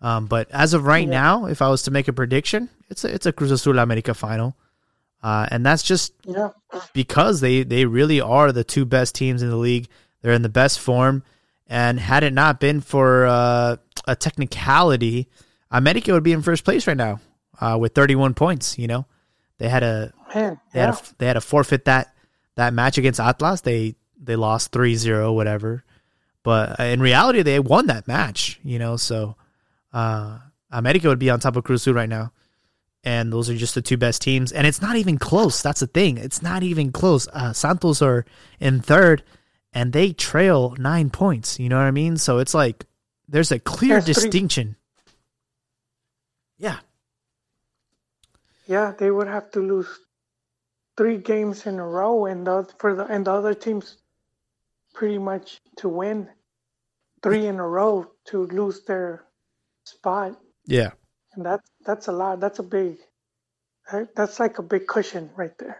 Um, 0.00 0.26
but 0.26 0.50
as 0.50 0.72
of 0.74 0.84
right 0.84 1.06
Yeah. 1.06 1.20
now, 1.20 1.46
if 1.46 1.60
I 1.62 1.68
was 1.68 1.82
to 1.82 1.90
make 1.90 2.08
a 2.08 2.12
prediction, 2.12 2.68
it's 2.88 3.04
a 3.04 3.12
it's 3.14 3.26
a 3.26 3.32
Cruz 3.32 3.50
Azul 3.50 3.78
America 3.78 4.14
final, 4.14 4.56
uh, 5.24 5.46
and 5.50 5.64
that's 5.64 5.82
just 5.82 6.12
Yeah, 6.24 6.50
because 6.92 7.40
they 7.40 7.62
they 7.62 7.86
really 7.86 8.20
are 8.20 8.52
the 8.52 8.62
two 8.62 8.84
best 8.84 9.14
teams 9.14 9.40
in 9.42 9.48
the 9.48 9.56
league. 9.56 9.88
They're 10.20 10.34
in 10.34 10.42
the 10.42 10.50
best 10.50 10.78
form, 10.78 11.24
and 11.66 11.98
had 11.98 12.22
it 12.24 12.34
not 12.34 12.60
been 12.60 12.82
for 12.82 13.24
uh, 13.24 13.76
a 14.06 14.16
technicality, 14.16 15.30
America 15.70 16.12
would 16.12 16.24
be 16.24 16.32
in 16.32 16.42
first 16.42 16.62
place 16.62 16.86
right 16.86 16.96
now 16.96 17.20
uh, 17.58 17.78
with 17.80 17.94
31 17.94 18.34
points. 18.34 18.78
You 18.78 18.86
know, 18.86 19.06
they 19.56 19.70
had 19.70 19.82
a 19.82 20.12
man. 20.34 20.60
they 20.74 20.80
yeah. 20.80 20.86
had 20.86 20.94
a, 20.94 21.14
they 21.16 21.26
had 21.26 21.32
to 21.32 21.40
forfeit 21.40 21.86
that 21.86 22.14
that 22.56 22.74
match 22.74 22.98
against 22.98 23.18
Atlas. 23.18 23.62
They 23.62 23.94
they 24.22 24.36
lost 24.36 24.72
3-0, 24.72 25.34
whatever. 25.34 25.84
But 26.42 26.78
uh, 26.78 26.84
in 26.84 27.00
reality, 27.00 27.40
they 27.40 27.60
won 27.60 27.86
that 27.86 28.06
match. 28.06 28.60
You 28.62 28.78
know, 28.78 28.98
so 28.98 29.36
uh, 29.90 30.38
America 30.70 31.08
would 31.08 31.18
be 31.18 31.30
on 31.30 31.40
top 31.40 31.56
of 31.56 31.64
Cruz 31.64 31.88
right 31.88 32.10
now, 32.10 32.30
and 33.04 33.32
those 33.32 33.48
are 33.50 33.56
just 33.56 33.74
the 33.74 33.82
two 33.82 33.96
best 33.96 34.22
teams. 34.22 34.50
And 34.50 34.66
it's 34.66 34.80
not 34.82 34.96
even 34.96 35.18
close. 35.18 35.62
That's 35.62 35.80
the 35.80 35.86
thing. 35.86 36.16
It's 36.18 36.42
not 36.42 36.62
even 36.62 36.90
close. 36.90 37.28
Uh, 37.32 37.52
Santos 37.52 38.00
are 38.02 38.24
in 38.58 38.80
third, 38.80 39.22
and 39.72 39.92
they 39.92 40.12
trail 40.12 40.74
nine 40.78 41.10
points. 41.10 41.60
You 41.60 41.68
know 41.68 41.76
what 41.76 41.84
I 41.84 41.90
mean? 41.92 42.16
So 42.16 42.38
it's 42.38 42.54
like 42.54 42.86
there's 43.28 43.52
a 43.52 43.58
clear 43.58 44.00
There's 44.00 44.04
three- 44.18 44.24
distinction. 44.30 44.76
Yeah, 46.58 46.78
Yeah, 48.66 48.92
they 48.96 49.10
would 49.10 49.26
have 49.26 49.50
to 49.52 49.60
lose 49.60 49.88
three 50.96 51.18
games 51.18 51.66
in 51.66 51.78
a 51.78 51.86
row, 51.86 52.24
and 52.26 52.46
the, 52.46 52.66
for 52.78 52.94
the 52.94 53.04
and 53.06 53.26
the 53.26 53.32
other 53.32 53.54
teams 53.54 53.98
pretty 54.94 55.18
much 55.18 55.60
to 55.78 55.88
win 55.88 56.28
three 57.22 57.46
in 57.46 57.58
a 57.58 57.68
row 57.68 58.06
to 58.26 58.46
lose 58.46 58.84
their 58.84 59.24
spot, 59.84 60.38
yeah. 60.66 60.92
And 61.36 61.44
that's 61.46 61.68
that's 61.84 62.08
a 62.08 62.12
lot. 62.12 62.40
That's 62.40 62.58
a 62.58 62.62
big. 62.62 62.98
That's 64.16 64.40
like 64.40 64.58
a 64.58 64.62
big 64.62 64.86
cushion 64.86 65.30
right 65.36 65.56
there. 65.58 65.78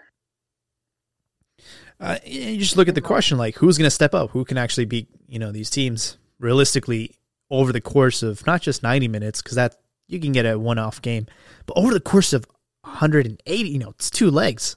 Uh, 2.00 2.18
you 2.24 2.58
just 2.58 2.76
look 2.76 2.88
at 2.88 2.94
the 2.94 3.00
question 3.00 3.38
like 3.38 3.56
who's 3.56 3.78
going 3.78 3.86
to 3.86 3.90
step 3.90 4.14
up? 4.14 4.30
Who 4.30 4.44
can 4.44 4.58
actually 4.58 4.84
beat 4.84 5.08
you 5.28 5.38
know 5.38 5.52
these 5.52 5.70
teams 5.70 6.18
realistically 6.38 7.16
over 7.50 7.72
the 7.72 7.80
course 7.80 8.22
of 8.22 8.46
not 8.46 8.60
just 8.62 8.82
ninety 8.82 9.08
minutes 9.08 9.40
because 9.40 9.54
that 9.56 9.76
you 10.08 10.18
can 10.20 10.32
get 10.32 10.44
a 10.44 10.58
one-off 10.58 11.00
game, 11.00 11.26
but 11.66 11.78
over 11.78 11.94
the 11.94 12.00
course 12.00 12.34
of 12.34 12.46
180, 12.82 13.68
you 13.68 13.78
know, 13.78 13.88
it's 13.90 14.10
two 14.10 14.30
legs. 14.30 14.76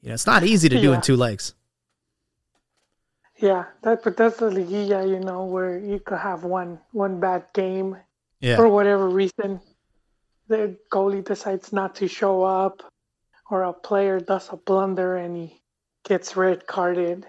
You 0.00 0.08
know, 0.08 0.14
it's 0.14 0.26
not 0.26 0.44
easy 0.44 0.68
to 0.68 0.80
do 0.80 0.90
Yeah. 0.90 0.94
in 0.94 1.00
two 1.00 1.16
legs. 1.16 1.54
Yeah, 3.38 3.64
that 3.82 4.04
but 4.04 4.16
that's 4.16 4.36
the 4.36 4.50
liguilla, 4.50 5.08
you 5.08 5.18
know, 5.18 5.44
where 5.44 5.76
you 5.78 5.98
could 5.98 6.18
have 6.18 6.44
one 6.44 6.78
one 6.92 7.18
bad 7.18 7.46
game 7.52 7.96
Yeah, 8.40 8.56
for 8.56 8.68
whatever 8.68 9.08
reason. 9.08 9.60
The 10.48 10.76
goalie 10.92 11.24
decides 11.24 11.72
not 11.72 11.94
to 11.96 12.08
show 12.08 12.42
up, 12.42 12.82
or 13.50 13.62
a 13.62 13.72
player 13.72 14.20
does 14.20 14.48
a 14.52 14.56
blunder 14.56 15.16
and 15.16 15.36
he 15.36 15.62
gets 16.04 16.36
red 16.36 16.66
carded, 16.66 17.26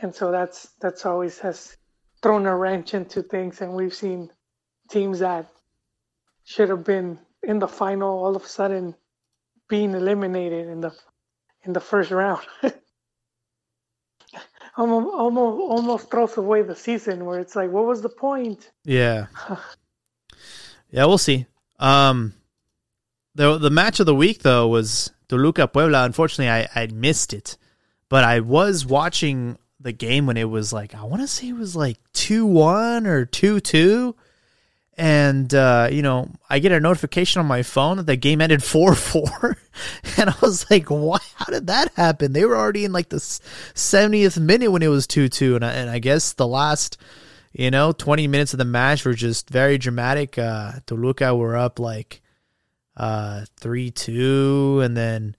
and 0.00 0.14
so 0.14 0.30
that's 0.30 0.68
that's 0.80 1.04
always 1.04 1.38
has 1.40 1.76
thrown 2.22 2.46
a 2.46 2.56
wrench 2.56 2.94
into 2.94 3.22
things, 3.22 3.60
and 3.60 3.74
we've 3.74 3.94
seen 3.94 4.30
teams 4.88 5.20
that 5.20 5.50
should 6.44 6.68
have 6.68 6.84
been 6.84 7.18
in 7.42 7.58
the 7.58 7.68
final 7.68 8.22
all 8.24 8.36
of 8.36 8.44
a 8.44 8.48
sudden 8.48 8.94
being 9.68 9.92
eliminated 9.92 10.68
in 10.68 10.80
the 10.80 10.92
in 11.64 11.72
the 11.72 11.80
first 11.80 12.10
round. 12.10 12.44
almost, 14.76 15.14
almost 15.14 15.60
almost 15.60 16.10
throws 16.10 16.36
away 16.36 16.62
the 16.62 16.76
season 16.76 17.24
where 17.24 17.38
it's 17.38 17.56
like, 17.56 17.70
what 17.70 17.86
was 17.86 18.02
the 18.02 18.08
point? 18.08 18.70
Yeah. 18.84 19.26
yeah, 20.90 21.04
we'll 21.04 21.18
see. 21.18 21.46
Um, 21.80 22.34
the 23.34 23.58
the 23.58 23.70
match 23.70 23.98
of 23.98 24.06
the 24.06 24.14
week 24.14 24.42
though 24.42 24.68
was 24.68 25.10
Toluca 25.28 25.66
Puebla. 25.66 26.04
Unfortunately, 26.04 26.50
I 26.50 26.68
I 26.74 26.86
missed 26.86 27.32
it, 27.32 27.56
but 28.08 28.22
I 28.22 28.40
was 28.40 28.86
watching 28.86 29.58
the 29.80 29.92
game 29.92 30.26
when 30.26 30.36
it 30.36 30.48
was 30.48 30.72
like 30.72 30.94
I 30.94 31.02
want 31.04 31.22
to 31.22 31.26
say 31.26 31.48
it 31.48 31.56
was 31.56 31.74
like 31.74 31.96
two 32.12 32.46
one 32.46 33.06
or 33.06 33.24
two 33.24 33.60
two 33.60 34.14
and 35.00 35.54
uh, 35.54 35.88
you 35.90 36.02
know 36.02 36.28
I 36.50 36.58
get 36.58 36.72
a 36.72 36.78
notification 36.78 37.40
on 37.40 37.46
my 37.46 37.62
phone 37.62 37.96
that 37.96 38.06
the 38.06 38.16
game 38.16 38.42
ended 38.42 38.62
four 38.62 38.94
four, 38.94 39.56
and 40.18 40.28
I 40.28 40.34
was 40.42 40.70
like, 40.70 40.90
"Why? 40.90 41.18
How 41.36 41.46
did 41.46 41.68
that 41.68 41.92
happen?" 41.94 42.34
They 42.34 42.44
were 42.44 42.56
already 42.56 42.84
in 42.84 42.92
like 42.92 43.08
the 43.08 43.18
seventieth 43.18 44.38
minute 44.38 44.70
when 44.70 44.82
it 44.82 44.88
was 44.88 45.06
two 45.06 45.30
two, 45.30 45.56
and 45.56 45.64
I, 45.64 45.72
and 45.72 45.88
I 45.88 46.00
guess 46.00 46.34
the 46.34 46.46
last 46.46 46.98
you 47.52 47.70
know 47.70 47.92
twenty 47.92 48.26
minutes 48.26 48.54
of 48.54 48.58
the 48.58 48.64
match 48.64 49.04
were 49.04 49.14
just 49.14 49.50
very 49.50 49.78
dramatic. 49.78 50.38
Uh, 50.38 50.72
Toluca 50.86 51.34
were 51.34 51.56
up 51.56 51.78
like 51.78 52.22
uh, 52.96 53.44
three 53.58 53.90
two, 53.90 54.80
and 54.82 54.96
then 54.96 55.36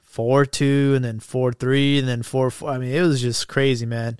four 0.00 0.46
two, 0.46 0.94
and 0.96 1.04
then 1.04 1.20
four 1.20 1.52
three, 1.52 1.98
and 1.98 2.08
then 2.08 2.22
four 2.22 2.50
four. 2.50 2.70
I 2.70 2.78
mean, 2.78 2.92
it 2.92 3.02
was 3.02 3.20
just 3.20 3.48
crazy, 3.48 3.86
man. 3.86 4.18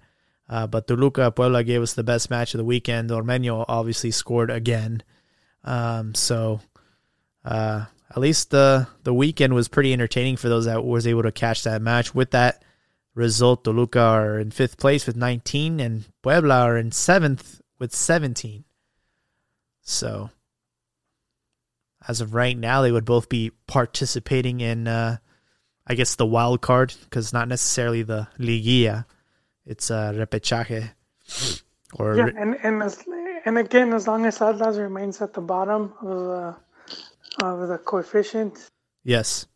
Uh, 0.48 0.66
but 0.66 0.86
Toluca 0.86 1.32
Puebla 1.32 1.64
gave 1.64 1.82
us 1.82 1.94
the 1.94 2.04
best 2.04 2.30
match 2.30 2.54
of 2.54 2.58
the 2.58 2.64
weekend. 2.64 3.10
Ormeño 3.10 3.64
obviously 3.66 4.12
scored 4.12 4.50
again. 4.50 5.02
Um, 5.64 6.14
so 6.14 6.60
uh, 7.44 7.86
at 8.10 8.18
least 8.18 8.50
the 8.50 8.86
the 9.02 9.14
weekend 9.14 9.54
was 9.54 9.68
pretty 9.68 9.92
entertaining 9.92 10.36
for 10.36 10.48
those 10.48 10.66
that 10.66 10.84
was 10.84 11.06
able 11.06 11.22
to 11.24 11.32
catch 11.32 11.64
that 11.64 11.82
match. 11.82 12.14
With 12.14 12.30
that 12.30 12.62
result, 13.16 13.64
Toluca 13.64 14.00
are 14.00 14.38
in 14.38 14.52
fifth 14.52 14.78
place 14.78 15.06
with 15.06 15.16
19, 15.16 15.80
and 15.80 16.04
Puebla 16.22 16.60
are 16.60 16.76
in 16.76 16.92
seventh 16.92 17.60
with 17.80 17.92
17. 17.92 18.62
So 19.82 20.30
as 22.06 22.20
of 22.20 22.34
right 22.34 22.56
now, 22.56 22.82
they 22.82 22.92
would 22.92 23.04
both 23.04 23.28
be 23.28 23.50
participating 23.66 24.60
in, 24.60 24.86
uh, 24.86 25.16
I 25.84 25.94
guess, 25.94 26.14
the 26.14 26.26
wild 26.26 26.60
card 26.60 26.94
because 27.04 27.32
not 27.32 27.48
necessarily 27.48 28.02
the 28.02 28.28
Liguilla 28.38 29.06
it's 29.66 29.90
a 29.90 30.12
repechaje. 30.14 30.90
Or 31.94 32.16
yeah, 32.16 32.30
and 32.36 32.56
and 32.62 32.82
as, 32.82 33.04
and 33.44 33.58
again, 33.58 33.92
as 33.92 34.06
long 34.06 34.26
as 34.26 34.40
Atlas 34.40 34.76
remains 34.76 35.20
at 35.20 35.34
the 35.34 35.40
bottom 35.40 35.92
of 36.00 36.08
the 36.08 36.56
of 37.44 37.68
the 37.68 37.78
coefficient, 37.78 38.68
yes, 39.04 39.46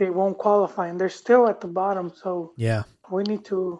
they 0.00 0.10
won't 0.10 0.38
qualify, 0.38 0.88
and 0.88 0.98
they're 0.98 1.10
still 1.10 1.46
at 1.46 1.60
the 1.60 1.68
bottom. 1.68 2.10
So 2.16 2.54
yeah, 2.56 2.82
we 3.10 3.22
need 3.22 3.44
to 3.44 3.78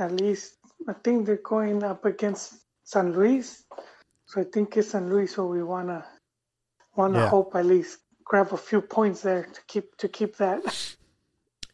at 0.00 0.10
least. 0.12 0.54
I 0.88 0.94
think 1.04 1.26
they're 1.26 1.44
going 1.44 1.84
up 1.84 2.04
against 2.06 2.54
San 2.84 3.12
Luis, 3.12 3.64
so 4.26 4.40
I 4.40 4.44
think 4.44 4.76
it's 4.76 4.90
San 4.90 5.10
Luis. 5.10 5.34
So 5.34 5.46
we 5.46 5.62
wanna 5.62 6.04
wanna 6.96 7.20
yeah. 7.20 7.28
hope 7.28 7.54
at 7.54 7.66
least 7.66 7.98
grab 8.24 8.52
a 8.52 8.56
few 8.56 8.80
points 8.80 9.20
there 9.20 9.44
to 9.44 9.60
keep 9.68 9.96
to 9.98 10.08
keep 10.08 10.38
that. 10.38 10.60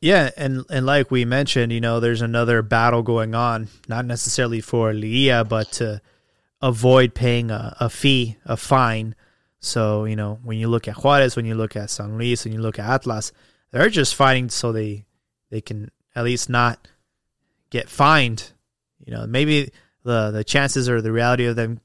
Yeah, 0.00 0.28
and 0.36 0.66
and 0.68 0.84
like 0.84 1.10
we 1.10 1.24
mentioned, 1.24 1.72
you 1.72 1.80
know, 1.80 1.98
there's 1.98 2.20
another 2.20 2.60
battle 2.60 3.02
going 3.02 3.34
on, 3.34 3.68
not 3.88 4.04
necessarily 4.04 4.60
for 4.60 4.92
Liga, 4.92 5.46
but 5.46 5.72
to 5.80 6.02
avoid 6.60 7.14
paying 7.14 7.50
a, 7.50 7.74
a 7.80 7.88
fee, 7.88 8.36
a 8.44 8.58
fine. 8.58 9.14
So, 9.64 10.04
you 10.04 10.14
know, 10.14 10.38
when 10.42 10.58
you 10.58 10.68
look 10.68 10.88
at 10.88 10.96
Juarez, 10.96 11.36
when 11.36 11.46
you 11.46 11.54
look 11.54 11.74
at 11.74 11.88
San 11.88 12.18
Luis, 12.18 12.44
when 12.44 12.52
you 12.52 12.60
look 12.60 12.78
at 12.78 12.88
Atlas, 12.88 13.32
they're 13.70 13.88
just 13.88 14.14
fighting 14.14 14.50
so 14.50 14.72
they 14.72 15.06
they 15.50 15.62
can 15.62 15.90
at 16.14 16.24
least 16.24 16.50
not 16.50 16.86
get 17.70 17.88
fined. 17.88 18.52
You 19.04 19.14
know, 19.14 19.26
maybe 19.26 19.70
the 20.02 20.30
the 20.30 20.44
chances 20.44 20.88
or 20.88 21.00
the 21.00 21.12
reality 21.12 21.46
of 21.46 21.56
them 21.56 21.80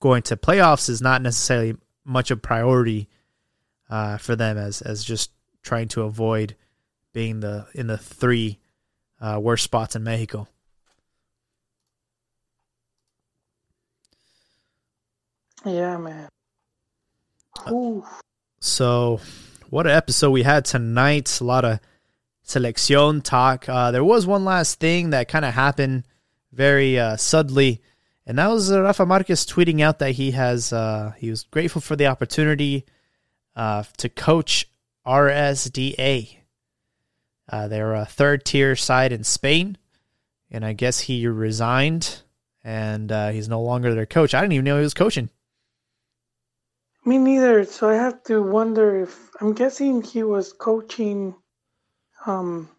going 0.00 0.22
to 0.22 0.36
playoffs 0.36 0.88
is 0.88 1.00
not 1.00 1.22
necessarily 1.22 1.76
much 2.04 2.32
of 2.32 2.38
a 2.38 2.40
priority 2.40 3.08
uh, 3.88 4.16
for 4.16 4.34
them 4.34 4.58
as 4.58 4.82
as 4.82 5.04
just 5.04 5.30
trying 5.62 5.88
to 5.88 6.02
avoid 6.02 6.56
being 7.12 7.38
the 7.40 7.66
in 7.74 7.86
the 7.86 7.96
three 7.96 8.58
uh, 9.20 9.38
worst 9.40 9.62
spots 9.62 9.94
in 9.94 10.02
Mexico. 10.02 10.48
Yeah, 15.64 15.96
man. 15.96 16.28
So, 18.60 19.20
what 19.70 19.86
an 19.86 19.92
episode 19.92 20.30
we 20.30 20.42
had 20.42 20.64
tonight. 20.64 21.40
A 21.40 21.44
lot 21.44 21.64
of 21.64 21.80
selección 22.46 23.22
talk. 23.22 23.68
Uh, 23.68 23.90
there 23.90 24.04
was 24.04 24.26
one 24.26 24.44
last 24.44 24.80
thing 24.80 25.10
that 25.10 25.28
kind 25.28 25.44
of 25.44 25.54
happened 25.54 26.04
very 26.52 26.98
uh, 26.98 27.16
and 28.26 28.38
that 28.38 28.48
was 28.48 28.72
uh, 28.72 28.82
Rafa 28.82 29.04
Marquez 29.04 29.46
tweeting 29.46 29.80
out 29.80 29.98
that 29.98 30.12
he 30.12 30.30
has 30.30 30.72
uh, 30.72 31.12
he 31.18 31.30
was 31.30 31.44
grateful 31.44 31.80
for 31.80 31.96
the 31.96 32.06
opportunity 32.06 32.84
uh, 33.56 33.84
to 33.98 34.08
coach 34.08 34.70
RSDA. 35.06 36.38
Uh, 37.48 37.68
they're 37.68 37.94
a 37.94 38.06
third 38.06 38.44
tier 38.44 38.74
side 38.76 39.12
in 39.12 39.24
Spain, 39.24 39.76
and 40.50 40.64
I 40.64 40.72
guess 40.72 41.00
he 41.00 41.26
resigned 41.26 42.22
and 42.62 43.12
uh, 43.12 43.28
he's 43.28 43.48
no 43.48 43.60
longer 43.60 43.94
their 43.94 44.06
coach. 44.06 44.32
I 44.32 44.40
didn't 44.40 44.54
even 44.54 44.64
know 44.64 44.78
he 44.78 44.82
was 44.82 44.94
coaching. 44.94 45.28
Me 47.04 47.18
neither. 47.18 47.64
So 47.64 47.88
I 47.88 47.94
have 47.94 48.22
to 48.24 48.42
wonder 48.42 49.00
if 49.02 49.30
I'm 49.40 49.52
guessing 49.52 50.02
he 50.02 50.22
was 50.22 50.52
coaching. 50.52 51.34
Um, 52.26 52.70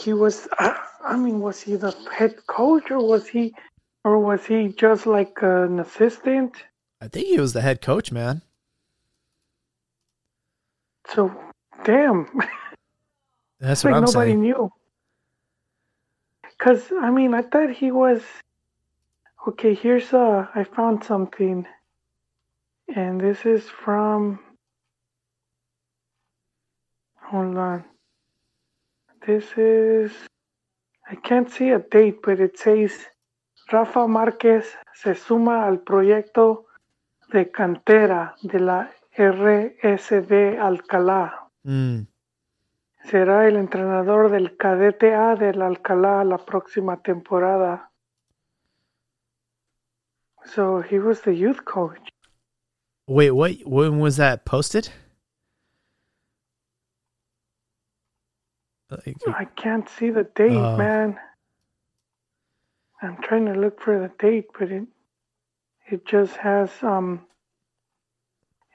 he 0.00 0.14
was. 0.14 0.48
I 0.58 1.16
mean, 1.16 1.40
was 1.40 1.60
he 1.60 1.76
the 1.76 1.92
head 2.12 2.46
coach 2.46 2.90
or 2.90 3.06
was 3.06 3.26
he, 3.28 3.54
or 4.04 4.18
was 4.18 4.46
he 4.46 4.68
just 4.68 5.06
like 5.06 5.38
an 5.42 5.80
assistant? 5.80 6.54
I 7.00 7.08
think 7.08 7.26
he 7.26 7.38
was 7.40 7.52
the 7.52 7.62
head 7.62 7.80
coach, 7.80 8.12
man. 8.12 8.42
So, 11.08 11.34
damn. 11.84 12.28
That's 13.58 13.82
what 13.84 13.94
I'm 13.94 14.04
nobody 14.04 14.30
saying. 14.30 14.40
knew. 14.42 14.72
Cause 16.58 16.92
I 17.00 17.10
mean, 17.10 17.32
I 17.34 17.42
thought 17.42 17.70
he 17.70 17.90
was. 17.90 18.22
Okay, 19.48 19.74
here's 19.74 20.12
uh, 20.12 20.48
I 20.54 20.64
found 20.64 21.02
something, 21.02 21.66
and 22.94 23.18
this 23.18 23.46
is 23.46 23.64
from. 23.70 24.38
Hold 27.22 27.56
on. 27.56 27.84
This 29.26 29.44
is. 29.56 30.12
I 31.10 31.14
can't 31.14 31.50
see 31.50 31.70
a 31.70 31.78
date, 31.78 32.20
but 32.22 32.38
it 32.38 32.58
says 32.58 32.92
Rafa 33.72 34.00
Márquez 34.00 34.66
se 34.92 35.14
suma 35.14 35.66
al 35.66 35.78
proyecto 35.78 36.66
de 37.32 37.50
cantera 37.50 38.34
de 38.42 38.60
la 38.60 38.90
RSD 39.16 40.58
Alcalá. 40.60 41.48
Mm. 41.64 42.06
Será 43.04 43.48
el 43.48 43.56
entrenador 43.56 44.30
del 44.30 44.58
cadete 44.58 45.14
A 45.14 45.34
del 45.34 45.62
Alcalá 45.62 46.24
la 46.24 46.36
próxima 46.36 47.00
temporada. 47.00 47.89
So 50.54 50.80
he 50.82 50.98
was 50.98 51.20
the 51.20 51.34
youth 51.34 51.64
coach. 51.64 52.08
Wait, 53.06 53.30
what? 53.30 53.52
When 53.64 53.98
was 53.98 54.16
that 54.16 54.44
posted? 54.44 54.90
I 59.28 59.44
can't 59.56 59.88
see 59.88 60.10
the 60.10 60.24
date, 60.24 60.56
uh, 60.56 60.76
man. 60.76 61.18
I'm 63.02 63.16
trying 63.22 63.46
to 63.46 63.52
look 63.52 63.80
for 63.80 63.98
the 63.98 64.10
date, 64.18 64.46
but 64.58 64.70
it 64.70 64.86
it 65.86 66.04
just 66.06 66.36
has 66.36 66.70
um 66.82 67.24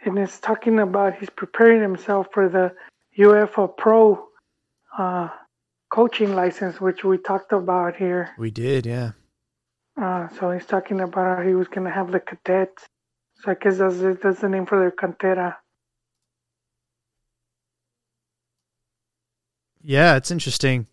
and 0.06 0.18
it's 0.18 0.40
talking 0.40 0.80
about 0.80 1.18
he's 1.18 1.30
preparing 1.30 1.82
himself 1.82 2.28
for 2.32 2.48
the 2.48 2.74
UEFA 3.18 3.76
Pro 3.76 4.28
uh, 4.98 5.30
coaching 5.90 6.36
license, 6.36 6.80
which 6.80 7.04
we 7.04 7.18
talked 7.18 7.52
about 7.52 7.96
here. 7.96 8.32
We 8.38 8.52
did, 8.52 8.86
yeah. 8.86 9.12
Uh, 9.98 10.28
so 10.40 10.52
he's 10.52 10.66
talking 10.66 11.00
about 11.00 11.38
how 11.38 11.44
he 11.44 11.54
was 11.54 11.68
going 11.68 11.86
to 11.86 11.94
have 11.94 12.12
the 12.12 12.20
cadets. 12.20 12.86
So 13.36 13.52
I 13.52 13.56
guess 13.56 13.78
that's, 13.78 14.22
that's 14.22 14.42
the 14.42 14.50
name 14.50 14.66
for 14.66 14.80
their 14.80 14.92
cantera. 14.92 15.56
Yeah, 19.82 20.16
it's 20.16 20.32
interesting. 20.32 20.88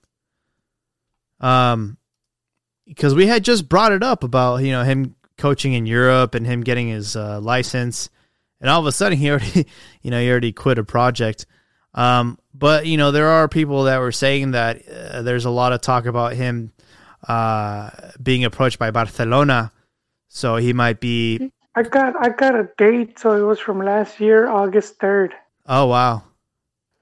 Um, 1.41 1.97
because 2.87 3.15
we 3.15 3.27
had 3.27 3.45
just 3.45 3.69
brought 3.69 3.93
it 3.93 4.03
up 4.03 4.23
about 4.23 4.57
you 4.59 4.71
know 4.71 4.85
him 4.85 5.17
coaching 5.39 5.73
in 5.73 5.87
Europe 5.87 6.35
and 6.35 6.47
him 6.47 6.61
getting 6.61 6.89
his 6.89 7.17
uh, 7.17 7.41
license 7.41 8.11
and 8.63 8.71
all 8.71 8.81
of 8.81 8.87
a 8.87 8.93
sudden 8.93 9.19
he 9.19 9.31
already, 9.31 9.67
you 10.01 10.11
know, 10.11 10.21
he 10.21 10.31
already 10.31 10.53
quit 10.53 10.79
a 10.79 10.85
project. 10.85 11.45
Um, 11.95 12.39
but 12.55 12.87
you 12.87 12.97
know, 12.97 13.11
there 13.11 13.29
are 13.29 13.49
people 13.49 13.85
that 13.85 13.99
were 13.99 14.13
saying 14.13 14.53
that 14.53 14.89
uh, 14.89 15.23
there's 15.23 15.45
a 15.45 15.51
lot 15.51 15.73
of 15.75 15.83
talk 15.83 16.07
about 16.07 16.33
him 16.33 16.73
uh, 17.29 17.91
being 18.23 18.45
approached 18.45 18.79
by 18.79 18.91
Barcelona, 18.91 19.73
so 20.29 20.57
he 20.57 20.73
might 20.73 21.01
be. 21.01 21.51
I 21.75 21.83
got 21.83 22.15
I 22.21 22.29
got 22.31 22.55
a 22.55 22.69
date, 22.77 23.19
so 23.19 23.37
it 23.37 23.47
was 23.47 23.59
from 23.59 23.79
last 23.81 24.21
year, 24.21 24.49
August 24.49 24.99
third. 24.99 25.35
Oh 25.67 25.87
wow! 25.87 26.23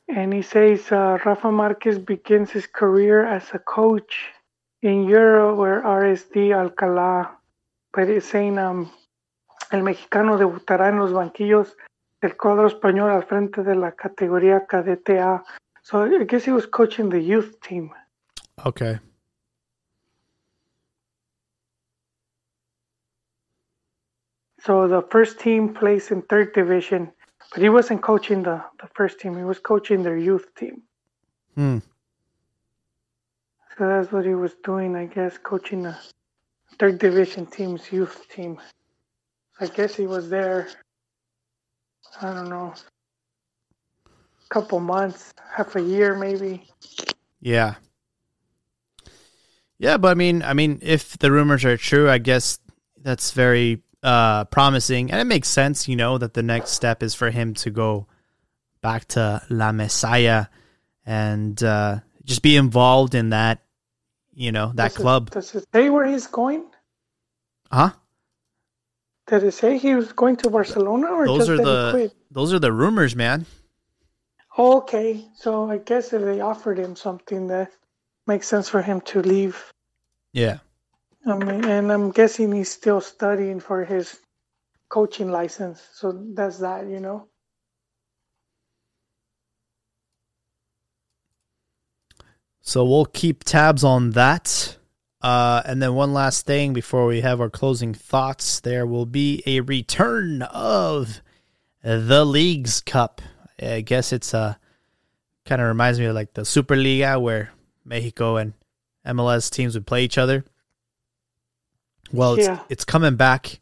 And 0.08 0.32
he 0.32 0.42
says 0.42 0.92
uh, 0.92 1.18
Rafa 1.24 1.50
Marquez 1.50 1.98
begins 1.98 2.50
his 2.50 2.66
career 2.66 3.24
as 3.24 3.44
a 3.52 3.58
coach 3.58 4.26
in 4.82 5.04
Europe, 5.04 5.56
where 5.56 5.82
RSD 5.82 6.50
Alcalá. 6.54 7.30
But 7.92 8.08
it's 8.08 8.26
saying 8.26 8.58
um, 8.58 8.90
el 9.72 9.82
mexicano 9.82 10.38
debutará 10.38 10.88
en 10.88 10.98
los 10.98 11.12
banquillos 11.12 11.76
del 12.20 12.36
cuadro 12.36 12.68
español 12.68 13.10
al 13.10 13.24
frente 13.24 13.62
de 13.62 13.74
la 13.74 13.92
categoría 13.92 14.66
cadete 14.66 15.18
A. 15.18 15.42
So 15.82 16.04
I 16.04 16.24
guess 16.24 16.44
he 16.44 16.52
was 16.52 16.66
coaching 16.66 17.08
the 17.08 17.20
youth 17.20 17.60
team. 17.60 17.90
Okay. 18.64 19.00
So 24.64 24.86
the 24.86 25.02
first 25.10 25.40
team 25.40 25.72
plays 25.72 26.10
in 26.10 26.22
third 26.22 26.52
division, 26.52 27.10
but 27.52 27.62
he 27.62 27.68
wasn't 27.68 28.02
coaching 28.02 28.42
the, 28.42 28.62
the 28.80 28.88
first 28.94 29.18
team. 29.18 29.36
He 29.36 29.44
was 29.44 29.58
coaching 29.58 30.02
their 30.02 30.18
youth 30.18 30.54
team. 30.54 30.82
Hmm. 31.54 31.78
So 33.78 33.86
that's 33.88 34.12
what 34.12 34.26
he 34.26 34.34
was 34.34 34.54
doing, 34.62 34.94
I 34.94 35.06
guess, 35.06 35.38
coaching 35.38 35.82
the 35.82 35.96
third 36.78 36.98
division 36.98 37.46
team's 37.46 37.90
youth 37.90 38.26
team. 38.28 38.58
I 39.58 39.66
guess 39.66 39.94
he 39.94 40.06
was 40.06 40.28
there, 40.28 40.68
I 42.20 42.34
don't 42.34 42.50
know, 42.50 42.74
a 44.06 44.48
couple 44.54 44.80
months, 44.80 45.32
half 45.54 45.76
a 45.76 45.82
year 45.82 46.16
maybe. 46.16 46.66
Yeah. 47.40 47.74
Yeah, 49.78 49.96
but 49.96 50.08
I 50.08 50.14
mean, 50.14 50.42
I 50.42 50.52
mean, 50.52 50.78
if 50.82 51.16
the 51.16 51.32
rumors 51.32 51.64
are 51.64 51.78
true, 51.78 52.10
I 52.10 52.18
guess 52.18 52.58
that's 53.02 53.32
very 53.32 53.82
uh, 54.02 54.44
promising, 54.46 55.10
and 55.10 55.20
it 55.20 55.24
makes 55.24 55.48
sense, 55.48 55.88
you 55.88 55.96
know, 55.96 56.18
that 56.18 56.34
the 56.34 56.42
next 56.42 56.70
step 56.70 57.02
is 57.02 57.14
for 57.14 57.30
him 57.30 57.54
to 57.54 57.70
go 57.70 58.06
back 58.80 59.06
to 59.08 59.42
La 59.50 59.72
Masia 59.72 60.48
and 61.04 61.62
uh, 61.62 61.98
just 62.24 62.42
be 62.42 62.56
involved 62.56 63.14
in 63.14 63.30
that, 63.30 63.62
you 64.32 64.52
know, 64.52 64.72
that 64.74 64.88
does 64.88 64.96
club. 64.96 65.28
It, 65.28 65.34
does 65.34 65.54
it 65.54 65.66
say 65.72 65.90
where 65.90 66.06
he's 66.06 66.26
going? 66.26 66.64
Huh? 67.70 67.90
Did 69.26 69.44
it 69.44 69.52
say 69.52 69.78
he 69.78 69.94
was 69.94 70.12
going 70.12 70.36
to 70.36 70.50
Barcelona 70.50 71.08
or 71.08 71.26
those 71.26 71.46
just 71.46 71.50
are 71.50 71.56
the 71.56 71.90
quit? 71.92 72.14
those 72.30 72.52
are 72.52 72.58
the 72.58 72.72
rumors, 72.72 73.14
man. 73.14 73.46
Okay, 74.58 75.24
so 75.36 75.70
I 75.70 75.78
guess 75.78 76.12
if 76.12 76.22
they 76.22 76.40
offered 76.40 76.78
him 76.78 76.96
something 76.96 77.46
that 77.46 77.70
makes 78.26 78.48
sense 78.48 78.68
for 78.68 78.82
him 78.82 79.00
to 79.02 79.22
leave. 79.22 79.72
Yeah. 80.32 80.58
I 81.26 81.36
mean, 81.36 81.64
and 81.64 81.92
I'm 81.92 82.10
guessing 82.10 82.52
he's 82.52 82.70
still 82.70 83.00
studying 83.00 83.60
for 83.60 83.84
his 83.84 84.20
coaching 84.88 85.30
license. 85.30 85.86
So 85.92 86.12
that's 86.34 86.58
that, 86.58 86.86
you 86.86 87.00
know. 87.00 87.28
So 92.62 92.84
we'll 92.84 93.06
keep 93.06 93.44
tabs 93.44 93.84
on 93.84 94.10
that. 94.10 94.76
Uh, 95.20 95.60
and 95.66 95.82
then 95.82 95.94
one 95.94 96.14
last 96.14 96.46
thing 96.46 96.72
before 96.72 97.06
we 97.06 97.20
have 97.20 97.40
our 97.40 97.50
closing 97.50 97.92
thoughts, 97.92 98.60
there 98.60 98.86
will 98.86 99.06
be 99.06 99.42
a 99.44 99.60
return 99.60 100.42
of 100.42 101.20
the 101.82 102.24
Leagues 102.24 102.80
Cup. 102.80 103.20
I 103.60 103.82
guess 103.82 104.12
it's 104.12 104.32
uh 104.32 104.54
kind 105.44 105.60
of 105.60 105.68
reminds 105.68 105.98
me 105.98 106.06
of 106.06 106.14
like 106.14 106.32
the 106.34 106.42
Superliga 106.42 107.20
where 107.20 107.50
Mexico 107.84 108.36
and 108.36 108.54
MLS 109.06 109.50
teams 109.50 109.74
would 109.74 109.86
play 109.86 110.04
each 110.04 110.16
other. 110.16 110.44
Well, 112.12 112.34
it's, 112.34 112.46
Yeah. 112.46 112.60
it's 112.68 112.84
coming 112.84 113.16
back, 113.16 113.60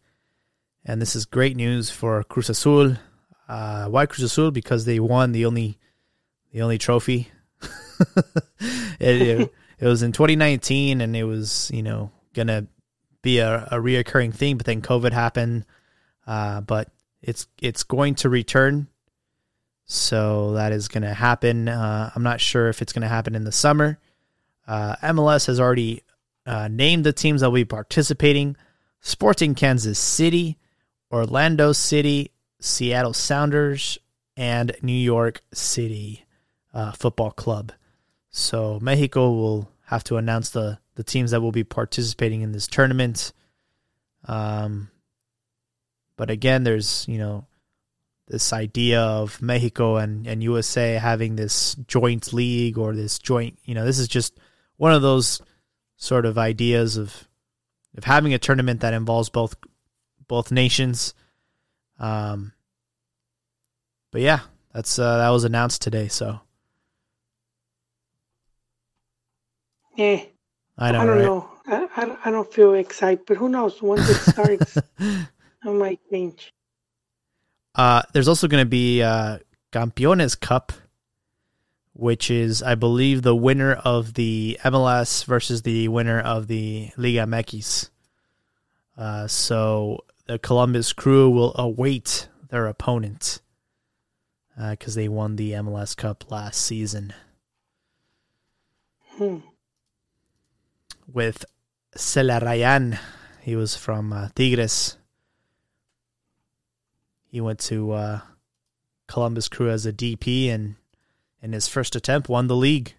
and 0.84 1.00
this 1.02 1.14
is 1.16 1.24
great 1.26 1.56
news 1.56 1.90
for 1.90 2.22
Cruz 2.24 2.48
Azul. 2.48 2.96
Uh, 3.48 3.86
why 3.86 4.06
Cruz 4.06 4.22
Azul? 4.22 4.50
Because 4.50 4.84
they 4.84 5.00
won 5.00 5.32
the 5.32 5.46
only 5.46 5.78
the 6.52 6.62
only 6.62 6.78
trophy. 6.78 7.28
it, 9.00 9.22
it, 9.22 9.52
it 9.78 9.86
was 9.86 10.02
in 10.02 10.12
2019, 10.12 11.00
and 11.00 11.16
it 11.16 11.24
was 11.24 11.70
you 11.72 11.82
know 11.82 12.10
gonna 12.34 12.66
be 13.22 13.38
a, 13.38 13.64
a 13.70 13.76
reoccurring 13.76 14.32
thing, 14.34 14.56
but 14.56 14.66
then 14.66 14.80
COVID 14.82 15.12
happened. 15.12 15.64
Uh, 16.26 16.60
but 16.60 16.88
it's 17.22 17.46
it's 17.60 17.82
going 17.84 18.14
to 18.16 18.28
return, 18.28 18.86
so 19.86 20.52
that 20.52 20.72
is 20.72 20.88
going 20.88 21.02
to 21.02 21.14
happen. 21.14 21.68
Uh, 21.68 22.10
I'm 22.14 22.22
not 22.22 22.40
sure 22.40 22.68
if 22.68 22.82
it's 22.82 22.92
going 22.92 23.02
to 23.02 23.08
happen 23.08 23.34
in 23.34 23.44
the 23.44 23.52
summer. 23.52 23.98
Uh, 24.66 24.94
MLS 25.02 25.46
has 25.46 25.58
already 25.58 26.02
uh, 26.48 26.68
named 26.68 27.04
the 27.04 27.12
teams 27.12 27.40
that 27.40 27.48
will 27.48 27.54
be 27.54 27.64
participating: 27.64 28.56
Sporting 29.00 29.54
Kansas 29.54 29.98
City, 29.98 30.58
Orlando 31.12 31.72
City, 31.72 32.32
Seattle 32.60 33.12
Sounders, 33.12 33.98
and 34.36 34.74
New 34.82 34.92
York 34.92 35.42
City 35.52 36.24
uh, 36.72 36.92
Football 36.92 37.32
Club. 37.32 37.72
So 38.30 38.78
Mexico 38.80 39.30
will 39.32 39.70
have 39.86 40.04
to 40.04 40.16
announce 40.16 40.50
the 40.50 40.78
the 40.94 41.04
teams 41.04 41.30
that 41.30 41.40
will 41.40 41.52
be 41.52 41.64
participating 41.64 42.40
in 42.42 42.52
this 42.52 42.66
tournament. 42.66 43.32
Um, 44.24 44.90
but 46.16 46.30
again, 46.30 46.64
there's 46.64 47.06
you 47.08 47.18
know 47.18 47.46
this 48.28 48.52
idea 48.52 49.00
of 49.00 49.40
Mexico 49.40 49.96
and, 49.96 50.26
and 50.26 50.42
USA 50.42 50.94
having 50.94 51.36
this 51.36 51.74
joint 51.86 52.32
league 52.32 52.76
or 52.76 52.94
this 52.94 53.18
joint 53.18 53.58
you 53.64 53.74
know 53.74 53.86
this 53.86 53.98
is 53.98 54.06
just 54.06 54.38
one 54.76 54.92
of 54.92 55.00
those 55.00 55.40
sort 55.98 56.24
of 56.26 56.38
ideas 56.38 56.96
of 56.96 57.28
of 57.96 58.04
having 58.04 58.32
a 58.34 58.38
tournament 58.38 58.80
that 58.80 58.94
involves 58.94 59.28
both 59.28 59.56
both 60.28 60.52
nations. 60.52 61.14
Um, 61.98 62.52
but 64.12 64.22
yeah, 64.22 64.40
that's 64.72 64.98
uh, 64.98 65.18
that 65.18 65.28
was 65.30 65.44
announced 65.44 65.82
today. 65.82 66.08
So 66.08 66.40
Yeah, 69.96 70.22
I 70.78 70.92
know, 70.92 71.00
I 71.00 71.04
don't 71.06 71.16
right? 71.16 71.22
know. 71.22 71.50
I, 71.66 71.88
I, 71.96 72.04
don't- 72.06 72.26
I 72.26 72.30
don't 72.30 72.52
feel 72.52 72.74
excited, 72.74 73.26
but 73.26 73.36
who 73.36 73.48
knows? 73.48 73.82
Once 73.82 74.08
it 74.08 74.22
starts, 74.22 74.82
I 75.00 75.70
might 75.70 76.00
change. 76.10 76.52
Uh, 77.74 78.02
there's 78.12 78.28
also 78.28 78.48
going 78.48 78.62
to 78.62 78.68
be 78.68 79.02
uh, 79.02 79.38
Campeones 79.72 80.38
Cup, 80.38 80.72
which 81.98 82.30
is, 82.30 82.62
I 82.62 82.76
believe, 82.76 83.22
the 83.22 83.34
winner 83.34 83.72
of 83.74 84.14
the 84.14 84.56
MLS 84.64 85.24
versus 85.24 85.62
the 85.62 85.88
winner 85.88 86.20
of 86.20 86.46
the 86.46 86.90
Liga 86.96 87.26
MX. 87.26 87.90
Uh, 88.96 89.26
so 89.26 90.04
the 90.26 90.38
Columbus 90.38 90.92
Crew 90.92 91.28
will 91.28 91.52
await 91.56 92.28
their 92.50 92.66
opponent 92.68 93.40
because 94.70 94.94
they 94.94 95.08
won 95.08 95.34
the 95.34 95.52
MLS 95.52 95.96
Cup 95.96 96.30
last 96.30 96.60
season 96.60 97.12
Hmm. 99.16 99.38
with 101.12 101.44
Zelarayan. 101.96 102.96
He 103.42 103.56
was 103.56 103.74
from 103.74 104.12
uh, 104.12 104.28
Tigres. 104.36 104.96
He 107.26 107.40
went 107.40 107.58
to 107.60 107.90
uh, 107.90 108.20
Columbus 109.08 109.48
Crew 109.48 109.68
as 109.70 109.84
a 109.84 109.92
DP 109.92 110.48
and 110.48 110.76
in 111.42 111.52
his 111.52 111.68
first 111.68 111.96
attempt 111.96 112.28
won 112.28 112.46
the 112.46 112.56
league. 112.56 112.94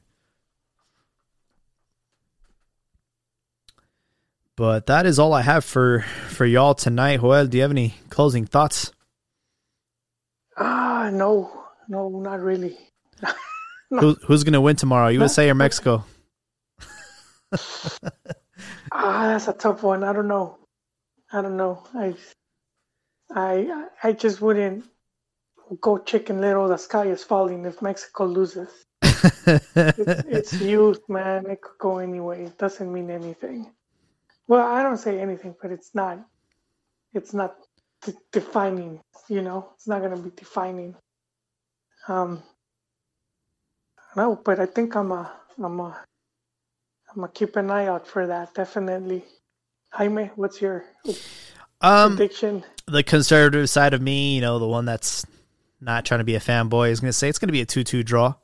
But 4.55 4.87
that 4.87 5.05
is 5.05 5.19
all 5.19 5.33
I 5.33 5.41
have 5.41 5.63
for 5.63 6.01
for 6.27 6.45
y'all 6.45 6.73
tonight. 6.73 7.21
Joel, 7.21 7.47
do 7.47 7.57
you 7.57 7.61
have 7.61 7.71
any 7.71 7.95
closing 8.09 8.45
thoughts? 8.45 8.91
Ah, 10.57 11.09
no, 11.13 11.49
no, 11.87 12.09
not 12.09 12.41
really. 12.41 12.77
Who, 13.89 14.15
who's 14.25 14.43
going 14.43 14.53
to 14.53 14.61
win 14.61 14.75
tomorrow, 14.75 15.07
USA 15.07 15.49
or 15.49 15.55
Mexico? 15.55 16.03
Ah, 18.91 19.27
that's 19.27 19.47
a 19.47 19.53
tough 19.53 19.83
one. 19.83 20.03
I 20.03 20.13
don't 20.13 20.27
know. 20.27 20.57
I 21.31 21.41
don't 21.41 21.57
know. 21.57 21.83
I, 21.93 22.15
I, 23.33 23.87
I 24.03 24.11
just 24.13 24.41
wouldn't 24.41 24.85
go 25.81 25.97
chicken 25.97 26.41
little. 26.41 26.67
The 26.67 26.77
sky 26.77 27.05
is 27.05 27.23
falling 27.23 27.65
if 27.65 27.81
Mexico 27.81 28.25
loses. 28.25 28.69
It's, 29.01 29.75
it's 29.75 30.53
youth, 30.53 31.01
man. 31.09 31.45
It 31.47 31.61
could 31.61 31.77
go 31.79 31.97
anyway. 31.99 32.45
It 32.45 32.57
doesn't 32.57 32.91
mean 32.91 33.09
anything. 33.09 33.71
Well, 34.47 34.65
I 34.65 34.83
don't 34.83 34.97
say 34.97 35.19
anything, 35.19 35.55
but 35.61 35.71
it's 35.71 35.93
not. 35.93 36.19
It's 37.13 37.33
not 37.33 37.55
de- 38.05 38.13
defining. 38.31 38.99
You 39.27 39.41
know, 39.41 39.69
it's 39.75 39.87
not 39.87 40.01
gonna 40.01 40.17
be 40.17 40.31
defining. 40.35 40.95
Um. 42.07 42.43
No, 44.15 44.35
but 44.35 44.59
I 44.59 44.65
think 44.65 44.95
I'm 44.95 45.11
a. 45.11 45.31
I'm 45.61 45.79
a. 45.79 45.97
I'm 47.09 47.15
gonna 47.15 47.31
keep 47.31 47.55
an 47.55 47.69
eye 47.71 47.87
out 47.87 48.07
for 48.07 48.27
that. 48.27 48.53
Definitely. 48.53 49.23
Jaime, 49.91 50.31
what's 50.35 50.61
your? 50.61 50.85
Um, 51.81 52.17
prediction? 52.17 52.63
the 52.89 53.03
conservative 53.03 53.69
side 53.69 53.93
of 53.93 54.01
me, 54.01 54.35
you 54.35 54.41
know, 54.41 54.59
the 54.59 54.67
one 54.67 54.85
that's 54.85 55.25
not 55.81 56.05
trying 56.05 56.19
to 56.19 56.25
be 56.25 56.35
a 56.35 56.39
fanboy, 56.39 56.89
is 56.89 56.99
going 56.99 57.09
to 57.09 57.13
say 57.13 57.29
it's 57.29 57.39
going 57.39 57.47
to 57.47 57.53
be 57.53 57.61
a 57.61 57.65
two-two 57.65 58.03
draw. 58.03 58.35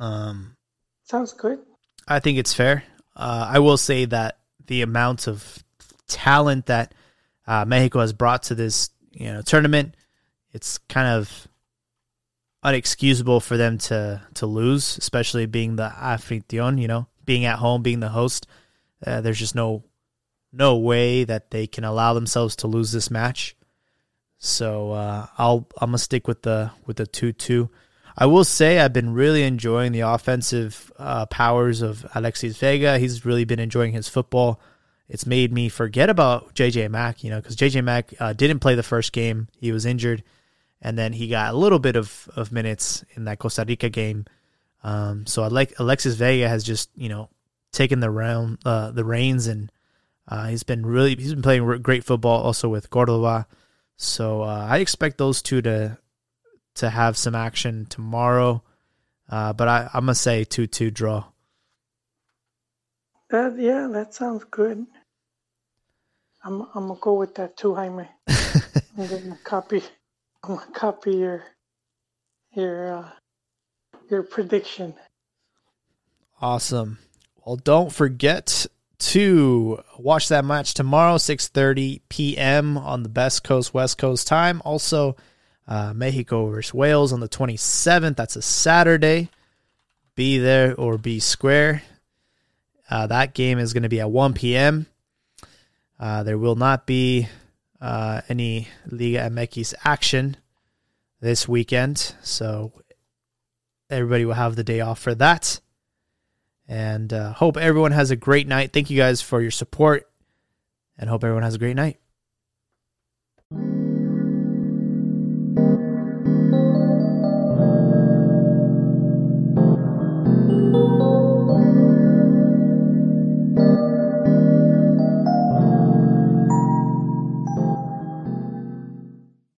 Um, 0.00 0.56
Sounds 1.04 1.32
good. 1.32 1.60
I 2.06 2.20
think 2.20 2.38
it's 2.38 2.54
fair. 2.54 2.84
Uh, 3.16 3.48
I 3.50 3.58
will 3.58 3.76
say 3.76 4.04
that 4.06 4.38
the 4.66 4.82
amount 4.82 5.26
of 5.26 5.62
talent 6.06 6.66
that 6.66 6.94
uh, 7.46 7.64
Mexico 7.64 8.00
has 8.00 8.12
brought 8.12 8.44
to 8.44 8.54
this 8.54 8.90
you 9.12 9.32
know 9.32 9.42
tournament, 9.42 9.96
it's 10.52 10.78
kind 10.78 11.08
of 11.08 11.48
unexcusable 12.64 13.42
for 13.42 13.56
them 13.56 13.78
to 13.78 14.22
to 14.34 14.46
lose, 14.46 14.98
especially 14.98 15.46
being 15.46 15.76
the 15.76 15.88
anfitrión, 15.88 16.80
you 16.80 16.88
know, 16.88 17.06
being 17.24 17.44
at 17.44 17.58
home, 17.58 17.82
being 17.82 18.00
the 18.00 18.08
host. 18.08 18.46
Uh, 19.04 19.20
there's 19.20 19.38
just 19.38 19.54
no 19.54 19.84
no 20.52 20.76
way 20.76 21.24
that 21.24 21.50
they 21.50 21.66
can 21.66 21.84
allow 21.84 22.14
themselves 22.14 22.56
to 22.56 22.66
lose 22.66 22.92
this 22.92 23.10
match. 23.10 23.56
So 24.38 24.92
uh, 24.92 25.26
I'll 25.36 25.66
I'm 25.80 25.90
gonna 25.90 25.98
stick 25.98 26.28
with 26.28 26.42
the 26.42 26.70
with 26.86 26.96
the 26.96 27.06
two 27.06 27.32
two. 27.32 27.70
I 28.16 28.26
will 28.26 28.44
say 28.44 28.78
I've 28.78 28.92
been 28.92 29.12
really 29.12 29.42
enjoying 29.44 29.92
the 29.92 30.00
offensive 30.00 30.92
uh, 30.98 31.26
powers 31.26 31.82
of 31.82 32.06
Alexis 32.14 32.56
Vega. 32.56 32.98
He's 32.98 33.24
really 33.24 33.44
been 33.44 33.60
enjoying 33.60 33.92
his 33.92 34.08
football. 34.08 34.60
It's 35.08 35.24
made 35.26 35.52
me 35.52 35.68
forget 35.68 36.10
about 36.10 36.54
JJ 36.54 36.90
Mack, 36.90 37.24
you 37.24 37.30
know, 37.30 37.40
because 37.40 37.56
JJ 37.56 37.82
Mack 37.84 38.12
uh, 38.20 38.32
didn't 38.32 38.58
play 38.58 38.74
the 38.74 38.82
first 38.82 39.12
game; 39.12 39.48
he 39.60 39.72
was 39.72 39.86
injured, 39.86 40.22
and 40.82 40.98
then 40.98 41.12
he 41.12 41.28
got 41.28 41.54
a 41.54 41.56
little 41.56 41.78
bit 41.78 41.96
of, 41.96 42.28
of 42.36 42.52
minutes 42.52 43.04
in 43.14 43.24
that 43.24 43.38
Costa 43.38 43.64
Rica 43.66 43.88
game. 43.88 44.26
Um, 44.84 45.26
so 45.26 45.42
I 45.42 45.48
like 45.48 45.78
Alexis 45.78 46.14
Vega 46.14 46.48
has 46.48 46.62
just 46.62 46.90
you 46.96 47.08
know 47.08 47.28
taken 47.72 48.00
the 48.00 48.10
round 48.10 48.58
uh, 48.64 48.90
the 48.90 49.04
reins, 49.04 49.46
and 49.48 49.72
uh, 50.28 50.46
he's 50.46 50.62
been 50.62 50.84
really 50.86 51.16
he's 51.16 51.34
been 51.34 51.42
playing 51.42 51.82
great 51.82 52.04
football 52.04 52.42
also 52.42 52.68
with 52.68 52.90
Cordova. 52.90 53.46
So 53.98 54.42
uh, 54.42 54.66
I 54.70 54.78
expect 54.78 55.18
those 55.18 55.42
two 55.42 55.60
to 55.62 55.98
to 56.76 56.88
have 56.88 57.16
some 57.16 57.34
action 57.34 57.86
tomorrow. 57.86 58.62
Uh, 59.28 59.52
but 59.52 59.68
I, 59.68 59.90
I'm 59.92 60.02
gonna 60.04 60.14
say 60.14 60.44
two 60.44 60.66
two 60.66 60.90
draw. 60.90 61.24
That 63.30 63.58
yeah, 63.58 63.88
that 63.92 64.14
sounds 64.14 64.44
good. 64.44 64.86
I'm 66.44 66.62
I'm 66.74 66.86
gonna 66.86 67.00
go 67.00 67.14
with 67.14 67.34
that 67.34 67.56
too, 67.56 67.74
Jaime. 67.74 68.08
I'm 68.28 69.06
gonna 69.06 69.38
copy. 69.42 69.82
I'm 70.44 70.56
gonna 70.56 70.72
copy 70.72 71.16
your 71.16 71.44
your 72.54 72.98
uh, 72.98 73.10
your 74.08 74.22
prediction. 74.22 74.94
Awesome. 76.40 76.98
Well, 77.44 77.56
don't 77.56 77.92
forget 77.92 78.64
to 78.98 79.82
watch 79.96 80.28
that 80.28 80.44
match 80.44 80.74
tomorrow, 80.74 81.16
6:30 81.16 82.00
p.m. 82.08 82.76
on 82.76 83.02
the 83.02 83.08
Best 83.08 83.44
Coast 83.44 83.72
West 83.72 83.98
Coast 83.98 84.26
time. 84.26 84.60
Also, 84.64 85.16
uh, 85.66 85.92
Mexico 85.94 86.46
versus 86.46 86.74
Wales 86.74 87.12
on 87.12 87.20
the 87.20 87.28
27th. 87.28 88.16
That's 88.16 88.36
a 88.36 88.42
Saturday. 88.42 89.28
Be 90.14 90.38
there 90.38 90.74
or 90.74 90.98
be 90.98 91.20
square. 91.20 91.82
Uh, 92.90 93.06
that 93.06 93.34
game 93.34 93.58
is 93.58 93.72
going 93.72 93.82
to 93.82 93.88
be 93.88 94.00
at 94.00 94.10
1 94.10 94.34
p.m. 94.34 94.86
Uh, 96.00 96.22
there 96.22 96.38
will 96.38 96.56
not 96.56 96.86
be 96.86 97.28
uh, 97.80 98.22
any 98.28 98.68
Liga 98.86 99.30
MX 99.30 99.74
action 99.84 100.36
this 101.20 101.46
weekend, 101.46 102.14
so 102.22 102.72
everybody 103.90 104.24
will 104.24 104.34
have 104.34 104.56
the 104.56 104.64
day 104.64 104.80
off 104.80 104.98
for 104.98 105.14
that. 105.16 105.60
And 106.68 107.12
uh, 107.12 107.32
hope 107.32 107.56
everyone 107.56 107.92
has 107.92 108.10
a 108.10 108.16
great 108.16 108.46
night. 108.46 108.72
Thank 108.72 108.90
you 108.90 108.96
guys 108.96 109.22
for 109.22 109.40
your 109.40 109.50
support, 109.50 110.06
and 110.98 111.08
hope 111.08 111.24
everyone 111.24 111.42
has 111.42 111.54
a 111.54 111.58
great 111.58 111.76
night. 111.76 111.98